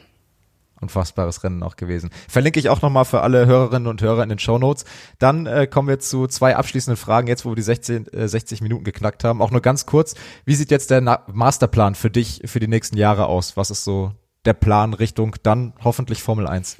unfassbares 0.82 1.44
Rennen 1.44 1.64
auch 1.64 1.76
gewesen. 1.76 2.10
Verlinke 2.28 2.60
ich 2.60 2.70
auch 2.70 2.82
nochmal 2.82 3.06
für 3.06 3.22
alle 3.22 3.46
Hörerinnen 3.46 3.88
und 3.88 4.02
Hörer 4.02 4.24
in 4.24 4.30
den 4.30 4.40
Show 4.40 4.58
Notes. 4.58 4.86
Dann 5.20 5.46
äh, 5.46 5.68
kommen 5.68 5.88
wir 5.88 6.00
zu 6.00 6.28
zwei 6.28 6.56
abschließenden 6.56 6.98
Fragen, 6.98 7.28
jetzt 7.28 7.46
wo 7.46 7.52
wir 7.52 7.56
die 7.56 7.62
16, 7.62 8.08
äh, 8.08 8.28
60 8.28 8.62
Minuten 8.62 8.84
geknackt 8.84 9.24
haben. 9.24 9.42
Auch 9.42 9.52
nur 9.52 9.62
ganz 9.62 9.86
kurz, 9.86 10.16
wie 10.46 10.56
sieht 10.56 10.72
jetzt 10.72 10.92
der 10.92 11.02
Na 11.02 11.24
Masterplan 11.32 11.96
für 11.96 12.10
dich 12.10 12.42
für 12.46 12.60
die 12.60 12.68
nächsten 12.68 12.98
Jahre 12.98 13.28
aus? 13.28 13.58
Was 13.58 13.72
ist 13.72 13.84
so 13.84 14.12
der 14.46 14.54
Plan 14.54 14.94
Richtung 14.94 15.36
dann 15.44 15.74
hoffentlich 15.84 16.22
Formel 16.22 16.48
1? 16.48 16.78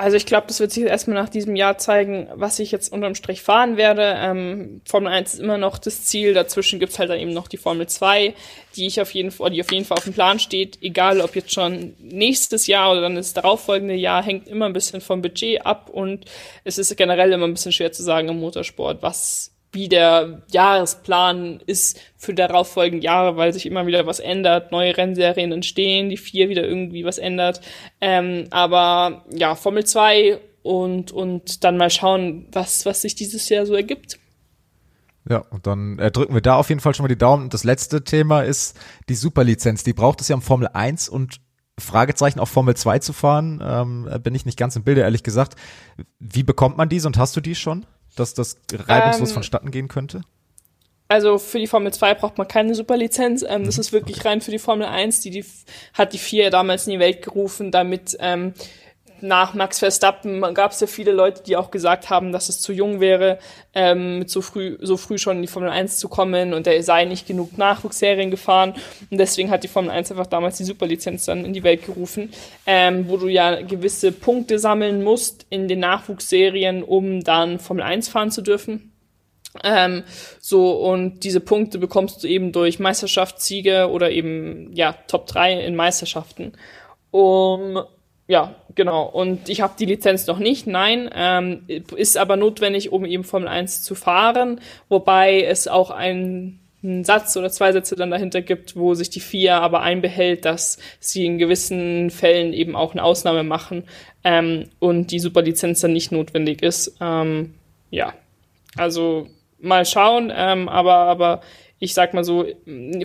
Also 0.00 0.16
ich 0.16 0.24
glaube, 0.24 0.46
das 0.46 0.60
wird 0.60 0.72
sich 0.72 0.84
erstmal 0.84 1.22
nach 1.22 1.28
diesem 1.28 1.56
Jahr 1.56 1.76
zeigen, 1.76 2.26
was 2.32 2.58
ich 2.58 2.72
jetzt 2.72 2.90
unterm 2.90 3.14
Strich 3.14 3.42
fahren 3.42 3.76
werde. 3.76 4.14
Ähm, 4.16 4.80
Formel 4.86 5.12
1 5.12 5.34
ist 5.34 5.40
immer 5.40 5.58
noch 5.58 5.76
das 5.76 6.06
Ziel. 6.06 6.32
Dazwischen 6.32 6.80
gibt's 6.80 6.98
halt 6.98 7.10
dann 7.10 7.18
eben 7.18 7.34
noch 7.34 7.48
die 7.48 7.58
Formel 7.58 7.86
2, 7.86 8.32
die 8.76 8.86
ich 8.86 9.02
auf 9.02 9.12
jeden 9.12 9.30
Fall, 9.30 9.50
die 9.50 9.60
auf 9.60 9.70
jeden 9.70 9.84
Fall 9.84 9.98
auf 9.98 10.04
dem 10.04 10.14
Plan 10.14 10.38
steht. 10.38 10.78
Egal 10.80 11.20
ob 11.20 11.36
jetzt 11.36 11.52
schon 11.52 11.96
nächstes 11.98 12.66
Jahr 12.66 12.92
oder 12.92 13.02
dann 13.02 13.16
das 13.16 13.34
darauffolgende 13.34 13.94
Jahr, 13.94 14.24
hängt 14.24 14.48
immer 14.48 14.64
ein 14.64 14.72
bisschen 14.72 15.02
vom 15.02 15.20
Budget 15.20 15.66
ab 15.66 15.90
und 15.90 16.24
es 16.64 16.78
ist 16.78 16.96
generell 16.96 17.30
immer 17.32 17.46
ein 17.46 17.52
bisschen 17.52 17.72
schwer 17.72 17.92
zu 17.92 18.02
sagen 18.02 18.30
im 18.30 18.40
Motorsport, 18.40 19.02
was 19.02 19.52
wie 19.72 19.88
der 19.88 20.42
Jahresplan 20.50 21.60
ist 21.66 22.00
für 22.16 22.34
darauffolgende 22.34 23.04
Jahre, 23.04 23.36
weil 23.36 23.52
sich 23.52 23.66
immer 23.66 23.86
wieder 23.86 24.06
was 24.06 24.20
ändert, 24.20 24.72
neue 24.72 24.96
Rennserien 24.96 25.52
entstehen, 25.52 26.08
die 26.08 26.16
vier 26.16 26.48
wieder 26.48 26.66
irgendwie 26.66 27.04
was 27.04 27.18
ändert. 27.18 27.60
Ähm, 28.00 28.46
aber 28.50 29.24
ja, 29.32 29.54
Formel 29.54 29.84
2 29.84 30.38
und, 30.62 31.12
und 31.12 31.64
dann 31.64 31.76
mal 31.76 31.90
schauen, 31.90 32.48
was, 32.52 32.84
was 32.84 33.02
sich 33.02 33.14
dieses 33.14 33.48
Jahr 33.48 33.64
so 33.64 33.74
ergibt. 33.74 34.18
Ja, 35.28 35.38
und 35.50 35.66
dann 35.66 35.98
äh, 35.98 36.10
drücken 36.10 36.34
wir 36.34 36.40
da 36.40 36.56
auf 36.56 36.68
jeden 36.68 36.80
Fall 36.80 36.94
schon 36.94 37.04
mal 37.04 37.08
die 37.08 37.18
Daumen. 37.18 37.44
Und 37.44 37.54
das 37.54 37.64
letzte 37.64 38.02
Thema 38.02 38.42
ist 38.42 38.78
die 39.08 39.14
Superlizenz. 39.14 39.84
Die 39.84 39.92
braucht 39.92 40.20
es 40.20 40.28
ja 40.28 40.34
um 40.34 40.42
Formel 40.42 40.68
1 40.68 41.08
und 41.08 41.40
Fragezeichen 41.78 42.40
auf 42.40 42.48
Formel 42.48 42.74
2 42.74 42.98
zu 42.98 43.12
fahren. 43.12 43.62
Ähm, 43.62 44.08
bin 44.22 44.34
ich 44.34 44.46
nicht 44.46 44.58
ganz 44.58 44.76
im 44.76 44.82
Bilde, 44.82 45.02
ehrlich 45.02 45.22
gesagt. 45.22 45.54
Wie 46.18 46.42
bekommt 46.42 46.76
man 46.76 46.88
diese 46.88 47.06
und 47.06 47.16
hast 47.16 47.36
du 47.36 47.40
die 47.40 47.54
schon? 47.54 47.86
Dass 48.16 48.34
das 48.34 48.58
reibungslos 48.72 49.30
ähm, 49.30 49.34
vonstatten 49.34 49.70
gehen 49.70 49.88
könnte? 49.88 50.22
Also 51.08 51.38
für 51.38 51.58
die 51.58 51.66
Formel 51.66 51.92
2 51.92 52.14
braucht 52.14 52.38
man 52.38 52.46
keine 52.46 52.74
Superlizenz. 52.74 53.42
Ähm, 53.42 53.64
das 53.64 53.76
mhm. 53.76 53.80
ist 53.80 53.92
wirklich 53.92 54.18
okay. 54.18 54.28
rein 54.28 54.40
für 54.40 54.52
die 54.52 54.60
Formel 54.60 54.86
1. 54.86 55.20
Die, 55.20 55.30
die 55.30 55.44
hat 55.94 56.12
die 56.12 56.18
vier 56.18 56.50
damals 56.50 56.86
in 56.86 56.92
die 56.92 56.98
Welt 57.00 57.22
gerufen, 57.22 57.72
damit 57.72 58.16
ähm, 58.20 58.54
nach 59.22 59.54
Max 59.54 59.78
Verstappen 59.78 60.40
gab 60.54 60.72
es 60.72 60.80
ja 60.80 60.86
viele 60.86 61.12
Leute, 61.12 61.42
die 61.42 61.56
auch 61.56 61.70
gesagt 61.70 62.10
haben, 62.10 62.32
dass 62.32 62.48
es 62.48 62.60
zu 62.60 62.72
jung 62.72 63.00
wäre, 63.00 63.38
ähm, 63.74 64.26
so 64.26 64.42
früh, 64.42 64.78
so 64.80 64.96
früh 64.96 65.18
schon 65.18 65.36
in 65.36 65.42
die 65.42 65.48
Formel 65.48 65.70
1 65.70 65.98
zu 65.98 66.08
kommen 66.08 66.54
und 66.54 66.66
er 66.66 66.82
sei 66.82 67.04
nicht 67.04 67.26
genug 67.26 67.56
Nachwuchsserien 67.56 68.30
gefahren. 68.30 68.74
Und 69.10 69.18
deswegen 69.18 69.50
hat 69.50 69.64
die 69.64 69.68
Formel 69.68 69.90
1 69.90 70.10
einfach 70.10 70.26
damals 70.26 70.56
die 70.56 70.64
Superlizenz 70.64 71.26
dann 71.26 71.44
in 71.44 71.52
die 71.52 71.62
Welt 71.62 71.84
gerufen, 71.84 72.32
ähm, 72.66 73.08
wo 73.08 73.16
du 73.16 73.28
ja 73.28 73.62
gewisse 73.62 74.12
Punkte 74.12 74.58
sammeln 74.58 75.02
musst 75.02 75.46
in 75.50 75.68
den 75.68 75.80
Nachwuchsserien, 75.80 76.82
um 76.82 77.22
dann 77.22 77.58
Formel 77.58 77.84
1 77.84 78.08
fahren 78.08 78.30
zu 78.30 78.42
dürfen. 78.42 78.92
Ähm, 79.64 80.04
so, 80.40 80.72
und 80.72 81.24
diese 81.24 81.40
Punkte 81.40 81.78
bekommst 81.78 82.22
du 82.22 82.28
eben 82.28 82.52
durch 82.52 82.78
Meisterschaftssiege 82.78 83.88
oder 83.90 84.10
eben, 84.10 84.70
ja, 84.74 84.94
Top 85.08 85.26
3 85.26 85.64
in 85.64 85.74
Meisterschaften. 85.74 86.52
Um 87.10 87.82
ja, 88.30 88.54
genau. 88.76 89.06
Und 89.06 89.48
ich 89.48 89.60
habe 89.60 89.74
die 89.76 89.86
Lizenz 89.86 90.28
noch 90.28 90.38
nicht, 90.38 90.68
nein. 90.68 91.10
Ähm, 91.12 91.64
ist 91.96 92.16
aber 92.16 92.36
notwendig, 92.36 92.92
um 92.92 93.04
eben 93.04 93.24
Formel 93.24 93.48
1 93.48 93.82
zu 93.82 93.96
fahren, 93.96 94.60
wobei 94.88 95.42
es 95.42 95.66
auch 95.66 95.90
einen, 95.90 96.60
einen 96.80 97.02
Satz 97.02 97.36
oder 97.36 97.50
zwei 97.50 97.72
Sätze 97.72 97.96
dann 97.96 98.12
dahinter 98.12 98.40
gibt, 98.40 98.76
wo 98.76 98.94
sich 98.94 99.10
die 99.10 99.18
FIA 99.18 99.58
aber 99.58 99.82
einbehält, 99.82 100.44
dass 100.44 100.78
sie 101.00 101.26
in 101.26 101.38
gewissen 101.38 102.10
Fällen 102.10 102.52
eben 102.52 102.76
auch 102.76 102.92
eine 102.92 103.02
Ausnahme 103.02 103.42
machen 103.42 103.82
ähm, 104.22 104.66
und 104.78 105.10
die 105.10 105.18
Superlizenz 105.18 105.80
dann 105.80 105.92
nicht 105.92 106.12
notwendig 106.12 106.62
ist. 106.62 106.98
Ähm, 107.00 107.54
ja, 107.90 108.14
also 108.76 109.26
mal 109.58 109.84
schauen, 109.84 110.32
ähm, 110.32 110.68
aber, 110.68 110.94
aber 110.94 111.40
ich 111.82 111.94
sag 111.94 112.12
mal 112.12 112.24
so, 112.24 112.44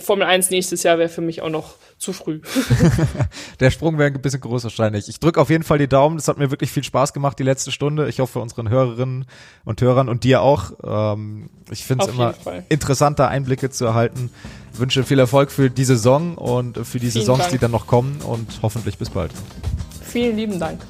Formel 0.01 0.27
1 0.27 0.49
nächstes 0.49 0.83
Jahr 0.83 0.97
wäre 0.97 1.07
für 1.07 1.21
mich 1.21 1.41
auch 1.41 1.49
noch 1.49 1.75
zu 1.97 2.11
früh. 2.11 2.41
Der 3.61 3.71
Sprung 3.71 3.97
wäre 3.97 4.11
ein 4.11 4.21
bisschen 4.21 4.41
groß 4.41 4.65
wahrscheinlich. 4.65 5.07
Ich 5.07 5.21
drücke 5.21 5.39
auf 5.39 5.49
jeden 5.49 5.63
Fall 5.63 5.77
die 5.77 5.87
Daumen. 5.87 6.17
Das 6.17 6.27
hat 6.27 6.37
mir 6.37 6.51
wirklich 6.51 6.71
viel 6.71 6.83
Spaß 6.83 7.13
gemacht, 7.13 7.39
die 7.39 7.43
letzte 7.43 7.71
Stunde. 7.71 8.09
Ich 8.09 8.19
hoffe, 8.19 8.39
unseren 8.39 8.67
Hörerinnen 8.67 9.27
und 9.63 9.81
Hörern 9.81 10.09
und 10.09 10.25
dir 10.25 10.41
auch. 10.41 10.73
Ähm, 10.83 11.49
ich 11.71 11.85
finde 11.85 12.03
es 12.03 12.11
immer 12.11 12.33
interessanter, 12.67 13.29
Einblicke 13.29 13.69
zu 13.69 13.85
erhalten. 13.85 14.29
Ich 14.73 14.79
wünsche 14.79 15.05
viel 15.05 15.19
Erfolg 15.19 15.51
für 15.51 15.69
die 15.69 15.85
Saison 15.85 16.37
und 16.37 16.85
für 16.85 16.99
die 16.99 17.11
Vielen 17.11 17.23
Saisons, 17.23 17.39
Dank. 17.39 17.51
die 17.51 17.59
dann 17.59 17.71
noch 17.71 17.87
kommen 17.87 18.19
und 18.27 18.59
hoffentlich 18.61 18.97
bis 18.97 19.09
bald. 19.09 19.31
Vielen 20.03 20.35
lieben 20.35 20.59
Dank. 20.59 20.81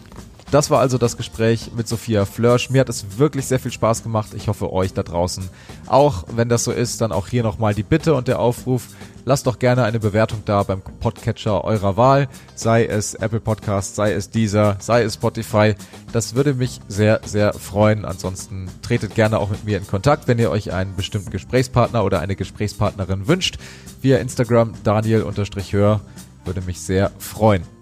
Das 0.52 0.70
war 0.70 0.80
also 0.80 0.98
das 0.98 1.18
Gespräch 1.18 1.72
mit 1.76 1.88
Sophia 1.88 2.26
Flörsch. 2.26 2.70
Mir 2.70 2.82
hat 2.82 2.89
es 2.89 3.18
wirklich 3.18 3.48
sehr 3.48 3.60
viel 3.60 3.72
Spaß 3.72 4.04
gemacht. 4.04 4.30
Ich 4.36 4.48
hoffe 4.48 4.72
euch 4.72 4.93
da 4.93 5.04
draußen 5.04 5.50
auch. 5.88 6.26
Wenn 6.34 6.50
das 6.50 6.64
so 6.64 6.72
ist, 6.72 7.02
dann 7.02 7.12
auch 7.12 7.28
hier 7.28 7.43
nochmal 7.43 7.74
die 7.74 7.84
Bitte 7.84 8.14
und 8.14 8.28
der 8.28 8.39
Aufruf. 8.39 8.88
Lasst 9.26 9.48
doch 9.48 9.58
gerne 9.58 9.84
eine 9.84 10.00
Bewertung 10.00 10.43
da 10.46 10.62
beim 10.62 10.82
Podcatcher 10.82 11.64
eurer 11.64 11.98
Wahl. 11.98 12.28
Sei 12.54 12.86
es 12.86 13.16
Apple 13.16 13.39
Podcast, 13.39 13.96
sei 13.96 14.14
es 14.14 14.30
Deezer, 14.30 14.78
sei 14.80 15.02
es 15.02 15.16
Spotify. 15.16 15.74
Das 16.14 16.36
würde 16.36 16.54
mich 16.54 16.80
sehr, 16.88 17.22
sehr 17.26 17.54
freuen. 17.54 18.06
Ansonsten 18.06 18.70
tretet 18.84 19.16
gerne 19.16 19.39
auch 19.39 19.50
mit 19.50 19.66
mir 19.66 19.80
in 19.80 19.88
Kontakt, 19.88 20.28
wenn 20.28 20.38
ihr 20.38 20.52
euch 20.52 20.72
einen 20.72 20.96
bestimmten 20.96 21.32
Gesprächspartner 21.32 22.06
oder 22.06 22.20
eine 22.20 22.36
Gesprächspartnerin 22.36 23.28
wünscht. 23.28 23.58
Via 24.02 24.20
Instagram 24.20 24.74
Daniel-Hör. 24.84 26.02
Würde 26.46 26.62
mich 26.62 26.80
sehr 26.80 27.12
freuen. 27.18 27.74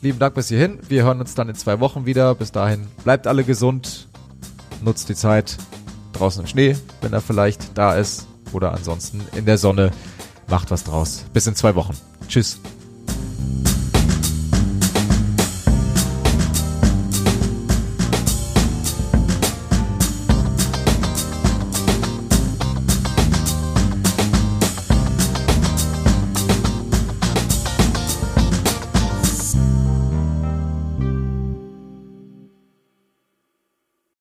Lieben 0.00 0.18
Dank 0.20 0.34
bis 0.34 0.48
hierhin. 0.48 0.78
Wir 0.88 1.02
hören 1.02 1.20
uns 1.20 1.34
dann 1.34 1.48
in 1.48 1.56
zwei 1.56 1.80
Wochen 1.80 2.06
wieder. 2.06 2.34
Bis 2.34 2.52
dahin 2.52 2.86
bleibt 3.02 3.26
alle 3.26 3.42
gesund. 3.42 4.06
Nutzt 4.80 5.08
die 5.08 5.16
Zeit 5.16 5.56
draußen 6.12 6.42
im 6.42 6.46
Schnee, 6.46 6.76
wenn 7.00 7.12
er 7.12 7.20
vielleicht 7.20 7.76
da 7.76 7.94
ist. 7.96 8.26
Oder 8.52 8.72
ansonsten 8.72 9.20
in 9.34 9.44
der 9.44 9.58
Sonne. 9.58 9.90
Macht 10.48 10.70
was 10.70 10.84
draus. 10.84 11.24
Bis 11.32 11.46
in 11.46 11.54
zwei 11.56 11.74
Wochen. 11.74 11.94
Tschüss. 12.28 12.60